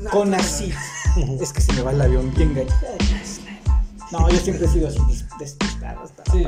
No, 0.00 0.10
con 0.10 0.30
no, 0.30 0.36
no. 0.36 0.42
así. 0.42 0.72
Es 1.40 1.52
que 1.52 1.60
se 1.60 1.72
me 1.74 1.82
va 1.82 1.92
el 1.92 2.00
avión 2.00 2.32
bien 2.34 2.54
gacho. 2.54 2.74
No, 4.10 4.28
yo 4.28 4.38
siempre 4.38 4.66
he 4.66 4.68
sido 4.68 4.88
así 4.88 4.98
despistado. 5.38 6.02
hasta 6.02 6.22
Sí. 6.32 6.44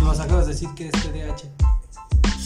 Nos 0.00 0.20
acabas 0.20 0.46
de 0.46 0.52
decir 0.52 0.68
que 0.74 0.86
es 0.88 0.92
TDAH. 0.92 1.44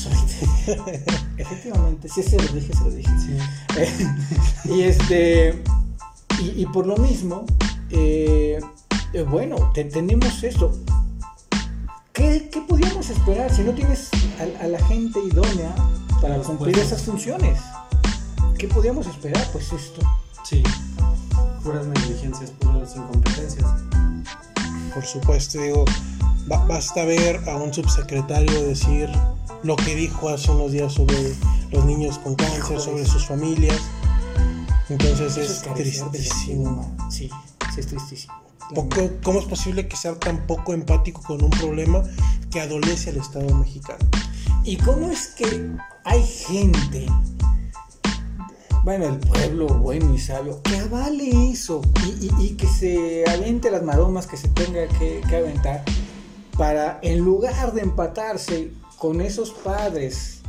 Efectivamente, 1.36 2.08
sí, 2.08 2.22
se 2.22 2.36
lo 2.36 2.48
dije, 2.52 2.72
se 2.72 2.84
lo 2.84 2.90
dije. 2.90 3.10
Sí. 3.18 4.06
y 4.72 4.82
este 4.82 5.62
y, 6.40 6.62
y 6.62 6.66
por 6.66 6.86
lo 6.86 6.96
mismo 6.96 7.44
eh, 7.90 8.60
eh, 9.12 9.22
bueno 9.22 9.70
te- 9.74 9.84
tenemos 9.84 10.42
esto 10.44 10.72
¿Qué, 12.12 12.48
qué 12.52 12.60
podíamos 12.62 13.08
esperar 13.10 13.52
si 13.54 13.62
no 13.62 13.72
tienes 13.72 14.08
a, 14.60 14.64
a 14.64 14.68
la 14.68 14.84
gente 14.86 15.18
idónea 15.20 15.74
para 16.20 16.36
Por 16.36 16.44
cumplir 16.46 16.74
supuesto. 16.74 16.94
esas 16.94 17.02
funciones 17.06 17.60
¿qué 18.58 18.68
podíamos 18.68 19.06
esperar? 19.06 19.46
pues 19.52 19.72
esto 19.72 20.00
Sí. 20.44 20.62
Puras 21.62 21.86
negligencias, 21.86 22.50
puras 22.52 22.96
incompetencias. 22.96 23.66
Por 24.94 25.04
supuesto, 25.04 25.60
digo, 25.60 25.84
ba- 26.46 26.64
basta 26.64 27.04
ver 27.04 27.46
a 27.48 27.56
un 27.56 27.74
subsecretario 27.74 28.62
decir 28.66 29.10
lo 29.62 29.76
que 29.76 29.94
dijo 29.94 30.30
hace 30.30 30.50
unos 30.50 30.72
días 30.72 30.94
sobre 30.94 31.34
los 31.70 31.84
niños 31.84 32.18
con 32.20 32.34
cáncer, 32.36 32.80
sobre 32.80 33.04
sus 33.04 33.26
familias. 33.26 33.78
Entonces 34.88 35.36
Eso 35.36 35.52
es 35.52 35.74
tristísimo. 35.74 36.96
sí 37.10 37.28
sí 37.74 37.80
es 37.80 37.86
tristísimo 37.88 38.32
Poco- 38.74 39.10
¿Cómo 39.22 39.40
es 39.40 39.44
posible 39.44 39.86
que 39.88 39.96
sea 39.96 40.14
tan 40.18 40.46
poco 40.46 40.72
empático 40.72 41.20
con 41.22 41.42
un 41.44 41.50
problema 41.50 42.02
que 42.50 42.60
adolece 42.62 43.10
al 43.10 43.18
Estado 43.18 43.54
mexicano? 43.54 43.98
¿Y 44.64 44.76
cómo 44.76 45.10
es 45.10 45.28
que 45.28 45.70
hay 46.04 46.22
gente, 46.24 47.06
bueno, 48.84 49.06
el 49.06 49.18
pueblo 49.18 49.66
bueno 49.66 50.14
y 50.14 50.18
sabio, 50.18 50.62
que 50.62 50.76
avale 50.78 51.50
eso 51.50 51.80
y, 52.20 52.54
que 52.56 52.66
se 52.66 53.24
aviente 53.28 53.70
las 53.70 53.82
maromas 53.82 54.26
que 54.26 54.36
se 54.36 54.48
tenga 54.48 54.86
que, 54.98 55.22
aventar 55.34 55.84
para, 56.56 56.98
en 57.02 57.20
lugar 57.20 57.72
de 57.72 57.82
empatarse 57.82 58.72
con 58.98 59.20
esos 59.20 59.50
padres 59.50 60.40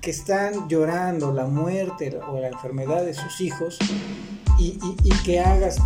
que 0.00 0.10
están 0.10 0.68
llorando 0.68 1.32
la 1.32 1.46
muerte 1.46 2.18
o 2.28 2.38
la 2.38 2.48
enfermedad 2.48 3.04
de 3.04 3.14
sus 3.14 3.40
hijos 3.40 3.78
y, 4.58 4.78
y- 4.82 4.96
y 5.04 5.10
que 5.24 5.40
hagas 5.40 5.76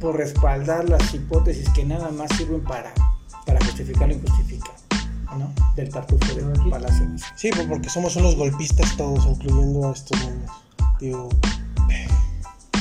por 0.00 0.16
respaldar 0.16 0.88
las 0.88 1.14
hipótesis 1.14 1.68
que 1.70 1.84
nada 1.84 2.10
más 2.10 2.30
sirven 2.36 2.62
para, 2.64 2.92
para 3.46 3.60
justificar 3.64 4.08
lo 4.08 4.14
injustificable, 4.14 4.79
¿no? 5.38 5.52
Del 5.76 5.88
tartufo 5.90 6.34
de 6.34 6.70
Palacio. 6.70 7.06
Sí, 7.36 7.50
pues 7.54 7.66
porque 7.66 7.88
somos 7.88 8.16
unos 8.16 8.36
golpistas 8.36 8.96
todos, 8.96 9.26
incluyendo 9.26 9.88
a 9.88 9.92
estos 9.92 10.18
niños. 10.20 10.50
Digo, 11.00 11.28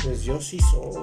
Pues 0.04 0.24
yo 0.24 0.40
sí 0.42 0.60
soy, 0.72 1.02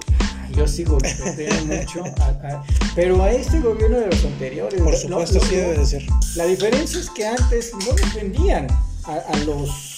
yo 0.57 0.67
sí 0.67 0.83
golpeteo 0.85 1.65
mucho, 1.67 2.03
a- 2.23 2.49
a- 2.49 2.65
pero 2.95 3.23
a 3.23 3.31
este 3.31 3.61
gobierno 3.61 3.99
de 4.01 4.07
los 4.07 4.25
anteriores. 4.25 4.81
por 4.81 4.93
lo- 4.93 4.99
supuesto, 4.99 5.39
lo- 5.39 5.45
sí 5.45 5.55
debe 5.57 5.79
de 5.79 5.87
ser. 5.87 6.03
La 6.37 6.45
diferencia 6.47 6.99
es 7.01 7.11
que 7.11 7.27
antes 7.27 7.73
no 7.75 7.93
defendían 7.93 8.67
a, 9.05 9.13
a 9.33 9.37
los 9.45 9.93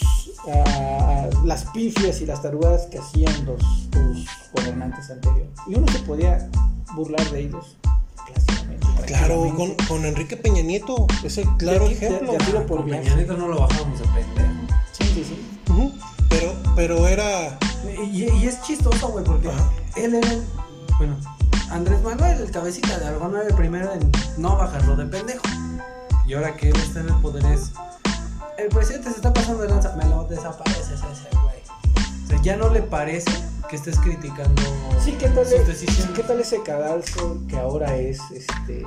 a, 0.48 1.24
a 1.24 1.44
las 1.44 1.64
pifias 1.66 2.20
y 2.20 2.26
las 2.26 2.42
tarugadas 2.42 2.86
que 2.86 2.98
hacían 2.98 3.44
los, 3.44 3.60
los 3.92 4.26
gobernantes 4.52 5.10
anteriores. 5.10 5.50
Y 5.68 5.74
uno 5.74 5.86
se 5.92 5.98
podía 6.00 6.48
burlar 6.94 7.28
de 7.30 7.40
ellos. 7.40 7.76
Claro, 9.06 9.52
con, 9.56 9.74
con 9.88 10.04
Enrique 10.04 10.36
Peña 10.36 10.60
Nieto, 10.62 11.06
es 11.24 11.38
el 11.38 11.48
claro 11.56 11.84
De- 11.88 11.88
de- 11.90 11.94
ejemplo. 12.06 12.32
de- 12.32 12.38
tiro 12.38 12.66
por. 12.66 12.84
Peña 12.84 13.14
Nieto 13.14 13.36
no 13.36 13.48
lo 13.48 13.60
bajábamos 13.60 13.98
de 14.00 14.04
pendejo. 14.06 14.52
Sí, 14.92 15.04
sí, 15.14 15.24
sí. 15.24 15.94
Pero, 16.28 16.52
pero 16.76 17.08
era. 17.08 17.58
Y, 18.12 18.24
y 18.24 18.46
es 18.46 18.60
chistoso, 18.62 19.08
güey, 19.08 19.24
porque 19.24 19.48
Ajá. 19.48 19.70
él 19.96 20.14
era 20.14 20.30
el. 20.30 20.42
Bueno, 20.98 21.16
Andrés 21.70 22.02
Manuel, 22.02 22.38
el 22.42 22.50
cabecita 22.50 22.98
de 22.98 23.06
algo, 23.06 23.28
no 23.28 23.38
era 23.38 23.48
el 23.48 23.54
primero 23.54 23.90
en 23.94 24.10
no 24.36 24.56
bajarlo 24.56 24.94
de 24.96 25.06
pendejo. 25.06 25.42
Y 26.26 26.34
ahora 26.34 26.54
que 26.54 26.68
él 26.68 26.76
está 26.76 27.00
en 27.00 27.08
el 27.08 27.14
poder 27.16 27.44
es. 27.46 27.72
El 28.58 28.68
presidente 28.68 29.08
se 29.10 29.16
está 29.16 29.32
pasando 29.32 29.62
de 29.62 29.68
lanza, 29.70 29.94
me 29.96 30.04
lo 30.04 30.24
desapareces 30.24 30.90
ese 30.90 31.28
güey. 31.32 31.47
O 32.28 32.30
sea, 32.30 32.42
ya 32.42 32.56
no 32.58 32.68
le 32.68 32.82
parece 32.82 33.30
que 33.70 33.76
estés 33.76 33.98
criticando 33.98 34.60
Sí, 35.02 35.12
¿qué 35.18 35.28
tal, 35.30 35.46
sus 35.46 35.66
decisiones. 35.66 36.14
¿qué 36.14 36.22
tal 36.22 36.38
ese 36.40 36.62
cadalso 36.62 37.40
que 37.48 37.56
ahora 37.56 37.96
es 37.96 38.20
este 38.30 38.84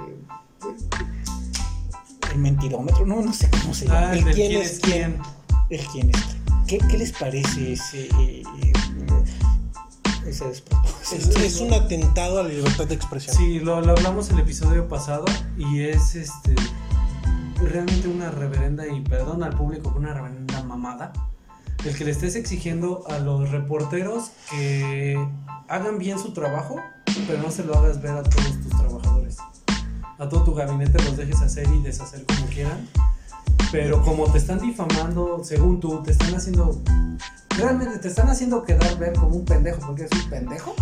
el 2.32 2.38
mentirómetro? 2.38 3.04
No, 3.04 3.24
no 3.24 3.34
sé 3.34 3.50
cómo 3.50 3.74
se 3.74 3.88
llama. 3.88 4.10
Ah, 4.10 4.14
¿El 4.14 4.28
el 4.28 4.36
quién 4.36 4.50
quién 4.50 4.62
es 4.62 4.72
es 4.74 4.80
quién. 4.80 5.18
El 5.72 5.88
quién 5.88 6.10
es 6.12 6.22
quién. 6.22 6.42
¿Qué, 6.68 6.88
qué 6.88 6.98
les 7.00 7.12
parece 7.14 7.74
ese, 7.74 8.04
eh, 8.04 8.44
eh, 8.62 8.74
ese 10.28 10.46
despropósito? 10.48 11.16
Es, 11.16 11.36
es 11.36 11.62
un 11.62 11.74
atentado 11.74 12.42
a 12.42 12.44
la 12.44 12.50
libertad 12.50 12.86
de 12.86 12.94
expresión. 12.94 13.36
Sí, 13.36 13.60
lo, 13.60 13.82
lo 13.82 13.94
hablamos 13.94 14.30
el 14.30 14.40
episodio 14.40 14.88
pasado 14.88 15.26
y 15.58 15.82
es 15.82 16.14
este 16.14 16.54
realmente 17.56 18.08
una 18.08 18.30
reverenda 18.30 18.88
y 18.88 19.02
perdón 19.02 19.42
al 19.42 19.58
público, 19.58 19.92
una 19.98 20.14
reverenda 20.14 20.64
mamada. 20.64 21.12
El 21.86 21.96
que 21.96 22.06
le 22.06 22.12
estés 22.12 22.36
exigiendo 22.36 23.04
a 23.10 23.18
los 23.20 23.50
reporteros 23.50 24.32
que 24.50 25.18
hagan 25.68 25.98
bien 25.98 26.20
su 26.20 26.34
trabajo, 26.34 26.76
pero 27.28 27.42
no 27.42 27.50
se 27.50 27.64
lo 27.64 27.76
hagas 27.76 28.02
ver 28.02 28.12
a 28.12 28.24
todos 28.24 28.62
tus 28.62 28.70
trabajadores. 28.70 29.38
A 30.20 30.30
todo 30.30 30.44
tu 30.44 30.54
gabinete 30.54 31.04
los 31.04 31.18
dejes 31.18 31.42
hacer 31.42 31.68
y 31.74 31.82
deshacer 31.82 32.26
como 32.26 32.46
quieran. 32.48 32.88
Pero 33.72 34.04
como 34.04 34.32
te 34.32 34.38
están 34.38 34.60
difamando, 34.60 35.44
según 35.44 35.80
tú, 35.80 36.04
te 36.04 36.12
están 36.12 36.36
haciendo. 36.36 36.82
Realmente 37.58 37.98
te 37.98 38.08
están 38.10 38.30
haciendo 38.30 38.64
quedar 38.64 38.98
ver 39.00 39.14
como 39.14 39.38
un 39.38 39.46
pendejo 39.46 39.80
porque 39.88 40.04
eres 40.04 40.24
un 40.24 40.30
pendejo. 40.30 40.76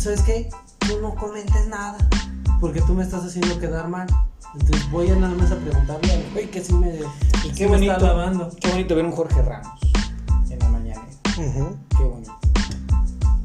¿sabes 0.00 0.22
qué? 0.22 0.48
Tú 0.78 0.98
no 1.02 1.14
comentes 1.14 1.66
nada, 1.68 1.98
porque 2.60 2.80
tú 2.82 2.94
me 2.94 3.02
estás 3.02 3.24
haciendo 3.24 3.58
quedar 3.58 3.88
mal. 3.88 4.06
Entonces 4.54 4.90
voy 4.90 5.08
a 5.10 5.16
nada 5.16 5.34
más 5.34 5.50
a 5.52 5.56
preguntarle 5.56 6.12
al 6.12 6.24
güey 6.32 6.50
que 6.50 6.62
sí 6.62 6.72
me, 6.74 6.88
Y 6.96 6.98
sí 6.98 7.52
qué 7.56 7.64
me 7.66 7.72
bonito, 7.72 7.92
está 7.92 8.06
lavando. 8.06 8.50
qué 8.60 8.68
bonito 8.70 8.94
ver 8.96 9.04
un 9.04 9.12
Jorge 9.12 9.42
Ramos 9.42 9.78
en 10.50 10.58
la 10.58 10.68
mañana. 10.70 11.02
Ujú, 11.38 11.76
Qué 11.96 12.04
bonito. 12.04 12.38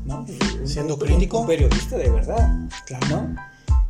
¿No? 0.06 0.20
Un- 0.20 0.68
Siendo 0.68 0.96
un- 0.96 1.00
crítico. 1.00 1.40
Un 1.42 1.48
periodista 1.48 1.98
de 1.98 2.10
verdad. 2.10 2.68
Claro. 2.88 3.08
¿No? 3.10 3.36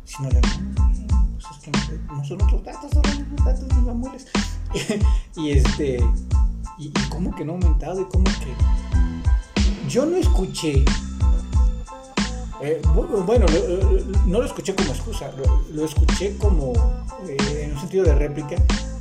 Si 0.04 0.22
no 0.22 0.28
le 0.30 0.40
pues 0.40 1.46
es 1.50 1.58
que 1.62 1.70
no, 1.70 2.16
no 2.16 2.24
son 2.24 2.42
otros 2.42 2.62
datos, 2.64 2.90
son 2.92 3.02
los 3.36 3.44
datos 3.44 3.68
de 3.68 3.74
mamules. 3.76 4.26
y 5.36 5.50
este. 5.50 5.98
Y, 6.78 6.86
y 6.88 6.92
cómo 7.08 7.34
que 7.34 7.44
no 7.44 7.52
ha 7.52 7.54
aumentado 7.56 8.00
y 8.02 8.04
cómo 8.04 8.24
que. 8.24 8.54
Yo 9.88 10.04
no 10.06 10.16
escuché. 10.16 10.84
Eh, 12.62 12.80
bu- 12.94 13.24
bueno, 13.24 13.46
lo- 13.46 13.68
lo- 13.76 14.02
no 14.26 14.38
lo 14.40 14.44
escuché 14.46 14.74
como 14.74 14.90
excusa, 14.90 15.30
lo, 15.36 15.62
lo 15.72 15.84
escuché 15.84 16.36
como 16.36 16.72
eh, 17.28 17.62
en 17.64 17.72
un 17.74 17.80
sentido 17.80 18.04
de 18.04 18.14
réplica, 18.14 18.56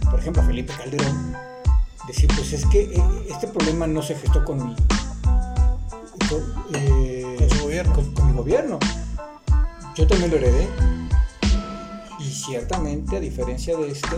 por 0.09 0.19
ejemplo, 0.19 0.41
a 0.41 0.45
Felipe 0.45 0.73
Calderón, 0.77 1.33
decir, 2.07 2.29
pues 2.35 2.53
es 2.53 2.65
que 2.67 2.83
eh, 2.83 3.03
este 3.29 3.47
problema 3.47 3.87
no 3.87 4.01
se 4.01 4.15
gestó 4.15 4.43
con 4.45 4.57
mi, 4.65 4.75
con, 6.29 6.41
eh, 6.75 7.35
Con 7.39 7.49
su 7.49 7.63
gobierno. 7.63 7.93
con- 7.93 8.13
con 8.13 8.27
mi 8.27 8.33
gobierno. 8.37 8.79
Yo 9.95 10.05
también 10.07 10.31
lo 10.31 10.37
heredé. 10.37 10.67
Y 12.19 12.23
ciertamente, 12.29 13.15
a 13.17 13.19
diferencia 13.19 13.77
de 13.77 13.91
este, 13.91 14.17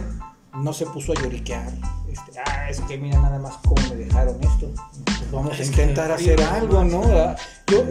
no 0.55 0.73
se 0.73 0.85
puso 0.87 1.11
a 1.11 1.15
lloriquear. 1.15 1.71
Este, 2.11 2.39
ah, 2.45 2.69
es 2.69 2.79
que 2.81 2.97
mira 2.97 3.19
nada 3.21 3.37
más 3.37 3.55
cómo 3.67 3.81
me 3.89 3.95
dejaron 3.95 4.37
esto. 4.43 4.71
Pues 5.05 5.31
vamos 5.31 5.51
a 5.51 5.61
Es 5.61 5.67
intentar 5.67 6.11
hacer 6.11 6.41
algo, 6.41 6.83
¿no? 6.83 7.01
¿no? 7.01 7.35
Yo, 7.67 7.83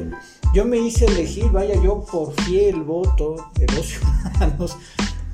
yo 0.56 0.64
me 0.64 0.78
hice 0.78 1.04
elegir, 1.04 1.50
vaya, 1.50 1.74
yo 1.82 2.02
por 2.02 2.32
fiel 2.44 2.82
voto 2.82 3.36
de 3.58 3.66
los 3.74 3.86
ciudadanos 3.88 4.78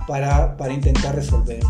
para, 0.09 0.57
para 0.57 0.73
intentar 0.73 1.15
resolver 1.15 1.61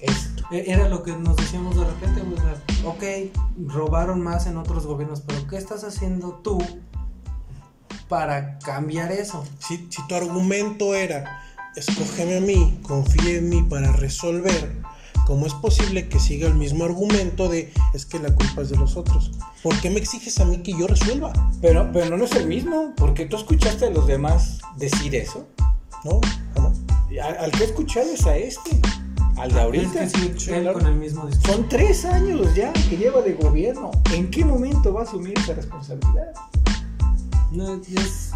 esto. 0.00 0.42
E- 0.50 0.72
Era 0.72 0.88
lo 0.88 1.02
que 1.02 1.12
nos 1.14 1.36
decíamos 1.36 1.76
de 1.76 1.84
repente, 1.84 2.22
o 2.22 2.40
sea, 2.40 2.88
ok, 2.88 3.70
robaron 3.74 4.22
más 4.22 4.46
en 4.46 4.56
otros 4.56 4.86
gobiernos, 4.86 5.20
pero 5.20 5.46
¿qué 5.46 5.58
estás 5.58 5.84
haciendo 5.84 6.40
tú 6.42 6.56
para 8.08 8.58
cambiar 8.60 9.12
eso? 9.12 9.44
Si, 9.58 9.86
si 9.90 10.06
tu 10.08 10.14
argumento 10.14 10.94
era 10.94 11.42
escógeme 11.76 12.38
a 12.38 12.40
mí, 12.40 12.78
confíe 12.80 13.36
en 13.36 13.50
mí 13.50 13.62
para 13.64 13.92
resolver, 13.92 14.80
¿cómo 15.26 15.46
es 15.46 15.54
posible 15.54 16.08
que 16.08 16.18
siga 16.20 16.46
el 16.48 16.54
mismo 16.54 16.84
argumento 16.84 17.48
de 17.48 17.72
es 17.94 18.06
que 18.06 18.18
la 18.18 18.34
culpa 18.34 18.62
es 18.62 18.70
de 18.70 18.76
los 18.76 18.96
otros? 18.96 19.30
¿Por 19.62 19.74
qué 19.80 19.90
me 19.90 19.98
exiges 19.98 20.38
a 20.40 20.44
mí 20.44 20.58
que 20.58 20.72
yo 20.78 20.86
resuelva? 20.86 21.32
Pero, 21.60 21.90
pero 21.92 22.16
no 22.16 22.24
es 22.24 22.32
el 22.32 22.46
mismo, 22.46 22.92
porque 22.96 23.26
tú 23.26 23.36
escuchaste 23.36 23.86
a 23.86 23.90
los 23.90 24.06
demás 24.06 24.58
decir 24.76 25.14
eso. 25.14 25.46
No, 26.04 26.20
jamás. 26.54 26.78
Y 27.10 27.18
a- 27.18 27.28
Al 27.40 27.50
que 27.52 27.62
he 27.64 27.66
escuchado 27.66 28.06
es 28.12 28.26
a 28.26 28.36
este, 28.36 28.78
al 29.38 29.50
de 29.52 29.60
ahorita. 29.60 30.04
Es 30.04 30.12
que 30.12 30.38
sí, 30.38 30.52
con 30.72 30.86
el 30.86 30.96
mismo 30.96 31.26
discurso. 31.26 31.52
Son 31.52 31.68
tres 31.68 32.04
años 32.04 32.54
ya 32.54 32.72
que 32.72 32.96
lleva 32.96 33.22
de 33.22 33.32
gobierno. 33.34 33.90
¿En 34.12 34.30
qué 34.30 34.44
momento 34.44 34.92
va 34.92 35.00
a 35.00 35.04
asumir 35.04 35.38
esa 35.38 35.54
responsabilidad? 35.54 36.32
No, 37.50 37.74
es, 37.74 38.32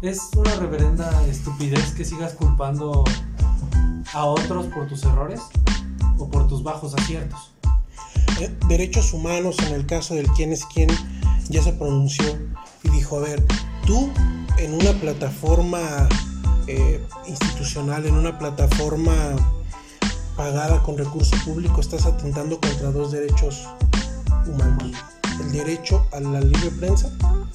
es 0.00 0.20
una 0.36 0.54
reverenda 0.56 1.24
estupidez 1.26 1.92
que 1.92 2.04
sigas 2.04 2.32
culpando 2.32 3.04
a 4.14 4.24
otros 4.24 4.66
por 4.66 4.88
tus 4.88 5.04
errores 5.04 5.40
por 6.30 6.48
tus 6.48 6.62
bajos 6.62 6.94
aciertos. 6.94 7.52
Eh, 8.40 8.54
Derechos 8.68 9.12
humanos, 9.12 9.56
en 9.66 9.74
el 9.74 9.86
caso 9.86 10.14
del 10.14 10.26
quién 10.28 10.52
es 10.52 10.64
quién, 10.64 10.88
ya 11.48 11.62
se 11.62 11.72
pronunció 11.72 12.24
y 12.82 12.88
dijo, 12.90 13.18
a 13.18 13.20
ver, 13.20 13.44
tú 13.86 14.10
en 14.58 14.74
una 14.74 14.92
plataforma 14.92 16.08
eh, 16.66 17.04
institucional, 17.26 18.06
en 18.06 18.14
una 18.14 18.38
plataforma 18.38 19.14
pagada 20.36 20.82
con 20.82 20.96
recurso 20.96 21.36
público, 21.44 21.80
estás 21.80 22.06
atentando 22.06 22.60
contra 22.60 22.90
dos 22.90 23.12
derechos 23.12 23.68
humanos. 24.46 24.92
El 25.40 25.52
derecho 25.52 26.06
a 26.12 26.20
la 26.20 26.40
libre 26.40 26.70
prensa 26.70 27.10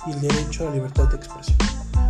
y 0.06 0.12
el 0.12 0.22
derecho 0.22 0.64
a 0.64 0.70
la 0.70 0.76
libertad 0.76 1.06
de 1.06 1.18
expresión. 1.18 1.58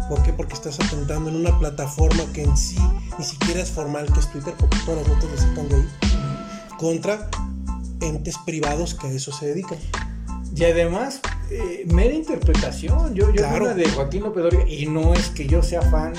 ¿Por 0.09 0.23
qué? 0.23 0.31
Porque 0.31 0.53
estás 0.53 0.79
atentando 0.79 1.29
en 1.29 1.35
una 1.35 1.57
plataforma 1.59 2.23
que 2.33 2.43
en 2.43 2.55
sí 2.55 2.77
ni 3.17 3.25
siquiera 3.25 3.61
es 3.61 3.71
formal, 3.71 4.11
que 4.11 4.19
es 4.19 4.31
Twitter, 4.31 4.53
porque 4.57 4.77
todas 4.85 5.01
las 5.01 5.15
notas 5.15 5.31
le 5.31 5.37
sacan 5.37 5.69
de 5.69 5.75
ahí, 5.75 5.87
contra 6.77 7.29
entes 8.01 8.37
privados 8.45 8.93
que 8.95 9.07
a 9.07 9.11
eso 9.11 9.31
se 9.31 9.47
dedican. 9.47 9.77
Y 10.55 10.63
además, 10.63 11.19
eh, 11.51 11.85
mera 11.93 12.13
interpretación. 12.13 13.13
Yo, 13.13 13.25
yo 13.27 13.31
vi 13.31 13.37
Claro. 13.37 13.65
una 13.65 13.73
de 13.73 13.87
Joaquín 13.89 14.23
López 14.23 14.43
Dóriga, 14.43 14.67
y 14.67 14.85
no 14.87 15.13
es 15.13 15.29
que 15.29 15.45
yo 15.47 15.61
sea 15.61 15.81
fan 15.83 16.13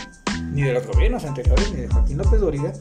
ni 0.53 0.63
de 0.63 0.73
los 0.75 0.87
gobiernos 0.87 1.25
anteriores, 1.25 1.73
ni 1.73 1.83
de 1.83 1.89
Joaquín 1.89 2.19
López 2.19 2.41
Dóriga, 2.41 2.73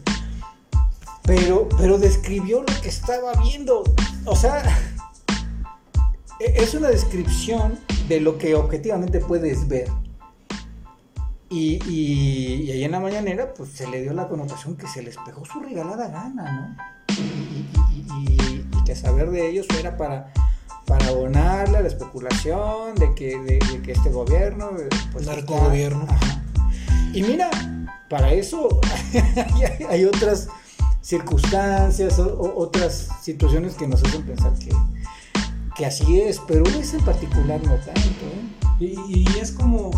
pero, 1.23 1.67
pero 1.77 1.97
describió 1.97 2.59
lo 2.61 2.81
que 2.81 2.89
estaba 2.89 3.33
viendo. 3.41 3.83
O 4.25 4.35
sea, 4.35 4.63
e- 6.39 6.53
es 6.63 6.73
una 6.73 6.89
descripción 6.89 7.79
de 8.07 8.21
lo 8.21 8.37
que 8.37 8.55
objetivamente 8.55 9.19
puedes 9.19 9.67
ver. 9.67 9.89
Y, 11.49 11.79
y, 11.89 12.63
y 12.63 12.71
ahí 12.71 12.83
en 12.83 12.91
la 12.91 12.99
mañanera, 12.99 13.53
pues 13.53 13.71
se 13.71 13.87
le 13.87 14.01
dio 14.01 14.13
la 14.13 14.27
connotación 14.27 14.75
que 14.75 14.87
se 14.87 15.01
les 15.01 15.15
pegó 15.25 15.45
su 15.45 15.59
regalada 15.61 16.07
gana, 16.09 16.51
¿no? 16.51 16.96
Y, 17.19 18.63
que 18.85 18.95
saber 18.95 19.31
de 19.31 19.49
ellos 19.49 19.65
era 19.79 19.97
para, 19.97 20.31
para 20.85 21.07
abonarle 21.07 21.77
a 21.77 21.81
la 21.81 21.87
especulación 21.89 22.95
de 22.95 23.13
que, 23.15 23.37
de, 23.39 23.59
de 23.59 23.81
que 23.81 23.91
este 23.91 24.09
gobierno. 24.09 24.69
eh, 24.79 24.87
Pues, 25.11 25.25
Narcogobierno. 25.25 26.03
está-. 26.03 26.43
Y 27.13 27.23
mira, 27.23 27.49
para 28.09 28.31
eso 28.31 28.79
hay, 29.89 30.05
otras 30.05 30.47
circunstancias, 31.01 32.17
o- 32.19 32.53
otras 32.57 33.09
situaciones 33.21 33.73
que 33.75 33.87
nos 33.87 34.03
hacen 34.03 34.23
pensar 34.25 34.53
que, 34.59 34.69
que 35.75 35.85
así 35.85 36.21
es, 36.21 36.39
pero 36.47 36.63
ese 36.65 36.97
en 36.97 37.05
particular 37.05 37.59
no 37.63 37.73
tanto. 37.75 37.99
¿eh? 37.99 38.75
Y, 38.79 38.95
y 39.07 39.39
es 39.41 39.51
como, 39.51 39.91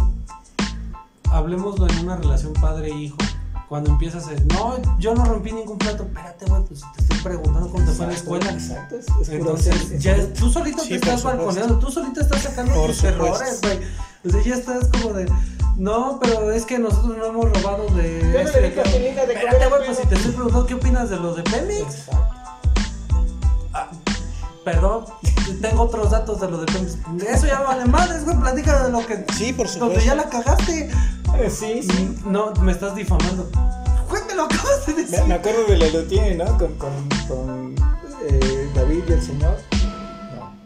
hablemoslo 1.31 1.87
en 1.89 1.99
una 1.99 2.15
relación 2.17 2.53
padre-hijo. 2.53 3.17
Cuando 3.69 3.91
empiezas 3.91 4.25
a 4.25 4.31
decir, 4.31 4.47
no, 4.51 4.77
yo 4.97 5.13
no 5.13 5.23
rompí 5.25 5.51
ningún 5.51 5.77
plato, 5.77 6.01
espérate, 6.03 6.45
güey, 6.47 6.63
pues 6.63 6.81
te 6.95 7.01
estoy 7.03 7.19
preguntando 7.19 7.69
cómo 7.69 7.85
te 7.85 7.91
fue 7.91 8.05
en 8.07 8.11
la 8.11 8.17
Exacto, 8.17 8.35
escuela. 8.35 8.51
Exacto, 8.51 8.95
es, 8.95 9.05
es 9.21 9.29
Entonces, 9.29 9.91
es- 9.91 10.03
ya 10.03 10.11
es- 10.15 10.33
tú 10.33 10.49
solito 10.49 10.81
Sí, 10.81 10.89
te 10.89 10.95
estás 10.95 11.21
balconeando, 11.23 11.77
tú 11.77 11.91
solito 11.91 12.19
estás 12.19 12.41
sacando 12.41 12.73
Por 12.73 12.87
tus 12.87 12.95
supuesto. 12.97 13.25
errores, 13.25 13.61
güey. 13.61 13.79
O 14.25 14.29
sea, 14.31 14.41
ya 14.43 14.55
estás 14.55 14.87
como 14.87 15.13
de, 15.13 15.31
no, 15.77 16.17
pero 16.19 16.51
es 16.51 16.65
que 16.65 16.79
nosotros 16.79 17.15
no 17.15 17.25
hemos 17.27 17.45
robado 17.45 17.85
de. 17.95 18.19
Ya 18.33 18.41
no 18.43 18.49
este, 18.49 18.59
de 18.61 18.67
Espérate, 18.69 19.67
güey, 19.69 19.85
pues 19.85 19.97
si 19.99 20.07
te 20.07 20.15
estoy 20.15 20.31
preguntando 20.31 20.65
qué 20.65 20.73
opinas 20.73 21.09
de 21.11 21.17
lo 21.17 21.35
de 21.35 21.43
Pemex. 21.43 21.81
Exacto. 21.81 22.25
Ah, 23.73 23.87
perdón, 24.65 25.05
tengo 25.61 25.83
otros 25.83 26.09
datos 26.11 26.41
de 26.41 26.49
lo 26.49 26.57
de 26.57 26.65
Pemex. 26.65 26.97
Eso 27.27 27.45
ya 27.45 27.59
vale 27.61 27.85
madres, 27.85 28.25
güey, 28.25 28.35
platica 28.37 28.83
de 28.85 28.91
lo 28.91 29.05
que. 29.05 29.25
Sí, 29.37 29.53
por 29.53 29.67
Donde 29.67 29.79
supuesto. 29.79 30.05
ya 30.05 30.15
la 30.15 30.23
cagaste. 30.27 30.89
Sí, 31.47 31.81
sí. 31.83 32.15
No, 32.25 32.53
me 32.61 32.71
estás 32.71 32.95
difamando. 32.95 33.49
Güey, 34.09 34.23
me 34.27 34.35
lo 34.35 34.43
acabas 34.43 34.85
de 34.85 34.93
decir. 34.93 35.19
Me, 35.21 35.27
me 35.27 35.33
acuerdo 35.35 35.65
de 35.65 35.77
la 35.77 35.85
Lelutier, 35.87 36.37
¿no? 36.37 36.57
Con, 36.57 36.73
con, 36.75 37.09
con 37.27 37.75
eh, 38.29 38.69
David 38.75 39.03
y 39.07 39.11
el 39.13 39.21
Señor. 39.21 39.57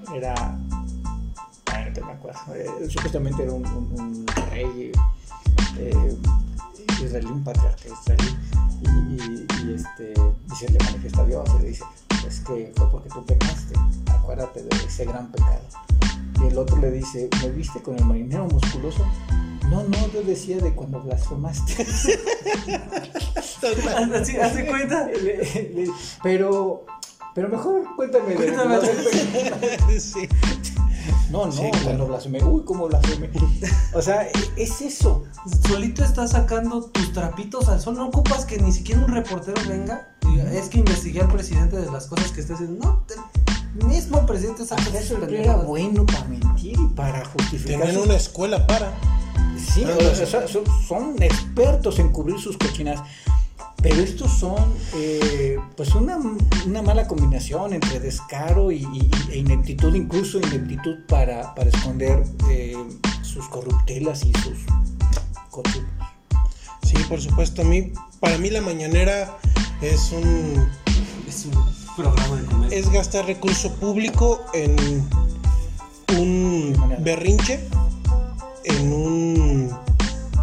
No, 0.05 0.13
era. 0.15 0.33
Bueno, 1.65 1.99
no 1.99 2.05
me 2.07 2.11
acuerdo. 2.13 2.39
Eh, 2.55 2.87
supuestamente 2.89 3.43
era 3.43 3.51
un, 3.53 3.65
un- 3.67 3.99
un 3.99 4.25
rey 4.51 4.91
eh, 5.77 6.15
israelí, 7.03 7.27
un 7.27 7.43
patriarca 7.43 7.83
israelí. 7.87 8.37
Y, 8.81 8.87
y, 9.13 9.47
y, 9.63 9.73
este, 9.75 10.13
y 10.51 10.55
se 10.55 10.69
le 10.71 10.79
manifiesta 10.83 11.21
a 11.21 11.25
Dios 11.25 11.49
y 11.57 11.61
le 11.61 11.67
dice: 11.69 11.83
Es 12.27 12.39
que 12.41 12.73
fue 12.75 12.89
porque 12.91 13.09
tú 13.09 13.25
pecaste. 13.25 13.73
Acuérdate 14.11 14.63
de 14.63 14.75
ese 14.85 15.05
gran 15.05 15.31
pecado. 15.31 15.61
Y 16.41 16.47
el 16.47 16.57
otro 16.57 16.77
le 16.77 16.91
dice: 16.91 17.29
¿Me 17.41 17.49
viste 17.51 17.81
con 17.81 17.97
el 17.97 18.05
marinero 18.05 18.45
musculoso? 18.47 19.05
No, 19.69 19.83
no, 19.83 20.11
yo 20.13 20.21
decía 20.23 20.57
de 20.57 20.73
cuando 20.73 21.01
blasfemaste. 21.01 21.85
Así, 24.15 24.37
así 24.37 24.63
cuenta. 24.67 25.07
Le- 25.07 25.71
le- 25.73 25.91
pero, 26.21 26.85
pero 27.33 27.49
mejor 27.49 27.83
cuéntame. 27.95 28.35
Cuéntame. 28.35 28.77
de- 28.79 29.79
Sí. 29.99 30.27
No, 31.31 31.45
no, 31.47 31.51
Sí, 31.51 31.61
claro. 31.71 31.83
cuando 31.83 32.07
blasfemé. 32.07 32.43
Uy, 32.43 32.63
cómo 32.65 32.87
blasfemé. 32.87 33.29
O 33.93 34.01
sea, 34.01 34.27
es 34.55 34.81
eso. 34.81 35.23
Solito 35.67 36.03
estás 36.03 36.31
sacando 36.31 36.83
tus 36.85 37.11
trapitos 37.13 37.67
al 37.69 37.81
sol. 37.81 37.95
No 37.95 38.07
ocupas 38.07 38.45
que 38.45 38.57
ni 38.59 38.71
siquiera 38.71 39.01
un 39.03 39.11
reportero 39.11 39.59
venga. 39.67 40.15
y 40.27 40.39
Es 40.55 40.69
que 40.69 40.79
investigué 40.79 41.21
al 41.21 41.29
presidente 41.29 41.77
de 41.77 41.91
las 41.91 42.07
cosas 42.07 42.31
que 42.31 42.41
está 42.41 42.53
haciendo. 42.53 42.85
No, 42.85 43.05
el 43.79 43.85
mismo 43.87 44.25
presidente 44.25 44.65
sus 44.65 44.93
eso 44.93 45.17
era 45.27 45.55
bueno 45.55 46.05
para 46.05 46.25
mentir 46.25 46.77
y 46.79 46.87
para 46.95 47.25
justificar. 47.25 47.81
Tenían 47.81 48.01
una 48.03 48.15
escuela 48.15 48.65
para. 48.67 48.91
Sí, 49.57 49.83
Ah, 49.85 49.95
o 50.11 50.15
sea, 50.15 50.47
son, 50.47 50.63
son 50.87 51.21
expertos 51.23 51.99
en 51.99 52.09
cubrir 52.09 52.39
sus 52.39 52.57
cochinas. 52.57 53.01
Pero 53.81 53.95
estos 54.01 54.31
son, 54.31 54.55
eh, 54.95 55.57
pues, 55.75 55.93
una, 55.93 56.17
una 56.65 56.81
mala 56.81 57.05
combinación 57.07 57.73
entre 57.73 57.99
descaro 57.99 58.71
y, 58.71 58.83
y- 58.93 59.09
e 59.31 59.37
ineptitud, 59.39 59.93
incluso 59.93 60.37
ineptitud 60.39 60.95
para, 61.07 61.53
para 61.53 61.69
esconder 61.69 62.23
eh, 62.49 62.77
sus 63.23 63.47
corruptelas 63.49 64.23
y 64.23 64.31
sus 64.33 64.59
cochinos. 65.49 65.89
Sí, 66.83 66.95
por 67.09 67.19
supuesto. 67.21 67.61
A 67.61 67.65
mí, 67.65 67.91
para 68.21 68.37
mí 68.37 68.49
la 68.51 68.61
mañanera 68.61 69.37
es 69.81 70.11
un 70.13 70.65
Es 71.27 71.45
un 71.45 71.53
programa 71.97 72.37
de 72.41 72.45
comedia. 72.45 72.77
es 72.77 72.89
gastar 72.89 73.25
recurso 73.25 73.73
público 73.75 74.39
en 74.53 74.75
un 76.17 76.73
berrinche, 76.99 77.59
en 78.65 78.93
un 78.93 79.71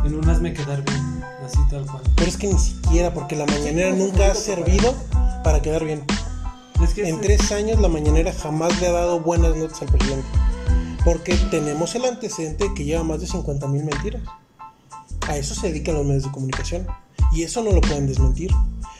En 0.04 0.14
un 0.14 0.28
hazme 0.30 0.52
quedar 0.54 0.82
bien. 0.84 1.24
Así 1.44 1.58
tal 1.70 1.84
cual. 1.86 2.02
pero 2.16 2.28
es 2.28 2.36
que 2.36 2.46
ni 2.46 2.58
siquiera 2.58 3.12
porque 3.12 3.34
la 3.36 3.44
mañanera 3.46 3.92
nunca 3.94 4.30
ha 4.30 4.34
servido 4.34 4.94
para 5.44 5.60
quedar 5.62 5.84
bien. 5.84 6.04
Es 6.82 6.94
que 6.94 7.08
En 7.08 7.16
es- 7.16 7.20
tres 7.20 7.52
años 7.52 7.80
la 7.80 7.88
mañanera 7.88 8.32
jamás 8.32 8.80
le 8.80 8.86
ha 8.88 8.92
dado 8.92 9.20
buenas 9.20 9.54
notas 9.56 9.82
al 9.82 9.88
presidente. 9.88 10.26
Porque 11.04 11.34
tenemos 11.50 11.94
el 11.94 12.04
antecedente 12.04 12.72
que 12.74 12.84
lleva 12.84 13.02
más 13.04 13.20
de 13.20 13.26
50 13.26 13.66
mil 13.68 13.84
mentiras. 13.84 14.22
A 15.28 15.36
eso 15.36 15.54
se 15.54 15.68
dedican 15.68 15.94
los 15.94 16.04
medios 16.06 16.24
de 16.24 16.30
comunicación. 16.30 16.86
Y 17.32 17.42
eso 17.42 17.62
no 17.62 17.70
lo 17.72 17.80
pueden 17.80 18.06
desmentir. 18.06 18.50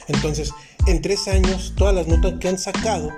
Entonces, 0.09 0.53
en 0.87 1.01
tres 1.03 1.29
años, 1.29 1.73
todas 1.77 1.95
las 1.95 2.07
notas 2.09 2.35
que 2.41 2.49
han 2.49 2.59
sacado, 2.59 3.11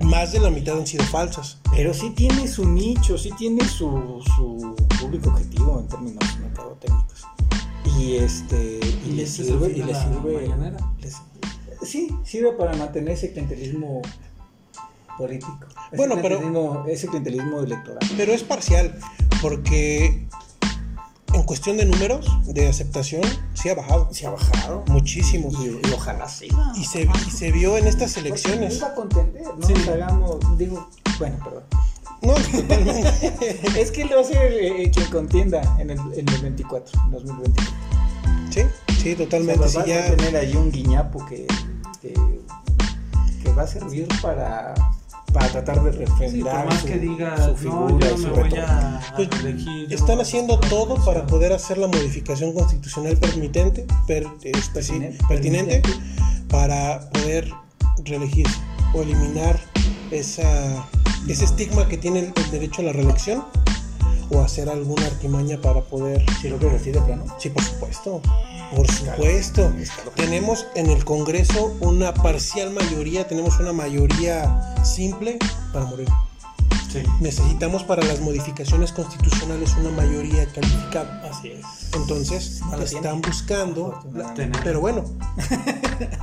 más 0.00 0.32
de 0.32 0.40
la 0.40 0.50
mitad 0.50 0.78
han 0.78 0.86
sido 0.86 1.04
falsas. 1.04 1.58
Pero 1.72 1.92
sí 1.94 2.10
tiene 2.10 2.46
su 2.48 2.68
nicho, 2.68 3.16
sí 3.18 3.30
tiene 3.38 3.64
su, 3.66 4.22
su 4.36 4.76
público 5.00 5.30
objetivo 5.30 5.80
en 5.80 5.88
términos 5.88 6.24
mercadotécnicos. 6.40 7.24
Y 7.98 8.16
este 8.16 8.80
y, 9.06 9.10
Y 9.10 9.12
le 9.12 9.26
sirve, 9.26 9.70
y 9.70 9.82
le 9.82 9.94
sirve 9.94 10.52
sí, 11.82 12.08
sirve 12.24 12.52
para 12.52 12.74
mantener 12.76 13.10
ese 13.10 13.30
clientelismo 13.32 14.02
político. 15.18 15.58
Ese 15.88 15.96
Bueno, 15.96 16.16
pero- 16.20 16.40
clientelismo- 16.40 16.86
ese 16.88 17.06
clientelismo 17.08 17.60
electoral. 17.60 17.98
Pero 18.16 18.32
es 18.32 18.42
parcial, 18.42 18.98
porque 19.40 20.26
en 21.34 21.42
cuestión 21.42 21.76
de 21.76 21.84
números, 21.84 22.26
de 22.46 22.68
aceptación, 22.68 23.22
sí 23.54 23.68
ha 23.68 23.74
bajado. 23.74 24.08
Se 24.12 24.26
ha 24.26 24.30
bajado. 24.30 24.84
Muchísimo. 24.88 25.50
Y, 25.60 25.66
y 25.86 25.92
ojalá 25.92 26.28
siga. 26.28 26.72
Y 26.76 26.84
se, 26.84 27.02
y 27.26 27.30
se 27.30 27.50
vio 27.52 27.76
en 27.76 27.86
estas 27.86 28.16
elecciones. 28.16 28.76
iba 28.76 28.88
a 28.88 28.94
contender, 28.94 29.42
no 29.58 29.66
Sí. 29.66 29.74
hagamos, 29.90 30.58
digo, 30.58 30.88
bueno, 31.18 31.36
perdón. 31.44 31.62
No, 32.22 32.34
totalmente. 32.60 33.34
Es 33.80 33.90
que 33.90 34.02
él 34.02 34.10
va 34.16 34.20
a 34.20 34.24
ser 34.24 34.52
eh, 34.52 34.90
quien 34.94 35.06
contienda 35.10 35.76
en 35.78 35.90
el, 35.90 35.98
en 36.14 36.28
el 36.28 36.40
24, 36.42 37.00
en 37.04 37.10
2024. 37.10 37.74
Sí, 38.50 38.60
Sí, 39.02 39.12
O 39.12 39.16
sea, 39.16 39.24
totalmente. 39.26 39.60
va, 39.60 39.68
sí, 39.68 39.76
va 39.78 39.86
ya- 39.86 40.06
a 40.06 40.16
tener 40.16 40.36
ahí 40.36 40.54
un 40.56 40.70
guiñapo 40.72 41.26
que, 41.26 41.46
que, 42.00 42.14
que 43.42 43.52
va 43.52 43.62
a 43.64 43.66
servir 43.66 44.08
para, 44.22 44.72
para 45.34 45.48
tratar 45.50 45.82
de 45.82 45.92
Sí, 45.92 45.98
refrendar 45.98 46.64
más 46.66 46.80
su, 46.80 46.86
que 46.86 46.98
diga, 46.98 47.36
su 47.36 47.50
no, 47.50 47.56
figura 47.56 47.98
yo 47.98 48.06
y 48.06 48.10
no 48.12 48.16
su 48.18 48.26
me 48.28 48.48
voy 48.48 48.58
a, 48.60 49.00
Pues, 49.16 49.28
elegir. 49.40 49.88
yo 49.88 49.96
Están 49.96 50.16
no- 50.16 50.22
haciendo 50.22 50.60
todo 50.60 51.04
para 51.04 51.26
poder 51.26 51.52
hacer 51.52 51.76
la 51.76 51.88
modificación 51.88 52.52
constitucional 52.54 53.16
permitente, 53.18 53.84
per- 54.06 54.26
este, 54.42 54.82
sí, 54.82 54.92
Pertinente. 54.92 55.24
pertinente 55.28 55.82
para 56.48 57.10
poder 57.10 57.50
reelegirse 58.04 58.56
o 58.94 59.02
eliminar 59.02 59.58
esa, 60.10 60.86
ese 61.28 61.44
estigma 61.44 61.88
que 61.88 61.98
tiene 61.98 62.20
el, 62.20 62.32
el 62.36 62.50
derecho 62.52 62.80
a 62.82 62.84
la 62.84 62.92
reelección 62.92 63.44
o 64.30 64.40
hacer 64.40 64.68
alguna 64.68 65.04
artimaña 65.06 65.60
para 65.60 65.80
poder... 65.82 66.24
Si 66.40 66.48
lo 66.48 66.58
quieres 66.58 66.80
así 66.80 66.92
de 66.92 67.00
plano. 67.00 67.24
Sí, 67.38 67.50
por 67.50 67.62
supuesto, 67.62 68.22
por 68.74 68.90
supuesto. 68.90 69.72
Tenemos 70.16 70.66
en 70.74 70.90
el 70.90 71.04
Congreso 71.04 71.76
una 71.80 72.14
parcial 72.14 72.70
mayoría, 72.70 73.26
tenemos 73.26 73.58
una 73.60 73.72
mayoría 73.72 74.74
simple 74.84 75.38
para 75.72 75.84
morir. 75.86 76.08
Sí. 76.92 77.02
Necesitamos 77.20 77.82
para 77.82 78.04
las 78.04 78.20
modificaciones 78.20 78.92
constitucionales 78.92 79.74
una 79.80 79.90
mayoría 79.90 80.46
calificada. 80.46 81.28
Así 81.28 81.50
es. 81.50 81.92
Entonces, 81.94 82.60
No 82.70 82.76
la 82.76 82.84
están 82.84 83.20
buscando. 83.20 84.00
Tener- 84.36 84.60
Pero 84.62 84.80
bueno, 84.80 85.04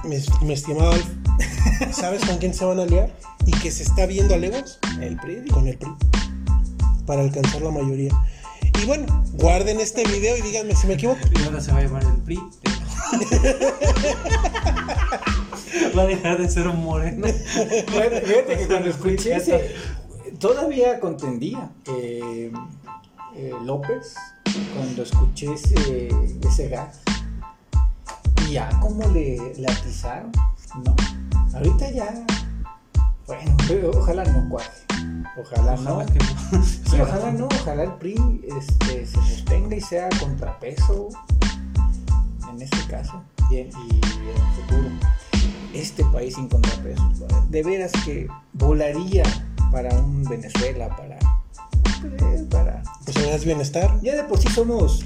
mi, 0.06 0.16
mi 0.46 0.54
estimado 0.54 0.92
Alf, 0.94 1.06
¿sabes 1.92 2.24
con 2.26 2.38
quién 2.38 2.54
se 2.54 2.64
van 2.64 2.80
a 2.80 2.84
aliar? 2.84 3.12
Y 3.46 3.52
que 3.52 3.70
se 3.70 3.84
está 3.84 4.06
viendo 4.06 4.34
a 4.34 4.38
leguas 4.38 4.80
El 5.02 5.18
PRI. 5.18 5.46
con 5.50 5.68
el 5.68 5.78
PRI 5.78 5.92
para 7.06 7.22
alcanzar 7.22 7.62
la 7.64 7.72
mayoría. 7.72 8.12
Y 8.80 8.86
bueno, 8.86 9.24
guarden 9.34 9.80
este 9.80 10.04
video 10.06 10.38
y 10.38 10.42
díganme 10.42 10.76
si 10.76 10.88
me 10.88 10.94
equivoco. 10.94 11.20
Y 11.36 11.44
ahora 11.44 11.62
se 11.62 11.72
va 11.72 11.80
a 11.80 11.82
llamar 11.82 12.04
el 12.04 12.22
PRI. 12.24 12.40
va 15.98 16.04
a 16.04 16.06
dejar 16.06 16.40
de 16.40 16.50
ser 16.50 16.68
un 16.68 16.84
moreno. 16.84 17.28
Fíjate 17.28 18.22
fíjate 18.22 18.58
que 18.58 18.68
cuando 18.68 18.90
escuché 18.90 19.36
ese, 19.36 19.76
todavía 20.40 21.00
contendía 21.00 21.70
eh, 21.88 22.52
eh, 23.36 23.54
López, 23.64 24.16
cuando 24.76 25.04
escuché 25.04 25.54
ese, 25.54 26.10
ese 26.48 26.70
gas, 26.70 27.00
y 28.48 28.54
ya 28.54 28.70
como 28.80 29.08
le, 29.10 29.54
le 29.56 29.68
atizaron, 29.68 30.32
¿no? 30.84 30.96
Ahorita 31.54 31.92
ya, 31.92 32.26
bueno, 33.28 33.56
pero 33.68 33.92
ojalá 33.92 34.24
no 34.26 34.50
cuaje, 34.50 34.72
ojalá, 35.38 35.76
no. 35.78 35.94
Ojalá 35.98 36.06
que 36.06 36.20
no. 36.20 36.64
Sí, 36.92 37.00
ojalá 37.00 37.32
no, 37.32 37.46
ojalá 37.46 37.84
el 37.84 37.94
PRI 37.94 38.42
este, 38.58 39.06
se 39.06 39.14
sostenga 39.16 39.76
y 39.76 39.82
sea 39.82 40.10
contrapeso 40.20 41.08
en 42.50 42.62
este 42.62 42.86
caso 42.88 43.24
y 43.50 43.58
en, 43.60 43.68
y 43.70 44.02
en 44.02 44.36
el 44.36 44.54
futuro. 44.56 44.90
Este 45.74 46.04
país 46.06 46.36
sin 46.36 46.50
contrapeso, 46.50 47.10
de 47.50 47.64
veras 47.64 47.92
que 48.04 48.28
volaría 48.54 49.24
para 49.72 49.94
un 49.96 50.24
Venezuela, 50.26 50.90
para. 50.98 51.16
eh, 51.18 52.46
para 52.50 52.84
Pues 53.06 53.16
es 53.18 53.46
bienestar. 53.46 53.98
ya 54.02 54.16
de 54.18 54.24
por 54.26 54.38
sí 54.38 54.50
somos. 54.50 55.06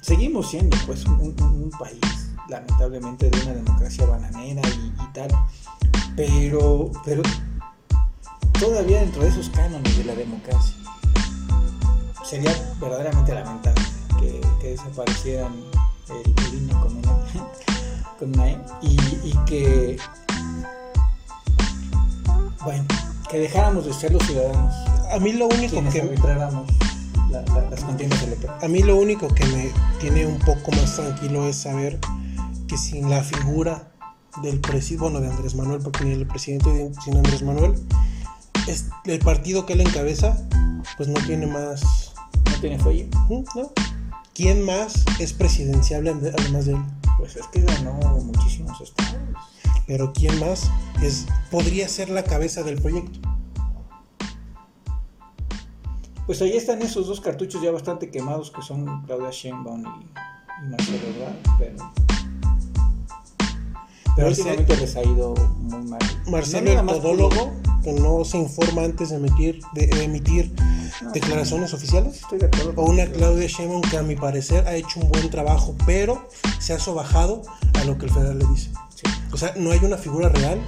Seguimos 0.00 0.50
siendo, 0.50 0.76
pues, 0.86 1.04
un, 1.04 1.20
un- 1.20 1.42
un 1.42 1.70
país, 1.78 2.30
lamentablemente, 2.48 3.28
de 3.28 3.42
una 3.42 3.52
democracia 3.54 4.06
bananera 4.06 4.62
y, 4.68 4.86
y 5.02 5.12
tal. 5.12 5.28
Pero, 6.16 6.90
pero 7.04 7.22
todavía 8.60 9.00
dentro 9.00 9.22
de 9.22 9.28
esos 9.28 9.48
cánones 9.50 9.96
de 9.98 10.04
la 10.04 10.14
democracia, 10.14 10.74
sería 12.24 12.52
verdaderamente 12.80 13.34
lamentable 13.34 13.82
que, 14.20 14.40
que 14.60 14.68
desaparecieran 14.70 15.52
el, 16.10 16.68
con 16.80 16.96
una, 16.96 17.12
con 18.18 18.28
una 18.34 18.48
E 18.50 18.58
y, 18.82 18.96
y 19.24 19.34
que, 19.46 19.96
bueno, 22.64 22.84
que 23.30 23.38
dejáramos 23.38 23.86
de 23.86 23.92
ser 23.92 24.12
los 24.12 24.22
ciudadanos 24.24 24.74
A 25.12 25.18
mí 25.18 25.32
lo 25.32 25.46
único 25.46 25.82
que 25.90 26.00
arbitráramos 26.00 26.66
la- 27.30 27.42
la- 27.42 27.70
las 27.70 27.80
contiendas 27.84 28.22
electorales. 28.22 28.62
a 28.64 28.68
mí 28.68 28.82
lo 28.82 28.96
único 28.96 29.28
que 29.28 29.44
me 29.46 29.70
tiene 30.00 30.26
un 30.26 30.38
poco 30.40 30.70
más 30.72 30.96
tranquilo 30.96 31.46
es 31.46 31.56
saber 31.56 31.98
que 32.68 32.76
sin 32.78 33.08
la 33.10 33.22
figura 33.22 33.88
del 34.42 34.60
presidente, 34.60 35.02
bueno, 35.02 35.20
de 35.20 35.28
Andrés 35.30 35.54
Manuel, 35.54 35.80
porque 35.82 36.04
ni 36.04 36.12
el 36.12 36.26
presidente 36.26 36.90
sin 37.04 37.16
Andrés 37.16 37.42
Manuel, 37.42 37.74
es 38.66 38.88
el 39.04 39.18
partido 39.20 39.66
que 39.66 39.74
él 39.74 39.80
encabeza, 39.80 40.36
pues 40.96 41.08
no 41.08 41.20
tiene 41.26 41.46
más, 41.46 42.12
No 42.50 42.60
tiene 42.60 42.78
fuelle. 42.78 43.08
¿no? 43.28 43.72
¿Quién 44.34 44.62
más 44.62 45.04
es 45.18 45.32
presidenciable 45.32 46.10
además 46.10 46.66
de 46.66 46.72
él? 46.72 46.82
Pues 47.18 47.36
es 47.36 47.46
que 47.48 47.62
ganó 47.62 47.92
muchísimos 47.92 48.80
estados. 48.80 49.14
Pero 49.86 50.12
quién 50.12 50.38
más 50.40 50.70
es 51.02 51.26
podría 51.50 51.88
ser 51.88 52.10
la 52.10 52.24
cabeza 52.24 52.62
del 52.62 52.80
proyecto. 52.80 53.20
Pues 56.26 56.42
ahí 56.42 56.56
están 56.56 56.82
esos 56.82 57.06
dos 57.06 57.20
cartuchos 57.20 57.62
ya 57.62 57.70
bastante 57.70 58.10
quemados 58.10 58.50
que 58.50 58.60
son 58.60 59.02
Claudia 59.06 59.30
Sheinbaum 59.30 59.84
y, 59.86 60.64
y 60.64 60.68
Marcelo 60.68 61.06
Ebrard, 61.06 61.36
pero, 61.58 61.92
pero 64.16 64.28
Marce- 64.28 64.40
últimamente 64.42 64.76
les 64.78 64.96
ha 64.96 65.02
ido 65.02 65.34
muy 65.60 65.82
mal. 65.84 66.00
Marcelo 66.26 66.82
No 66.82 66.92
el 66.92 67.00
todólogo, 67.00 67.52
que 67.84 67.92
no 67.92 68.24
se 68.24 68.38
informa 68.38 68.82
antes 68.82 69.10
de 69.10 69.16
emitir, 69.16 69.60
de 69.74 69.84
emitir 70.04 70.52
No, 71.02 71.12
declaraciones 71.12 71.72
oficiales. 71.74 72.16
Estoy 72.22 72.38
de 72.38 72.46
acuerdo. 72.46 72.72
O 72.76 72.86
una. 72.90 73.06
Claudia 73.06 73.46
Sheinbaum 73.46 73.82
que 73.82 73.96
a 73.98 74.02
mi 74.02 74.16
parecer 74.16 74.66
ha 74.66 74.74
hecho 74.74 74.98
un 75.00 75.08
buen 75.10 75.30
trabajo, 75.30 75.74
pero 75.86 76.28
se 76.58 76.72
ha 76.72 76.78
sobajado 76.80 77.42
a 77.80 77.84
lo 77.84 77.96
que 77.98 78.06
el 78.06 78.12
federal 78.12 78.38
le 78.40 78.46
dice. 78.46 78.70
Sí. 78.94 79.02
O 79.32 79.36
sea, 79.36 79.52
no 79.56 79.70
hay 79.70 79.78
una 79.84 79.96
figura 79.98 80.28
real 80.30 80.58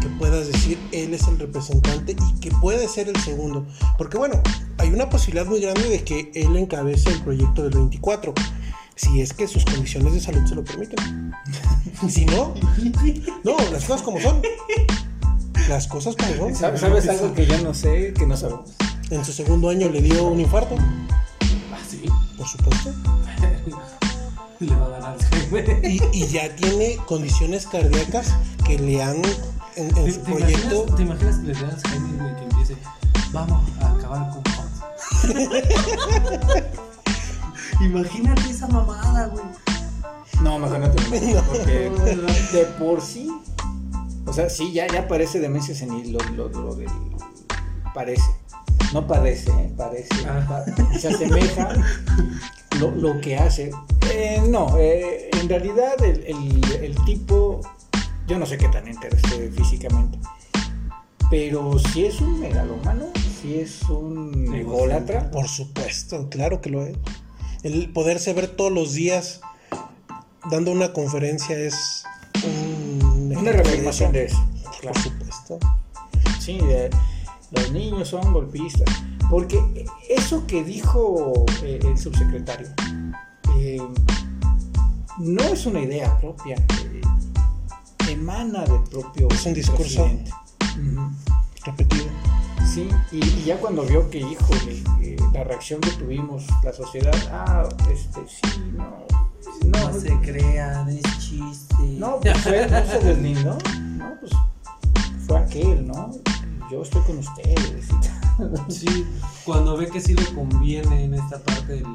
que 0.00 0.08
puedas 0.18 0.46
decir 0.48 0.78
él 0.92 1.14
es 1.14 1.28
el 1.28 1.38
representante 1.38 2.12
y 2.18 2.40
que 2.40 2.50
puede 2.50 2.88
ser 2.88 3.08
el 3.08 3.16
segundo. 3.20 3.64
Porque 3.98 4.16
bueno, 4.18 4.40
hay 4.78 4.88
una 4.88 5.08
posibilidad 5.10 5.46
muy 5.46 5.60
grande 5.60 5.88
de 5.88 6.02
que 6.02 6.32
él 6.34 6.56
encabece 6.56 7.10
el 7.10 7.20
proyecto 7.22 7.62
del 7.62 7.72
24. 7.74 8.34
Si 8.96 9.20
es 9.20 9.32
que 9.32 9.48
sus 9.48 9.64
condiciones 9.64 10.12
de 10.14 10.20
salud 10.20 10.46
se 10.46 10.54
lo 10.54 10.64
permiten. 10.64 11.32
Si 12.08 12.24
no, 12.26 12.54
no, 13.42 13.56
las 13.72 13.84
cosas 13.84 14.02
como 14.02 14.20
son. 14.20 14.40
Las 15.68 15.86
cosas 15.88 16.14
como 16.16 16.34
son. 16.36 16.54
¿Sabes, 16.54 16.80
sabes 16.80 17.08
algo 17.08 17.34
que 17.34 17.46
yo 17.46 17.58
no 17.62 17.74
sé, 17.74 18.12
que 18.16 18.26
no 18.26 18.36
sabemos? 18.36 18.70
En 19.10 19.24
su 19.24 19.32
segundo 19.32 19.68
año 19.68 19.88
le 19.88 20.00
dio 20.00 20.24
un 20.24 20.40
infarto, 20.40 20.76
Ah, 21.72 21.78
sí. 21.88 22.02
por 22.36 22.46
supuesto. 22.48 22.92
Le 24.60 24.74
va 24.76 24.86
a 24.86 24.88
dar 24.88 25.04
Alzheimer. 25.04 25.84
y, 25.84 26.00
y 26.12 26.26
ya 26.28 26.54
tiene 26.54 26.96
condiciones 27.06 27.66
cardíacas 27.66 28.32
que 28.64 28.78
le 28.78 29.02
han 29.02 29.16
en, 29.76 29.88
en 29.88 29.94
¿Te, 29.94 30.12
su 30.12 30.20
te 30.20 30.30
proyecto 30.32 30.86
imaginas, 30.86 30.96
¿Te 30.96 31.02
imaginas 31.02 31.36
que 31.38 31.46
le 31.48 31.54
dé 31.54 31.64
Alzheimer, 31.66 32.22
güey, 32.22 32.36
que 32.36 32.42
empiece? 32.44 32.76
Vamos 33.32 33.68
a 33.80 33.90
acabar 33.90 34.30
con 34.30 34.42
Fox. 34.44 34.64
Imagínate 37.80 38.50
esa 38.50 38.66
mamada, 38.68 39.26
güey. 39.28 39.44
No, 40.42 40.58
mejor 40.58 40.80
no 40.80 40.90
te 40.90 41.00
lo 41.02 41.06
imagino, 41.16 41.42
porque 41.42 41.90
de 42.52 42.64
por 42.78 43.00
sí, 43.00 43.30
o 44.26 44.32
sea, 44.32 44.48
sí, 44.50 44.72
ya, 44.72 44.86
ya 44.88 45.06
parece 45.08 45.38
demencia 45.40 45.74
senil 45.74 46.12
lo, 46.12 46.18
lo, 46.30 46.48
lo 46.48 46.74
del... 46.74 46.88
Parece, 47.94 48.24
no 48.92 49.06
parece, 49.06 49.50
¿eh? 49.52 49.72
parece, 49.76 50.08
Ah. 50.28 50.44
pa- 50.48 50.98
se 50.98 51.08
asemeja 51.08 51.72
lo, 52.80 52.90
lo 52.90 53.20
que 53.20 53.36
hace. 53.36 53.70
Eh, 54.12 54.42
no, 54.48 54.76
eh, 54.78 55.30
en 55.40 55.48
realidad 55.48 55.94
el, 56.02 56.24
el- 56.26 56.72
el 56.82 57.04
tipo, 57.04 57.60
yo 58.26 58.38
no 58.38 58.46
sé 58.46 58.58
qué 58.58 58.68
tan 58.68 58.88
entero 58.88 59.16
esté 59.16 59.48
físicamente, 59.50 60.18
pero 61.30 61.78
si 61.78 62.06
es 62.06 62.20
un 62.20 62.40
megalómano, 62.40 63.06
si 63.40 63.60
es 63.60 63.82
un 63.84 64.52
ególatra, 64.54 65.30
por 65.30 65.46
supuesto 65.48 66.28
claro 66.28 66.60
que 66.60 66.70
lo 66.70 66.84
es 66.84 66.96
el 67.64 67.90
poderse 67.92 68.32
ver 68.32 68.48
todos 68.48 68.70
los 68.72 68.92
días 68.92 69.40
dando 70.50 70.70
una 70.70 70.92
conferencia 70.92 71.58
es 71.58 72.04
un 72.44 73.34
una 73.36 73.50
reafirmación 73.52 74.12
de 74.12 74.26
eso. 74.26 74.44
por 74.82 74.96
supuesto 74.98 75.58
Sí, 76.38 76.58
de- 76.58 76.90
los 77.50 77.70
niños 77.72 78.08
son 78.08 78.32
golpistas. 78.32 78.88
Porque 79.30 79.86
eso 80.10 80.46
que 80.46 80.62
dijo 80.64 81.46
eh, 81.62 81.78
el 81.82 81.96
subsecretario 81.96 82.68
eh, 83.58 83.80
no 85.18 85.42
es 85.44 85.64
una 85.64 85.80
idea 85.80 86.18
propia, 86.18 86.56
eh, 86.56 87.00
emana 88.10 88.64
del 88.64 88.82
propio 88.90 89.28
Es 89.30 89.46
un 89.46 89.54
discurso. 89.54 90.10
repetido 91.64 92.04
Sí, 92.72 92.88
y, 93.12 93.18
y 93.24 93.44
ya 93.44 93.56
cuando 93.58 93.82
vio 93.82 94.08
que, 94.10 94.18
híjole, 94.18 94.82
eh, 95.00 95.16
la 95.32 95.44
reacción 95.44 95.80
que 95.80 95.90
tuvimos, 95.92 96.44
la 96.62 96.72
sociedad, 96.72 97.14
ah, 97.30 97.68
este, 97.92 98.20
sí, 98.26 98.72
no, 98.76 99.04
no, 99.64 99.92
No 99.92 100.00
se 100.00 100.18
crean, 100.20 100.88
es 100.88 101.02
chiste. 101.20 101.76
no, 101.98 102.18
pues 102.20 102.36
fue, 102.40 102.66
no 102.68 102.86
se 102.86 102.98
deslindó, 103.00 103.58
no, 103.96 104.14
pues 104.20 104.32
fue 105.26 105.38
aquel, 105.38 105.86
¿no? 105.86 106.10
Yo 106.70 106.82
estoy 106.82 107.02
con 107.02 107.18
ustedes 107.18 107.86
y 107.88 108.00
tal. 108.00 108.64
Sí, 108.68 109.06
cuando 109.44 109.76
ve 109.76 109.88
que 109.88 110.00
sí 110.00 110.14
le 110.14 110.24
conviene 110.34 111.04
en 111.04 111.14
esta 111.14 111.38
parte 111.38 111.78
el 111.78 111.86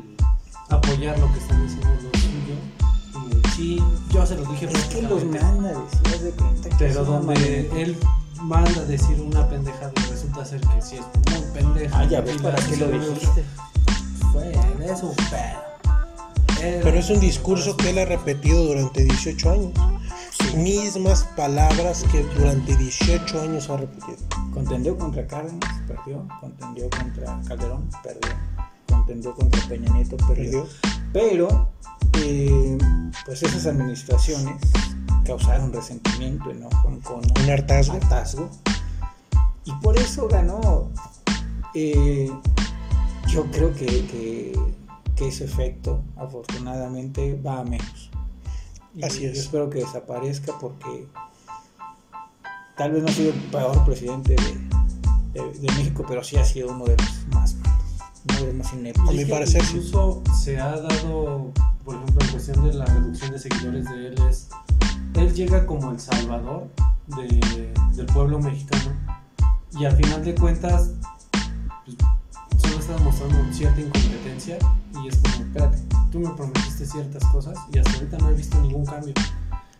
apoyar 0.69 1.17
lo 1.19 1.31
que 1.33 1.39
están 1.39 1.61
diciendo 1.63 1.89
los 2.03 2.21
suyos, 2.21 2.59
sí, 3.59 3.83
yo 4.13 4.25
se 4.25 4.35
los 4.35 4.49
dije 4.49 4.65
Es 4.71 4.85
que 4.85 5.01
los 5.01 5.23
manda, 5.25 5.73
decías 5.73 6.23
de 6.23 6.31
cuenta. 6.31 6.69
que 6.69 6.75
Pero 6.77 7.03
donde 7.03 7.81
él 7.81 7.97
manda 8.41 8.81
a 8.81 8.85
decir 8.85 9.19
una 9.19 9.47
pendejada 9.49 9.91
y 9.97 10.11
resulta 10.11 10.45
ser 10.45 10.61
que 10.61 10.81
sí 10.81 10.95
es 10.95 11.31
muy 11.31 11.51
pendeja. 11.53 11.99
Ah, 11.99 12.05
ya 12.05 12.21
ves 12.21 12.41
para 12.41 12.55
qué 12.65 12.77
lo 12.77 12.87
dijiste. 12.87 13.43
Fue, 14.31 14.51
es 14.51 15.03
un 15.03 15.15
pedo. 15.15 15.69
Pero 16.83 16.97
es 16.97 17.09
un 17.09 17.19
discurso 17.19 17.75
que 17.77 17.89
él 17.89 17.99
ha 17.99 18.05
repetido 18.05 18.65
durante 18.65 19.03
18 19.03 19.51
años. 19.51 19.71
Mismas 20.55 21.23
palabras 21.35 22.05
que 22.11 22.23
durante 22.37 22.75
18 22.75 23.41
años 23.41 23.69
ha 23.69 23.77
repetido. 23.77 24.17
Contendió 24.53 24.97
contra 24.97 25.25
Cárdenas, 25.27 25.81
perdió. 25.87 26.25
Contendió 26.41 26.89
contra 26.89 27.41
Calderón, 27.47 27.89
perdió. 28.03 28.58
Contendió 28.89 29.33
contra 29.35 29.61
Peña 29.67 29.91
Nieto, 29.93 30.17
perdió. 30.17 30.65
Perdió. 30.65 30.67
Pero, 31.13 31.69
eh, 32.23 32.77
pues 33.25 33.43
esas 33.43 33.65
administraciones 33.67 34.55
causaron 35.25 35.71
resentimiento, 35.73 36.49
enojo, 36.51 36.89
encono, 36.89 37.27
Un 37.43 37.49
hartazgo. 37.49 37.93
hartazgo. 37.93 38.49
Y 39.65 39.71
por 39.83 39.97
eso 39.97 40.27
ganó. 40.27 40.89
Eh, 41.75 42.31
yo 43.27 43.45
creo 43.51 43.73
que, 43.73 43.85
que, 43.85 44.59
que 45.15 45.27
ese 45.27 45.45
efecto, 45.45 46.01
afortunadamente, 46.17 47.39
va 47.45 47.59
a 47.59 47.63
menos. 47.63 48.09
Y 48.95 49.03
Así 49.03 49.25
es. 49.25 49.35
Yo 49.35 49.41
espero 49.41 49.69
que 49.69 49.79
desaparezca 49.79 50.53
porque 50.59 51.05
tal 52.75 52.91
vez 52.93 53.03
no 53.03 53.09
ha 53.09 53.11
sido 53.11 53.31
el 53.33 53.39
peor 53.51 53.85
presidente 53.85 54.35
de, 54.35 55.41
de- 55.41 55.53
de 55.59 55.67
México, 55.73 56.03
pero 56.07 56.23
sí 56.23 56.37
ha 56.37 56.45
sido 56.45 56.69
uno 56.71 56.85
de 56.85 56.97
los 56.97 57.27
más 57.35 57.55
más 58.53 58.73
ineptos. 58.73 59.09
A 59.09 59.11
mi 59.11 59.25
parecer, 59.25 59.63
sí. 59.63 59.77
Incluso 59.77 60.21
se 60.41 60.59
ha 60.59 60.77
dado, 60.79 61.51
por 61.85 61.95
ejemplo, 61.95 62.25
en 62.25 62.31
cuestión 62.31 62.63
de 62.65 62.73
la 62.73 62.85
reducción 62.85 63.31
de 63.31 63.39
seguidores 63.39 63.85
de 63.85 64.07
él, 64.07 64.15
es. 64.29 64.49
Él 65.15 65.33
llega 65.33 65.65
como 65.65 65.91
el 65.91 65.99
salvador 65.99 66.67
de- 67.07 67.73
del 67.95 68.05
pueblo 68.07 68.39
mexicano. 68.39 68.93
Y 69.79 69.85
al 69.85 69.95
final 69.95 70.23
de 70.23 70.35
cuentas, 70.35 70.91
pues, 71.85 71.97
solo 72.61 72.79
está 72.79 72.93
demostrando 72.95 73.53
cierta 73.53 73.81
incompetencia. 73.81 74.57
Y 75.03 75.07
es 75.07 75.17
como, 75.17 75.45
espérate, 75.45 75.77
tú 76.11 76.19
me 76.19 76.29
prometiste 76.29 76.85
ciertas 76.85 77.23
cosas 77.25 77.57
y 77.73 77.77
hasta 77.79 77.91
ahorita 77.93 78.17
no 78.17 78.29
he 78.29 78.33
visto 78.33 78.59
ningún 78.61 78.85
cambio. 78.85 79.13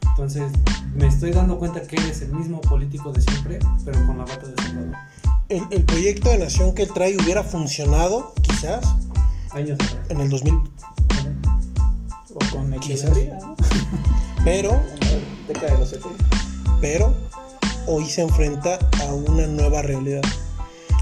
Entonces, 0.09 0.51
me 0.95 1.07
estoy 1.07 1.31
dando 1.31 1.57
cuenta 1.57 1.81
que 1.81 1.95
eres 1.95 2.21
el 2.21 2.33
mismo 2.33 2.59
político 2.61 3.11
de 3.11 3.21
siempre, 3.21 3.59
pero 3.85 4.05
con 4.05 4.17
la 4.17 4.25
bata 4.25 4.47
de 4.47 4.55
salvador. 4.61 4.95
El, 5.49 5.65
el 5.71 5.83
proyecto 5.83 6.29
de 6.29 6.37
nación 6.37 6.73
que 6.75 6.83
él 6.83 6.91
trae 6.93 7.17
hubiera 7.17 7.43
funcionado, 7.43 8.33
quizás, 8.41 8.85
Años 9.51 9.79
atrás. 9.81 9.97
en 10.09 10.21
el 10.21 10.29
2000. 10.29 10.53
O 12.35 12.39
con 12.51 12.79
Quizás. 12.79 13.11
¿no? 13.11 13.55
Pero, 14.45 14.79
década 15.47 15.73
de 15.73 15.79
los 15.79 15.89
70. 15.89 16.23
pero, 16.79 17.13
hoy 17.87 18.05
se 18.05 18.21
enfrenta 18.21 18.77
a 19.01 19.13
una 19.13 19.47
nueva 19.47 19.81
realidad. 19.81 20.21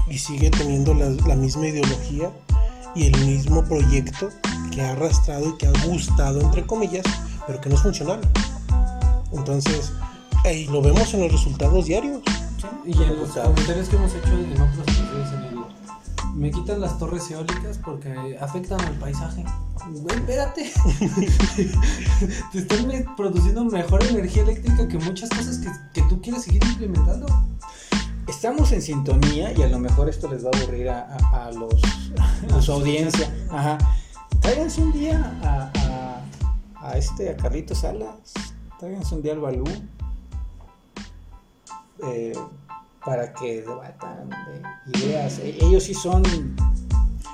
Y 0.08 0.18
sigue 0.18 0.50
teniendo 0.50 0.94
la, 0.94 1.10
la 1.26 1.36
misma 1.36 1.68
ideología 1.68 2.32
y 2.94 3.04
el 3.04 3.26
mismo 3.26 3.62
proyecto 3.64 4.30
que 4.72 4.80
ha 4.80 4.92
arrastrado 4.92 5.50
y 5.50 5.58
que 5.58 5.66
ha 5.66 5.72
gustado, 5.86 6.40
entre 6.40 6.66
comillas, 6.66 7.04
pero 7.46 7.60
que 7.60 7.68
no 7.68 7.74
es 7.76 7.82
funcional. 7.82 8.20
Entonces, 9.32 9.92
y 10.52 10.64
lo 10.64 10.80
vemos 10.80 11.12
en 11.12 11.20
los 11.20 11.30
resultados 11.30 11.84
diarios. 11.84 12.17
Y 12.88 13.02
en 13.02 13.18
los 13.20 13.30
comentarios 13.32 13.88
que 13.90 13.96
hemos 13.96 14.14
hecho 14.14 14.28
en 14.32 14.52
otros 14.52 14.78
episodios 14.88 15.32
en 15.34 15.42
el 15.44 15.58
me 16.34 16.50
quitan 16.50 16.80
las 16.80 16.98
torres 16.98 17.30
eólicas 17.30 17.78
porque 17.84 18.38
afectan 18.40 18.80
al 18.80 18.94
paisaje. 18.94 19.44
Güey, 19.90 20.16
espérate. 20.16 20.72
Te 22.52 22.58
están 22.58 23.14
produciendo 23.16 23.64
mejor 23.64 24.02
energía 24.04 24.44
eléctrica 24.44 24.86
que 24.88 24.98
muchas 24.98 25.28
cosas 25.30 25.58
que, 25.58 25.68
que 25.94 26.02
tú 26.08 26.20
quieres 26.22 26.42
seguir 26.44 26.64
implementando. 26.64 27.26
Estamos 28.26 28.70
en 28.72 28.80
sintonía 28.82 29.52
y 29.52 29.62
a 29.62 29.68
lo 29.68 29.78
mejor 29.80 30.08
esto 30.08 30.30
les 30.30 30.44
va 30.44 30.50
a 30.54 30.58
aburrir 30.58 30.88
a, 30.90 31.06
a- 31.16 31.46
a 31.46 31.52
los, 31.52 31.74
a 32.54 32.62
su 32.62 32.72
audiencia. 32.72 33.30
Ajá. 33.50 33.76
Tráiganse 34.40 34.80
un 34.80 34.92
día 34.92 35.38
a, 35.42 35.72
a, 36.80 36.88
a 36.88 36.96
este, 36.98 37.30
a 37.30 37.36
Carlitos 37.36 37.78
Salas. 37.78 38.32
Tráiganse 38.78 39.14
un 39.14 39.22
día 39.22 39.32
al 39.32 39.40
Balú. 39.40 39.64
eh, 42.04 42.32
para 43.08 43.32
que 43.32 43.62
debatan 43.62 44.28
de 44.28 44.98
ideas. 44.98 45.38
E- 45.38 45.56
Ellos 45.62 45.82
sí 45.84 45.94
son 45.94 46.22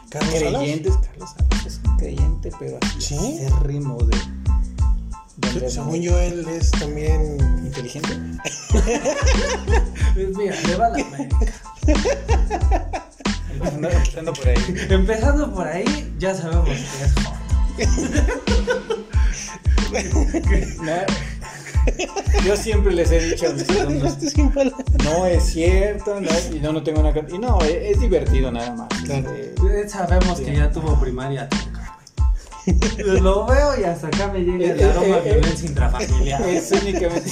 Carlos 0.08 0.32
Salas. 0.32 0.52
creyentes. 0.62 0.94
Carlos 0.98 1.30
Salas 1.30 1.66
es 1.66 1.80
un 1.84 1.96
creyente, 1.96 2.50
pero 2.60 2.78
así 2.80 3.00
¿Sí? 3.00 3.40
acérrimo 3.44 3.98
de, 3.98 4.16
de 5.60 5.68
Según 5.68 6.00
yo, 6.00 6.16
él 6.20 6.46
es 6.48 6.70
también. 6.70 7.38
inteligente. 7.66 8.08
Pues 8.70 10.28
Mira, 10.36 10.54
le 10.60 10.76
va 10.76 10.90
la 10.90 11.04
América. 11.04 11.38
Empezando, 13.50 14.32
por 14.32 14.48
ahí. 14.48 14.74
Empezando 14.90 15.52
por 15.52 15.66
ahí, 15.66 16.14
ya 16.20 16.34
sabemos 16.36 16.68
que 16.68 17.82
es 17.82 17.98
No, 20.80 20.92
Yo 22.44 22.56
siempre 22.56 22.92
les 22.94 23.10
he 23.10 23.20
dicho 23.20 23.48
a 23.48 23.52
mis 23.52 23.68
alumnos, 23.80 24.16
palabras. 24.54 24.84
no 25.04 25.26
es 25.26 25.44
cierto, 25.44 26.20
no, 26.20 26.30
y 26.56 26.60
no, 26.60 26.72
no 26.72 26.82
tengo 26.82 27.00
una... 27.00 27.10
Y 27.10 27.38
no, 27.38 27.58
es, 27.62 27.96
es 27.96 28.00
divertido 28.00 28.50
nada 28.52 28.74
más. 28.74 28.88
Claro. 29.04 29.30
Eh, 29.34 29.54
Eh, 29.62 29.88
Sabemos 29.88 30.40
que 30.40 30.54
ya 30.54 30.70
tuvo 30.70 30.98
primaria. 31.00 31.48
Lo 32.98 33.44
veo 33.46 33.78
y 33.78 33.84
hasta 33.84 34.06
acá 34.06 34.28
me 34.28 34.40
llega 34.40 34.72
el 34.72 34.80
Eh, 34.80 34.84
aroma 34.84 35.16
eh, 35.18 35.20
de 35.22 35.30
eh, 35.30 35.34
violencia 35.34 35.68
intrafamiliar. 35.68 36.42
es 36.48 36.72
únicamente, 36.72 37.30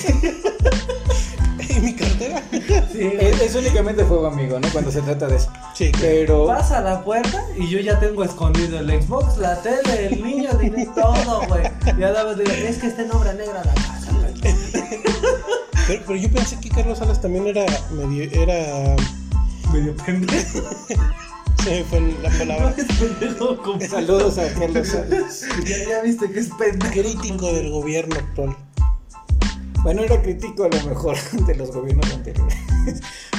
¿Y 1.68 1.80
mi 1.80 1.94
cartera? 1.94 2.42
Sí, 2.92 3.10
es, 3.18 3.40
es 3.40 3.54
únicamente 3.54 4.04
fuego 4.04 4.26
amigo, 4.26 4.60
¿no? 4.60 4.68
Cuando 4.72 4.90
se 4.90 5.00
trata 5.00 5.26
de 5.28 5.36
eso. 5.36 5.50
Sí, 5.74 5.90
claro. 5.90 6.06
Pero 6.06 6.46
Pasa 6.46 6.78
a 6.78 6.80
la 6.82 7.02
puerta 7.02 7.46
y 7.56 7.66
yo 7.70 7.78
ya 7.80 7.98
tengo 7.98 8.24
escondido 8.24 8.78
el 8.78 9.02
Xbox, 9.02 9.38
la 9.38 9.56
tele, 9.62 10.08
el 10.08 10.22
niño, 10.22 10.50
tiene 10.60 10.86
todo, 10.94 11.40
güey. 11.48 11.62
Ya 11.98 12.12
daba 12.12 12.34
digo, 12.34 12.50
es 12.50 12.76
que 12.76 12.88
está 12.88 13.02
en 13.02 13.12
obra 13.12 13.32
negra 13.32 13.62
la 13.64 13.72
casa. 13.74 14.01
Pero, 15.88 16.00
pero 16.06 16.16
yo 16.16 16.30
pensé 16.30 16.60
que 16.60 16.68
Carlos 16.68 16.98
Salas 16.98 17.20
también 17.20 17.44
era 17.48 17.66
medio. 17.90 18.22
Era. 18.30 18.94
Medio 19.72 19.96
pendejo. 19.96 20.60
Se 21.64 21.70
me 21.70 21.84
fue 21.84 22.00
la 22.22 22.30
No 22.30 22.38
palabra. 22.38 22.74
es 23.80 23.90
saludos 23.90 24.38
a 24.38 24.52
Carlos 24.54 24.86
Salas. 24.88 25.44
Ya, 25.64 25.76
ya 25.88 26.02
viste 26.02 26.30
que 26.30 26.38
es 26.38 26.50
pendejo. 26.56 26.92
Crítico 26.92 27.52
del 27.52 27.70
gobierno 27.70 28.14
actual. 28.14 28.56
Bueno, 29.82 30.02
era 30.02 30.22
crítico 30.22 30.64
a 30.64 30.68
lo 30.68 30.82
mejor 30.88 31.16
de 31.46 31.54
los 31.56 31.72
gobiernos 31.72 32.08
anteriores. 32.12 32.56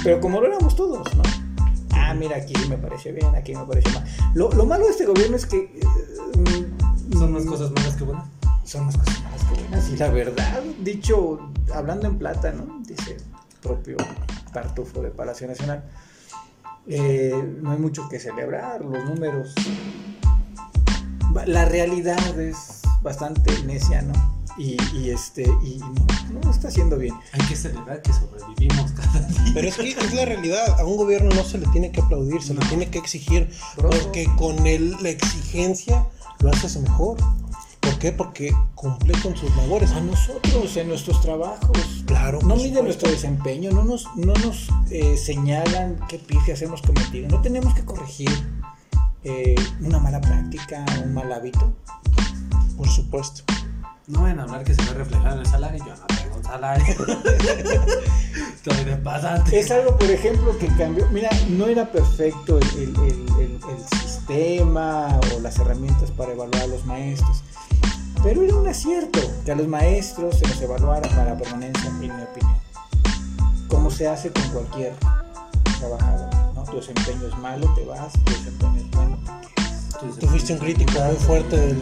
Pero 0.03 0.19
como 0.19 0.41
lo 0.41 0.47
éramos 0.47 0.75
todos, 0.75 1.15
¿no? 1.15 1.23
Ah, 1.91 2.13
mira, 2.13 2.35
aquí 2.35 2.53
me 2.67 2.77
parece 2.77 3.13
bien, 3.13 3.33
aquí 3.35 3.55
me 3.55 3.63
parece 3.65 3.89
mal. 3.91 4.03
Lo, 4.33 4.51
lo 4.51 4.65
malo 4.65 4.83
de 4.85 4.91
este 4.91 5.05
gobierno 5.05 5.37
es 5.37 5.45
que... 5.45 5.57
eh, 5.57 5.87
mm, 6.37 7.17
Son 7.17 7.31
más 7.31 7.45
cosas 7.45 7.71
malas 7.71 7.95
que 7.95 8.03
buenas. 8.03 8.25
Son 8.63 8.85
más 8.85 8.97
cosas 8.97 9.21
malas 9.23 9.43
que 9.43 9.61
buenas. 9.61 9.89
Y 9.89 9.97
la 9.97 10.09
verdad, 10.09 10.61
dicho, 10.81 11.51
hablando 11.73 12.07
en 12.07 12.17
plata, 12.17 12.51
¿no? 12.51 12.81
Dice 12.87 13.17
el 13.17 13.23
propio 13.61 13.97
Tartufo 14.51 15.01
de 15.01 15.09
Palacio 15.11 15.47
Nacional. 15.47 15.83
eh, 16.87 17.33
no 17.61 17.71
hay 17.71 17.77
mucho 17.77 18.07
que 18.09 18.19
celebrar, 18.19 18.81
los 18.83 19.03
números. 19.05 19.53
La 21.45 21.65
realidad 21.65 22.39
es 22.39 22.81
bastante 23.01 23.51
necia, 23.63 24.01
¿no? 24.03 24.13
Y, 24.57 24.77
y 24.95 25.09
este, 25.09 25.41
y 25.63 25.79
no, 25.79 26.41
no 26.43 26.51
está 26.51 26.67
haciendo 26.67 26.95
bien. 26.97 27.15
Hay 27.31 27.41
que 27.47 27.55
celebrar 27.55 28.01
que 28.03 28.13
sobrevivimos 28.13 28.91
cada 28.91 29.19
día. 29.27 29.51
Pero 29.53 29.67
es 29.67 29.75
que 29.77 29.89
es 29.89 30.13
la 30.13 30.25
realidad. 30.25 30.79
A 30.79 30.85
un 30.85 30.95
gobierno 30.95 31.33
no 31.33 31.43
se 31.43 31.57
le 31.57 31.65
tiene 31.67 31.91
que 31.91 32.01
aplaudir, 32.01 32.41
se 32.43 32.53
le 32.53 32.59
No. 32.59 32.67
tiene 32.67 32.87
que 32.89 32.99
exigir. 32.99 33.49
Bro. 33.77 33.89
Porque 33.89 34.27
con 34.37 34.67
el, 34.67 34.95
la 35.01 35.09
exigencia 35.09 36.05
lo 36.39 36.51
haces 36.51 36.77
mejor. 36.77 37.17
¿Por 38.11 38.33
qué? 38.33 38.51
Porque 38.51 38.53
cumple 38.75 39.13
con 39.21 39.33
sus 39.37 39.55
labores. 39.55 39.91
A 39.93 40.01
nosotros, 40.01 40.75
en 40.75 40.89
nuestros 40.89 41.21
trabajos, 41.21 42.03
Claro. 42.05 42.39
no 42.41 42.55
mide 42.55 42.67
supuesto. 42.67 42.83
nuestro 42.83 43.09
desempeño, 43.11 43.71
no 43.71 43.83
nos, 43.85 44.07
no 44.17 44.33
nos 44.33 44.67
eh, 44.91 45.15
señalan 45.15 45.97
qué 46.09 46.19
pifias 46.19 46.61
hemos 46.63 46.81
cometido, 46.81 47.29
no 47.29 47.41
tenemos 47.41 47.73
que 47.73 47.85
corregir 47.85 48.29
eh, 49.23 49.55
una 49.81 49.99
mala 49.99 50.19
práctica, 50.19 50.83
un 51.05 51.13
mal 51.13 51.31
hábito. 51.31 51.71
Por 52.75 52.89
supuesto. 52.89 53.43
No 54.07 54.23
vayan 54.23 54.41
a 54.41 54.43
hablar 54.43 54.65
que 54.65 54.73
se 54.73 54.81
ve 54.81 54.93
reflejado 54.95 55.35
en 55.35 55.39
el 55.39 55.45
salario. 55.45 55.85
Yo 55.85 55.95
no 55.95 56.05
tengo 56.07 56.35
un 56.35 56.43
salario. 56.43 56.85
Estoy 58.55 58.83
de 58.83 58.97
pasante. 58.97 59.59
Es 59.59 59.71
algo, 59.71 59.97
por 59.97 60.09
ejemplo, 60.11 60.57
que 60.57 60.67
cambió. 60.75 61.07
Mira, 61.09 61.29
no 61.49 61.67
era 61.67 61.89
perfecto 61.89 62.57
el, 62.59 62.67
el- 62.79 62.95
el- 62.97 63.25
el- 63.39 63.59
el 63.69 63.99
sistema 64.01 65.19
o 65.35 65.39
las 65.39 65.57
herramientas 65.59 66.11
para 66.11 66.33
evaluar 66.33 66.63
a 66.63 66.67
los 66.67 66.85
maestros, 66.85 67.43
pero 68.23 68.41
era 68.43 68.55
un 68.55 68.67
acierto 68.67 69.19
que 69.45 69.51
a 69.51 69.55
los 69.55 69.67
maestros 69.67 70.39
se 70.39 70.47
los 70.47 70.61
evaluara 70.61 71.07
para 71.09 71.37
permanencia, 71.37 71.87
en 71.89 71.99
mi 71.99 72.09
opinión. 72.09 72.55
Como 73.67 73.91
se 73.91 74.07
hace 74.07 74.31
con 74.31 74.43
cualquier 74.49 74.93
trabajador. 75.79 76.29
¿no? 76.55 76.63
Tu 76.63 76.77
desempeño 76.77 77.27
es 77.27 77.37
malo, 77.39 77.71
te 77.75 77.83
vas, 77.85 78.13
tu 78.13 78.31
desempeño 78.31 78.77
es 78.79 78.91
bueno, 78.91 79.17
te 79.25 79.61
quedas. 79.61 80.19
Tú 80.19 80.27
fuiste 80.27 80.53
un 80.53 80.59
crítico 80.59 80.91
muy 80.99 81.15
fuerte 81.17 81.57
del- 81.59 81.81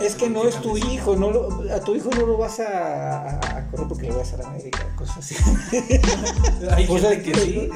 Es 0.00 0.08
es 0.12 0.14
que 0.14 0.28
no 0.28 0.44
es 0.46 0.60
tu 0.60 0.76
hijo, 0.76 1.16
no 1.16 1.30
lo- 1.30 1.74
a 1.74 1.80
tu 1.80 1.94
hijo 1.96 2.10
no 2.10 2.26
lo 2.26 2.36
vas 2.36 2.60
a, 2.60 3.28
a- 3.30 3.58
a 3.58 3.66
correr 3.70 3.88
porque 3.88 4.08
le 4.10 4.16
vas 4.16 4.32
a 4.34 4.36
la 4.36 4.48
América, 4.48 4.86
cosas 4.96 5.18
así. 5.18 5.34
Hay 6.70 6.86
O 6.88 6.98
sea, 6.98 7.10
gente 7.10 7.32
que 7.32 7.40
sí. 7.40 7.70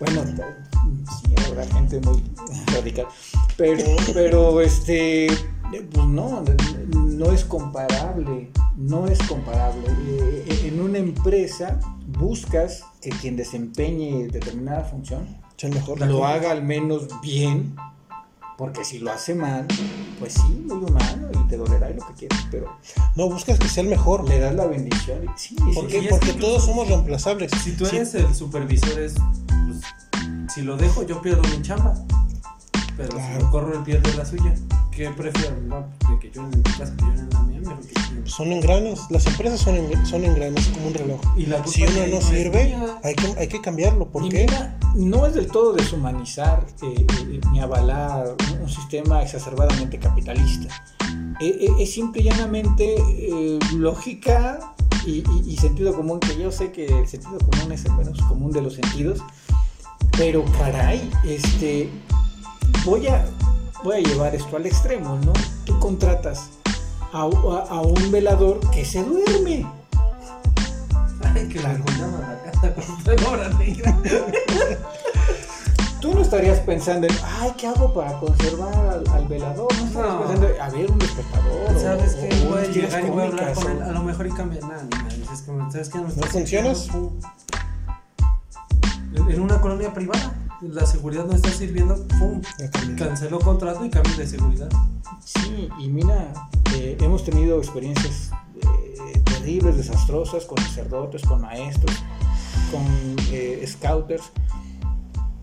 Bueno, 0.00 0.22
sí, 0.24 1.34
habrá 1.46 1.66
gente 1.66 2.00
muy 2.00 2.22
radical. 2.74 3.06
Pero, 3.56 3.84
pero 4.14 4.60
este, 4.60 5.26
pues 5.92 6.06
no, 6.06 6.42
no 6.94 7.32
es 7.32 7.44
comparable. 7.44 8.50
No 8.76 9.06
es 9.06 9.18
comparable. 9.26 9.86
Eh, 10.06 10.68
En 10.72 10.80
una 10.80 10.98
empresa 10.98 11.78
buscas 12.06 12.84
que 13.00 13.10
quien 13.10 13.36
desempeñe 13.36 14.28
determinada 14.28 14.84
función 14.84 15.26
mejor. 15.72 16.00
lo 16.06 16.24
haga 16.26 16.52
al 16.52 16.62
menos 16.62 17.08
bien, 17.20 17.74
porque 18.56 18.84
si 18.84 18.98
lo 19.00 19.10
hace 19.12 19.34
mal, 19.34 19.66
pues 20.20 20.34
sí, 20.34 20.64
muy 20.66 20.78
humano 20.84 21.28
y 21.32 21.48
te 21.48 21.56
dolerá 21.56 21.90
y 21.90 21.94
lo 21.94 22.06
que 22.06 22.14
quieras, 22.14 22.46
pero 22.50 22.76
No, 23.16 23.28
buscas 23.28 23.58
que 23.58 23.68
sea 23.68 23.82
el 23.82 23.88
mejor. 23.90 24.28
le 24.28 24.38
das 24.38 24.54
la 24.54 24.66
bendición. 24.66 25.24
y- 25.24 25.28
Sí, 25.36 25.56
¿Por 25.74 25.86
sí, 25.86 25.90
qué? 25.90 25.98
Y 25.98 26.04
es 26.06 26.10
Porque 26.10 26.26
que 26.32 26.40
todos 26.40 26.64
somos 26.64 26.86
reemplazables. 26.88 27.50
Si 27.62 27.72
tú 27.72 27.84
Sí, 27.86 27.96
eres 27.96 28.14
el 28.14 28.32
supervisor, 28.34 28.98
es. 29.00 29.14
pues, 29.48 29.80
si 30.54 30.62
lo 30.62 30.76
dejo, 30.76 31.02
yo 31.02 31.20
pierdo 31.20 31.42
mi 31.42 31.60
chamba. 31.62 31.94
Pero 32.96 33.10
si 33.12 33.16
Claro. 33.18 33.40
lo 33.44 33.50
corro, 33.50 33.74
él 33.78 33.82
pierde 33.84 34.14
la 34.14 34.24
suya. 34.24 34.54
¿Qué 34.98 35.08
prefiero? 35.10 35.54
No, 35.64 35.86
de 36.10 36.18
que 36.18 36.28
yo 36.32 36.42
en 36.42 36.50
mi 36.50 36.60
casa, 36.64 36.92
que 36.96 37.04
yo 37.04 37.12
en 37.12 37.30
la 37.30 37.40
mía, 37.44 37.60
mejor 37.60 37.78
que. 37.86 38.28
Son 38.28 38.50
engranes. 38.50 38.98
Las 39.10 39.26
empresas 39.26 39.60
son, 39.60 39.76
en- 39.76 40.04
son 40.06 40.24
engranes 40.24 40.66
como 40.74 40.88
un 40.88 40.94
reloj. 40.94 41.20
Y 41.36 41.46
la 41.46 41.64
Si 41.64 41.84
uno 41.84 42.06
no 42.08 42.20
sirve, 42.20 42.74
hay 43.04 43.14
que, 43.14 43.26
hay 43.38 43.46
que 43.46 43.60
cambiarlo. 43.60 44.08
¿Por 44.08 44.24
y 44.24 44.28
qué? 44.28 44.40
mira, 44.46 44.76
no 44.96 45.24
es 45.24 45.34
del 45.34 45.46
todo 45.46 45.72
deshumanizar 45.72 46.66
eh, 46.82 47.06
eh, 47.30 47.40
ni 47.52 47.60
avalar 47.60 48.34
un, 48.60 48.68
sistema 48.68 49.22
exacerbadamente 49.22 50.00
capitalista. 50.00 50.66
Eh, 51.40 51.56
eh, 51.60 51.68
es 51.78 51.92
simple 51.94 52.22
y 52.22 52.24
llanamente 52.24 52.96
lógica 53.76 54.74
y, 55.06 55.18
y- 55.30 55.44
y 55.46 55.56
sentido 55.58 55.94
común, 55.94 56.18
que 56.18 56.36
yo 56.36 56.50
sé 56.50 56.72
que 56.72 56.86
el 56.86 57.06
sentido 57.06 57.38
común 57.38 57.70
es 57.70 57.84
el 57.84 57.92
menos 57.92 58.20
común 58.22 58.50
de 58.50 58.62
los 58.62 58.74
sentidos, 58.74 59.20
pero 60.16 60.44
caray, 60.58 61.08
este, 61.24 61.88
voy 62.84 63.06
a, 63.06 63.24
voy 63.84 63.96
a 63.96 64.00
llevar 64.00 64.34
esto 64.34 64.56
al 64.56 64.66
extremo, 64.66 65.18
¿no? 65.24 65.32
Tú 65.64 65.78
contratas 65.78 66.50
a, 67.12 67.22
a- 67.22 67.24
a 67.68 67.80
un 67.80 68.10
velador 68.10 68.60
que 68.70 68.84
se 68.84 69.02
duerme. 69.04 69.66
Ay, 71.34 71.48
que 71.48 71.58
negra. 73.58 73.96
Tú 76.00 76.14
no 76.14 76.20
estarías 76.22 76.60
pensando 76.60 77.08
en, 77.08 77.14
ay, 77.40 77.52
¿qué 77.56 77.66
hago 77.66 77.92
para 77.92 78.12
conservar 78.20 78.72
al, 78.74 79.08
al 79.08 79.26
velador? 79.26 79.66
No 79.76 79.86
estarías 79.86 80.14
No. 80.14 80.20
pensando, 80.20 80.48
a 80.62 80.68
ver, 80.70 80.90
un 80.90 80.98
despertador. 80.98 81.80
¿Sabes 81.80 82.14
o- 82.14 82.20
qué? 82.20 82.46
o 82.46 82.50
Voy 82.50 82.62
a 82.62 82.66
llegar 82.68 83.04
y 83.04 83.10
voy 83.10 83.22
a 83.22 83.26
hablar 83.26 83.54
con 83.54 83.72
él. 83.72 83.82
A 83.82 83.90
lo 83.92 84.02
mejor 84.04 84.26
y 84.26 84.30
cambia 84.30 84.60
nada. 84.60 84.84
Me 84.84 86.08
está 86.08 86.26
funcionas? 86.28 86.88
en 89.28 89.40
una 89.40 89.60
colonia 89.60 89.92
privada, 89.92 90.32
la 90.60 90.86
seguridad 90.86 91.24
no 91.24 91.34
está 91.34 91.50
sirviendo, 91.50 92.06
¡pum! 92.18 92.40
Canceló 92.96 93.38
contrato 93.38 93.84
y 93.84 93.90
cambio 93.90 94.16
de 94.16 94.26
seguridad. 94.26 94.68
Sí, 95.24 95.68
y 95.78 95.88
mira, 95.88 96.32
eh, 96.74 96.96
hemos 97.00 97.24
tenido 97.24 97.58
experiencias 97.58 98.30
eh, 98.56 99.20
terribles, 99.24 99.76
desastrosas 99.76 100.44
con 100.44 100.58
sacerdotes, 100.58 101.22
con 101.22 101.40
maestros, 101.40 101.94
con 102.70 102.84
eh, 103.30 103.64
scouters 103.66 104.32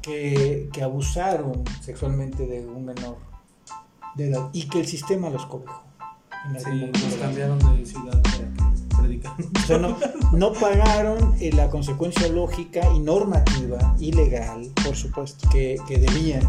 que, 0.01 0.69
que 0.71 0.83
abusaron 0.83 1.63
sexualmente 1.81 2.45
de 2.45 2.65
un 2.65 2.85
menor 2.85 3.17
de 4.15 4.29
edad 4.29 4.49
y 4.53 4.67
que 4.67 4.79
el 4.79 4.87
sistema 4.87 5.29
los 5.29 5.45
cobijó. 5.45 5.83
Sí, 6.59 6.91
cambiaron 7.19 7.57
de 7.57 7.85
ciudad 7.85 8.21
para 8.21 8.37
que 8.37 8.74
O 9.63 9.67
sea, 9.67 9.77
no, 9.77 9.97
no 10.33 10.53
pagaron 10.53 11.35
eh, 11.39 11.51
la 11.53 11.69
consecuencia 11.69 12.27
lógica 12.27 12.81
y 12.93 12.99
normativa 12.99 13.95
y 13.99 14.11
legal 14.11 14.69
Por 14.83 14.95
supuesto. 14.95 15.49
que, 15.49 15.77
que 15.87 15.97
debían. 15.99 16.41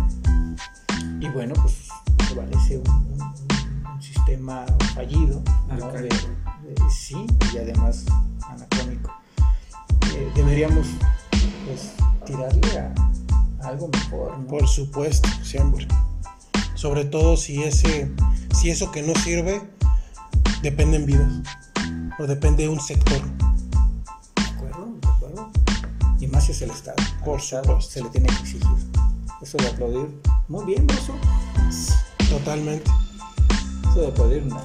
Y 1.21 1.29
bueno, 1.29 1.55
pues 1.55 1.89
prevalece 2.29 2.79
un, 2.79 2.89
un- 2.91 3.87
un 3.95 4.03
sistema 4.03 4.65
fallido, 4.95 5.43
¿no? 5.69 5.77
De- 5.77 5.83
Arcaico. 5.85 6.15
de- 6.65 6.91
sí, 6.91 7.27
y 7.55 7.59
además 7.59 8.05
anacrónico. 8.49 9.11
Eh, 10.15 10.31
deberíamos 10.35 10.87
pues, 11.67 11.93
tirarle 12.27 12.79
a, 12.79 12.95
a 13.65 13.69
algo 13.69 13.89
mejor. 13.89 14.39
¿no? 14.39 14.47
Por 14.47 14.67
supuesto, 14.69 15.29
siempre. 15.43 15.87
Sobre 16.75 17.05
todo 17.07 17.37
si 17.37 17.63
ese, 17.63 18.11
si 18.55 18.71
eso 18.71 18.91
que 18.93 19.03
no 19.03 19.15
sirve 19.15 19.63
depende 20.63 20.97
en 20.99 21.07
vidas. 21.07 21.33
O 22.19 22.27
depende 22.27 22.63
de 22.65 22.69
un 22.69 22.81
sector. 22.81 23.21
¿De 24.37 24.43
acuerdo? 24.43 24.89
¿De 25.01 25.09
acuerdo? 25.09 25.51
Y 26.21 26.27
más 26.29 26.47
si 26.47 26.53
es 26.53 26.63
el 26.63 26.71
Estado. 26.71 26.97
Por 27.25 27.41
Estado 27.41 27.81
se 27.81 28.03
le 28.03 28.09
tiene 28.11 28.29
que 28.29 28.35
exigir. 28.37 28.67
Eso 29.43 29.59
de 29.59 29.69
aplaudir. 29.69 30.21
Muy 30.49 30.65
bien, 30.65 30.87
eso. 30.91 31.15
Totalmente. 32.31 32.91
Eso 33.91 34.01
de 34.01 34.09
aplaudir, 34.09 34.47
no. 34.47 34.61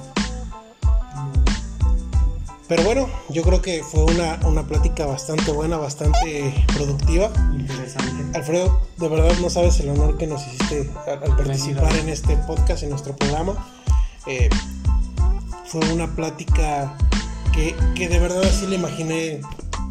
Pero 2.68 2.84
bueno, 2.84 3.06
yo 3.28 3.42
creo 3.42 3.60
que 3.60 3.82
fue 3.82 4.02
una, 4.04 4.40
una 4.46 4.66
plática 4.66 5.04
bastante 5.04 5.52
buena, 5.52 5.76
bastante 5.76 6.64
productiva. 6.74 7.30
Interesante. 7.52 8.38
Alfredo, 8.38 8.80
de 8.96 9.08
verdad 9.08 9.36
no 9.42 9.50
sabes 9.50 9.78
el 9.80 9.90
honor 9.90 10.16
que 10.16 10.26
nos 10.26 10.40
hiciste 10.46 10.90
al, 11.06 11.22
al 11.22 11.36
participar 11.36 11.94
en 11.96 12.08
este 12.08 12.34
podcast, 12.38 12.82
en 12.82 12.88
nuestro 12.88 13.14
programa. 13.14 13.52
Eh, 14.26 14.48
fue 15.66 15.80
una 15.92 16.06
plática 16.14 16.96
que, 17.52 17.74
que 17.94 18.08
de 18.08 18.18
verdad 18.18 18.42
así 18.42 18.66
le 18.66 18.76
imaginé 18.76 19.40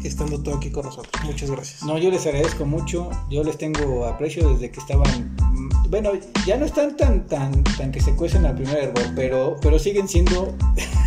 estando 0.04 0.40
tú 0.42 0.52
aquí 0.54 0.70
con 0.70 0.84
nosotros. 0.86 1.12
Muchas 1.24 1.50
gracias. 1.50 1.82
No, 1.84 1.96
yo 1.98 2.10
les 2.10 2.26
agradezco 2.26 2.64
mucho. 2.66 3.08
Yo 3.30 3.44
les 3.44 3.56
tengo 3.58 4.04
aprecio 4.06 4.48
desde 4.52 4.70
que 4.70 4.80
estaban. 4.80 5.34
mm, 5.52 5.90
Bueno, 5.90 6.10
ya 6.46 6.56
no 6.56 6.66
están 6.66 6.96
tan 6.96 7.26
tan 7.26 7.62
tan 7.64 7.92
que 7.92 8.00
se 8.00 8.14
cuecen 8.14 8.44
al 8.46 8.54
primer 8.56 8.78
hervor, 8.78 9.04
pero 9.14 9.56
pero 9.62 9.78
siguen 9.78 10.08
siendo 10.08 10.54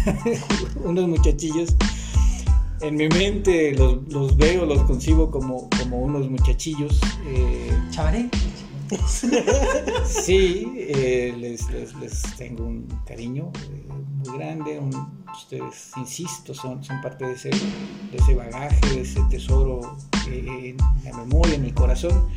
unos 0.84 1.08
muchachillos. 1.08 1.76
En 2.82 2.96
mi 2.96 3.08
mente 3.08 3.74
los, 3.74 4.06
los 4.10 4.38
veo, 4.38 4.66
los 4.66 4.84
concibo 4.84 5.32
como, 5.32 5.70
como 5.82 5.98
unos 6.00 6.30
muchachillos. 6.30 7.00
eh, 7.28 7.72
Chavaré. 7.90 8.30
sí, 10.06 10.72
eh, 10.78 11.34
les, 11.38 11.70
les- 11.72 11.96
les 11.96 12.22
tengo 12.38 12.66
un 12.66 12.88
cariño 13.06 13.52
eh, 13.72 13.86
muy 14.28 14.38
grande. 14.38 14.80
un- 14.80 15.24
ustedes, 15.36 15.92
insisto, 15.98 16.54
son, 16.54 16.82
son 16.84 17.02
parte 17.02 17.26
de 17.26 17.34
ese, 17.34 17.50
de 17.50 18.18
ese 18.18 18.36
bagaje, 18.36 18.80
de 18.94 19.02
ese 19.02 19.20
tesoro 19.30 19.82
eh, 20.30 20.76
en 20.76 20.78
la 21.04 21.18
memoria, 21.18 21.56
en 21.56 21.66
el 21.66 21.74
corazón. 21.74 22.28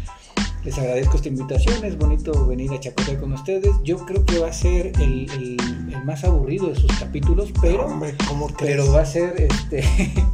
Les 0.64 0.76
agradezco 0.76 1.16
esta 1.16 1.28
invitación, 1.28 1.84
es 1.84 1.96
bonito 1.96 2.44
venir 2.46 2.72
a 2.72 2.80
chacotear 2.80 3.20
con 3.20 3.32
ustedes. 3.32 3.70
Yo 3.84 3.98
creo 4.04 4.24
que 4.26 4.40
va 4.40 4.48
a 4.48 4.52
ser 4.52 4.88
el, 5.00 5.30
el- 5.30 5.94
el 5.94 6.04
más 6.04 6.24
aburrido 6.24 6.66
de 6.68 6.74
sus 6.74 6.90
capítulos, 6.98 7.52
pero, 7.60 7.86
Hombre, 7.86 8.14
¿cómo 8.26 8.48
crees? 8.48 8.76
pero 8.76 8.92
va 8.92 9.02
a 9.02 9.06
ser, 9.06 9.40
este, 9.40 9.84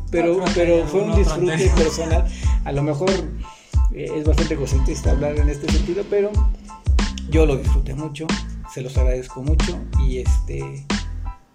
pero, 0.10 0.42
pero 0.54 0.86
fue 0.86 1.02
un 1.02 1.14
disfrute 1.16 1.52
anterior. 1.52 1.74
personal. 1.76 2.24
A 2.64 2.72
lo 2.72 2.82
mejor 2.82 3.10
eh, 3.93 4.06
es 4.16 4.24
bastante 4.27 4.55
egocentrista 4.55 5.11
hablar 5.12 5.36
en 5.39 5.48
este 5.48 5.70
sentido, 5.70 6.05
pero 6.09 6.31
yo 7.31 7.47
lo 7.47 7.56
disfruté 7.56 7.94
mucho, 7.94 8.27
se 8.73 8.82
los 8.82 8.97
agradezco 8.97 9.43
mucho 9.43 9.78
y 10.06 10.19
este 10.19 10.86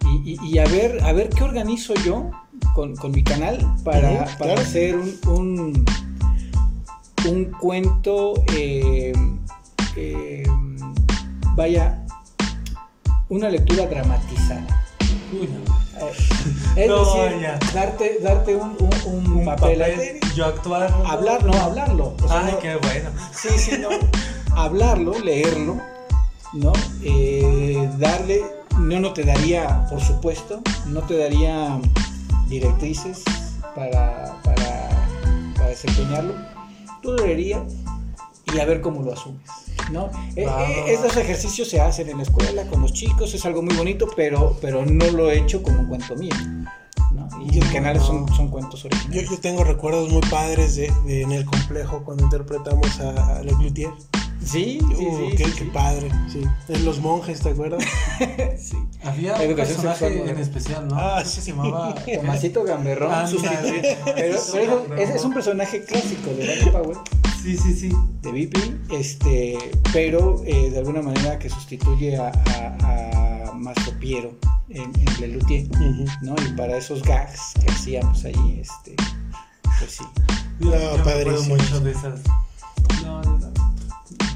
y, 0.06 0.32
y- 0.34 0.40
y 0.54 0.58
a 0.60 0.66
ver 0.66 1.04
a 1.04 1.12
ver 1.14 1.30
qué 1.30 1.44
organizo 1.44 1.94
yo 2.06 2.32
con, 2.74 2.96
con 2.96 3.12
mi 3.12 3.24
canal 3.24 3.58
para, 3.84 4.26
para 4.38 4.56
claro. 4.56 4.62
hacer 4.62 4.96
un, 4.96 5.16
un, 5.28 5.86
un 7.28 7.46
cuento 7.60 8.34
eh, 8.56 9.14
eh, 9.96 10.44
vaya 11.56 12.06
una 13.30 13.50
lectura 13.50 13.86
dramatizada 13.86 14.66
Uy, 15.32 15.48
no. 15.48 15.79
Es 16.76 16.88
No, 16.88 17.04
decir, 17.06 17.42
ya. 17.42 17.60
darte, 17.74 18.20
darte 18.22 18.56
un, 18.56 18.76
un- 18.80 19.14
un 19.14 19.32
Un 19.40 19.46
papel, 19.46 19.80
papel, 19.80 20.20
yo 20.36 20.46
actuar. 20.46 20.94
hablar, 21.06 21.44
no 21.44 21.54
hablarlo. 21.54 22.16
O 22.24 22.28
sea, 22.28 22.46
Ay, 22.46 22.52
no- 22.54 22.60
qué 22.60 22.76
bueno. 22.78 23.10
Sí, 23.34 23.50
sí, 23.58 23.72
no. 23.80 23.90
Hablarlo, 24.56 25.18
leerlo, 25.20 25.78
¿no? 26.54 26.74
Eh, 27.04 27.90
darle, 27.98 28.44
no, 28.78 29.00
no 29.00 29.14
te 29.14 29.24
daría, 29.24 29.86
por 29.90 30.02
supuesto, 30.02 30.62
no 30.88 31.02
te 31.02 31.18
daría 31.18 31.80
directrices 32.48 33.24
para, 33.76 34.36
para, 34.44 34.90
para 35.56 35.70
desempeñarlo. 35.70 36.34
Tú 37.02 37.14
leerías 37.16 37.62
y 38.54 38.60
a 38.60 38.66
ver 38.66 38.82
cómo 38.82 39.02
lo 39.04 39.14
asumes, 39.14 39.42
¿no? 39.92 40.10
Eh, 40.36 40.46
eh, 40.46 40.84
estos 40.88 41.18
ejercicios 41.18 41.68
se 41.70 41.80
hacen 41.82 42.10
en 42.10 42.18
la 42.18 42.24
escuela 42.24 42.64
con 42.68 42.82
los 42.82 42.94
chicos, 42.94 43.34
es 43.34 43.46
algo 43.46 43.62
muy 43.62 43.76
bonito, 43.76 44.08
pero, 44.16 44.58
pero 44.62 44.86
no 44.86 45.06
lo 45.12 45.30
he 45.32 45.40
hecho 45.40 45.62
como 45.64 45.80
un 45.80 45.88
cuento 45.88 46.16
mío, 46.16 46.34
¿no? 47.14 47.28
Y 47.52 47.58
el 47.60 47.72
canal 47.72 48.00
son, 48.00 48.28
son 48.36 48.50
cuentos 48.50 48.84
Yo, 48.84 48.88
originales. 48.88 49.30
yo 49.30 49.38
tengo 49.40 49.64
recuerdos 49.64 50.10
muy 50.10 50.22
padres 50.30 50.76
de, 50.76 50.92
de 51.06 51.22
en 51.22 51.32
el 51.32 51.46
complejo 51.46 52.04
cuando 52.04 52.24
interpretamos 52.24 53.00
a, 53.00 53.38
a 53.38 53.44
Le 53.44 53.54
Cloutier. 53.54 53.90
Sí, 54.44 54.80
sí, 54.98 55.06
Uh, 55.06 55.30
sí. 55.30 55.36
qué, 55.36 55.46
sí, 55.46 55.52
qué 55.52 55.64
sí. 55.66 55.70
padre, 55.74 56.10
sí. 56.32 56.42
En 56.70 56.86
los 56.86 57.00
monjes, 57.00 57.40
¿te 57.42 57.50
acuerdas? 57.50 57.84
Sí. 58.60 58.78
Había 59.04 59.36
un 59.36 59.42
Educación 59.42 59.78
personaje 59.78 60.10
sexual 60.10 60.30
en 60.30 60.38
especial, 60.40 60.88
¿no? 60.88 60.96
Ah, 60.98 61.24
sí. 61.26 61.42
se 61.42 61.52
llamaba. 61.52 61.96
Tomasito 61.96 62.64
Gamberrón. 62.64 63.12
Ah, 63.14 63.26
pero, 64.16 64.38
pero 64.52 64.96
es, 64.96 65.10
es 65.10 65.24
un 65.26 65.34
personaje 65.34 65.84
clásico 65.84 66.30
de 66.32 66.46
Rocket 66.56 66.72
Power, 66.74 66.98
Sí, 67.42 67.58
sí, 67.58 67.74
sí. 67.74 67.90
de 68.22 68.32
BP, 68.32 68.92
este, 68.94 69.58
pero 69.94 70.42
eh, 70.46 70.70
de 70.72 70.78
alguna 70.80 71.02
manera 71.02 71.40
que 71.40 71.50
sustituye 71.50 72.18
a, 72.18 72.32
a, 72.84 73.48
a 73.50 73.54
Mastro 73.54 73.94
Piero 74.00 74.38
en, 74.70 74.92
en 75.00 75.22
Lelutier. 75.22 75.68
¿no? 76.22 76.36
Y 76.46 76.52
para 76.58 76.78
esos 76.78 77.02
gags 77.04 77.54
que 77.64 77.72
hacíamos 77.72 78.26
ahí, 78.26 78.60
este, 78.62 78.96
pues 79.80 79.92
sí. 79.92 80.04
No, 80.60 80.72
yo 80.74 80.98
me 80.98 81.04
padrísimo. 81.04 81.56
mucho 81.56 81.80
de 81.80 81.92
esas. 81.92 82.20
No, 83.04 83.22
no, 83.22 83.38
no. 83.38 83.49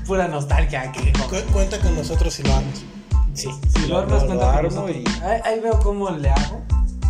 Pura 0.05 0.27
nostalgia 0.27 0.91
que 0.91 1.13
Cu- 1.13 1.51
cuenta 1.53 1.79
con 1.79 1.95
nosotros 1.95 2.33
si 2.33 2.43
lo 2.43 2.53
amas. 2.53 2.81
Sí, 3.33 3.49
Si 3.73 3.87
lo 3.87 3.99
armas, 3.99 4.21
lo 4.23 4.27
cuenta 4.27 4.45
con 4.45 4.55
armo 4.55 4.69
nosotros. 4.69 4.97
y 4.97 5.23
Ahí, 5.23 5.41
ahí 5.43 5.59
veo 5.59 5.79
cómo 5.79 6.09
le 6.11 6.29
hago, 6.29 6.61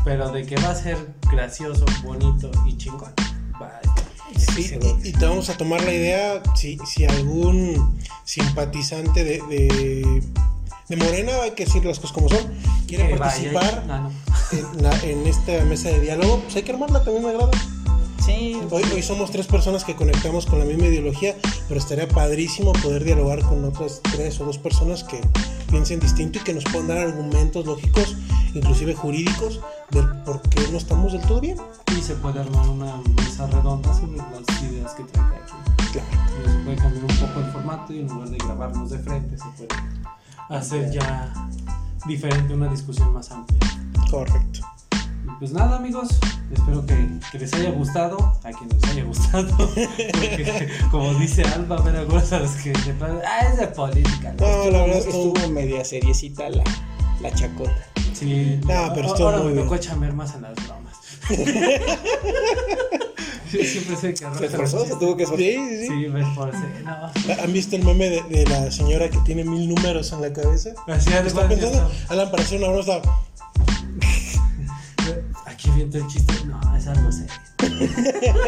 pero 0.06 0.30
de 0.32 0.46
que 0.46 0.56
va 0.58 0.70
a 0.70 0.76
ser 0.76 0.98
gracioso, 1.32 1.86
bonito 2.04 2.50
y 2.66 2.78
chingón. 2.78 3.12
Va. 3.62 3.80
Y, 4.36 4.40
seguro. 4.64 4.98
y- 5.04 5.10
y 5.10 5.12
te 5.12 5.26
vamos 5.26 5.50
a 5.50 5.58
tomar 5.58 5.82
la 5.84 5.92
idea 5.94 6.42
si, 6.56 6.78
si 6.88 7.06
algún 7.06 8.00
simpatizante 8.24 9.24
de, 9.24 9.42
de, 9.50 10.24
de 10.90 10.96
Morena, 10.96 11.32
hay 11.44 11.52
que 11.52 11.66
decir 11.66 11.84
las 11.86 12.00
cosas 12.00 12.14
como 12.14 12.30
son, 12.30 12.40
quiere 12.88 13.08
Que 13.10 13.16
vaya 13.16 13.38
y- 13.42 13.50
participar 13.54 13.86
no. 13.88 14.12
en, 14.52 14.84
la- 14.84 15.00
en 15.04 15.28
esta 15.28 15.64
mesa 15.66 15.90
de 15.90 16.00
diálogo, 16.00 16.40
pues 16.44 16.56
hay 16.56 16.64
que 16.64 16.72
armarla, 16.72 17.04
también 17.04 17.24
me 17.26 17.30
agrada. 17.32 17.52
Sí, 18.26 18.58
Hoy, 18.72 18.84
hoy 18.94 19.04
somos 19.04 19.32
tres 19.32 19.48
personas 19.48 19.84
que 19.84 19.96
conectamos 19.96 20.46
con 20.46 20.58
la 20.58 20.64
misma 20.64 20.86
ideología, 20.86 21.36
pero 21.68 21.78
estaría 21.78 22.08
padrísimo 22.08 22.72
poder 22.72 23.04
dialogar 23.04 23.42
con 23.42 23.66
otras 23.66 24.00
tres 24.02 24.40
o 24.40 24.46
dos 24.46 24.58
personas 24.58 25.04
que 25.04 25.20
piensen 25.70 26.00
distinto 26.00 26.40
y 26.40 26.42
que 26.42 26.54
nos 26.54 26.64
puedan 26.64 26.88
dar 26.88 27.00
argumentos 27.00 27.66
lógicos, 27.66 28.16
inclusive 28.54 28.96
jurídicos, 28.96 29.60
del 29.92 30.08
por 30.24 30.42
qué 30.42 30.62
no 30.72 30.78
estamos 30.78 31.12
del 31.12 31.22
todo 31.24 31.42
bien. 31.42 31.58
Y 31.98 32.02
se 32.02 32.16
puede 32.16 32.40
armar 32.40 32.70
una 32.70 32.96
mesa 33.18 33.46
redonda 33.48 33.94
sobre 33.94 34.18
las 34.18 34.64
ideas 34.64 34.94
que 34.94 35.04
trae 35.04 35.28
cada 35.28 35.46
quien. 35.46 35.92
Claro. 35.92 36.08
Y 36.46 36.50
se 36.50 36.58
puede 36.60 36.76
cambiar 36.78 37.04
un 37.04 37.18
poco 37.18 37.40
el 37.42 37.52
formato 37.52 37.94
y 37.94 38.00
en 38.00 38.08
lugar 38.08 38.30
de 38.30 38.38
grabarnos 38.38 38.90
de 38.90 39.00
frente, 39.00 39.38
se 39.38 39.46
puede 39.58 39.68
hacer 40.48 40.92
ya 40.92 41.34
diferente 42.06 42.54
una 42.54 42.70
discusión 42.70 43.12
más 43.12 43.30
amplia. 43.32 43.60
Correcto. 44.10 44.62
Pues 45.44 45.52
nada, 45.52 45.76
amigos, 45.76 46.08
espero 46.54 46.86
que, 46.86 47.10
que 47.30 47.40
les 47.40 47.52
haya 47.52 47.72
gustado, 47.72 48.40
a 48.46 48.52
quienes 48.52 48.82
les 48.82 48.92
haya 48.92 49.04
gustado, 49.04 49.50
porque 49.68 50.70
como 50.90 51.14
dice 51.16 51.44
Alba, 51.44 51.82
ver 51.82 51.98
a 51.98 52.04
las 52.40 52.52
que 52.64 52.72
de 52.72 52.94
plano, 52.94 53.20
ah, 53.28 53.48
es 53.52 53.58
de 53.58 53.68
política. 53.68 54.34
¿no?". 54.40 54.48
No, 54.48 54.72
la 54.72 54.82
verdad 54.84 55.00
estuvo, 55.00 55.36
estuvo 55.36 55.50
media 55.52 55.84
seriecita 55.84 56.50
la, 56.50 56.64
la 57.20 57.30
chacota. 57.36 57.76
Sí, 58.14 58.58
Ah, 58.70 58.94
pero 58.96 59.08
estuvo 59.08 59.26
ahora 59.28 59.40
muy 59.40 59.48
me 59.48 59.54
bien. 59.64 59.68
tocó 59.68 59.76
más 60.14 60.34
en 60.34 60.44
las 60.44 60.54
bromas. 60.56 60.96
Yo 63.52 63.64
siempre 63.66 63.98
sé 63.98 64.14
que 64.14 64.26
Se 64.38 64.46
esforzó, 64.46 64.78
los 64.78 64.88
se 64.88 64.96
tuvo 64.96 65.18
que 65.18 65.24
esforzar. 65.24 65.46
Sí, 65.46 65.58
sí, 65.58 65.78
sí. 65.82 65.88
Sí, 65.88 65.94
me 66.08 66.22
esforcé, 66.22 66.58
no. 66.86 67.12
¿Han 67.44 67.52
visto 67.52 67.76
el 67.76 67.84
meme 67.84 68.10
de, 68.10 68.22
de 68.30 68.46
la 68.46 68.72
señora 68.72 69.10
que 69.10 69.18
tiene 69.26 69.44
mil 69.44 69.68
números 69.68 70.10
en 70.14 70.22
la 70.22 70.32
cabeza? 70.32 70.70
Así 70.88 71.10
cuenta 71.10 71.50
pensando. 71.50 71.92
Alan, 72.08 72.32
para 72.32 72.44
hacer 72.44 72.60
una 72.60 72.70
broma, 72.70 73.02
Aquí 75.54 75.70
viento 75.72 75.98
el 76.00 76.08
chiste. 76.08 76.34
No, 76.46 76.60
es 76.76 76.88
algo 76.88 77.12
serio. 77.12 77.34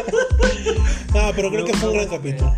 Ah, 1.14 1.32
pero 1.34 1.48
creo 1.48 1.60
No, 1.62 1.66
que 1.66 1.74
fue 1.74 1.88
un 1.90 1.96
no, 1.96 2.02
gran 2.02 2.14
capítulo. 2.16 2.54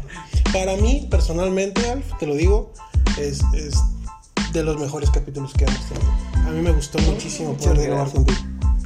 Para 0.53 0.77
mí, 0.77 1.07
personalmente, 1.11 1.89
Alf, 1.91 2.05
te 2.19 2.27
lo 2.27 2.35
digo, 2.35 2.73
es, 3.19 3.41
es 3.55 3.75
de 4.53 4.65
los 4.65 4.79
mejores 4.81 5.11
capítulos 5.11 5.53
que 5.53 5.65
hemos 5.65 5.79
tenido. 5.87 6.11
A 6.47 6.51
mí 6.51 6.61
me 6.63 6.73
gustó 6.73 6.99
muchísimo 7.01 7.55
poder 7.55 7.77
grabar 7.89 8.09
gracias. 8.11 8.15
contigo. 8.15 8.39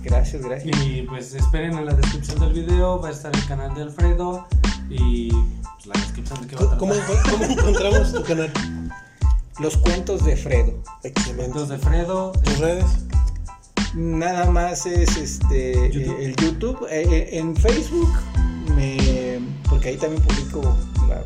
Gracias, 0.03 0.43
gracias. 0.43 0.77
Y 0.85 1.03
pues 1.03 1.33
esperen 1.35 1.79
en 1.79 1.87
la 1.87 1.95
descripción 1.95 2.41
del 2.41 2.53
video, 2.53 3.01
va 3.01 3.09
a 3.09 3.13
estar 3.13 3.35
el 3.35 3.47
canal 3.47 3.73
de 3.75 3.83
Alfredo 3.83 4.47
y 4.91 5.31
pues, 5.31 5.87
la 5.87 5.95
descripción 6.01 6.41
de 6.43 6.47
qué 6.49 6.57
va 6.57 6.75
a 6.75 6.77
¿Cómo, 6.79 6.93
cómo 7.31 7.45
encontramos 7.45 8.13
tu 8.13 8.23
canal? 8.25 8.53
Los 9.61 9.77
cuentos 9.79 10.25
de 10.25 10.37
Fredo. 10.37 10.83
Excelente. 11.05 11.45
Entonces, 11.45 11.69
de 11.71 11.79
Fredo, 11.79 12.33
¿Tus 12.33 12.59
redes? 12.59 12.85
Nada 13.95 14.51
más 14.51 14.87
es 14.87 15.17
este 15.17 15.91
YouTube. 15.91 16.19
eh, 16.19 16.25
el 16.25 16.37
YouTube. 16.37 16.87
Eh, 16.91 17.07
eh, 17.11 17.29
en 17.39 17.55
Facebook, 17.55 18.13
me, 18.75 19.41
porque 19.69 19.91
ahí 19.91 19.97
también 19.97 20.23
publico 20.23 20.77
la 21.09 21.25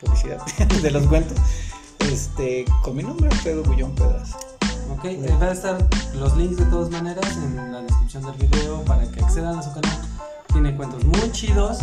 publicidad 0.00 0.44
de 0.82 0.90
los 0.90 1.06
cuentos. 1.06 1.38
Este, 2.00 2.64
con 2.82 2.96
mi 2.96 3.02
nombre, 3.02 3.30
Fredo 3.36 3.62
Bullón 3.62 3.94
Pedazo. 3.94 4.36
ok, 4.90 5.04
eh, 5.04 5.36
va 5.40 5.46
a 5.46 5.52
estar 5.52 5.88
los 6.14 6.36
links 6.36 6.58
de 6.58 6.64
todas 6.66 6.90
maneras 6.90 7.24
en 7.36 7.72
la 7.72 7.80
descripción 7.80 8.24
del 8.24 8.34
video 8.48 8.84
para 8.84 9.10
que 9.10 9.20
accedan 9.24 9.58
a 9.58 9.62
su 9.62 9.72
canal. 9.72 9.98
Tiene 10.52 10.76
cuentos 10.76 11.02
muy 11.04 11.32
chidos 11.32 11.78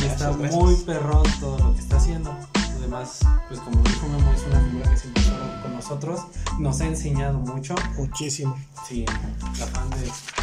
y 0.00 0.06
está 0.06 0.30
Gracias, 0.30 0.56
muy 0.56 0.74
perrón 0.76 1.22
todo 1.38 1.58
lo 1.58 1.74
que 1.74 1.80
está 1.80 1.96
haciendo. 1.96 2.34
Además, 2.82 3.20
pues 3.46 3.60
como 3.60 3.80
dijo 3.84 4.08
Memo, 4.08 4.32
es 4.32 4.42
una 4.42 4.60
figura 4.60 4.90
que 4.90 4.96
siempre 4.96 5.22
está 5.22 5.62
con 5.62 5.72
nosotros, 5.74 6.20
nos 6.58 6.80
ha 6.80 6.86
enseñado 6.86 7.38
mucho. 7.38 7.76
Muchísimo. 7.96 8.58
Sí, 8.88 9.04
la 9.60 9.66
fan 9.68 9.88
de 9.90 9.98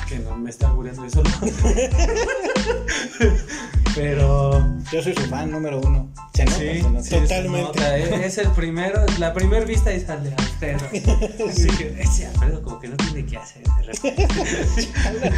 que 0.08 0.20
no 0.20 0.38
me 0.38 0.50
está 0.50 0.70
albureando 0.70 1.04
eso. 1.04 1.22
¿no? 1.22 1.30
Pero 3.96 4.64
Yo 4.92 5.02
soy 5.04 5.14
su 5.16 5.22
fan 5.26 5.52
número 5.52 5.80
uno. 5.82 6.10
Se 6.34 6.46
nota, 6.46 6.58
sí, 6.58 6.82
se 6.82 6.90
nota. 6.90 7.04
sí, 7.04 7.10
Totalmente. 7.16 7.80
se 7.80 8.10
nota, 8.10 8.26
es 8.26 8.38
el 8.38 8.48
primero, 8.52 9.06
la 9.18 9.34
primera 9.34 9.66
vista 9.66 9.94
y 9.94 10.00
sale 10.00 10.34
Alfredo. 10.38 10.80
Así 11.50 11.68
que 11.78 11.96
ese 12.00 12.28
Alfredo 12.28 12.62
como 12.64 12.80
que 12.80 12.88
no 12.88 12.96
tiene 12.96 13.26
que 13.26 13.36
hacer 13.38 13.64
de. 13.64 13.94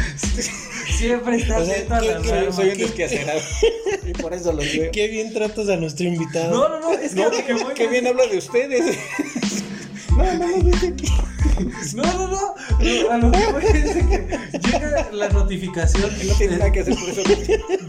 Siempre 0.86 1.36
está 1.38 1.58
O 1.58 1.64
sea, 1.64 1.74
atento 1.74 1.94
a 1.94 2.00
¿qué- 2.00 2.06
las 2.14 2.22
qué- 2.22 2.32
armas. 2.32 2.54
Soy 2.56 2.68
un 2.70 4.08
y 4.08 4.12
por 4.12 4.32
eso 4.34 4.52
los 4.52 4.64
veo. 4.64 4.90
Qué 4.92 5.08
bien 5.08 5.32
tratas 5.32 5.68
a 5.68 5.76
nuestro 5.76 6.06
invitado. 6.06 6.52
No, 6.52 6.68
no, 6.68 6.80
no, 6.80 6.91
es 6.92 7.14
que, 7.14 7.22
No, 7.22 7.30
que 7.30 7.74
qué 7.74 7.84
es- 7.84 7.90
bien 7.90 8.06
habla 8.06 8.26
de 8.26 8.38
ustedes. 8.38 8.98
no, 10.16 10.24
no, 10.24 10.36
no. 10.36 10.74
No, 11.94 12.02
no, 12.02 12.28
no. 12.28 13.10
A 13.12 13.16
lo 13.18 13.30
que 13.30 13.52
voy 13.52 13.64
es 13.64 13.94
que 13.94 14.58
llega 14.70 15.08
la 15.12 15.28
notificación. 15.28 16.10
No 16.26 16.34
tiene 16.34 16.56
nada 16.58 16.72
que 16.72 16.80
hacer 16.80 16.94
por 16.96 17.08
eso. 17.08 17.22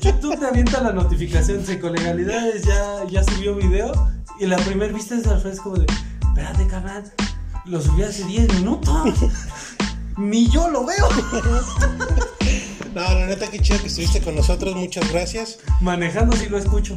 YouTube 0.02 0.40
te 0.40 0.46
avienta 0.46 0.82
la 0.82 0.92
notificación, 0.92 1.66
Psicolegalidades 1.66 2.64
ya, 2.64 3.06
ya 3.10 3.24
subió 3.24 3.56
video 3.56 3.92
y 4.40 4.46
la 4.46 4.58
primera 4.58 4.92
vista 4.94 5.16
es 5.16 5.26
es 5.26 5.60
como 5.60 5.78
de, 5.78 5.86
espérate 6.22 6.68
cabrón, 6.68 7.04
lo 7.66 7.82
subí 7.82 8.04
hace 8.04 8.24
10 8.26 8.54
minutos, 8.56 9.14
ni 10.18 10.50
yo 10.50 10.68
lo 10.70 10.86
veo. 10.86 11.08
No, 12.94 13.02
la 13.02 13.26
neta, 13.26 13.50
qué 13.50 13.58
chido 13.60 13.80
que 13.82 13.88
estuviste 13.88 14.22
con 14.22 14.36
nosotros. 14.36 14.76
Muchas 14.76 15.12
gracias. 15.12 15.58
Manejando 15.82 16.38
sí 16.38 16.46
lo 16.48 16.60
escucho, 16.60 16.96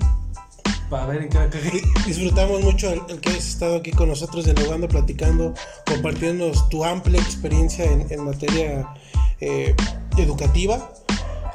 para 0.90 1.06
ver 1.06 1.22
en 1.22 1.28
qué. 1.28 1.82
Disfrutamos 2.06 2.62
mucho 2.62 2.90
el, 2.90 3.00
el 3.08 3.20
que 3.20 3.30
hayas 3.30 3.46
estado 3.46 3.76
aquí 3.76 3.90
con 3.90 4.08
nosotros, 4.08 4.44
dialogando, 4.44 4.88
platicando, 4.88 5.54
compartiéndonos 5.86 6.68
tu 6.68 6.84
amplia 6.84 7.20
experiencia 7.20 7.84
en, 7.84 8.06
en 8.10 8.24
materia 8.24 8.88
eh, 9.40 9.74
educativa 10.16 10.92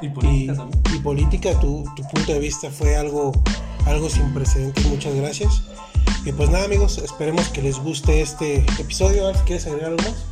Y 0.00 0.06
y, 0.06 0.10
política 0.10 0.54
también. 0.54 0.82
y 0.94 0.98
política. 0.98 1.60
Tu, 1.60 1.84
tu 1.96 2.02
punto 2.08 2.32
de 2.32 2.38
vista 2.38 2.70
fue 2.70 2.96
algo, 2.96 3.32
algo 3.86 4.08
sin 4.10 4.32
precedentes. 4.34 4.84
Muchas 4.86 5.14
gracias. 5.14 5.62
Y 6.24 6.32
pues 6.32 6.50
nada, 6.50 6.64
amigos, 6.64 6.98
esperemos 6.98 7.48
que 7.48 7.62
les 7.62 7.78
guste 7.78 8.20
este 8.20 8.58
episodio. 8.78 9.28
Alf, 9.28 9.42
¿quieres 9.42 9.66
agregar 9.66 9.90
algo 9.90 10.02
más? 10.02 10.24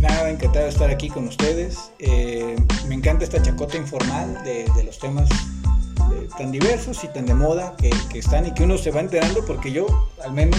Nada, 0.00 0.30
encantado 0.30 0.64
de 0.64 0.70
estar 0.70 0.90
aquí 0.90 1.08
con 1.08 1.28
ustedes. 1.28 1.92
Eh, 2.00 2.56
me 2.88 2.94
encanta 2.96 3.24
esta 3.24 3.40
chacota 3.40 3.76
informal 3.76 4.42
de, 4.44 4.64
de 4.76 4.84
los 4.84 4.98
temas 4.98 5.28
de- 6.20 6.28
tan 6.28 6.52
diversos 6.52 7.02
y 7.04 7.08
tan 7.08 7.26
de 7.26 7.34
moda 7.34 7.74
que, 7.76 7.90
que 8.10 8.18
están 8.20 8.46
y 8.46 8.52
que 8.54 8.62
uno 8.64 8.78
se 8.78 8.90
va 8.90 9.00
enterando 9.00 9.44
porque 9.46 9.72
yo, 9.72 9.86
al 10.24 10.32
menos, 10.32 10.58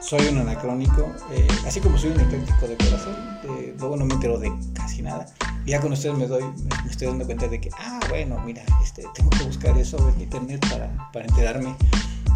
soy 0.00 0.26
un 0.28 0.38
anacrónico. 0.38 1.06
eh, 1.32 1.46
así 1.66 1.80
como 1.80 1.98
soy 1.98 2.10
un 2.10 2.20
ecléctico 2.20 2.66
de 2.68 2.76
corazón, 2.76 3.16
eh, 3.44 3.74
luego 3.78 3.96
no 3.96 4.04
me 4.06 4.14
entero 4.14 4.38
de 4.38 4.52
casi 4.74 5.02
nada. 5.02 5.26
Y 5.66 5.70
ya 5.72 5.80
con 5.80 5.92
ustedes 5.92 6.16
me, 6.16 6.26
doy, 6.26 6.42
me, 6.44 6.82
me 6.84 6.90
estoy 6.90 7.08
dando 7.08 7.26
cuenta 7.26 7.46
de 7.48 7.60
que, 7.60 7.68
ah, 7.78 8.00
bueno, 8.08 8.38
mira, 8.44 8.62
este, 8.82 9.04
tengo 9.14 9.28
que 9.30 9.44
buscar 9.44 9.76
eso 9.76 9.96
en 10.14 10.20
internet 10.22 10.64
para, 10.70 11.10
para 11.12 11.26
enterarme. 11.26 11.74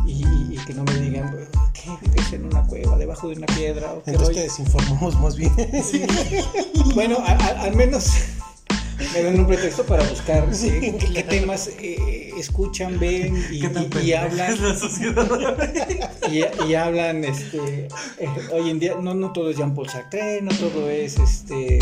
Y, 0.05 0.25
y 0.51 0.59
que 0.67 0.75
no 0.75 0.83
me 0.83 0.95
digan, 0.97 1.33
¿qué 1.73 1.89
vives 2.03 2.33
en 2.33 2.45
una 2.47 2.63
cueva, 2.67 2.97
debajo 2.99 3.29
de 3.29 3.37
una 3.37 3.47
piedra? 3.47 3.93
¿O 3.93 3.99
Entonces 4.05 4.21
rollo?" 4.21 4.35
te 4.35 4.41
desinformamos 4.43 5.19
más 5.21 5.37
bien. 5.37 5.53
Bueno, 6.95 7.19
a- 7.25 7.33
a- 7.33 7.63
al 7.63 7.77
menos 7.77 8.11
me 9.15 9.23
dan 9.23 9.39
un 9.41 9.47
pretexto 9.47 9.85
para 9.85 10.03
buscar 10.09 10.55
Sí, 10.55 10.69
eh, 10.69 10.81
qué, 10.81 11.07
qué 11.07 11.07
claro. 11.13 11.29
temas 11.29 11.71
eh, 11.79 12.33
escuchan, 12.39 12.99
ven 12.99 13.37
y, 13.51 13.61
¿Qué 13.61 13.69
tan 13.69 13.89
y- 14.03 14.07
y 14.09 14.13
hablan 14.15 14.53
es 14.53 14.61
la 14.61 14.75
sociedad? 14.77 16.11
y, 16.31 16.45
y 16.69 16.75
hablan 16.75 17.25
este 17.25 17.89
eh, 18.19 18.29
hoy 18.53 18.71
en 18.71 18.79
día 18.79 18.95
no 19.01 19.15
no 19.15 19.33
todo 19.33 19.51
es 19.51 19.57
Jean 19.57 19.75
Paul 19.75 19.89
Sartre, 19.89 20.41
no 20.43 20.51
todo 20.53 20.89
es 20.91 21.19
este 21.19 21.79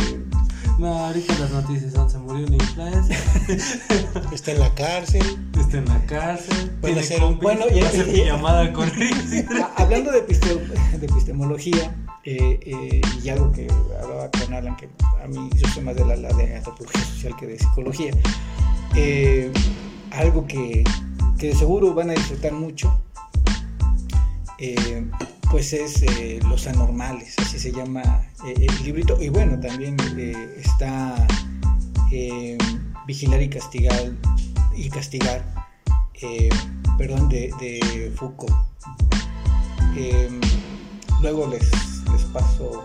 No, 0.79 1.07
ahorita 1.07 1.39
las 1.39 1.51
noticias 1.51 1.93
son: 1.93 2.09
se 2.11 2.17
murió 2.19 2.47
un 2.47 2.55
influencer, 2.55 3.17
Está 4.33 4.53
en 4.53 4.61
la 4.61 4.75
cárcel. 4.75 5.23
está 5.59 5.77
en 5.79 5.85
la 5.85 6.05
cárcel, 6.07 6.71
tiene 6.83 7.03
ser 7.03 7.21
compis, 7.21 7.43
bueno, 7.43 7.65
y- 7.75 7.81
hacer 7.81 8.07
llamada 8.13 8.73
con 8.73 8.91
Hablando 9.77 10.11
de, 10.13 10.27
episte- 10.27 10.99
de 10.99 11.07
epistemología, 11.07 11.95
eh, 12.25 12.61
eh, 12.67 13.01
y 13.23 13.29
algo 13.31 13.51
que 13.51 13.67
hablaba 14.03 14.31
con 14.31 14.53
Alan, 14.53 14.77
que 14.77 14.91
a 15.23 15.27
mí 15.27 15.49
yo 15.57 15.67
soy 15.69 15.83
más 15.83 15.97
de 15.97 16.05
la, 16.05 16.17
de 16.17 16.57
antropología 16.57 17.03
social 17.03 17.35
que 17.39 17.47
de 17.47 17.59
psicología, 17.59 18.13
eh, 18.95 19.51
algo 20.11 20.47
que, 20.47 20.85
que 21.39 21.49
de 21.49 21.55
seguro 21.55 21.95
van 21.95 22.11
a 22.11 22.13
disfrutar 22.13 22.53
mucho, 22.53 23.01
pues 25.51 25.73
es 25.73 26.05
Los 26.45 26.67
Anormales, 26.67 27.39
así 27.39 27.59
se 27.59 27.73
llama 27.73 28.03
el 28.45 28.85
librito, 28.85 29.17
y 29.21 29.31
bueno, 29.31 29.59
también 29.59 29.97
está 30.59 31.27
Vigilar 33.07 33.41
y 33.41 33.49
Castigar, 33.49 34.13
y 34.77 34.91
castigar 34.91 35.43
perdón, 36.99 37.31
de, 37.31 38.13
Foucault. 38.15 38.55
Luego 41.23 41.47
les 41.49 41.90
paso 42.33 42.85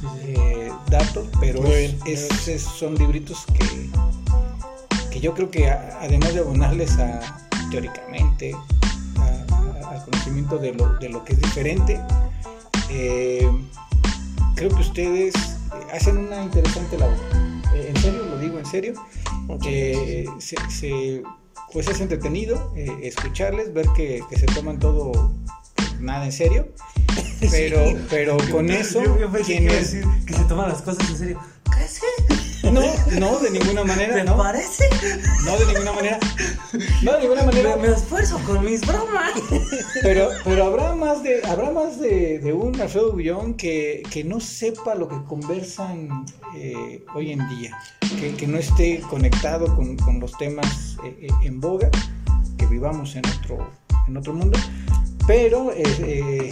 Sí, 0.00 0.06
sí. 0.24 0.34
eh, 0.36 0.72
datos, 0.90 1.26
pero 1.40 1.62
bien. 1.62 1.98
es- 2.06 2.48
es- 2.48 2.62
son 2.62 2.94
libritos 2.96 3.44
que, 3.46 3.90
que 5.10 5.20
yo 5.20 5.32
creo 5.34 5.50
que 5.50 5.70
a- 5.70 5.98
además 6.02 6.34
de 6.34 6.40
abonarles 6.40 6.98
a, 6.98 7.20
teóricamente 7.70 8.54
a- 9.18 9.88
al 9.90 10.04
conocimiento 10.04 10.58
de 10.58 10.74
lo, 10.74 10.94
de 10.98 11.08
lo 11.08 11.24
que 11.24 11.32
es 11.32 11.40
diferente, 11.40 12.00
eh, 12.90 13.48
creo 14.54 14.68
que 14.70 14.80
ustedes 14.82 15.34
hacen 15.92 16.18
una 16.18 16.42
interesante 16.42 16.98
labor. 16.98 17.16
Eh, 17.74 17.92
en 17.94 18.00
serio, 18.02 18.24
lo 18.26 18.38
digo 18.38 18.58
en 18.58 18.66
serio. 18.66 18.94
Se, 20.38 20.56
se- 20.68 21.22
pues 21.72 21.88
es 21.88 22.00
entretenido 22.00 22.72
escucharles, 23.02 23.72
ver 23.72 23.86
que, 23.96 24.22
que 24.28 24.38
se 24.38 24.46
toman 24.46 24.78
todo 24.78 25.32
nada 26.00 26.24
en 26.26 26.32
serio, 26.32 26.68
pero, 27.50 27.84
pero 28.10 28.36
con 28.50 28.70
eso, 28.70 29.02
Yo, 29.02 29.18
yo 29.18 29.30
pensé 29.30 29.58
que 29.58 29.64
decir 29.74 30.04
que 30.26 30.34
se 30.34 30.44
toman 30.44 30.68
las 30.68 30.82
cosas 30.82 31.08
en 31.10 31.18
serio. 31.18 31.40
¿Crees 31.70 32.00
que? 32.00 32.36
No, 32.70 32.80
no, 33.20 33.38
de 33.38 33.50
ninguna 33.50 33.84
manera, 33.84 34.14
¿Te 34.16 34.24
no, 34.24 34.36
parece? 34.36 34.88
no, 35.44 35.56
de 35.56 35.66
ninguna 35.66 35.92
manera, 35.92 36.18
no, 37.02 37.12
de 37.12 37.20
ninguna 37.20 37.42
manera, 37.44 37.76
Me, 37.76 37.88
me 37.88 37.94
esfuerzo 37.94 38.38
con 38.44 38.64
mis 38.64 38.84
bromas. 38.84 39.32
pero, 40.02 40.30
pero 40.42 40.64
habrá 40.64 40.94
más 40.96 41.22
de, 41.22 41.44
habrá 41.46 41.70
más 41.70 42.00
de, 42.00 42.40
de 42.40 42.52
un 42.52 42.80
Alfredo 42.80 43.12
Bullón 43.12 43.54
que, 43.54 44.02
que 44.10 44.24
no 44.24 44.40
sepa 44.40 44.96
lo 44.96 45.06
que 45.08 45.16
conversan 45.28 46.26
eh, 46.56 47.04
hoy 47.14 47.30
en 47.32 47.48
día, 47.50 47.78
que, 48.18 48.34
que 48.34 48.46
no 48.48 48.58
esté 48.58 49.00
conectado 49.00 49.74
con, 49.76 49.96
con 49.98 50.18
los 50.18 50.36
temas 50.36 50.96
eh, 51.04 51.16
eh, 51.22 51.28
en 51.44 51.60
boga, 51.60 51.88
que 52.58 52.66
vivamos 52.66 53.14
en 53.14 53.22
otro, 53.38 53.70
en 54.06 54.16
otro 54.16 54.32
mundo, 54.34 54.58
pero 55.26 55.72
eh, 55.72 55.82
eh, 56.00 56.50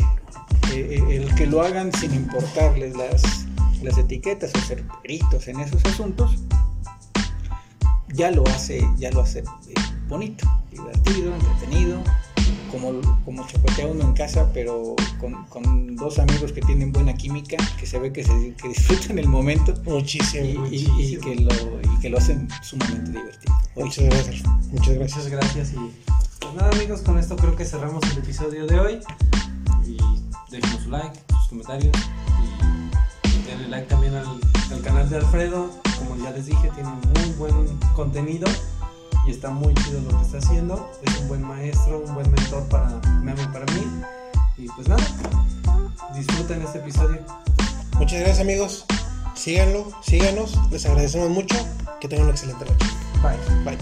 eh, 0.72 1.04
el 1.10 1.34
que 1.34 1.46
lo 1.46 1.62
hagan 1.62 1.92
sin 1.92 2.14
importarles 2.14 2.96
las, 2.96 3.46
las 3.82 3.96
etiquetas 3.98 4.52
o 4.54 4.58
ser 4.60 4.84
peritos 5.02 5.46
en 5.48 5.60
esos 5.60 5.84
asuntos, 5.84 6.36
ya 8.12 8.30
lo 8.30 8.44
hace, 8.48 8.86
ya 8.96 9.10
lo 9.10 9.20
hace 9.22 9.40
eh, 9.40 9.74
bonito, 10.08 10.46
divertido, 10.70 11.34
entretenido, 11.34 11.98
como, 12.70 13.00
como 13.24 13.46
chacotea 13.46 13.86
uno 13.86 14.02
en 14.04 14.12
casa, 14.14 14.50
pero 14.52 14.96
con, 15.20 15.44
con 15.46 15.94
dos 15.96 16.18
amigos 16.18 16.52
que 16.52 16.60
tienen 16.60 16.92
buena 16.92 17.14
química, 17.14 17.56
que 17.78 17.86
se 17.86 17.98
ve 18.00 18.12
que, 18.12 18.24
se, 18.24 18.54
que 18.60 18.68
disfrutan 18.68 19.18
el 19.18 19.28
momento 19.28 19.74
Muchísimo. 19.84 20.66
y, 20.70 20.76
y- 20.76 21.14
y 21.14 21.16
que 21.18 21.36
lo, 21.36 21.50
y 21.82 22.00
que 22.00 22.10
lo 22.10 22.18
hacen 22.18 22.48
sumamente 22.62 23.12
divertido. 23.12 23.54
Muchas 23.76 24.04
gracias. 24.06 24.42
Muchas 24.72 24.94
gracias. 24.94 25.16
Muchas 25.24 25.30
gracias 25.30 25.72
y 25.72 26.13
pues 26.44 26.54
nada 26.54 26.70
amigos, 26.70 27.00
con 27.00 27.18
esto 27.18 27.36
creo 27.36 27.56
que 27.56 27.64
cerramos 27.64 28.02
el 28.12 28.18
episodio 28.18 28.66
de 28.66 28.78
hoy 28.78 29.00
y 29.86 29.96
déjenos 30.50 30.82
su 30.82 30.90
like, 30.90 31.18
sus 31.28 31.48
comentarios 31.48 31.92
y 33.24 33.48
denle 33.48 33.68
like 33.68 33.86
también 33.88 34.14
al, 34.14 34.26
al 34.72 34.82
canal 34.82 35.08
de 35.08 35.16
Alfredo, 35.16 35.70
como 35.98 36.16
ya 36.22 36.30
les 36.30 36.46
dije 36.46 36.70
tiene 36.74 36.90
muy 36.90 37.30
buen 37.38 37.78
contenido 37.94 38.46
y 39.26 39.30
está 39.30 39.50
muy 39.50 39.74
chido 39.74 40.00
lo 40.02 40.18
que 40.18 40.24
está 40.24 40.38
haciendo, 40.38 40.90
es 41.02 41.20
un 41.20 41.28
buen 41.28 41.42
maestro, 41.42 42.02
un 42.06 42.14
buen 42.14 42.30
mentor 42.30 42.62
para 42.68 42.88
Memo 43.22 43.42
y 43.42 43.46
para 43.46 43.64
mí 43.72 43.86
y 44.58 44.68
pues 44.68 44.88
nada, 44.88 45.04
disfruten 46.14 46.62
este 46.62 46.78
episodio. 46.78 47.20
Muchas 47.98 48.20
gracias 48.20 48.40
amigos. 48.40 48.84
Síganlo, 49.34 49.90
síganos. 50.02 50.58
Les 50.70 50.86
agradecemos 50.86 51.30
mucho. 51.30 51.56
Que 52.00 52.08
tengan 52.08 52.26
una 52.26 52.34
excelente 52.34 52.64
noche. 52.64 52.86
Bye. 53.22 53.64
Bye. 53.64 53.78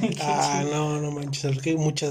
Ah, 0.20 0.64
no, 0.70 1.00
no 1.00 1.10
manches. 1.10 1.56
Muchas 1.76 2.10